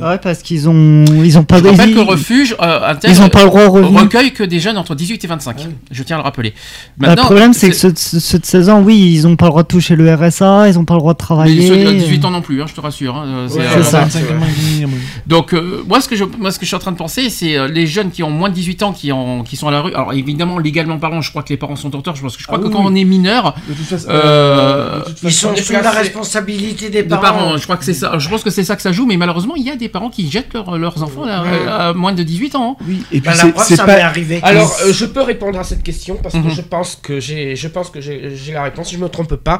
[0.00, 3.28] Ouais, parce qu'ils ont, ils ont pas Je rappelle que refuge euh, intègre- Ils ont
[3.28, 5.56] pas le droit au recueille que des jeunes entre 18 et 25.
[5.90, 6.54] Je tiens à le rappeler.
[6.98, 9.46] Bah, le problème, c'est que ceux, de- ceux de 16 ans, oui, ils ont pas
[9.46, 11.68] le droit de toucher le RSA, ils ont pas le droit de Mais travailler.
[11.68, 13.16] ceux de 18 ans non plus, hein, je te rassure.
[13.16, 14.00] hein, euh, Ouais, euh, c'est ça.
[14.00, 14.22] 25
[14.70, 14.98] minimum.
[15.26, 17.30] Donc euh, moi ce que je moi ce que je suis en train de penser
[17.30, 19.70] c'est euh, les jeunes qui ont moins de 18 ans qui ont qui sont à
[19.70, 19.92] la rue.
[19.94, 22.58] Alors évidemment légalement parlant, je crois que les parents sont auteurs parce que je crois
[22.58, 22.90] Ah que oui, quand oui.
[22.90, 27.08] on est mineur De toute façon, de toute Ils sont sous la responsabilité des des
[27.08, 27.22] parents.
[27.22, 28.18] parents, je crois que c'est ça.
[28.18, 30.10] Je pense que c'est ça que ça joue mais malheureusement, il y a des parents
[30.10, 32.76] qui jettent leurs- leurs enfants à, moins de 18 ans.
[32.80, 32.84] hein.
[32.88, 33.96] Oui, et puis Bah, la c'est preuve, c'est ça pas.
[33.96, 34.40] m'est arrivé.
[34.42, 36.44] Alors, euh, je peux répondre à cette question parce Mhm.
[36.44, 38.88] que je pense que j'ai, je pense que j'ai, j'ai la réponse.
[38.88, 39.58] Si je me trompe pas,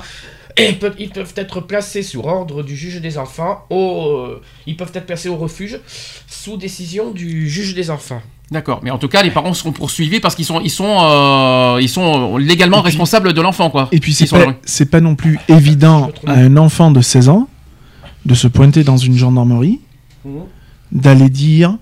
[0.59, 3.65] et ils peuvent, ils peuvent être placés sur ordre du juge des enfants.
[3.69, 5.79] Au, euh, ils peuvent être placés au refuge
[6.27, 8.23] sous décision du juge des enfants.
[8.51, 11.79] D'accord, mais en tout cas, les parents seront poursuivis parce qu'ils sont, ils sont, euh,
[11.83, 13.89] ils sont légalement responsables de l'enfant, quoi.
[13.93, 14.47] Et puis c'est pas,
[14.91, 16.29] pas non plus évident me trompe.
[16.31, 17.49] à un enfant de 16 ans
[18.25, 19.81] de se pointer dans une gendarmerie,
[20.93, 21.77] d'aller dire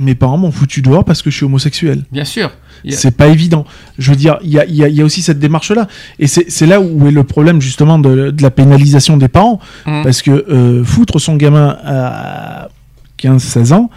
[0.00, 2.04] mes parents m'ont foutu dehors parce que je suis homosexuel.
[2.10, 2.50] Bien sûr.
[2.90, 3.64] C'est pas évident.
[3.96, 5.86] Je veux dire, il y a, il y a- il y a aussi cette démarche-là.
[6.18, 9.60] Et c'est là où est le problème justement de, de la pénalisation des parents.
[9.86, 10.02] Mhm.
[10.02, 12.68] Parce que euh, foutre son gamin à
[13.18, 13.88] 15-16 ans,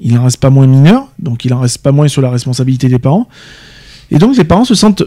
[0.00, 2.88] il n'en reste pas moins mineur, donc il en reste pas moins sur la responsabilité
[2.88, 3.28] des parents.
[4.10, 5.04] Et donc les parents se sentent,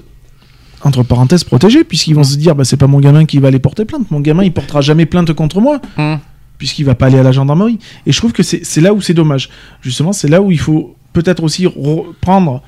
[0.83, 3.59] entre parenthèses, protégés, puisqu'ils vont se dire, bah, c'est pas mon gamin qui va aller
[3.59, 4.09] porter plainte.
[4.09, 6.19] Mon gamin, il portera jamais plainte contre moi, Mhm.
[6.59, 7.79] Puisqu'il va pas aller à la gendarmerie.
[8.05, 9.49] Et je trouve que c'est là où c'est dommage.
[9.81, 12.61] Justement, c'est là où il faut peut-être aussi reprendre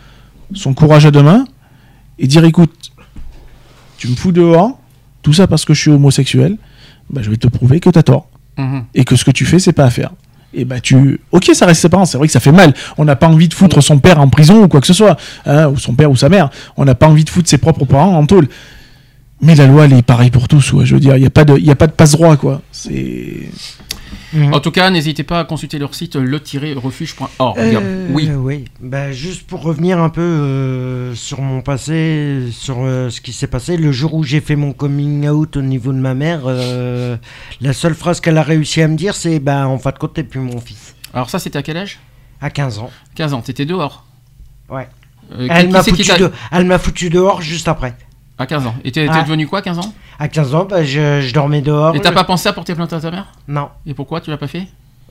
[0.56, 1.46] son courage à deux mains
[2.18, 2.92] et dire, écoute,
[3.98, 4.80] tu me fous dehors,
[5.22, 6.58] tout ça parce que je suis homosexuel,
[7.12, 8.84] bah, je vais te prouver que t'as tort Mhm.
[8.96, 10.12] et que ce que tu fais, c'est pas à faire.
[10.54, 12.04] Et bah tu, ok, ça reste ses parents.
[12.06, 12.74] C'est vrai que ça fait mal.
[12.98, 15.16] On n'a pas envie de foutre son père en prison ou quoi que ce soit,
[15.46, 16.50] hein, ou son père ou sa mère.
[16.76, 18.50] On n'a pas envie de foutre ses propres parents en tôle.
[19.42, 20.72] Mais la loi, elle est pareille pour tous.
[20.74, 20.86] Ouais.
[20.86, 22.38] Je veux dire, il n'y a pas de, il y a pas de passe droit,
[22.38, 22.62] quoi.
[22.72, 23.50] C'est.
[24.54, 27.58] En tout cas, n'hésitez pas à consulter leur site le-refuge.org.
[27.60, 28.30] Euh, Oui.
[28.34, 28.66] oui.
[28.80, 33.48] Bah, juste pour revenir un peu euh, sur mon passé, sur euh, ce qui s'est
[33.48, 37.18] passé, le jour où j'ai fait mon coming out au niveau de ma mère, euh,
[37.60, 40.14] la seule phrase qu'elle a réussi à me dire, c'est bah, en fin de compte,
[40.14, 40.96] t'es plus mon fils.
[41.14, 42.00] Alors ça, c'était à quel âge?
[42.40, 42.90] À 15 ans.
[43.16, 43.42] 15 ans.
[43.42, 44.06] T'étais dehors?
[44.70, 44.88] Ouais.
[45.34, 47.96] Euh, Elle qui m'a c'est qui foutu, t'a- de- elle m'a foutu dehors juste après.
[48.42, 48.76] À 15 ans.
[48.84, 49.94] Et t'es devenu quoi, 15 ans?
[50.20, 51.96] À 15 ans, bah, je, je dormais dehors.
[51.96, 53.70] Et t'as je- pas pensé à porter plainte à ta mère Non.
[53.86, 54.22] Et pourquoi?
[54.22, 54.64] Tu l'as pas fait?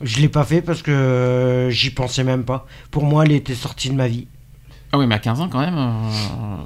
[0.03, 2.67] Je l'ai pas fait parce que euh, j'y pensais même pas.
[2.91, 4.27] Pour moi, elle était sortie de ma vie.
[4.93, 6.57] Ah oui, mais à 15 ans quand même, euh,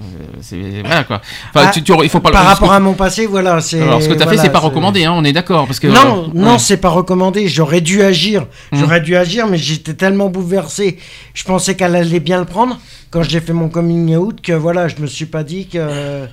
[0.40, 1.20] c'est voilà quoi.
[1.50, 2.30] Enfin, Ah, tu, tu- il faut pas.
[2.30, 3.82] Par rapport que- à mon passé, voilà, c'est.
[3.82, 5.88] Alors, ce que t'as voilà, fait, c'est pas recommandé, hein, on est d'accord, parce que.
[5.88, 6.58] Non, euh, non, ouais.
[6.58, 7.48] c'est pas recommandé.
[7.48, 8.46] J'aurais dû agir.
[8.72, 8.76] Hmm.
[8.78, 10.98] J'aurais dû agir, mais j'étais tellement bouleversé.
[11.34, 12.78] Je pensais qu'elle allait bien le prendre
[13.10, 16.26] quand j'ai fait mon coming out que voilà, je me suis pas dit que.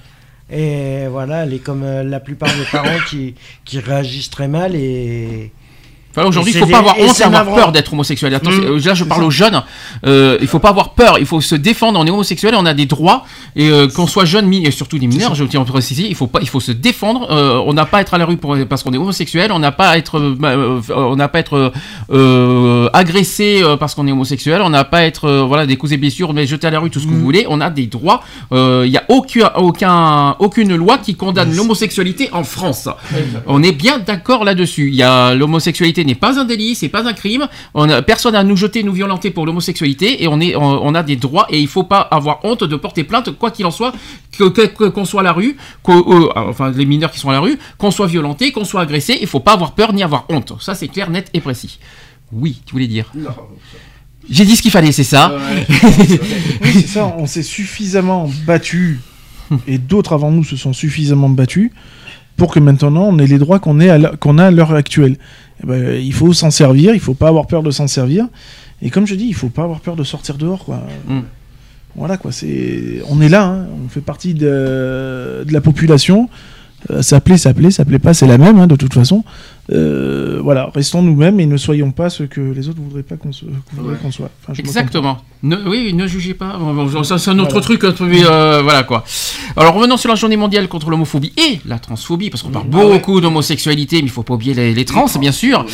[0.52, 4.76] Et voilà, elle est comme euh, la plupart des parents qui, qui réagissent très mal
[4.76, 5.52] et.
[6.16, 7.56] Enfin, aujourd'hui, il faut pas avoir honte et c'est avoir navrant.
[7.56, 8.34] peur d'être homosexuel.
[8.34, 9.62] Mm, euh, là, je parle aux jeunes.
[10.06, 11.18] Euh, il faut pas avoir peur.
[11.20, 12.00] Il faut se défendre.
[12.00, 13.24] On est homosexuel, on a des droits.
[13.56, 16.28] Et euh, qu'on soit jeune, et surtout des mineurs, je tiens à préciser, il faut
[16.28, 17.28] pas, il faut se défendre.
[17.32, 19.52] Euh, on n'a pas à être à la rue pour, parce qu'on est homosexuel.
[19.52, 21.72] On n'a pas à être, euh, on n'a pas à être
[22.94, 24.62] agressé parce qu'on est homosexuel.
[24.62, 26.90] On n'a pas à être, voilà, des coups et blessures, mais jeté à la rue,
[26.90, 27.16] tout ce que Mm.
[27.16, 27.46] vous voulez.
[27.50, 28.22] On a des droits.
[28.52, 32.90] Il y a aucun, aucun, aucune loi qui condamne l'homosexualité en France.
[33.48, 34.90] On est bien d'accord là-dessus.
[34.90, 37.48] Il y a l'homosexualité n'est pas un délit, c'est pas un crime.
[37.74, 40.96] On a, personne à nous jeter, nous violenter pour l'homosexualité et on est, on, on
[40.96, 43.72] a des droits et il faut pas avoir honte de porter plainte, quoi qu'il en
[43.72, 43.94] soit,
[44.38, 45.58] que que- que- qu'on soit à la rue,
[45.90, 49.18] euh, enfin les mineurs qui sont à la rue, qu'on soit violenté, qu'on soit agressé,
[49.22, 50.54] il faut pas avoir peur ni avoir honte.
[50.60, 51.80] Ça c'est clair, net et précis.
[52.32, 53.12] Oui, tu voulais dire?
[54.30, 55.34] J'ai dit ce qu'il fallait, c'est ça?
[56.62, 59.00] Oui, c'est ça, on s'est suffisamment battu,
[59.68, 61.72] et d'autres avant nous se sont suffisamment battus,
[62.38, 63.78] pour que maintenant on ait les droits qu'on
[64.20, 65.18] qu'on a à l'heure actuelle.
[65.64, 68.28] Eh ben, il faut s'en servir, il faut pas avoir peur de s'en servir,
[68.82, 70.84] et comme je dis, il faut pas avoir peur de sortir dehors, quoi.
[71.08, 71.20] Mm.
[71.96, 73.02] Voilà, quoi, c'est...
[73.10, 76.30] On est là, hein, on fait partie de, de la population,
[76.90, 79.24] euh, ça plaît, ça plaît, ça plaît pas, c'est la même, hein, de toute façon.
[79.72, 83.32] Euh, voilà, restons nous-mêmes et ne soyons pas ce que les autres voudraient pas qu'on
[83.32, 83.46] se-
[84.12, 84.30] soit.
[84.44, 85.20] Enfin, Exactement.
[85.44, 86.60] Ne, oui, ne jugez pas.
[87.04, 87.62] C'est un autre Voilà.
[87.62, 87.84] truc.
[87.84, 89.04] euh, voilà quoi.
[89.56, 93.22] Alors revenons sur la journée mondiale contre l'homophobie et la transphobie, parce qu'on parle beaucoup
[93.22, 95.66] d'homosexualité, mais il faut pas oublier les, les trans, bien sûr.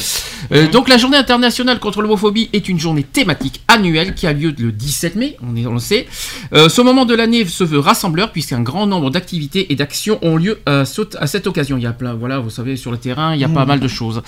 [0.52, 4.54] Euh, donc la journée internationale contre l'homophobie est une journée thématique annuelle qui a lieu
[4.58, 6.08] le 17 mai, on, est, on le sait.
[6.54, 10.60] Ce moment de l'année se veut rassembleur puisqu'un grand nombre d'activités et d'actions ont lieu
[10.66, 11.78] à, ce- à cette occasion.
[11.78, 13.68] Il y a plein, voilà, vous savez, sur le terrain, il y a pas Mhm.
[13.78, 14.22] Mal de choses.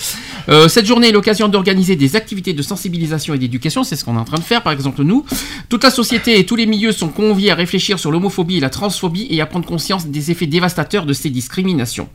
[0.47, 4.15] Euh, cette journée est l'occasion d'organiser des activités de sensibilisation et d'éducation, c'est ce qu'on
[4.15, 5.25] est en train de faire, par exemple nous.
[5.69, 8.69] Toute la société et tous les milieux sont conviés à réfléchir sur l'homophobie et la
[8.69, 12.09] transphobie et à prendre conscience des effets dévastateurs de ces discriminations.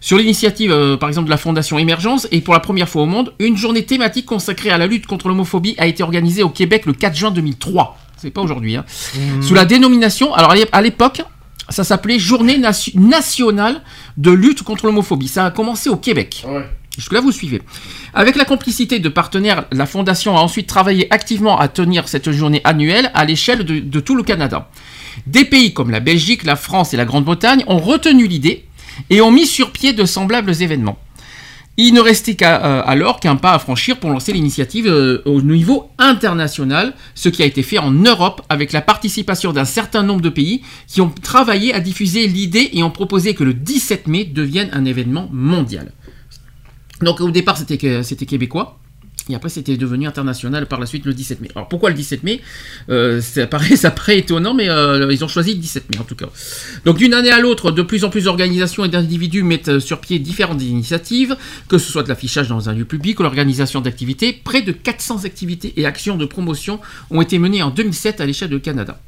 [0.00, 3.06] Sur l'initiative, euh, par exemple, de la Fondation Émergence, et pour la première fois au
[3.06, 6.84] monde, une journée thématique consacrée à la lutte contre l'homophobie a été organisée au Québec
[6.84, 7.96] le 4 juin 2003.
[8.18, 8.76] C'est pas aujourd'hui.
[8.76, 8.84] Hein.
[9.40, 11.22] Sous la dénomination, alors à l'époque,
[11.68, 13.82] ça s'appelait Journée nation- nationale
[14.16, 15.28] de lutte contre l'homophobie.
[15.28, 16.44] Ça a commencé au Québec.
[16.96, 17.60] Jusque-là, vous suivez.
[18.12, 22.60] Avec la complicité de partenaires, la Fondation a ensuite travaillé activement à tenir cette journée
[22.62, 24.70] annuelle à l'échelle de, de tout le Canada.
[25.26, 28.64] Des pays comme la Belgique, la France et la Grande-Bretagne ont retenu l'idée
[29.10, 30.98] et ont mis sur pied de semblables événements.
[31.76, 35.42] Il ne restait qu'à, euh, alors qu'un pas à franchir pour lancer l'initiative euh, au
[35.42, 40.20] niveau international, ce qui a été fait en Europe avec la participation d'un certain nombre
[40.20, 44.24] de pays qui ont travaillé à diffuser l'idée et ont proposé que le 17 mai
[44.24, 45.90] devienne un événement mondial.
[47.00, 48.78] Donc au départ c'était québécois.
[49.30, 51.48] Et après, c'était devenu international par la suite le 17 mai.
[51.54, 52.42] Alors pourquoi le 17 mai?
[52.90, 56.04] Euh, Ça paraît, ça paraît étonnant, mais euh, ils ont choisi le 17 mai en
[56.04, 56.26] tout cas.
[56.84, 60.00] Donc d'une année à l'autre, de plus en plus d'organisations et d'individus mettent euh, sur
[60.00, 61.36] pied différentes initiatives,
[61.68, 64.32] que ce soit de l'affichage dans un lieu public ou l'organisation d'activités.
[64.44, 68.50] Près de 400 activités et actions de promotion ont été menées en 2007 à l'échelle
[68.50, 69.00] du Canada.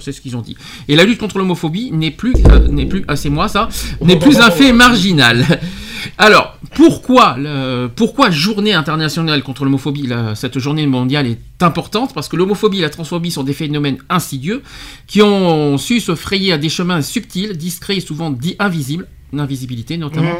[0.00, 0.56] C'est ce qu'ils ont dit.
[0.88, 3.68] Et la lutte contre l'homophobie n'est plus, euh, n'est plus, ah, c'est moi ça,
[4.02, 5.44] n'est plus un fait marginal.
[6.18, 12.14] Alors, pourquoi, le- pourquoi journée internationale contre l'homophobie la- Cette journée mondiale est importante?
[12.14, 14.62] Parce que l'homophobie et la transphobie sont des phénomènes insidieux
[15.06, 19.06] qui ont su se frayer à des chemins subtils, discrets et souvent dits invisibles.
[19.32, 20.32] L'invisibilité notamment.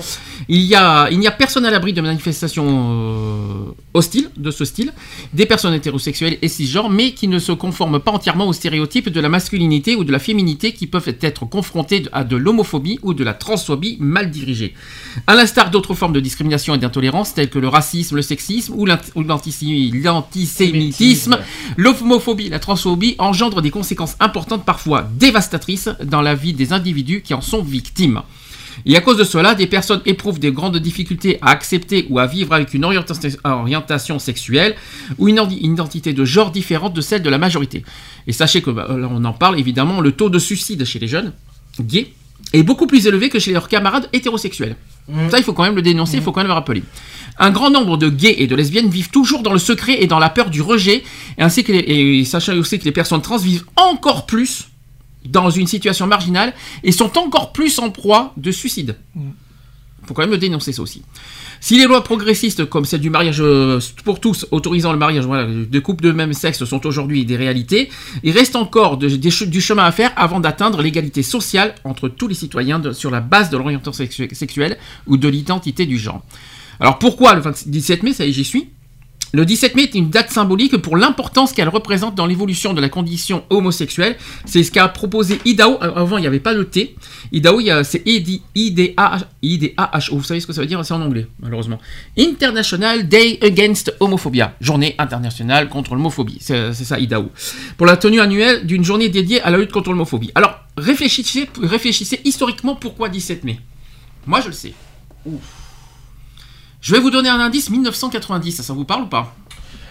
[0.48, 4.64] Il y a, il n'y a personne à l'abri de manifestations euh, hostiles de ce
[4.64, 4.94] style,
[5.34, 9.20] des personnes hétérosexuelles et cisgenres, mais qui ne se conforment pas entièrement aux stéréotypes de
[9.20, 13.24] la masculinité ou de la féminité qui peuvent être confrontés à de l'homophobie ou de
[13.24, 14.72] la transphobie mal dirigée.
[15.26, 18.86] À l'instar d'autres formes de discrimination et d'intolérance telles que le racisme, le sexisme ou
[18.86, 21.38] l'ant- ou l'antisémi- l'antisémitisme,
[21.76, 27.20] l'homophobie et la transphobie engendrent des conséquences importantes, parfois dévastatrices, dans la vie des individus
[27.22, 28.22] qui en sont victimes.
[28.86, 32.26] Et à cause de cela, des personnes éprouvent de grandes difficultés à accepter ou à
[32.26, 34.74] vivre avec une orientation, sexuelle
[35.18, 37.84] ou une identité de genre différente de celle de la majorité.
[38.26, 41.08] Et sachez que, bah, là on en parle évidemment, le taux de suicide chez les
[41.08, 41.32] jeunes
[41.80, 42.12] gays
[42.52, 44.76] est beaucoup plus élevé que chez leurs camarades hétérosexuels.
[45.30, 46.82] Ça, il faut quand même le dénoncer, il faut quand même le rappeler.
[47.38, 50.18] Un grand nombre de gays et de lesbiennes vivent toujours dans le secret et dans
[50.18, 51.02] la peur du rejet,
[51.38, 54.68] et ainsi que les, et sachez aussi que les personnes trans vivent encore plus
[55.24, 56.52] dans une situation marginale
[56.84, 58.96] et sont encore plus en proie de suicide.
[60.06, 61.02] faut quand même le dénoncer ça aussi.
[61.60, 65.44] Si les lois progressistes comme celle du mariage euh, pour tous autorisant le mariage voilà,
[65.46, 67.90] de couples de même sexe sont aujourd'hui des réalités,
[68.22, 72.34] il reste encore de- du chemin à faire avant d'atteindre l'égalité sociale entre tous les
[72.36, 76.22] citoyens de- sur la base de l'orientation sexu- sexuelle ou de l'identité du genre.
[76.80, 78.68] Alors pourquoi le 27 17 mai, ça y est, j'y suis?
[79.32, 82.88] Le 17 mai est une date symbolique pour l'importance qu'elle représente dans l'évolution de la
[82.88, 84.16] condition homosexuelle.
[84.46, 85.78] C'est ce qu'a proposé IDAO.
[85.82, 86.96] Euh, Avant, il n'y avait pas le T.
[87.68, 90.16] A- c'est I-D-A-H-O.
[90.16, 90.82] Vous savez ce que ça veut dire?
[90.84, 91.78] C'est en anglais, malheureusement.
[92.18, 94.54] International Day Against Homophobia.
[94.62, 96.38] Journée internationale contre l'homophobie.
[96.40, 97.30] C'est ça, IDAO.
[97.76, 100.30] Pour la tenue annuelle d'une journée dédiée à la lutte contre l'homophobie.
[100.34, 103.60] Alors, réfléchissez, réfléchissez historiquement pourquoi 17 mai?
[104.26, 104.72] Moi, je le sais.
[106.80, 108.52] Je vais vous donner un indice 1990.
[108.52, 109.34] Ça, ça vous parle ou pas?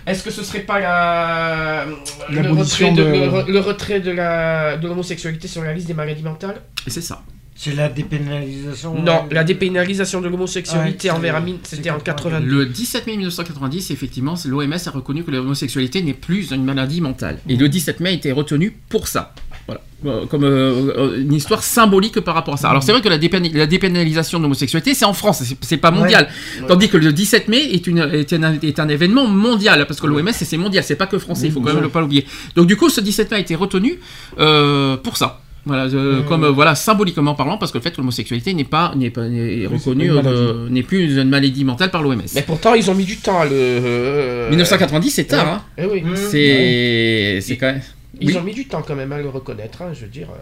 [0.05, 1.85] Est-ce que ce serait pas la...
[2.29, 5.87] le, retrait de, de- le re- le retrait de la de l'homosexualité sur la liste
[5.87, 6.61] des maladies mentales?
[6.87, 7.23] C'est ça.
[7.59, 9.01] C'est la dépénalisation.
[9.01, 12.45] Non, la dépénalisation de l'homosexualité Ouais, envers Amine, c'était en 82.
[12.45, 17.39] Le 17 mai 1990, effectivement, l'OMS a reconnu que l'homosexualité n'est plus une maladie mentale.
[17.49, 19.33] Et le 17 mai a été retenu pour ça.
[19.67, 19.81] Voilà.
[20.05, 22.69] Euh, Comme euh, euh, une histoire symbolique par rapport à ça.
[22.69, 25.91] Alors c'est vrai que la, dépén- la dépénalisation de l'homosexualité, c'est en France, c'est- pas
[25.91, 26.29] mondial.
[26.61, 26.67] Ouais.
[26.67, 30.07] Tandis que le 17 mai est, une, est, un, est un événement mondial, parce que
[30.07, 32.25] l'OMS, c'est mondial, c'est pas que français, il faut quand même pas l'oublier.
[32.55, 33.99] Donc du coup, ce 17 mai a été retenu
[34.39, 35.41] euh, pour ça.
[35.65, 38.93] Voilà, euh, comme euh, voilà symboliquement parlant, parce que le fait que l'homosexualité n'est pas
[38.95, 42.21] n'est pas n'est reconnue, euh, n'est plus une maladie mentale par l'OMS.
[42.35, 43.49] Mais pourtant, ils ont mis du temps le.
[43.51, 45.45] euh, 1990, c'est tard.
[45.45, 45.51] ouais.
[45.51, 45.61] hein.
[45.77, 46.03] Eh oui.
[46.15, 47.81] C'est c'est quand même.
[48.19, 48.37] Ils Oui.
[48.37, 50.29] ont mis du temps quand même à le reconnaître, hein, je veux dire.
[50.31, 50.35] euh.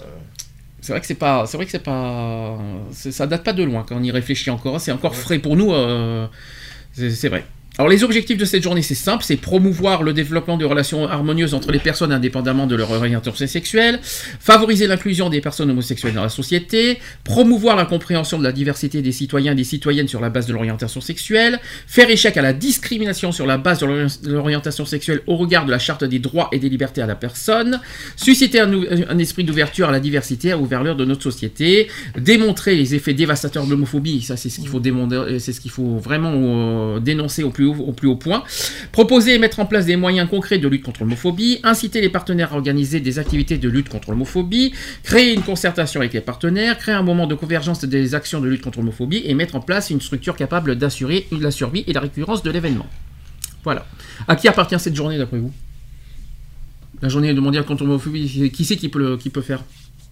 [0.81, 2.57] C'est vrai que c'est pas, c'est vrai que c'est pas,
[2.91, 4.79] ça date pas de loin quand on y réfléchit encore.
[4.79, 5.73] C'est encore frais pour nous.
[5.73, 6.27] euh,
[6.93, 7.43] c'est vrai.
[7.77, 11.53] Alors les objectifs de cette journée, c'est simple, c'est promouvoir le développement de relations harmonieuses
[11.53, 16.29] entre les personnes indépendamment de leur orientation sexuelle, favoriser l'inclusion des personnes homosexuelles dans la
[16.29, 20.47] société, promouvoir la compréhension de la diversité des citoyens et des citoyennes sur la base
[20.47, 24.85] de l'orientation sexuelle, faire échec à la discrimination sur la base de l'ori- de l'orientation
[24.85, 27.81] sexuelle au regard de la charte des droits et des libertés à la personne,
[28.15, 33.13] susciter un, esprit d'ouverture à la diversité, à l'ouverture de notre société, démontrer les effets
[33.13, 34.81] dévastateurs de l'homophobie, ça c'est ce qu'il faut
[35.39, 38.43] c'est ce qu'il faut vraiment euh, dénoncer au plus au plus haut point,
[38.91, 42.53] proposer et mettre en place des moyens concrets de lutte contre l'homophobie, inciter les partenaires
[42.53, 46.95] à organiser des activités de lutte contre l'homophobie, créer une concertation avec les partenaires, créer
[46.95, 50.01] un moment de convergence des actions de lutte contre l'homophobie et mettre en place une
[50.01, 52.87] structure capable d'assurer la survie et la récurrence de l'événement.
[53.63, 53.85] Voilà.
[54.27, 55.51] À qui appartient cette journée d'après vous?
[57.01, 59.63] La journée mondiale contre l'homophobie, qui c'est qui peut, qui peut faire?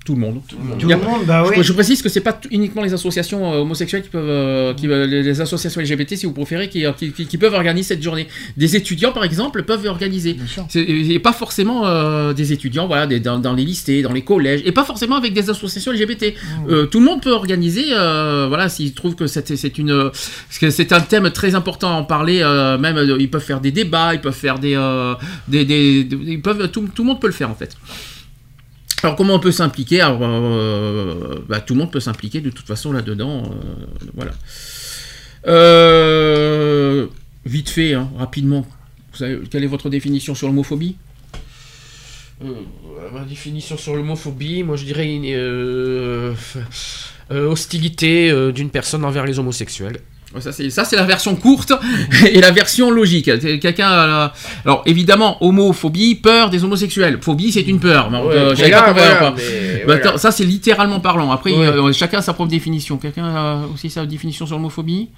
[0.06, 0.42] Tout le monde.
[0.80, 1.64] Tout le monde, bah je, oui.
[1.64, 5.06] je précise que c'est pas uniquement les associations euh, homosexuelles qui peuvent, euh, qui, euh,
[5.08, 8.28] les, les associations LGBT si vous préférez, qui, qui- qui- qui peuvent organiser cette journée.
[8.58, 10.36] Des étudiants par exemple peuvent organiser.
[10.76, 14.62] Et pas forcément euh, des étudiants, voilà, des- dans, dans les lycées, dans les collèges,
[14.66, 16.34] et pas forcément avec des associations LGBT.
[16.70, 20.70] Euh, tout le monde peut organiser, euh, voilà, s'ils trouvent que c'est une, parce que
[20.70, 22.42] c'est un thème très important à en parler.
[22.42, 25.14] euh, même ils peuvent faire des débats, ils peuvent faire des, euh,
[25.48, 27.78] des, des- des- ils peuvent, tout, tout le monde peut le faire en fait.
[29.04, 32.94] Alors comment on peut s'impliquer euh, bah, tout le monde peut s'impliquer de toute façon
[32.94, 34.32] là-dedans, euh, voilà.
[35.46, 37.08] Euh,
[37.46, 38.66] vite fait, hein, rapidement.
[39.18, 40.96] Quelle est votre définition sur l'homophobie?
[43.14, 46.36] Ma définition sur l'homophobie, moi je dirais une
[47.30, 50.00] hostilité d'une personne envers les homosexuels.
[50.40, 51.74] Ça c'est ça c'est la version courte
[52.32, 53.26] et la version logique.
[53.60, 54.34] Quelqu'un a
[54.66, 57.20] alors évidemment homophobie peur des homosexuels.
[57.22, 58.10] Phobie c'est une peur.
[58.12, 59.04] Ouais, euh, j'avais pas compris
[59.86, 61.32] voilà, Bah, ça c'est littéralement parlant.
[61.32, 61.68] Après Ouais.
[61.68, 62.98] euh, chacun a sa propre définition.
[62.98, 65.10] Quelqu'un a aussi sa définition sur l'homophobie?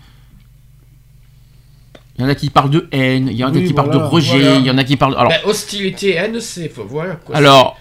[2.18, 3.92] Il y en a qui parlent de haine, il y en a Oui, qui parlent
[3.92, 7.36] de rejet, il y en a qui parlent alors Ben, hostilité, haine, c'est voilà quoi.
[7.36, 7.78] alors,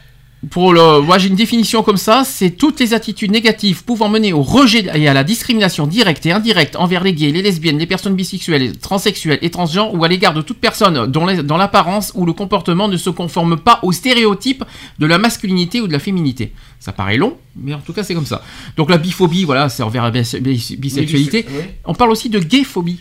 [0.50, 4.32] pour le, moi j'ai une définition comme ça, c'est toutes les attitudes négatives pouvant mener
[4.32, 7.86] au rejet et à la discrimination directe et indirecte envers les gays, les lesbiennes, les
[7.86, 12.26] personnes bisexuelles, les transsexuelles et transgenres ou à l'égard de toute personne dont l'apparence ou
[12.26, 14.64] le comportement ne se conforme pas aux stéréotypes
[14.98, 16.52] de la masculinité ou de la féminité.
[16.80, 18.42] Ça paraît long, mais en tout cas c'est comme ça.
[18.76, 21.46] Donc la biphobie, voilà, c'est envers la bis- bis- bisexualité.
[21.48, 21.64] Oui, oui.
[21.86, 22.98] On parle aussi de gayphobie.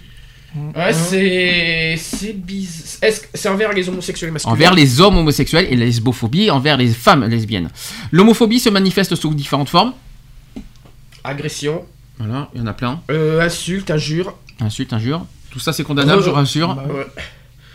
[0.76, 3.00] Ouais, c'est c'est biz...
[3.02, 4.54] Est-ce que c'est envers les homosexuels masculins?
[4.54, 7.70] Envers les hommes homosexuels et la lesbophobie envers les femmes lesbiennes.
[8.12, 9.94] L'homophobie se manifeste sous différentes formes.
[11.24, 11.86] Agression,
[12.20, 13.02] Voilà, il y en a plein.
[13.10, 14.38] euh, insulte, injure.
[14.60, 15.26] Insulte, injure.
[15.50, 16.76] Tout ça c'est condamnable, Re- je rassure.
[16.76, 17.06] Bah ouais.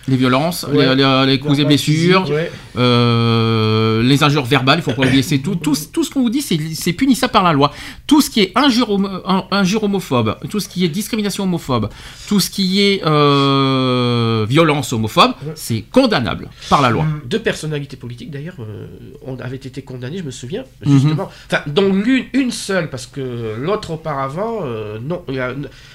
[0.09, 0.87] Les violences, Ouais.
[0.87, 2.51] les, les- les coups et blessures, physique, ouais.
[2.77, 6.31] euh, les injures verbales, il faut pas oublier, c'est tout, tout, tout ce qu'on vous
[6.31, 7.73] dit, c'est punissable par la loi.
[8.07, 11.89] Tout ce qui est injure, homo- in- injure homophobe, tout ce qui est discrimination homophobe,
[12.27, 17.05] tout ce qui est euh, violence homophobe, c'est condamnable par la loi.
[17.27, 18.87] Deux personnalités politiques d'ailleurs euh,
[19.27, 20.93] ont- avaient été condamnées, je me souviens, Mhm.
[20.93, 21.29] justement.
[21.51, 25.23] Enfin, dont l'une, une seule, parce que l'autre auparavant, euh, non,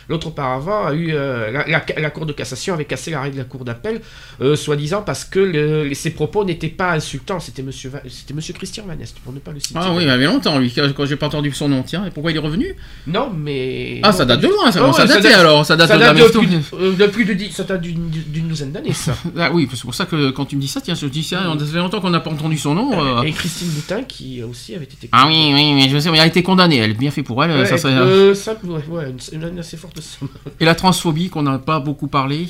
[0.10, 3.38] l'autre auparavant a eu euh, la, la- la Cour de cassation avait cassé l'arrêt de
[3.38, 4.02] la Cour d'appel,
[4.42, 7.40] euh, soi-disant parce que le- ses propos n'étaient pas insultants.
[7.40, 9.76] C'était Monsieur, c'était Monsieur Christian Vanest, pour ne pas le citer.
[9.78, 11.84] Ah oui, il y avait longtemps, lui, quand j'ai pas entendu son nom.
[11.84, 12.76] Tiens, et pourquoi il est revenu?
[13.08, 14.00] Non, mais.
[14.04, 17.64] Ah, ça date de loin, ça date- alors, ça date de de euh, de ça
[17.64, 19.14] date d'une d'une douzaine d'années, ça.
[19.38, 21.44] Ah oui, c'est pour ça que quand tu me dis ça, tiens, je dis ça,
[21.60, 22.92] ça fait longtemps qu'on n'a pas entendu son nom.
[23.20, 23.22] euh.
[23.24, 25.10] Et Christine Boutin, qui aussi avait été.
[25.12, 27.44] Ah oui, oui, mais je sais, mais elle a été condamnée, elle, bien fait pour
[27.44, 27.52] elle.
[27.52, 28.56] Ouais, ça euh, ça,
[28.90, 30.30] ouais, une, une assez forte somme.
[30.60, 32.48] Et la transphobie, qu'on n'a pas beaucoup parlé.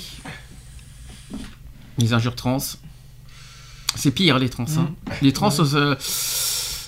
[1.98, 2.58] Les injures trans.
[3.96, 4.66] C'est pire, les trans.
[4.78, 4.90] hein.
[5.22, 5.96] Les trans, euh,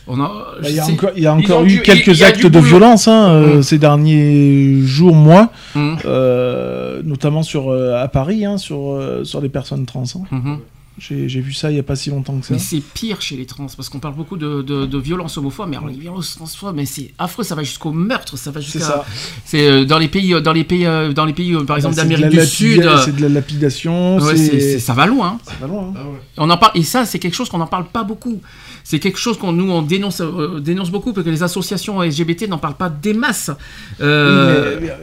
[0.08, 0.27] on a.
[0.61, 2.59] Bah, Il y a encore, il y a ils encore ont eu quelques actes de
[2.59, 3.64] violence hein, euh, Mm.
[3.64, 5.95] ces derniers jours, mois, Mm.
[6.06, 10.03] euh, notamment sur, euh, à Paris, hein, sur, sur les personnes trans.
[10.16, 10.22] hein.
[10.32, 10.59] Mhm.
[10.98, 12.54] J'ai vu ça il n'y a pas si longtemps que ça.
[12.54, 15.68] Mais c'est pire chez les trans, parce qu'on parle beaucoup de, de, de violences homophobes,
[15.70, 18.80] mais alors les violences transphobes, mais c'est affreux, ça va jusqu'au meurtre, ça va jusqu'à.
[18.80, 19.06] ça.
[19.44, 21.96] C'est euh, dans les pays, euh, dans les pays, euh, dans les pays, par exemple
[21.96, 22.90] c'est de d'Amérique du Sud.
[23.04, 24.18] C'est de la lapidation.
[24.20, 25.28] ouais, ça va loin.
[25.28, 25.40] hein.
[25.44, 25.94] Ça va loin.
[25.98, 26.00] hein.
[26.38, 28.40] On en parle, et ça, c'est quelque chose qu'on n'en parle pas beaucoup.
[28.86, 32.48] C'est quelque chose qu'on nous on dénonce, euh, dénonce beaucoup parce que les associations LGBT
[32.48, 33.52] n'en parlent pas des masses.
[34.00, 34.94] Euh, mais,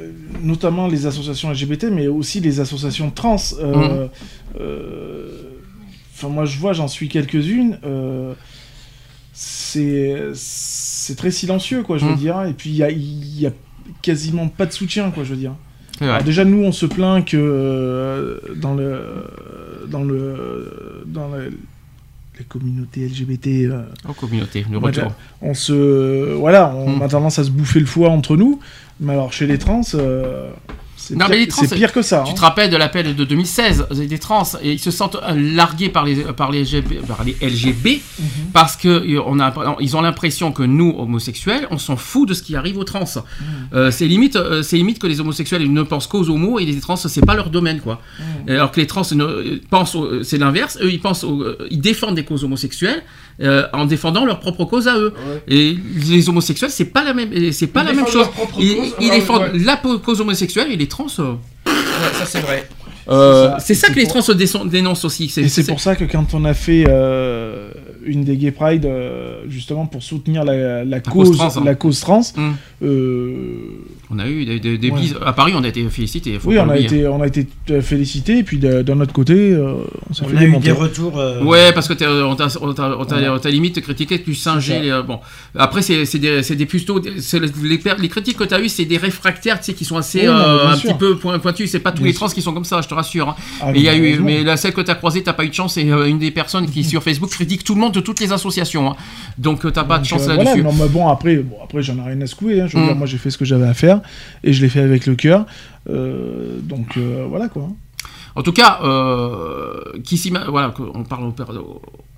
[0.43, 3.37] notamment les associations LGBT, mais aussi les associations trans.
[3.61, 4.07] euh,
[6.23, 7.79] Enfin, moi, je vois, j'en suis quelques-unes.
[7.85, 8.35] euh,
[9.35, 12.17] c'est très silencieux, quoi, je veux Mhm.
[12.19, 12.43] dire.
[12.45, 13.51] Et puis, il y a, y a
[14.03, 15.55] quasiment pas de soutien, quoi, je veux dire.
[16.01, 19.01] Alors déjà, nous, on se plaint que euh, dans le
[19.89, 21.53] dans le dans le-
[22.39, 23.67] les communautés LGBT.
[23.67, 25.13] euh, En communauté, le on a- retour.
[25.43, 27.03] On se voilà, on Mm.
[27.03, 28.59] a tendance à se bouffer le foie entre nous.
[29.01, 30.51] Mais alors chez les trans, euh,
[31.11, 32.23] Non, pire, mais les trans, c'est pire que ça.
[32.25, 32.35] Tu hein.
[32.35, 36.05] te rappelles de l'appel de 2016 des trans et ils se sentent euh, largués par
[36.05, 38.51] les par les, GB par les LGB Mhm.
[38.53, 42.35] parce que euh, on a ils ont l'impression que nous homosexuels on s'en fout de
[42.35, 43.01] ce qui arrive aux trans.
[43.01, 43.47] Mhm.
[43.75, 46.65] Euh, c'est limite euh, c'est limite que les homosexuels ils ne pensent qu'aux homos et
[46.65, 48.01] les trans c'est pas leur domaine quoi.
[48.47, 48.51] Mhm.
[48.55, 52.15] Alors que les trans ne, euh, pensent c'est l'inverse eux ils pensent euh, ils défendent
[52.15, 53.03] des causes homosexuelles
[53.41, 55.13] euh, en défendant leur propre cause à eux.
[55.49, 58.23] Et les homosexuels c'est pas la même c'est pas Ils la même défendent chose.
[58.23, 59.59] leur propre Ils, cause, ils ah, défendent ouais.
[59.65, 61.33] la cause homosexuelle et les trans euh,
[61.67, 61.73] Ouais,
[62.19, 62.69] ça c'est vrai.
[63.09, 63.89] euh, C'est ça.
[63.91, 64.21] que les trans
[64.65, 65.33] dénoncent aussi.
[65.37, 67.71] Et c'est pour ça que quand on a fait euh,
[68.05, 71.63] une des Gay Pride, euh, justement pour soutenir la, la cause cause, trans, hein.
[71.65, 72.51] la cause trans, Mm.
[72.85, 73.35] euh,
[74.11, 75.01] On a eu des, des- des Ouais.
[75.01, 75.17] bises.
[75.25, 76.39] À Paris, on a été félicités.
[76.39, 77.47] faut oui, pas on a été, on a été
[77.81, 78.39] félicités.
[78.39, 79.75] Et puis d'un autre côté, euh,
[80.11, 81.19] on s'est fait a des eu des retours.
[81.19, 84.91] euh, Ouais, parce que on t'a limite critiqué que tu singeais.
[84.91, 85.19] euh, bon,
[85.55, 87.49] après c'est c'est des c'est des plutôt c'est les,
[87.99, 90.33] les critiques que t'as eu, c'est des réfractaires, tu sais, qui sont assez Oui, non,
[90.35, 90.91] euh, un sûr.
[90.91, 91.71] petit peu point- pointus.
[91.71, 92.27] C'est pas tous Bien les sûr.
[92.27, 93.31] trans qui sont comme ça, je te rassure.
[93.31, 93.37] hein.
[93.63, 95.49] Ah, mais il y a eu, mais la celle que t'as croisée, t'as pas eu
[95.49, 95.79] de chance.
[95.79, 98.33] Et euh, une des personnes qui sur Facebook critique tout le monde de toutes les
[98.33, 98.91] associations.
[98.91, 98.97] hein.
[99.39, 100.61] Donc euh, t'as pas de chance euh, là-dessus.
[100.63, 102.61] voilà, non, mais bon, après, bon, après j'en ai rien à secouer.
[102.61, 102.67] hein.
[102.67, 102.87] Je veux Mm.
[102.87, 104.01] dire, moi, j'ai fait ce que j'avais à faire
[104.45, 105.47] et je l'ai fait avec le cœur.
[105.91, 106.97] Euh, donc
[107.29, 107.69] voilà quoi.
[108.35, 108.79] En tout cas,
[110.05, 111.45] qui voilà, on parle aux, per-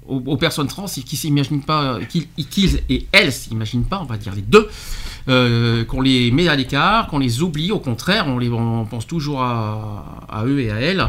[0.06, 4.32] aux- aux personnes trans qui s'imaginent pas, qu'ils et elles s'imaginent pas, on va dire
[4.34, 4.68] les deux,
[5.28, 7.72] euh, qu'on les met à l'écart, qu'on les oublie.
[7.72, 11.04] Au contraire, on, les, on pense toujours à, à eux et à elles.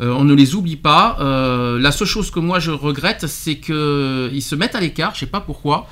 [0.00, 1.16] Euh, on ne les oublie pas.
[1.20, 5.12] Euh, la seule chose que moi je regrette, c'est que ils se mettent à l'écart.
[5.14, 5.88] Je sais pas pourquoi.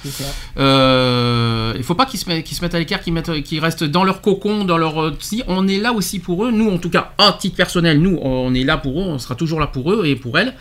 [0.58, 3.84] Euh, il faut pas qu'ils se, mettent- qu'ils se mettent à l'écart, qu'ils, qu'ils restent
[3.84, 5.00] dans leur cocon, dans leur.
[5.02, 8.00] euh, Si on est là aussi pour eux, nous en tout cas, à titre personnel,
[8.00, 10.54] nous on est là pour eux, on sera toujours là pour eux et pour elles.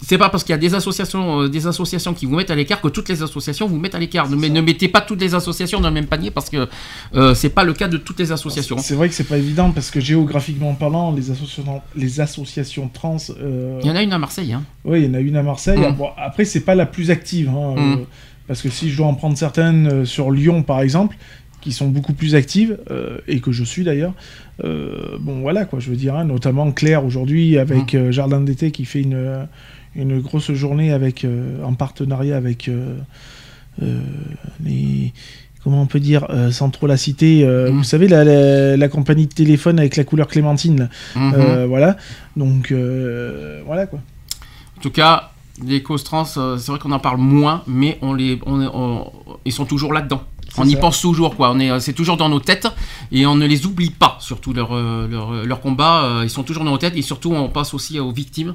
[0.00, 2.80] C'est pas parce qu'il y a des associations, des associations qui vous mettent à l'écart
[2.80, 4.28] que toutes les associations vous mettent à l'écart.
[4.28, 6.68] Ne, mais ne mettez pas toutes les associations dans le même panier parce que
[7.34, 8.78] c'est pas le cas de toutes les associations.
[8.78, 13.16] C'est vrai que c'est pas évident parce que géographiquement parlant, les associations, les associations trans.
[13.30, 14.52] euh, Il y en a une à Marseille.
[14.52, 14.62] Hein.
[14.84, 15.78] Oui, il y en a une à Marseille.
[15.78, 15.94] Mm.
[15.96, 17.48] Bon, après, c'est pas la plus active.
[17.48, 17.92] hein, Mm.
[18.00, 18.04] euh,
[18.46, 21.16] parce que si je dois en prendre certaines euh, sur Lyon, par exemple,
[21.60, 24.14] qui sont beaucoup plus actives, euh, et que je suis d'ailleurs,
[24.62, 28.10] bon, voilà, quoi, je veux dire, hein, notamment Claire aujourd'hui avec Mm.
[28.10, 29.46] Jardin d'été qui fait une,
[29.96, 31.26] une grosse journée avec,
[31.64, 32.70] en partenariat avec
[34.64, 35.12] les.
[35.68, 37.76] Comment on peut dire, euh, sans trop la citer, euh, Mm.
[37.76, 40.88] vous savez, la, la, la compagnie de téléphone avec la couleur clémentine.
[41.14, 41.34] Mhm.
[41.36, 41.98] Euh, voilà.
[42.38, 42.72] Donc,
[43.66, 43.98] voilà quoi.
[44.78, 45.30] En tout cas,
[45.62, 49.12] les causes trans, c'est vrai qu'on en parle moins, mais on les, on, on-
[49.44, 50.22] ils sont toujours là-dedans.
[50.58, 51.50] On y pense toujours, quoi.
[51.52, 52.66] On est, euh, c'est toujours dans nos têtes
[53.12, 54.16] et on ne les oublie pas.
[54.20, 57.32] Surtout leur, euh, leur, euh, leur combat, ils sont toujours dans nos têtes et surtout
[57.32, 58.54] on pense aussi aux victimes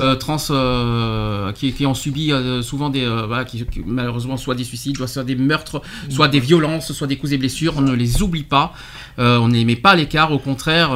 [0.00, 4.54] euh, trans euh, qui, qui ont subi euh, souvent des, voilà, qui, qui, malheureusement soit
[4.54, 7.74] des suicides, soit des meurtres, soit des violences, soit des coups et blessures.
[7.76, 8.72] On ne les oublie pas.
[9.18, 10.32] On ne les met pas à l'écart.
[10.32, 10.90] Au contraire,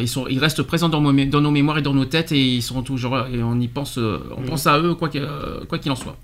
[0.00, 2.32] ils sont, ils restent présents dans, nos mé- dans nos mémoires et dans nos têtes
[2.32, 5.26] et ils sont toujours et on y pense, on pense à eux quoi qu'il
[5.68, 6.16] quoi qu'il en soit.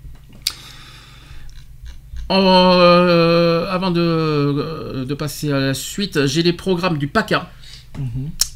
[2.31, 7.49] Euh, avant de, de passer à la suite, j'ai les programmes du PACA.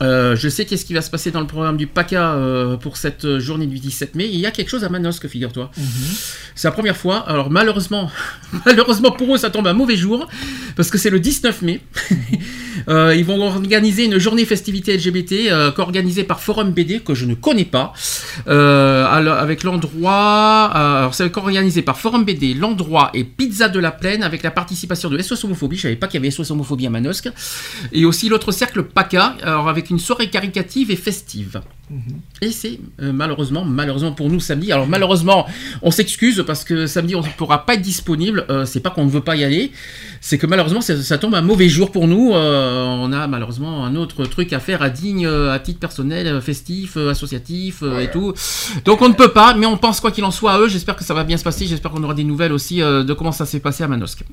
[0.01, 2.97] Euh, je sais qu'est-ce qui va se passer dans le programme du PACA euh, pour
[2.97, 4.29] cette journée du 17 mai.
[4.31, 5.71] Il y a quelque chose à Manosque, figure-toi.
[6.55, 7.17] C'est la première fois.
[7.27, 8.09] Alors malheureusement,
[8.65, 10.27] malheureusement pour eux, ça tombe un mauvais jour
[10.75, 11.81] parce que c'est le 19 mai.
[12.87, 17.35] Euh, ils vont organiser une journée festivité LGBT co-organisée par Forum BD que je ne
[17.35, 17.93] connais pas.
[18.47, 24.41] Avec l'endroit, alors c'est co-organisé par Forum BD, l'endroit et Pizza de la Plaine avec
[24.41, 25.75] la participation de SOS Homophobie.
[25.77, 27.29] Je savais pas qu'il y avait SOS Homophobie à Manosque.
[27.91, 31.61] Et aussi l'autre cercle PACA, alors avec une soirée caricative et festive.
[32.41, 34.71] Et c'est euh, malheureusement, malheureusement pour nous samedi.
[34.71, 35.45] Alors malheureusement,
[35.81, 38.45] on s'excuse parce que samedi on ne pourra pas être disponible.
[38.49, 39.71] Euh, c'est pas qu'on ne veut pas y aller,
[40.21, 42.33] c'est que malheureusement ça, ça tombe un mauvais jour pour nous.
[42.33, 46.39] Euh, on a malheureusement un autre truc à faire à digne, euh, à titre personnel,
[46.41, 48.33] festif, associatif et tout.
[48.85, 50.69] Donc on ne peut pas, mais on pense quoi qu'il en soit à eux.
[50.69, 51.65] J'espère que ça va bien se passer.
[51.67, 54.23] J'espère qu'on aura des nouvelles aussi de comment ça s'est passé à Manosque.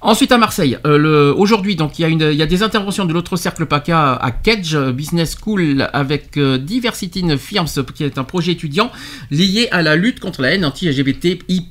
[0.00, 4.14] Ensuite à Marseille, euh, aujourd'hui donc il y, a des interventions de l'autre cercle PACA
[4.14, 8.90] à Kedge Business School avec euh, Diversity in Firms qui est un projet étudiant
[9.30, 11.70] lié à la lutte contre la haine anti-LGBTI+.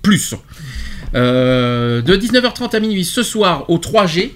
[1.13, 4.31] Euh, de 19h30 à minuit ce soir au 3G.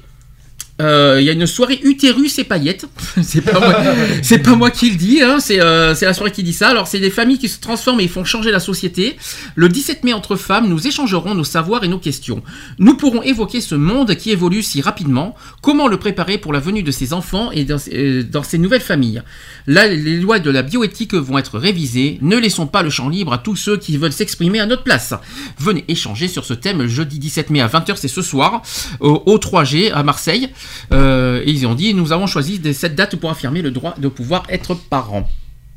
[0.82, 2.86] Euh, Il y a une soirée utérus et paillettes.
[3.22, 6.70] c'est pas moi, qui le dis, hein, c'est euh, c'est la soirée qui dit ça.
[6.70, 9.18] Alors c'est des familles qui se transforment et font changer la société.
[9.56, 12.44] Le 17 mai entre femmes, nous échangerons nos savoirs et nos questions.
[12.78, 15.36] Nous pourrons évoquer ce monde qui évolue si rapidement.
[15.62, 19.22] Comment le préparer pour la venue de ses enfants et dans, euh, ces nouvelles familles?
[19.68, 22.18] Là, les lois de la bioéthique vont être révisées.
[22.22, 25.14] Ne laissons pas le champ libre à tous ceux qui veulent s'exprimer à notre place.
[25.60, 28.62] Venez échanger sur ce thème jeudi 17 mai à 20h, c'est ce soir,
[29.00, 30.50] au 3G à Marseille.
[30.92, 33.96] Euh, et ils ont dit, nous avons choisi des- cette date pour affirmer le droit
[33.98, 35.28] de pouvoir être parent.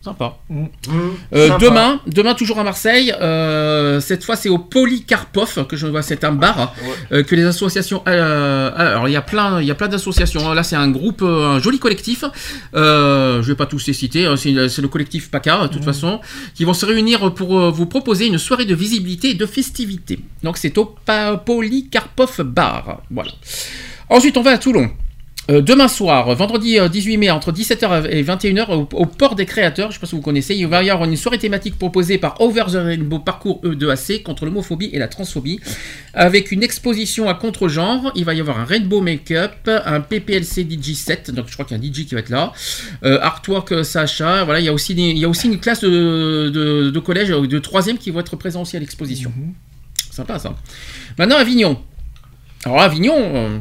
[0.04, 0.36] Sympa.
[1.32, 1.64] Euh, Sympa.
[1.64, 3.14] demain, demain toujours à Marseille.
[3.20, 6.02] euh, cette fois, c'est au Polycarpov que je vois.
[6.02, 6.74] C'est un bar
[7.12, 8.02] euh, que les associations.
[8.08, 10.54] euh, alors, il y a plein, il y a plein d'associations.
[10.54, 12.24] Là, c'est un groupe, un joli collectif.
[12.74, 14.26] Euh, je vais pas tous les citer.
[14.26, 14.50] hein, C'est
[14.82, 16.20] le collectif PACA, de toute façon,
[16.56, 20.18] qui vont se réunir pour vous proposer une soirée de visibilité et de festivité.
[20.42, 20.96] Donc, c'est au
[21.46, 23.02] Polycarpov Bar.
[23.08, 23.30] Voilà.
[24.12, 24.90] Ensuite, on va à Toulon.
[25.50, 29.44] Euh, demain soir, vendredi euh, 18 mai, entre 17h et 21h, au, au port des
[29.44, 31.76] créateurs, je ne sais pas si vous connaissez, il va y avoir une soirée thématique
[31.76, 35.58] proposée par Over the Rainbow Parcours E2AC contre l'homophobie et la transphobie,
[36.14, 38.12] avec une exposition à contre-genre.
[38.14, 41.76] Il va y avoir un Rainbow Make-up, un PPLC DJ set, donc je crois qu'il
[41.76, 42.52] y a un DJ qui va être là,
[43.02, 45.58] euh, Artwork euh, Sacha, voilà, il y a aussi, des- il y a aussi une
[45.58, 49.32] classe de, de, de collège, euh, de troisième qui vont être présents aussi à l'exposition.
[50.12, 50.54] Sympa ça.
[51.18, 51.80] Maintenant, Avignon.
[52.64, 53.58] Alors Avignon, euh,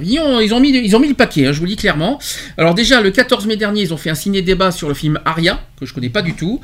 [0.00, 2.20] Ils ont mis, ils ont mis le paquet, hein, je vous le dis clairement.
[2.56, 5.60] Alors déjà, le 14 mai dernier, ils ont fait un ciné-débat sur le film Aria,
[5.78, 6.60] que je connais pas du tout.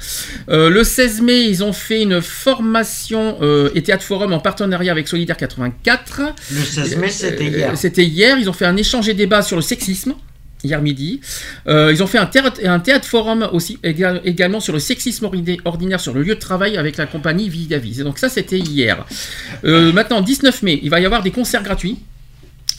[0.49, 4.93] Euh, le 16 mai, ils ont fait une formation euh, et théâtre forum en partenariat
[4.93, 6.23] avec Solidaire 84.
[6.53, 7.77] Le 16 mai, c'était Euh, hier.
[7.77, 10.15] C'était hier, ils ont fait un échange et débat sur le sexisme.
[10.65, 11.21] Hier midi.
[11.69, 15.27] Euh, ils ont fait un théâtre, un théâtre forum aussi éga- également sur le sexisme
[15.27, 18.01] ordi- ordinaire sur le lieu de travail avec la compagnie Vidavis.
[18.01, 19.05] Et Donc ça c'était hier.
[19.65, 21.99] Euh, maintenant 19 mai, il va y avoir des concerts gratuits.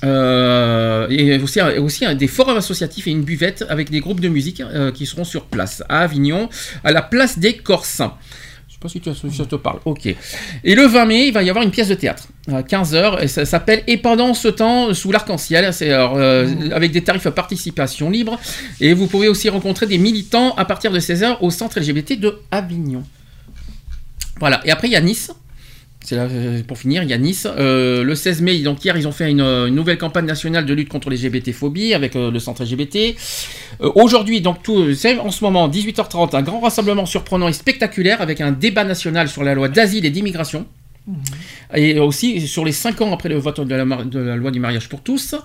[0.03, 4.61] Euh, et aussi, aussi des forums associatifs et une buvette avec des groupes de musique
[4.61, 6.49] euh, qui seront sur place à Avignon,
[6.83, 8.13] à la place des Corsins.
[8.67, 9.79] Je sais pas si tu as- si ça te parle.
[9.85, 10.05] Ok.
[10.05, 13.27] Et le 20 mai, il va y avoir une pièce de théâtre à 15h et
[13.27, 15.73] ça s'appelle Et pendant ce temps sous l'arc-en-ciel.
[15.73, 18.39] C'est euh, avec des tarifs à participation libre.
[18.79, 22.37] Et vous pouvez aussi rencontrer des militants à partir de 16h au centre LGBT de
[22.51, 23.03] Avignon.
[24.39, 24.61] Voilà.
[24.63, 25.31] Et après, il y a Nice.
[26.15, 27.47] Là, euh, pour finir, il y a Nice.
[27.57, 30.73] Euh, le 16 mai, donc hier, ils ont fait une, euh, nouvelle campagne nationale de
[30.73, 33.15] lutte contre les LGBT-phobies avec le centre LGBT.
[33.79, 38.41] Aujourd'hui, donc tout, c'est en ce moment, 18h30, un grand rassemblement surprenant et spectaculaire avec
[38.41, 40.65] un débat national sur la loi d'asile et d'immigration.
[41.75, 44.51] Et aussi sur les 5 ans après le vote de la, mar- de la loi
[44.51, 45.35] du mariage pour tous.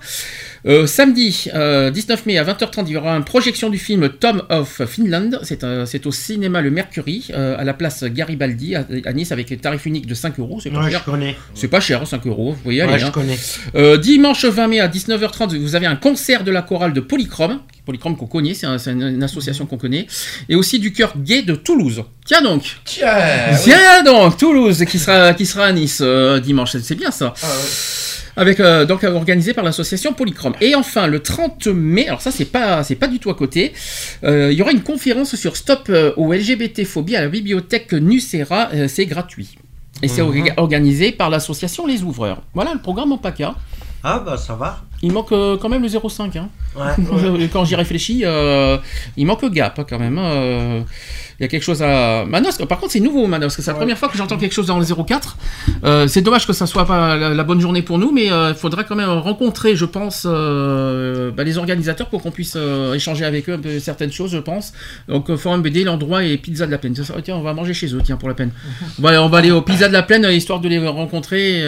[0.65, 4.43] Euh, samedi euh, 19 mai à 20h30, il y aura une projection du film Tom
[4.49, 5.39] of Finland.
[5.43, 9.57] C'est au cinéma Le Mercury, euh, à la place Garibaldi, à, à Nice, avec un
[9.57, 10.59] tarif unique de 5 euros.
[10.61, 11.03] C'est pas Ouais, cher.
[11.05, 11.35] je connais.
[11.55, 12.55] C'est pas cher, 5 euros.
[12.63, 12.83] Vous aller.
[12.83, 13.11] Ouais, je hein.
[13.11, 13.37] connais.
[13.75, 17.59] Euh, dimanche 20 mai à 19h30, vous avez un concert de la chorale de Polychrome.
[17.85, 20.07] Polychrome qu'on connaît, c'est un- c'est une, association qu'on connaît.
[20.47, 22.01] Et aussi du cœur gay de Toulouse.
[22.25, 23.09] Tiens donc Tiens
[23.61, 26.75] Tiens donc Toulouse qui sera, qui sera à Nice euh, dimanche.
[26.77, 27.33] C'est- bien ça.
[28.35, 30.53] Avec, euh, donc euh, organisé par l'association Polychrome.
[30.59, 33.73] Et enfin, le 30 mai, alors ça c'est pas c'est pas du tout à côté,
[34.23, 39.05] il y aura une conférence sur Stop aux LGBT phobie à la bibliothèque Nucera, c'est
[39.05, 39.49] gratuit.
[40.01, 42.41] Et c'est orga- organisé par l'association Les Ouvreurs.
[42.55, 43.53] Voilà le programme en PACA.
[44.05, 44.81] Ah bah ça va.
[45.01, 46.37] Il manque euh, quand même le 0,5.
[46.37, 46.49] Hein.
[46.75, 47.47] Ouais.
[47.53, 48.77] quand j'y réfléchis, euh,
[49.15, 50.17] il manque le gap hein, quand même.
[50.17, 50.81] hein, euh.
[51.39, 52.25] Il y a quelque chose à.
[52.25, 53.61] Manosque, par contre, c'est nouveau, Manosque.
[53.61, 55.37] C'est la première fois que j'entends quelque chose dans le 04.
[55.83, 58.55] Euh, c'est dommage que ça soit pas la, la bonne journée pour nous, mais il
[58.55, 62.57] faudrait quand même rencontrer, je pense, bah, les organisateurs pour qu'on puisse
[62.93, 64.73] échanger avec eux un peu certaines choses, je pense.
[65.07, 66.95] Donc, Forum BD, l'endroit et Pizza de la Plaine.
[66.95, 68.51] Ça, Tiens, on va manger chez eux, tiens, pour la peine.
[68.99, 71.63] on, va, on va aller au Pizza de la Plaine, histoire de les rencontrer,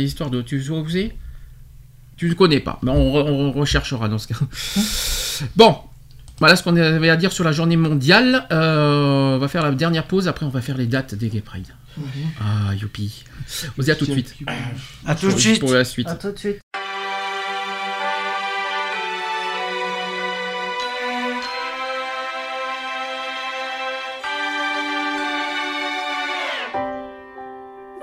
[0.00, 0.40] histoire de.
[0.40, 1.12] Tu c'est?
[2.20, 4.34] Tu ne connais pas, mais on, re- on recherchera dans ce cas.
[5.56, 5.78] Bon,
[6.38, 8.46] voilà ce qu'on avait à dire sur la journée mondiale.
[8.52, 11.40] Euh, on va faire la dernière pause, après on va faire les dates des Gay
[11.40, 11.68] Pride.
[12.38, 13.24] Ah, youpi.
[13.78, 14.34] On se dit à tout de suite.
[15.06, 15.60] À tout de suite.
[15.60, 16.08] Pour la suite.
[16.08, 16.60] À tout de suite.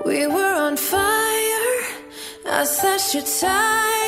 [0.04, 1.04] We were on fire.
[2.50, 4.07] I.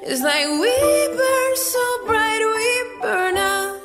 [0.00, 0.74] It's like we
[1.16, 3.80] burn so bright, we burn out.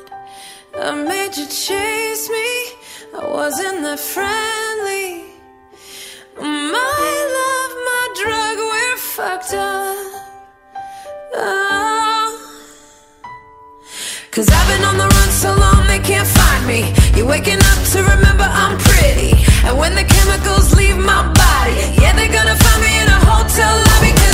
[0.78, 2.50] I made you chase me.
[3.18, 5.24] I wasn't that friendly.
[6.38, 9.96] My love, my drug, we're fucked up.
[11.34, 12.60] Oh.
[14.30, 16.94] Cause I've been on the run so long they can't find me.
[17.18, 19.34] You're waking up to remember I'm pretty.
[19.66, 23.74] And when the chemicals leave my body, yeah, they're gonna find me in a hotel
[23.76, 24.33] lobby.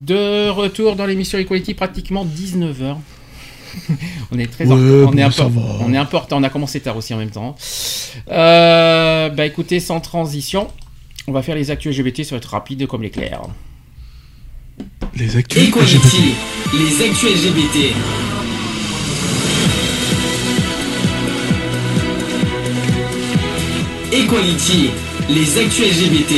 [0.00, 2.96] De retour dans l'émission Equality, pratiquement 19h.
[4.32, 5.42] on est très Ouais, en- on, bon, est peu,
[5.80, 7.56] on est un peu en retard, on a commencé tard aussi en même temps.
[8.30, 10.68] Euh, bah écoutez, sans transition,
[11.26, 13.42] on va faire les actus LGBT, ça va être rapide comme l'éclair.
[15.16, 15.68] Les actus.
[15.68, 16.34] Equality,
[16.74, 17.94] les actus LGBT.
[24.12, 24.90] Equality,
[25.30, 26.34] les actus LGBT.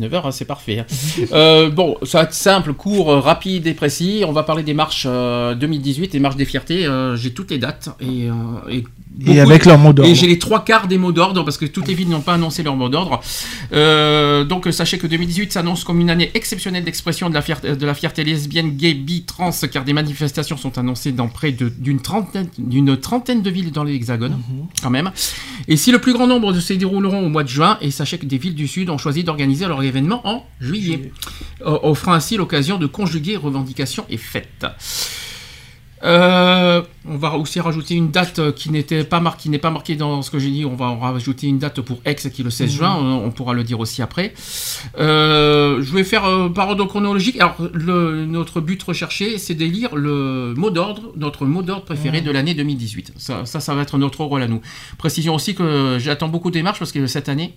[0.00, 0.78] À 19h, c'est parfait.
[0.80, 0.86] hein.
[1.32, 4.22] Euh, bon, ça va être simple, court, euh, rapide et précis.
[4.26, 6.86] On va parler des marches euh, 2018, des marches des fiertés.
[6.86, 8.32] Euh, j'ai toutes les dates et, euh,
[9.26, 10.10] et, avec leur mot d'ordre.
[10.10, 12.34] Et j'ai les trois quarts des mots d'ordre parce que toutes les villes n'ont pas
[12.34, 13.20] annoncé leur mot d'ordre.
[13.72, 17.74] Euh, donc euh, sachez que 2018 s'annonce comme une année exceptionnelle d'expression de la fierté,
[17.76, 21.68] de la fierté lesbienne, gay, bi, trans, car des manifestations sont annoncées dans près de-
[21.78, 22.48] d'une trentaine,
[23.00, 24.66] trentaine de villes dans l'Hexagone, Mhm.
[24.82, 25.10] quand même.
[25.66, 28.18] Et si le plus grand nombre de se dérouleront au mois de juin, et sachez
[28.18, 31.10] que des villes du Sud ont choisi d'organiser leur événement en juillet,
[31.66, 34.66] euh, offrant ainsi l'occasion de conjuguer revendications et fêtes.
[36.04, 39.96] Euh, on va aussi rajouter une date qui n'était pas marquée, qui n'est pas marquée
[39.96, 40.64] dans ce que j'ai dit.
[40.64, 42.76] On va en rajouter une date pour Aix qui est le 16 Mhm.
[42.76, 42.96] juin.
[43.00, 44.32] On, on pourra le dire aussi après.
[44.98, 47.36] Euh, je vais faire euh, par ordre chronologique.
[47.40, 52.26] Alors, le- notre but recherché, c'est d'élire le mot d'ordre, notre mot d'ordre préféré Mhm.
[52.26, 53.12] de l'année 2018.
[53.16, 54.60] Ça, ça, ça va être notre rôle à nous.
[54.98, 57.54] Précision aussi que j'attends beaucoup des marches parce que cette année.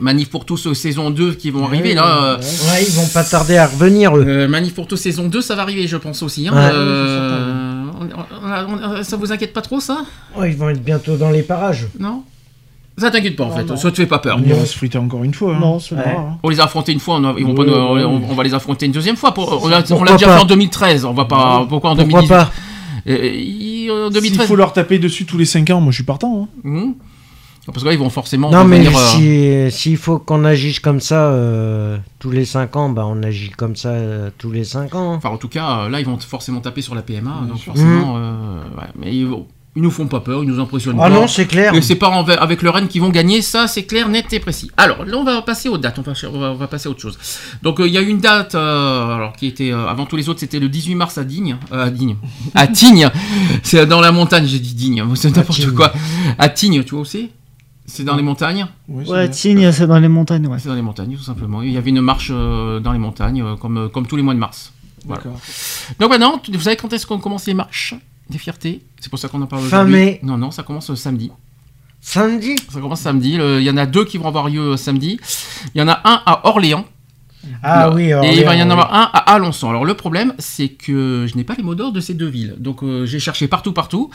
[0.00, 2.22] Manif pour tous euh, saison 2 qui vont arriver Ouais, là.
[2.24, 4.24] euh, ouais, ils vont pas tarder à revenir eux.
[4.26, 6.48] euh, Manif pour tous saison 2, ça va arriver, je pense aussi.
[6.48, 6.52] hein.
[6.54, 6.70] Ouais.
[6.72, 8.46] Euh, on-
[8.88, 9.98] on- on- ça vous inquiète pas trop, ça?
[10.36, 11.86] Ouais, ils vont être bientôt dans les parages.
[11.98, 12.22] Non?
[12.98, 13.64] Ça t'inquiète pas, en Non, fait.
[13.64, 13.76] non.
[13.76, 14.38] Ça te fait pas peur.
[14.38, 15.54] On ira se friter encore une fois.
[15.54, 15.60] hein.
[15.60, 16.36] Non, c'est hein.
[16.42, 18.16] On les a affrontés une fois, on, a- ils vont pas Ouais, nous- ouais, on,
[18.18, 18.26] ouais.
[18.30, 19.32] on va les affronter une deuxième fois.
[19.32, 21.64] Pour- on l'a Pourquoi déjà pas fait en 2013, on va pas.
[21.68, 22.50] Pourquoi en Pourquoi 2018 pas?
[23.08, 26.48] Euh, S'il 2013 faut leur taper dessus tous les 5 ans, moi je suis partant.
[26.64, 26.92] hein.
[27.72, 28.50] Parce que là, ils vont forcément.
[28.50, 28.90] Non, mais euh,
[29.70, 33.50] si- s'il faut qu'on agisse comme ça euh, tous les 5 ans, bah on agit
[33.50, 35.14] comme ça euh, tous les 5 ans.
[35.14, 37.30] Enfin, en tout cas, là, ils vont forcément taper sur la PMA.
[37.42, 37.72] Bien donc sûr.
[37.72, 38.16] forcément.
[38.18, 39.28] euh, ouais, mais ils,
[39.76, 41.10] ils nous font pas peur, ils nous impressionnent Ah pas.
[41.10, 41.72] non, c'est clair.
[41.74, 42.08] Et c'est pas
[42.40, 44.68] avec le Rennes qui vont gagner, ça c'est clair, net et précis.
[44.76, 46.90] Alors là on va passer aux dates, on va, on va, on va passer à
[46.90, 47.16] autre chose.
[47.62, 50.28] Donc euh, il y a une date, euh, alors qui était euh, avant tous les
[50.28, 52.16] autres, c'était le 18 mars à Digne, euh, à Digne,
[52.56, 53.10] à Tignes,
[53.62, 55.92] c'est dans la montagne, j'ai dit Digne, c'est n'importe quoi.
[56.36, 57.04] À Tignes, tu vois où
[57.90, 59.30] c'est dans les montagnes Ouais, c'est Ouais.
[59.30, 60.58] Tignes, c'est dans les montagnes, ouais.
[60.58, 61.62] C'est dans les montagnes tout simplement.
[61.62, 64.22] Il y avait une marche euh, dans les montagnes, euh, comme, euh, comme tous les
[64.22, 64.72] mois de mars.
[65.04, 65.22] Voilà.
[65.22, 65.38] D'accord.
[65.98, 67.94] Donc maintenant, vous savez quand est-ce qu'on commence les marches
[68.28, 68.82] des fiertés?
[69.00, 69.94] C'est pour ça qu'on en parle Fin aujourd'hui.
[69.94, 70.20] mai.
[70.22, 71.30] Non, non, ça commence samedi.
[72.00, 72.56] Samedi?
[72.70, 73.36] Ça commence samedi.
[73.36, 75.18] Le- Il y en a deux qui vont avoir lieu samedi.
[75.74, 76.84] Il y en a un à Orléans.
[77.62, 79.70] Ah oui, Et il va y en avoir un à Alençon.
[79.70, 82.54] Alors le problème, c'est que je n'ai pas les mots d'ordre de ces deux villes.
[82.58, 84.10] Donc euh, j'ai cherché partout, partout.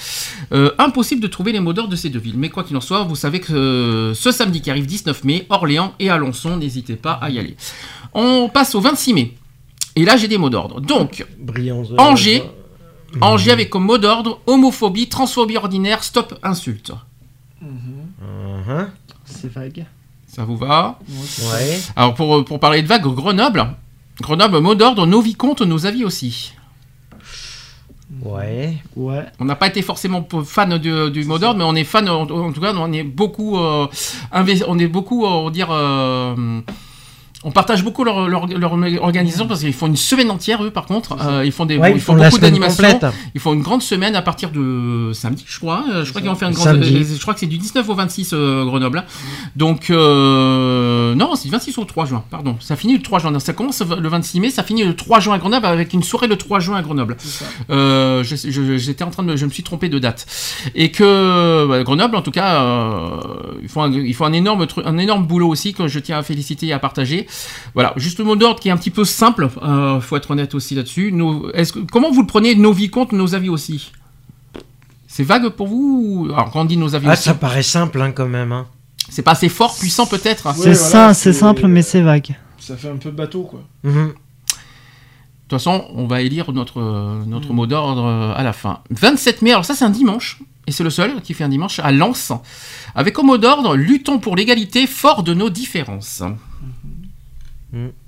[0.54, 2.38] Euh, impossible de trouver les mots d'ordre de ces deux villes.
[2.38, 5.46] Mais quoi qu'il en soit, vous savez que euh, ce samedi qui arrive 19 mai,
[5.50, 7.56] Orléans et Alençon, n'hésitez pas à y aller.
[8.14, 9.34] On passe au 26 mai.
[9.96, 10.82] Et là, j'ai des mots d'ordre.
[10.82, 12.44] Donc, Brillance de- Angers.
[13.22, 16.92] Angers avec comme mot d'ordre homophobie, transphobie ordinaire, stop insulte.
[17.62, 18.90] Mhm.
[19.26, 19.86] C'est vague.
[20.36, 21.80] Ça vous va Ouais.
[21.96, 23.68] Alors pour, pour parler de vague, Grenoble.
[24.20, 26.52] Grenoble, mot d'ordre, nos vicomtes, nos avis aussi.
[28.22, 28.76] Ouais.
[28.98, 29.24] Ouais.
[29.40, 32.24] On n'a pas été forcément fan du, du mot d'ordre, mais on est fan, en,
[32.24, 33.88] en tout cas, on est beaucoup, euh,
[34.68, 36.60] on est beaucoup, euh, on va dire, euh,
[37.48, 40.86] on partage beaucoup leur, leur, leur organisation parce qu'ils font une semaine entière, eux, par
[40.88, 41.16] contre.
[41.22, 42.84] Euh, ils font des, Ouais, ils ils font font beaucoup semaine d'animations.
[43.36, 45.84] Ils font une grande semaine à partir de samedi, je crois.
[45.94, 46.68] Euh, Je crois qu'ils vont faire une grande.
[46.68, 46.96] Samedi.
[46.98, 49.04] euh, Je crois que c'est du 19 au 26 euh, Grenoble.
[49.56, 52.24] Donc euh, non, c'est du 26 au 3 juin.
[52.30, 53.40] Pardon, ça finit le 3 juin.
[53.40, 56.28] Ça commence le 26 mai, ça finit le 3 juin à Grenoble avec une soirée
[56.28, 57.18] le 3 juin à Grenoble.
[57.70, 60.26] Euh, je- je- J'étais en train de, je me suis trompé de date.
[60.76, 63.10] Et que bah, Grenoble, en tout cas, euh,
[63.62, 66.18] ils font un, ils font un énorme truc, un énorme boulot aussi que je tiens
[66.18, 67.28] à féliciter et à partager.
[67.74, 69.50] Voilà, juste le mot d'ordre qui est un petit peu simple.
[69.62, 71.14] Euh, faut être honnête aussi là-dessus.
[71.92, 73.92] Comment vous le prenez, nos vicomtes, nos avis aussi?
[75.08, 77.64] C'est vague pour vous ou- Alors quand on dit nos avis Ah, aussi, ça paraît
[77.64, 78.52] simple hein, quand même.
[78.52, 78.66] Hein.
[79.10, 80.54] c'est pas assez fort, puissant peut-être?
[80.56, 82.36] C'est voilà, ça, c'est simple, mais c'est vague.
[82.60, 83.62] Ça fait un peu bateau quoi.
[83.84, 84.08] Mhm.
[84.08, 86.82] De toute façon, on va élire notre,
[87.28, 88.80] notre mot d'ordre euh, à la fin.
[88.90, 91.78] 27 mai, alors ça c'est un dimanche, et c'est le seul qui fait un dimanche
[91.80, 92.32] à Lens,
[92.96, 96.24] avec comme mot d'ordre Luttons pour l'égalité, fort de nos différences.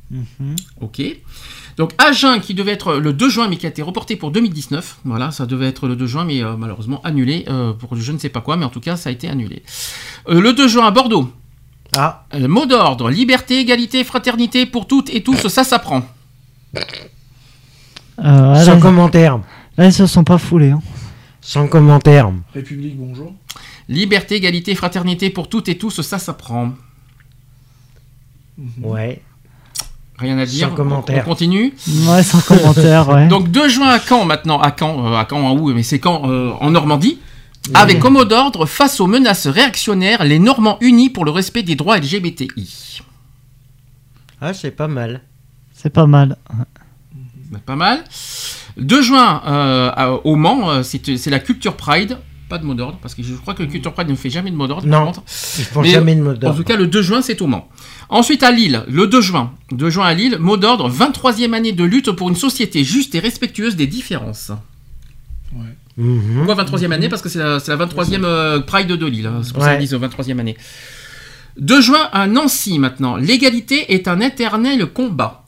[0.09, 0.55] Mhm.
[0.81, 1.01] Ok.
[1.75, 4.99] Donc Agen qui devait être le 2 juin mais qui a été reporté pour 2019.
[5.03, 8.17] Voilà, ça devait être le 2 juin mais euh, malheureusement annulé euh, pour je ne
[8.17, 9.63] sais pas quoi, mais en tout cas ça a été annulé.
[10.29, 11.31] Euh, le 2 juin à Bordeaux.
[11.95, 16.03] Ah, Euh, mot d'ordre liberté, égalité, fraternité pour toutes et tous, ça s'apprend.
[16.75, 16.81] Euh,
[18.17, 19.39] ah, sans là, commentaire.
[19.77, 20.71] là, ils se sont pas foulés.
[20.71, 20.81] Hein.
[21.41, 22.31] Sans commentaire.
[22.53, 23.33] République, bonjour.
[23.87, 26.73] Liberté, égalité, fraternité pour toutes et tous, ça s'apprend.
[28.81, 29.21] Ouais.
[30.19, 30.69] Rien à dire.
[30.69, 31.23] Sans commentaire.
[31.25, 31.73] On continue.
[32.07, 33.27] Ouais, sans commentaire, ouais.
[33.29, 35.99] Donc 2 juin à Caen maintenant, à Caen, euh, à Caen en où Mais c'est
[36.03, 37.19] Caen euh, en Normandie.
[37.73, 41.75] Avec comme mot d'ordre, face aux menaces réactionnaires, les Normands unis pour le respect des
[41.75, 43.01] droits LGBTI.
[44.39, 45.21] Ah, c'est pas mal.
[45.73, 46.37] C'est pas mal.
[47.65, 48.03] Pas mal.
[48.77, 52.17] 2 juin euh, à- au Mans, c'est c'est la Culture Pride.
[52.49, 54.51] Pas de mot d'ordre, parce que je crois que le Culture Pride ne fait jamais
[54.51, 54.87] de mot d'ordre.
[54.89, 55.23] par Non, contre.
[55.59, 56.55] ils font Mais, jamais de mot En d'ordre.
[56.57, 57.67] tout cas, le 2 juin, c'est au Mans.
[58.09, 59.51] Ensuite, à Lille, le 2 juin.
[59.71, 63.19] 2 juin à Lille, mot d'ordre, 23e année de lutte pour une société juste et
[63.19, 64.51] respectueuse des différences.
[65.97, 66.35] Mhm.
[66.45, 67.09] Pourquoi 23e année?
[67.09, 69.25] Parce que c'est la, c'est la 23e euh, Pride de Lille.
[69.27, 69.41] hein.
[69.43, 69.77] C'est pour ça Ouais.
[69.79, 70.55] qu'ils disent 23e année.
[71.59, 73.15] 2 juin à Nancy maintenant.
[73.17, 75.43] L'égalité est un éternel combat.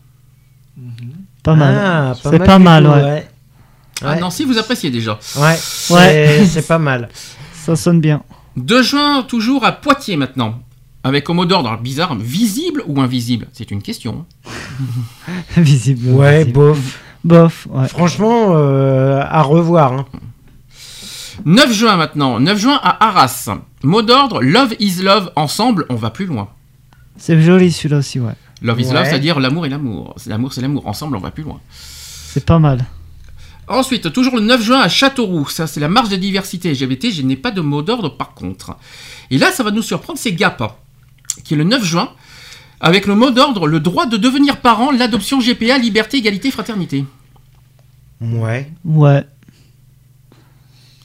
[1.43, 1.75] Pas mal.
[1.81, 3.27] Ah, c'est pas mal, ouais.
[4.01, 4.19] À Ouais.
[4.19, 5.19] Nancy, vous appréciez déjà.
[5.35, 5.57] Ouais, Ouais.
[6.39, 7.09] c'est- c'est pas mal.
[7.53, 8.23] Ça sonne bien.
[8.57, 10.59] 2 juin, toujours à Poitiers maintenant.
[11.03, 13.47] Avec au mot d'ordre bizarre, visible ou invisible?
[13.53, 14.25] C'est une question.
[15.57, 16.09] Visible.
[16.11, 16.53] Ouais, visible.
[16.53, 16.99] bof.
[17.23, 17.87] Bof, ouais.
[17.87, 19.93] Franchement, euh, à revoir.
[19.93, 20.05] hein.
[21.45, 22.39] 9 juin maintenant.
[22.39, 23.49] 9 juin à Arras.
[23.83, 26.49] Mot d'ordre, love is love, ensemble, on va plus loin.
[27.17, 28.33] C'est joli celui-là aussi, ouais.
[28.61, 28.93] Love is Ouais.
[28.93, 30.13] love, c'est-à-dire l'amour et l'amour.
[30.17, 31.59] C'est L'amour, c'est l'amour, ensemble, on va plus loin.
[31.79, 32.85] C'est pas mal.
[33.69, 37.21] Ensuite, toujours le 9 juin à Châteauroux, ça c'est la marche de diversité LGBT, je
[37.21, 38.75] n'ai pas de mot d'ordre par contre.
[39.31, 40.71] Et là, ça va nous surprendre, c'est GAP, hein,
[41.43, 42.09] qui est le 9 juin,
[42.79, 47.05] avec le mot d'ordre, le droit de devenir parent, l'adoption GPA, liberté, égalité, fraternité.
[48.21, 48.71] Ouais.
[48.85, 49.23] Ouais.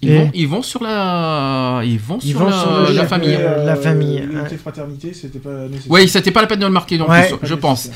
[0.04, 2.92] Ils, Et- vont, ils vont sur la, ils vont Ils sur vont la, sur le
[2.94, 3.36] la famille.
[3.38, 5.90] Euh, la famille, L'unité fraternité, c'était pas nécessaire.
[5.90, 7.28] Oui, c'était pas la peine de le marquer non Ouais.
[7.28, 7.88] plus, je pense.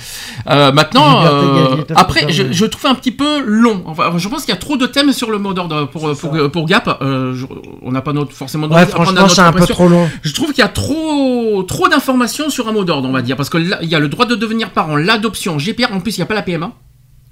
[0.48, 3.82] Euh, maintenant, euh, après, je, trouve un petit peu long.
[3.86, 6.50] Enfin, je pense qu'il y a trop de thèmes sur le mot d'ordre pour, pour,
[6.50, 6.98] pour, Gap.
[7.02, 7.46] Euh, je-
[7.82, 10.08] on n'a pas notre, forcément Ouais, franchement, c'est un peu trop long.
[10.22, 13.36] Je trouve qu'il y a trop, trop d'informations sur un mot d'ordre, on va dire.
[13.36, 16.16] Parce que là, il y a le droit de devenir parent, l'adoption, GPA, en plus,
[16.16, 16.72] il n'y a pas la PMA.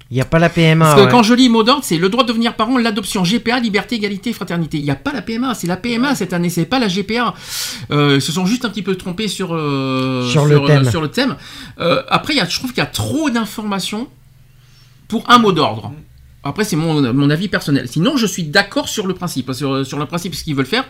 [0.09, 0.85] Il n'y a pas la PMA.
[0.85, 1.11] Parce que ouais.
[1.11, 4.31] quand je lis mot d'ordre, c'est le droit de devenir parent, l'adoption, GPA, liberté, égalité,
[4.31, 4.77] fraternité.
[4.77, 7.33] Il n'y a pas la PMA, c'est la PMA cette année, c'est pas la GPA.
[7.91, 10.89] Euh, ils se sont juste un petit peu trompés sur, euh, Sur le thème.
[10.89, 11.35] sur le thème.
[11.79, 14.07] Euh, après, y a, je trouve qu'il y a trop d'informations
[15.09, 15.91] pour un mot d'ordre.
[16.43, 17.89] Après, c'est mon, mon avis personnel.
[17.89, 20.85] Sinon, je suis d'accord sur le principe, sur, sur le principe, ce qu'ils veulent faire.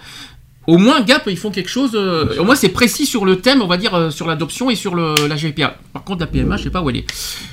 [0.67, 1.91] Au moins, Gap, ils font quelque chose.
[1.95, 4.75] euh, au moins, c'est précis sur le thème, on va dire, euh, sur l'adoption et
[4.75, 5.77] sur le, la GPA.
[5.93, 7.05] Par contre, la PMA, je sais pas où elle est.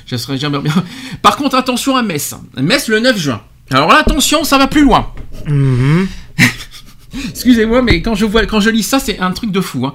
[0.05, 0.73] Je serais jamais bien.
[1.21, 2.35] Par contre, attention à Metz.
[2.57, 3.41] Metz le 9 juin.
[3.71, 5.11] Alors là, attention, ça va plus loin.
[5.47, 6.07] Mhm.
[7.29, 9.85] Excusez-moi, mais quand je vois, quand je lis ça, c'est un truc de fou.
[9.85, 9.93] hein.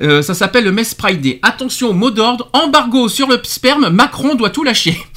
[0.00, 1.38] Euh, ça s'appelle le Metz Pride Day.
[1.42, 4.96] Attention, mot d'ordre, embargo sur le sperme, Macron doit tout lâcher.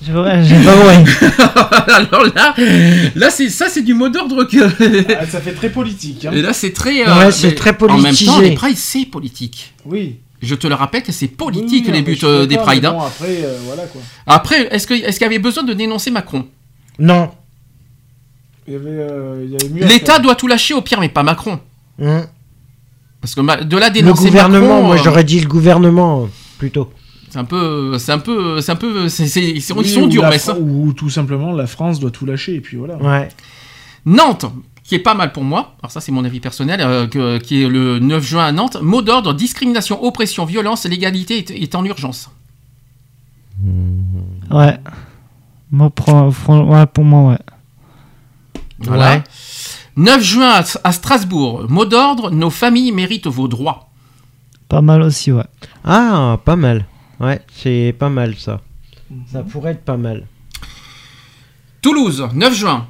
[0.00, 0.72] J'ai vrai- j'ai pas.
[1.94, 2.54] Alors là,
[3.16, 5.12] là c'est ça, c'est du mot d'ordre que.
[5.18, 6.24] Ah, ça fait très politique.
[6.24, 6.30] Hein.
[6.32, 7.04] Et là, c'est très.
[7.04, 9.74] Ouais, c'est mais très En même temps, les prides, c'est politique.
[9.84, 10.16] Oui.
[10.40, 12.84] Je te le rappelle que c'est politique Oui, les buts je euh, des prides.
[12.84, 12.92] hein.
[12.92, 14.00] Bon, après, euh, voilà quoi.
[14.24, 16.46] Après, est-ce que- est-ce qu'il y avait besoin de dénoncer Macron?
[17.00, 17.32] Non.
[18.68, 21.58] Euh, L'État doit tout lâcher au pire, mais pas Macron.
[21.98, 22.26] Mhm.
[23.20, 26.26] Parce que de là Le dénoncer gouvernement, Macron, moi euh, j'aurais dit le gouvernement euh,
[26.58, 26.92] plutôt.
[27.30, 29.90] C'est un peu, c'est un peu, c'est un peu, c'est- c'est- ils sont, Oui, ils
[29.92, 30.58] sont ou durs, mais ça.
[30.58, 32.96] Ou tout simplement, la France doit tout lâcher, et puis voilà.
[32.96, 33.28] Ouais.
[34.06, 34.46] Nantes,
[34.84, 35.74] qui est pas mal pour moi.
[35.82, 38.78] Alors ça, c'est mon avis personnel, euh, que- qui est le 9 juin à Nantes.
[38.80, 42.30] Mot d'ordre discrimination, oppression, violence, l'égalité est, est en urgence.
[44.50, 44.78] Ouais.
[45.70, 46.08] Moi, pour,
[46.48, 47.38] ouais, pour moi, ouais.
[48.80, 49.16] Voilà.
[49.16, 49.22] Ouais.
[49.96, 51.66] 9 juin à, à Strasbourg.
[51.68, 53.88] Mot d'ordre nos familles méritent vos droits.
[54.68, 55.44] Pas mal aussi, ouais.
[55.84, 56.86] Ah, pas mal.
[57.20, 58.60] Ouais, c'est pas mal ça.
[59.32, 60.26] Ça pourrait être pas mal.
[61.82, 62.86] Toulouse, 9 juin.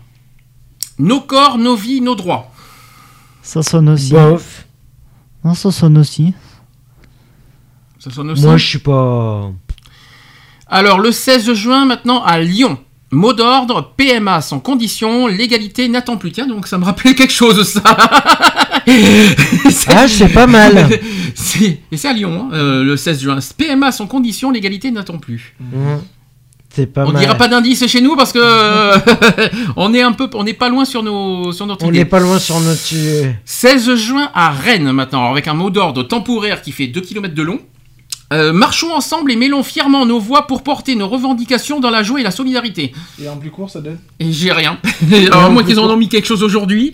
[0.98, 2.50] Nos corps, nos vies, nos droits.
[3.42, 4.12] Ça sonne aussi.
[4.12, 4.66] Bof.
[5.44, 6.34] Non, ça sonne aussi.
[7.98, 8.42] Ça sonne aussi.
[8.44, 9.52] Moi je suis pas.
[10.66, 12.78] Alors, le 16 juin, maintenant, à Lyon.
[13.11, 16.31] Mot d'ordre, PMA sans condition, l'égalité n'attend plus.
[16.31, 17.83] Tiens, donc ça me rappelait quelque chose, ça.
[19.89, 20.89] Ah, c'est pas mal.
[21.93, 23.39] Et c'est à Lyon, hein, euh, le 16 juin.
[23.57, 25.55] PMA sans condition, l'égalité n'attend plus.
[25.61, 26.01] Mhm.
[26.75, 27.20] C'est pas on mal.
[27.23, 28.39] dira pas d'indice chez nous parce que
[29.77, 32.20] on est un peu, on n'est pas loin sur nos, sur notre On n'est pas
[32.20, 32.81] loin sur notre.
[32.95, 37.35] euh, 16 juin à Rennes maintenant, avec un mot d'ordre temporaire qui fait 2 km
[37.35, 37.61] de long.
[38.31, 42.20] Euh, marchons ensemble et mêlons fièrement nos voix pour porter nos revendications dans la joie
[42.20, 42.92] et la solidarité.
[43.23, 44.78] Et en plus court, ça donne Et j'ai rien.
[45.12, 46.92] Alors, à moins qu'ils en ont mis quelque chose aujourd'hui.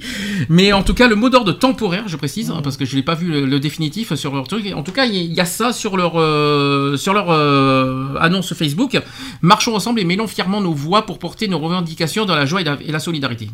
[0.48, 3.02] Mais en tout cas, le mot d'ordre temporaire, je précise, hein, parce que je n'ai
[3.02, 4.64] pas vu le, le définitif sur leur truc.
[4.76, 8.96] En tout cas, il y, a ça sur leur, euh, sur leur euh, annonce Facebook.
[9.42, 12.64] Marchons ensemble et mêlons fièrement nos voix pour porter nos revendications dans la joie et
[12.64, 13.50] la, et la solidarité.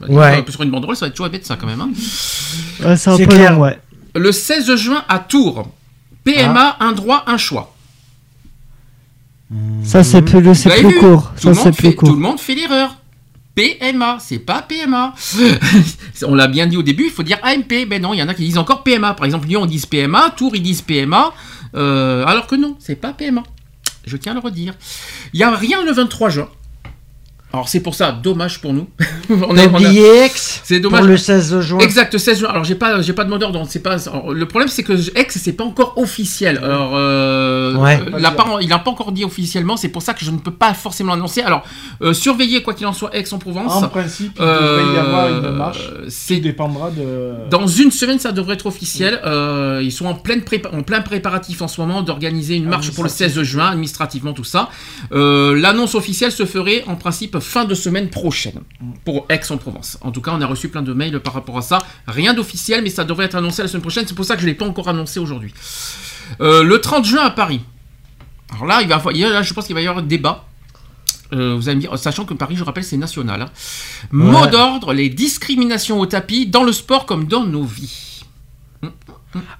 [0.00, 0.44] Bah, Ouais.
[0.48, 1.80] Sur une banderole, ça va être chouette ça quand même.
[1.82, 1.90] hein.
[2.84, 3.52] Ouais, c'est un C'est peu clair.
[3.52, 3.78] long, ouais.
[4.16, 5.68] Le 16 juin à Tours.
[6.24, 7.74] PMA, un droit, un choix.
[9.82, 11.32] Ça, c'est plus, le- c'est plus court.
[11.34, 12.10] Tout Ça, le monde plus fait- Tout court.
[12.10, 12.96] le monde fait l'erreur.
[13.56, 15.12] PMA, c'est pas PMA.
[16.26, 17.84] On l'a bien dit au début, il faut dire AMP.
[17.86, 19.14] Ben non, il y en a qui disent encore PMA.
[19.14, 21.32] Par exemple, Lyon, ils disent PMA, Tours, ils disent PMA.
[21.74, 23.42] euh, alors que non, c'est pas PMA.
[24.06, 24.74] Je tiens à le redire.
[25.34, 26.48] Il n'y a rien le 23 juin.
[27.52, 28.88] Alors c'est pour ça, dommage pour nous.
[29.30, 31.00] on est- on a- Aix C'est dommage.
[31.00, 31.78] pour le 16 juin.
[31.80, 32.48] Exact, 16 juin.
[32.48, 34.08] Alors j'ai pas, j'ai pas de mot d'ordre, donc c'est pas.
[34.08, 36.58] alors, le problème c'est que X c'est pas encore officiel.
[36.58, 37.98] Alors euh, Ouais.
[38.00, 39.76] euh, il a pas, il a pas encore dit officiellement.
[39.76, 41.42] C'est pour ça que je ne peux pas forcément l'annoncer.
[41.42, 41.64] Alors
[42.02, 43.82] euh, surveillez quoi qu'il en soit Aix-en-Provence.
[43.82, 45.90] En principe, il devrait y avoir une Euh, marche.
[46.08, 47.32] C'est dépendra de.
[47.50, 49.20] dans une semaine, ça devrait être officiel.
[49.26, 52.92] Euh, ils sont en, pleine prépa- en plein préparatif en ce moment d'organiser une marche
[52.92, 54.68] pour le 16 juin, administrativement, tout ça.
[55.12, 58.60] Euh, L'annonce officielle se ferait en principe fin de semaine prochaine
[59.04, 59.98] pour Aix-en-Provence.
[60.02, 61.78] En tout cas, on a reçu plein de mails par rapport à ça.
[62.06, 64.04] Rien d'officiel, mais ça devrait être annoncé la semaine prochaine.
[64.06, 65.52] C'est pour ça que je ne l'ai pas encore annoncé aujourd'hui.
[66.40, 67.60] Euh, le 30 juin à Paris.
[68.52, 70.06] Alors là, il va, il y a- là, je pense qu'il va y avoir un
[70.06, 70.44] débat.
[71.32, 73.42] Euh, vous allez me dire, sachant que Paris, je rappelle, c'est national.
[73.42, 73.48] hein.
[74.10, 78.22] Mot d'ordre les discriminations au tapis dans le sport comme dans nos vies.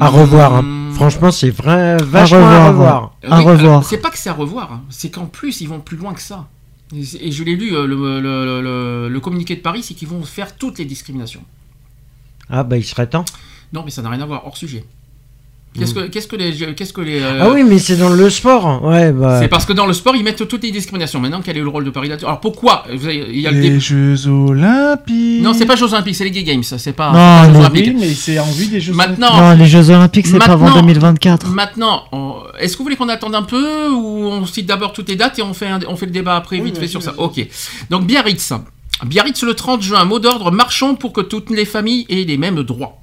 [0.01, 0.55] À revoir.
[0.57, 0.63] hein.
[0.63, 0.93] Hmm.
[0.95, 3.15] Franchement, c'est vrai, vachement à revoir.
[3.27, 3.85] À Oui, revoir.
[3.85, 4.83] C'est pas que c'est à revoir, hein.
[4.91, 6.47] c'est qu'en plus ils vont plus loin que ça.
[6.95, 10.23] Et, je l'ai lu, euh, le, le- le- le communiqué de Paris, c'est qu'ils vont
[10.23, 11.43] faire toutes les discriminations.
[12.49, 13.25] Ah bah il serait temps.
[13.73, 14.85] Non, mais ça n'a rien à voir, hors sujet.
[15.79, 17.39] Qu'est-ce que, qu'est-ce que les, qu'est-ce que les, euh.
[17.43, 18.83] Ah oui, mais c'est dans le sport.
[18.85, 19.39] Ouais, bah.
[19.41, 21.21] C'est parce que dans le sport ils mettent toutes les discriminations.
[21.21, 23.53] Maintenant, quel est le rôle de Paris là-dessus Alors pourquoi Vous avez- Il y a
[23.53, 25.43] le Les dé- Jeux Olympiques.
[25.43, 26.65] Non, c'est pas Jeux Olympiques, c'est les Gay Games.
[26.65, 27.97] C'est pas, Non, c'est pas les- Jeux Oui, Olympiques.
[28.01, 30.81] mais c'est en vue des Jeux Maintenant, Non, les Jeux Olympiques, c'est pas avant Maintenant-
[30.83, 31.47] 2024.
[31.51, 35.09] Maintenant, on- est-ce que vous voulez qu'on attende un peu ou on cite d'abord toutes
[35.09, 37.01] les dates et on fait, un- on fait le débat après Oui, vite fait sur
[37.03, 37.15] ça.
[37.17, 37.47] Ok.
[37.91, 38.53] Donc Biarritz.
[39.07, 42.63] Biarritz le 30 juin, mot d'ordre, marchons pour que toutes les familles aient les mêmes
[42.65, 42.99] droits.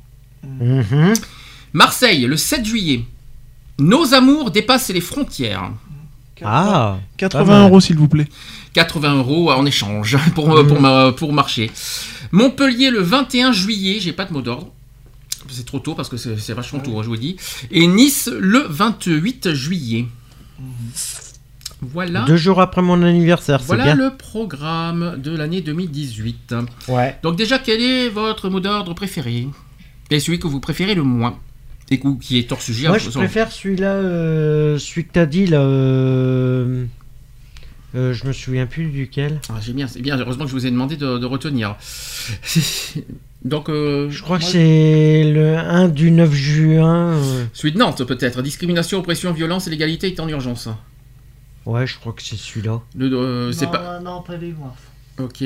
[0.59, 1.13] Mhm.
[1.73, 3.03] Marseille le 7 juillet.
[3.79, 5.71] Nos amours dépassent les frontières.
[6.43, 6.97] Ah.
[7.17, 7.61] 80 Pas mal.
[7.63, 8.27] euros, s'il vous plaît.
[8.73, 11.71] 80 euros en échange pour, euh, pour, ma- pour marcher.
[12.31, 14.71] Montpellier le 21 juillet, j'ai pas de mot d'ordre.
[15.49, 17.37] C'est trop tôt parce que c'est c'est vachement tôt, hein, je vous dis.
[17.71, 20.05] Et Nice le 28 juillet.
[21.81, 22.21] Voilà.
[22.25, 23.95] Deux jours après mon anniversaire, c'est Voilà bien.
[23.95, 26.55] le programme de l'année 2018.
[26.87, 27.17] Ouais.
[27.23, 29.47] Donc déjà, quel est votre mot d'ordre préféré?
[30.09, 31.37] Et celui que vous préférez le moins?
[31.90, 32.88] Et cou- qui est hors sujet.
[32.88, 35.61] Moi, je sur- préfère celui-là, euh, celui que t'as dit là.
[35.61, 36.85] euh,
[37.95, 39.40] euh, je me souviens plus duquel.
[39.49, 40.17] Ah, j'ai bien, c'est bien.
[40.17, 41.77] Heureusement que je vous ai demandé de, de retenir.
[43.45, 47.14] Donc, euh, Je crois que c'est le 1 du 9 juin.
[47.14, 47.45] euh.
[47.53, 48.41] celui de Nantes peut-être.
[48.41, 50.67] Discrimination, oppression, violence et l'égalité est en urgence.
[51.66, 52.82] Ouais, je crois que c'est celui-là.
[52.98, 53.99] Le, euh, c'est pas.
[53.99, 54.75] non, pas les moi.
[55.19, 55.43] Ok.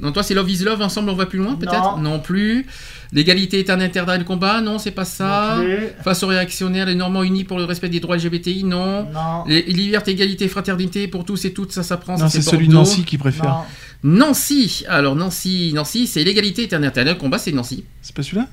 [0.00, 1.98] Non, toi, c'est Love is Love, ensemble on va plus loin, peut-être?
[1.98, 2.66] Non plus.
[3.12, 4.60] L'égalité est un interdit de combat?
[4.62, 5.58] Non, c'est pas ça.
[6.02, 9.04] Face aux réactionnaires, les Normands unis pour le respect des droits LGBTI Non.
[9.12, 9.44] Non.
[9.46, 12.12] Les- Liberté, égalité, fraternité pour tous et toutes, ça s'apprend.
[12.14, 12.72] Non, ça, c'est celui de.
[12.72, 13.64] Nancy qui préfère.
[14.02, 14.84] Nancy.
[14.88, 17.84] Alors, Nancy, Nancy, c'est l'égalité est un éternel combat, c'est Nancy.
[18.00, 18.46] C'est pas celui-là?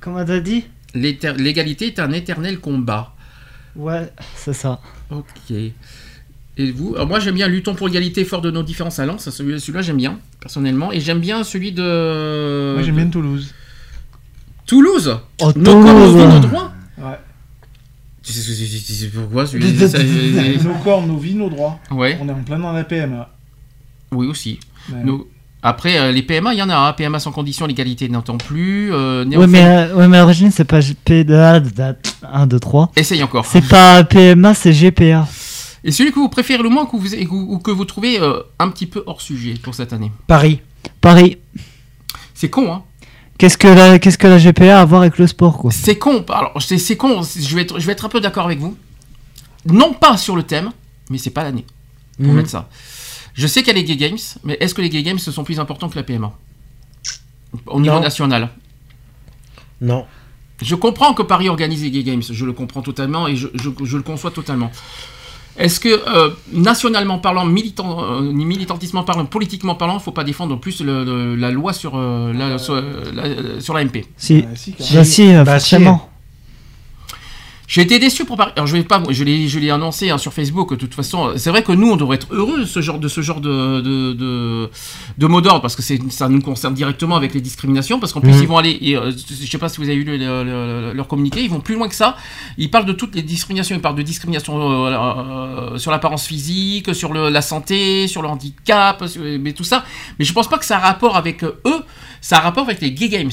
[0.00, 0.64] Comment t'as dit?
[0.94, 3.14] L'éter- L'égalité est un éternel combat.
[3.74, 4.80] Ouais, c'est ça.
[5.10, 5.56] Ok.
[6.58, 9.28] Et vous Alors moi j'aime bien Luttons pour l'égalité fort de nos différences à Lens.
[9.30, 10.92] Celui- Celui-là j'aime bien, personnellement.
[10.92, 12.74] Et j'aime bien celui de...
[12.74, 13.54] Moi, j'aime bien Toulouse.
[14.66, 16.40] Toulouse Oh, Nos corps, nos vies, nos Toulouse.
[16.50, 17.18] droits Ouais.
[18.22, 19.98] Tu sais- tu sais- pourquoi celui ça-
[20.62, 21.80] Nos corps, nos vies, nos droits.
[21.90, 23.28] Ouais, On est en plein dans la PMA.
[24.12, 24.60] oui aussi.
[24.92, 25.02] Ouais.
[25.64, 26.76] Après, euh, les PMA, il y en a.
[26.76, 26.92] hein.
[26.92, 28.92] PMA sans condition, l'égalité n'entend plus.
[28.92, 31.60] Euh, Ouais, néophyte- mais, euh, ouais, mais à l'origine, c'est pas GPA
[32.32, 32.90] 1, 2, 3.
[32.96, 33.46] Essaye encore.
[33.46, 35.26] C'est pas PMA, c'est GPA.
[35.84, 38.68] Et celui que vous préférez le moins que vous, ou que vous trouvez euh, un
[38.70, 40.60] petit peu hors sujet pour cette année Paris.
[41.00, 41.38] Paris.
[42.34, 42.82] C'est con, hein
[43.38, 45.72] Qu'est-ce que, la, qu'est-ce que la GPA a à voir avec le sport, quoi?
[45.72, 46.24] C'est con.
[46.28, 47.22] Alors, c'est c'est con.
[47.22, 48.76] Je vais, être, je vais être un peu d'accord avec vous.
[49.66, 50.70] Non pas sur le thème,
[51.10, 51.64] mais c'est pas l'année
[52.18, 52.36] pour Mhm.
[52.36, 52.68] mettre ça.
[53.34, 55.42] Je sais qu'il y a les Gay Games, mais est-ce que les Gay Games sont
[55.44, 56.32] plus importants que la PMA
[57.66, 58.00] Au niveau Non.
[58.00, 58.50] national
[59.80, 60.06] Non.
[60.60, 63.70] Je comprends que Paris organise les Gay Games, je le comprends totalement et je, je-
[63.84, 64.70] je le conçois totalement.
[65.58, 70.24] Est-ce que, euh, nationalement parlant, militant, euh, militantisme parlant, politiquement parlant, il ne faut pas
[70.24, 72.82] défendre plus le- le- la loi sur, euh, la, sur, euh,
[73.14, 76.08] la- sur l'AMP Si, Ouais, si, bah, si, Bah, forcément.
[77.74, 78.52] J'ai été déçu pour Paris.
[78.54, 80.68] Alors je vais pas, je l'ai, je l'ai annoncé hein, sur Facebook.
[80.72, 83.08] De toute façon, c'est vrai que nous, on devrait être heureux de ce genre de
[83.08, 84.70] ce genre de de, de,
[85.16, 87.98] de mot d'ordre parce que c'est, ça nous concerne directement avec les discriminations.
[87.98, 88.42] Parce qu'en plus, Mhm.
[88.42, 88.76] ils vont aller.
[88.82, 91.40] et, euh, je sais pas si vous avez eu le- le- le- leur communiqué.
[91.42, 92.14] Ils vont plus loin que ça.
[92.58, 93.74] Ils parlent de toutes les discriminations.
[93.74, 98.28] Ils parlent de discrimination euh, euh, sur l'apparence physique, sur le- la santé, sur le
[98.28, 99.82] handicap, sur- mais tout ça.
[100.18, 101.82] Mais je pense pas que ça a rapport avec euh, eux.
[102.20, 103.30] Ça a rapport avec les gay games.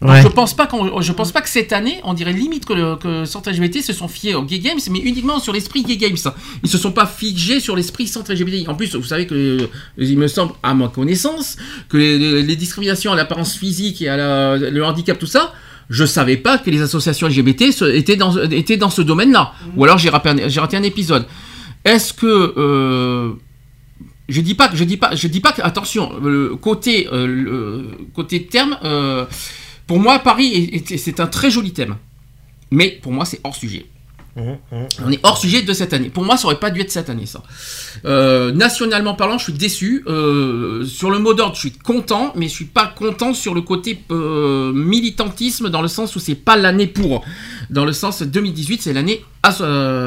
[0.00, 0.22] Donc, Ouais.
[0.22, 2.94] je pense pas qu'on, je pense pas que cette année, on dirait limite que, le,
[2.96, 6.16] que Centre LGBT se sont fiés aux Gay Games, mais uniquement sur l'esprit Gay Games.
[6.62, 8.68] Ils se sont pas figés sur l'esprit Centre LGBT.
[8.68, 9.66] En plus, vous savez que, euh,
[9.98, 11.56] il me semble, à ma connaissance,
[11.88, 15.52] que les, discriminations à l'apparence physique et à la- le handicap, tout ça,
[15.90, 19.52] je savais pas que les associations LGBT se- étaient dans, étaient dans ce domaine-là.
[19.76, 21.26] Ou alors j'ai raté, un- j'ai raté un épisode.
[21.84, 23.32] Est-ce que euh,
[24.28, 27.88] je dis pas je dis pas je dis pas que attention le côté euh, le
[28.14, 29.24] côté terme euh,
[29.88, 31.96] pour moi Paris est- est- c'est un très joli thème
[32.70, 33.86] mais pour moi c'est hors sujet
[35.04, 36.10] on est hors sujet de cette année.
[36.10, 37.42] Pour moi, ça aurait pas dû être cette année, ça.
[38.04, 40.04] Euh, nationalement parlant, je suis déçu.
[40.06, 43.62] Euh, sur le mot d'ordre, je suis content, mais je suis pas content sur le
[43.62, 47.24] côté euh, militantisme, dans le sens où c'est pas l'année pour.
[47.70, 49.60] Dans le sens 2018, c'est l'année as-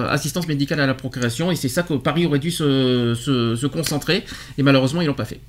[0.10, 3.68] assistance médicale à la procréation, et c'est ça que Paris aurait dû se, se- se
[3.68, 4.24] concentrer,
[4.58, 5.42] et malheureusement, ils l'ont pas fait.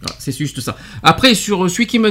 [0.00, 0.76] Voilà, c'est juste ça.
[1.02, 2.10] Après, sur celui qui me,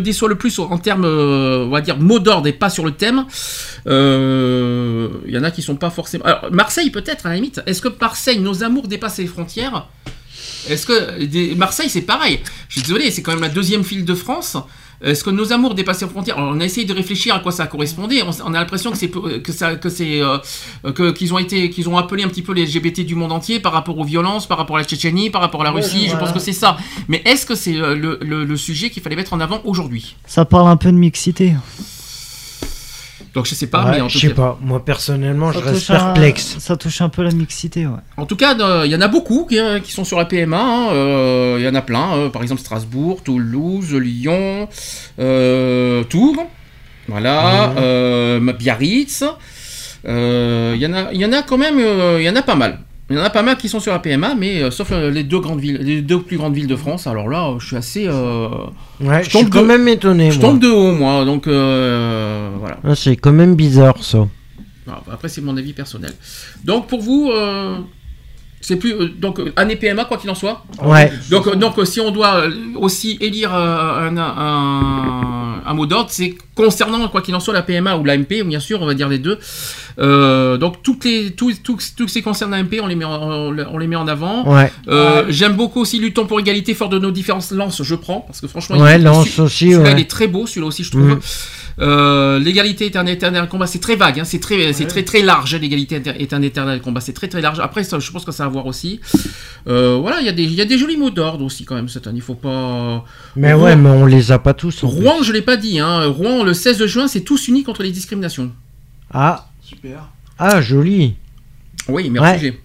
[0.00, 2.92] déçoit le plus en termes, euh, on va dire, mot d'ordre et pas sur le
[2.92, 3.26] thème,
[3.86, 6.24] euh, il y en a qui sont pas forcément.
[6.24, 7.60] Alors, Marseille, peut-être, à la limite.
[7.66, 9.88] Est-ce que Marseille, nos amours dépassent les frontières?
[10.68, 11.54] Est-ce que.
[11.56, 12.40] Marseille, c'est pareil.
[12.68, 14.56] Je suis désolé, c'est quand même la deuxième ville de France.
[15.02, 17.50] Est-ce que nos amours dépassent les frontières Alors, On a essayé de réfléchir à quoi
[17.52, 18.22] ça correspondait.
[18.22, 20.38] On, a l'impression que c'est peu- que ça que c'est euh,
[20.94, 23.58] que qu'ils ont été qu'ils ont appelé un petit peu les LGBT du monde entier
[23.60, 26.02] par rapport aux violences, par rapport à la Tchétchénie, par rapport à la Ouais, Russie.
[26.04, 26.18] Je voilà.
[26.20, 26.76] pense que c'est ça.
[27.08, 30.16] Mais est-ce que c'est euh, le, le- le sujet qu'il fallait mettre en avant aujourd'hui?
[30.26, 31.54] Ça parle un peu de mixité.
[33.34, 34.34] Donc je sais pas, Ouais, mais en je tout sais cas.
[34.34, 34.58] pas.
[34.60, 36.56] Moi, personnellement, je reste un- perplexe.
[36.58, 37.96] Ça touche un peu la mixité, ouais.
[38.18, 40.26] En tout cas, euh, il y en a beaucoup qui, euh, qui sont sur la
[40.26, 40.58] PMA.
[40.60, 42.12] hein, euh, Il y en a plein.
[42.14, 44.68] euh, par exemple, Strasbourg, Toulouse, Lyon,
[45.18, 46.46] euh, Tours.
[47.08, 47.70] Voilà.
[47.78, 49.24] Euh, Biarritz.
[50.06, 51.78] Euh, Il y, en a- il y en a quand même.
[51.78, 52.80] euh, Il y en a pas mal.
[53.12, 55.10] Il y en a pas mal qui sont sur la PMA, mais euh, sauf euh,
[55.10, 57.06] les deux grandes villes, les deux plus grandes villes de France.
[57.06, 58.08] Alors là, euh, je suis assez.
[58.08, 60.48] Ouais, je suis quand de- même étonné, Je moi.
[60.48, 61.24] tombe de haut, moi.
[61.26, 62.78] Donc voilà.
[62.82, 64.26] Ah, c'est quand même bizarre, ça.
[64.86, 66.12] Alors, Après, c'est mon avis personnel.
[66.64, 67.30] Donc, pour vous,
[68.62, 68.94] c'est plus.
[69.18, 71.12] donc, année PMA, quoi qu'il en soit Ouais.
[71.30, 72.44] Donc, donc si on doit
[72.76, 74.22] aussi élire un, un,
[75.66, 78.80] un mot d'ordre, c'est concernant, quoi qu'il en soit, la PMA ou l'AMP, bien sûr,
[78.82, 79.38] on va dire les deux.
[79.98, 83.78] Euh, donc, toutes les, tous, tous, tous ces concernant l'AMP, on, les met en- on,
[83.78, 84.46] les met en avant.
[84.52, 84.70] Ouais.
[84.88, 87.50] Euh, J'aime beaucoup aussi Luttons pour égalité, fort de nos différences.
[87.52, 90.26] Lance, je prends, parce que franchement, Ouais, il- Lance celui- aussi, celui-là, il est très
[90.26, 91.02] beau, celui-là aussi, je trouve.
[91.16, 91.20] Mm.
[91.78, 95.22] Euh, l'égalité est un éternel combat, c'est très vague, hein, c'est très, c'est très très
[95.22, 95.54] large.
[95.56, 97.60] L'égalité est- un éternel combat, c'est très très large.
[97.60, 99.00] Après, ça, je pense que ça va voir aussi.
[99.68, 101.74] Euh, voilà, il y a des, il y a des jolis mots d'ordre aussi quand
[101.74, 102.18] même cette année.
[102.18, 103.04] Il faut pas.
[103.36, 104.82] Mais Rouen- ouais, mais on les a pas tous.
[104.84, 104.98] en plus.
[104.98, 105.78] Rouen, je l'ai pas dit.
[105.80, 106.06] Hein.
[106.06, 108.52] Rouen, le 16 juin, c'est tous unis contre les discriminations.
[109.12, 109.48] Ah.
[109.62, 110.08] Super.
[110.38, 111.14] Ah, joli.
[111.88, 112.60] Oui, mais Ouais.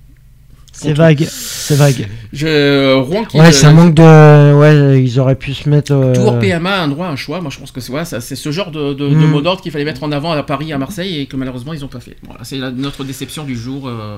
[0.80, 2.08] C'est vague, c'est vague.
[2.34, 3.38] Je, Rouen qui.
[3.38, 4.54] Ouais, euh, ça manque de.
[4.54, 5.92] Ouais, ils auraient pu se mettre.
[5.92, 7.42] euh, Tour PMA, un droit, un choix.
[7.42, 7.92] Moi, je pense que c'est
[8.22, 9.26] c'est ce genre de, de, de Mm.
[9.32, 11.82] mot d'ordre qu'il fallait mettre en avant à Paris, à Marseille, et que malheureusement, ils
[11.82, 12.16] n'ont pas fait.
[12.26, 13.88] Voilà, c'est notre déception du jour.
[13.88, 14.18] euh.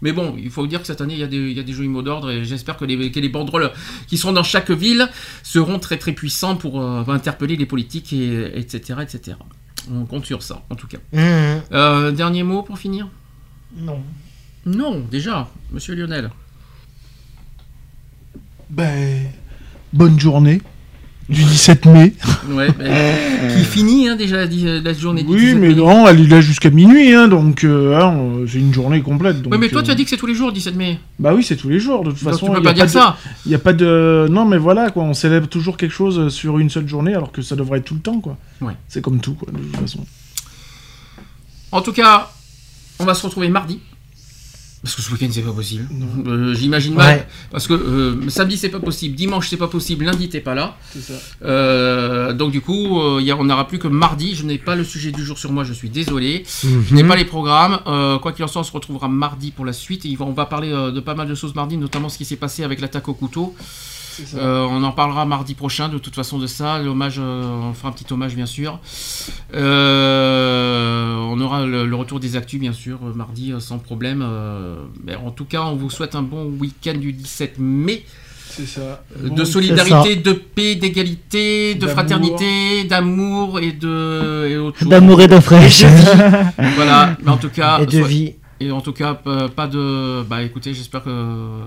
[0.00, 1.64] Mais bon, il faut dire que cette année, il y a des, il y a
[1.64, 3.72] des jolis mots d'ordre, et j'espère que les, que les banderoles
[4.06, 5.08] qui seront dans chaque ville
[5.42, 9.36] seront très très puissants pour euh, interpeller les politiques, et, etc., etc.
[9.92, 10.98] On compte sur ça, en tout cas.
[11.14, 13.08] Euh, dernier mot pour finir?
[13.76, 13.98] Non.
[14.68, 16.30] Non, déjà, monsieur Lionel.
[18.68, 19.22] Ben,
[19.94, 20.60] bonne journée
[21.30, 22.12] du 17 mai.
[22.50, 23.16] Ouais, ben,
[23.56, 25.74] qui finit hein, déjà la, la journée du Oui, 17 mais mai.
[25.74, 29.40] non, elle est là jusqu'à minuit, hein, donc euh, hein, c'est une journée complète.
[29.40, 30.98] Donc, mais toi, euh, tu as dit que c'est tous les jours, 17 mai.
[31.18, 32.46] Bah oui, c'est tous les jours, de toute Donc façon.
[32.48, 33.16] tu peux pas dire de- ça.
[33.46, 34.26] Il n'y a pas de.
[34.30, 37.40] Non, mais voilà, quoi, on célèbre toujours quelque chose sur une seule journée, alors que
[37.40, 38.36] ça devrait être tout le temps, quoi.
[38.60, 38.74] Ouais.
[38.86, 40.04] C'est comme tout, quoi, de toute façon.
[41.72, 42.30] En tout cas,
[42.98, 43.80] on va se retrouver mardi.
[44.82, 45.88] Parce que ce week-end c'est pas possible.
[46.26, 47.26] Euh, J'imagine mal.
[47.50, 50.76] Parce que euh, samedi c'est pas possible, dimanche c'est pas possible, lundi t'es pas là.
[50.92, 51.14] C'est ça.
[51.44, 54.34] Euh, donc du coup, euh, y a- on n'aura plus que mardi.
[54.36, 56.44] Je n'ai pas le sujet du jour sur moi, je suis désolé.
[56.64, 56.84] Mhm.
[56.90, 57.80] Je n'ai pas les programmes.
[57.86, 60.04] Euh, quoi qu'il en soit, on se retrouvera mardi pour la suite.
[60.06, 62.36] Et on va parler euh, de pas mal de choses mardi, notamment ce qui s'est
[62.36, 63.54] passé avec l'attaque au couteau.
[64.34, 66.78] Euh, on en parlera mardi prochain, de toute façon, de ça.
[66.78, 68.78] L'hommage, euh, on fera un petit hommage, bien sûr.
[69.54, 74.22] Euh, on aura le, le retour des actus, bien sûr, mardi, euh, sans problème.
[74.26, 78.04] Euh, mais en tout cas, on vous souhaite un bon week-end du 17 mai.
[78.50, 79.04] C'est ça.
[79.22, 80.20] Bon, de solidarité, ça.
[80.22, 81.92] de paix, d'égalité, de D'amour.
[81.94, 84.88] fraternité, d'amour et de et autre chose.
[84.88, 85.82] D'amour et fraîche.
[85.82, 86.44] De vie.
[86.76, 88.34] voilà, mais en tout cas Et de soit- vie.
[88.60, 91.60] Et en tout cas, pas de bah écoutez, j'espère que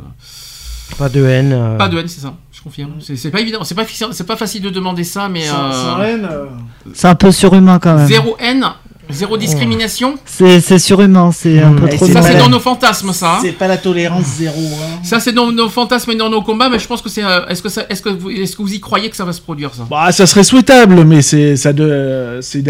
[0.98, 1.52] Pas de haine.
[1.54, 1.78] euh.
[1.78, 2.92] pas de haine, c'est ça, je confirme.
[3.00, 5.72] C'est pas évident, c'est pas fi- c'est pas facile de demander ça, mais Sans, euh,
[5.72, 6.46] sans haine, euh,
[6.94, 8.08] C'est un peu surhumain quand même.
[8.08, 8.66] zéro haine.
[9.10, 12.06] Zéro discrimination C'est c'est surhumain, c'est un peu Et trop.
[12.06, 13.34] c'est Ça, c'est dans nos fantasmes, ça.
[13.36, 13.40] hein.
[13.42, 14.56] C'est pas la tolérance zéro.
[14.62, 15.00] Hein.
[15.04, 17.24] Ça, c'est dans nos fantasmes et dans nos combats, mais je pense que c'est.
[17.24, 19.34] euh, Est-ce que, ça- est-ce que, vous, est-ce que vous y croyez que ça va
[19.34, 19.86] se produire, ça?
[19.90, 22.62] Bah, ça serait souhaitable, mais c'est ça de, c'est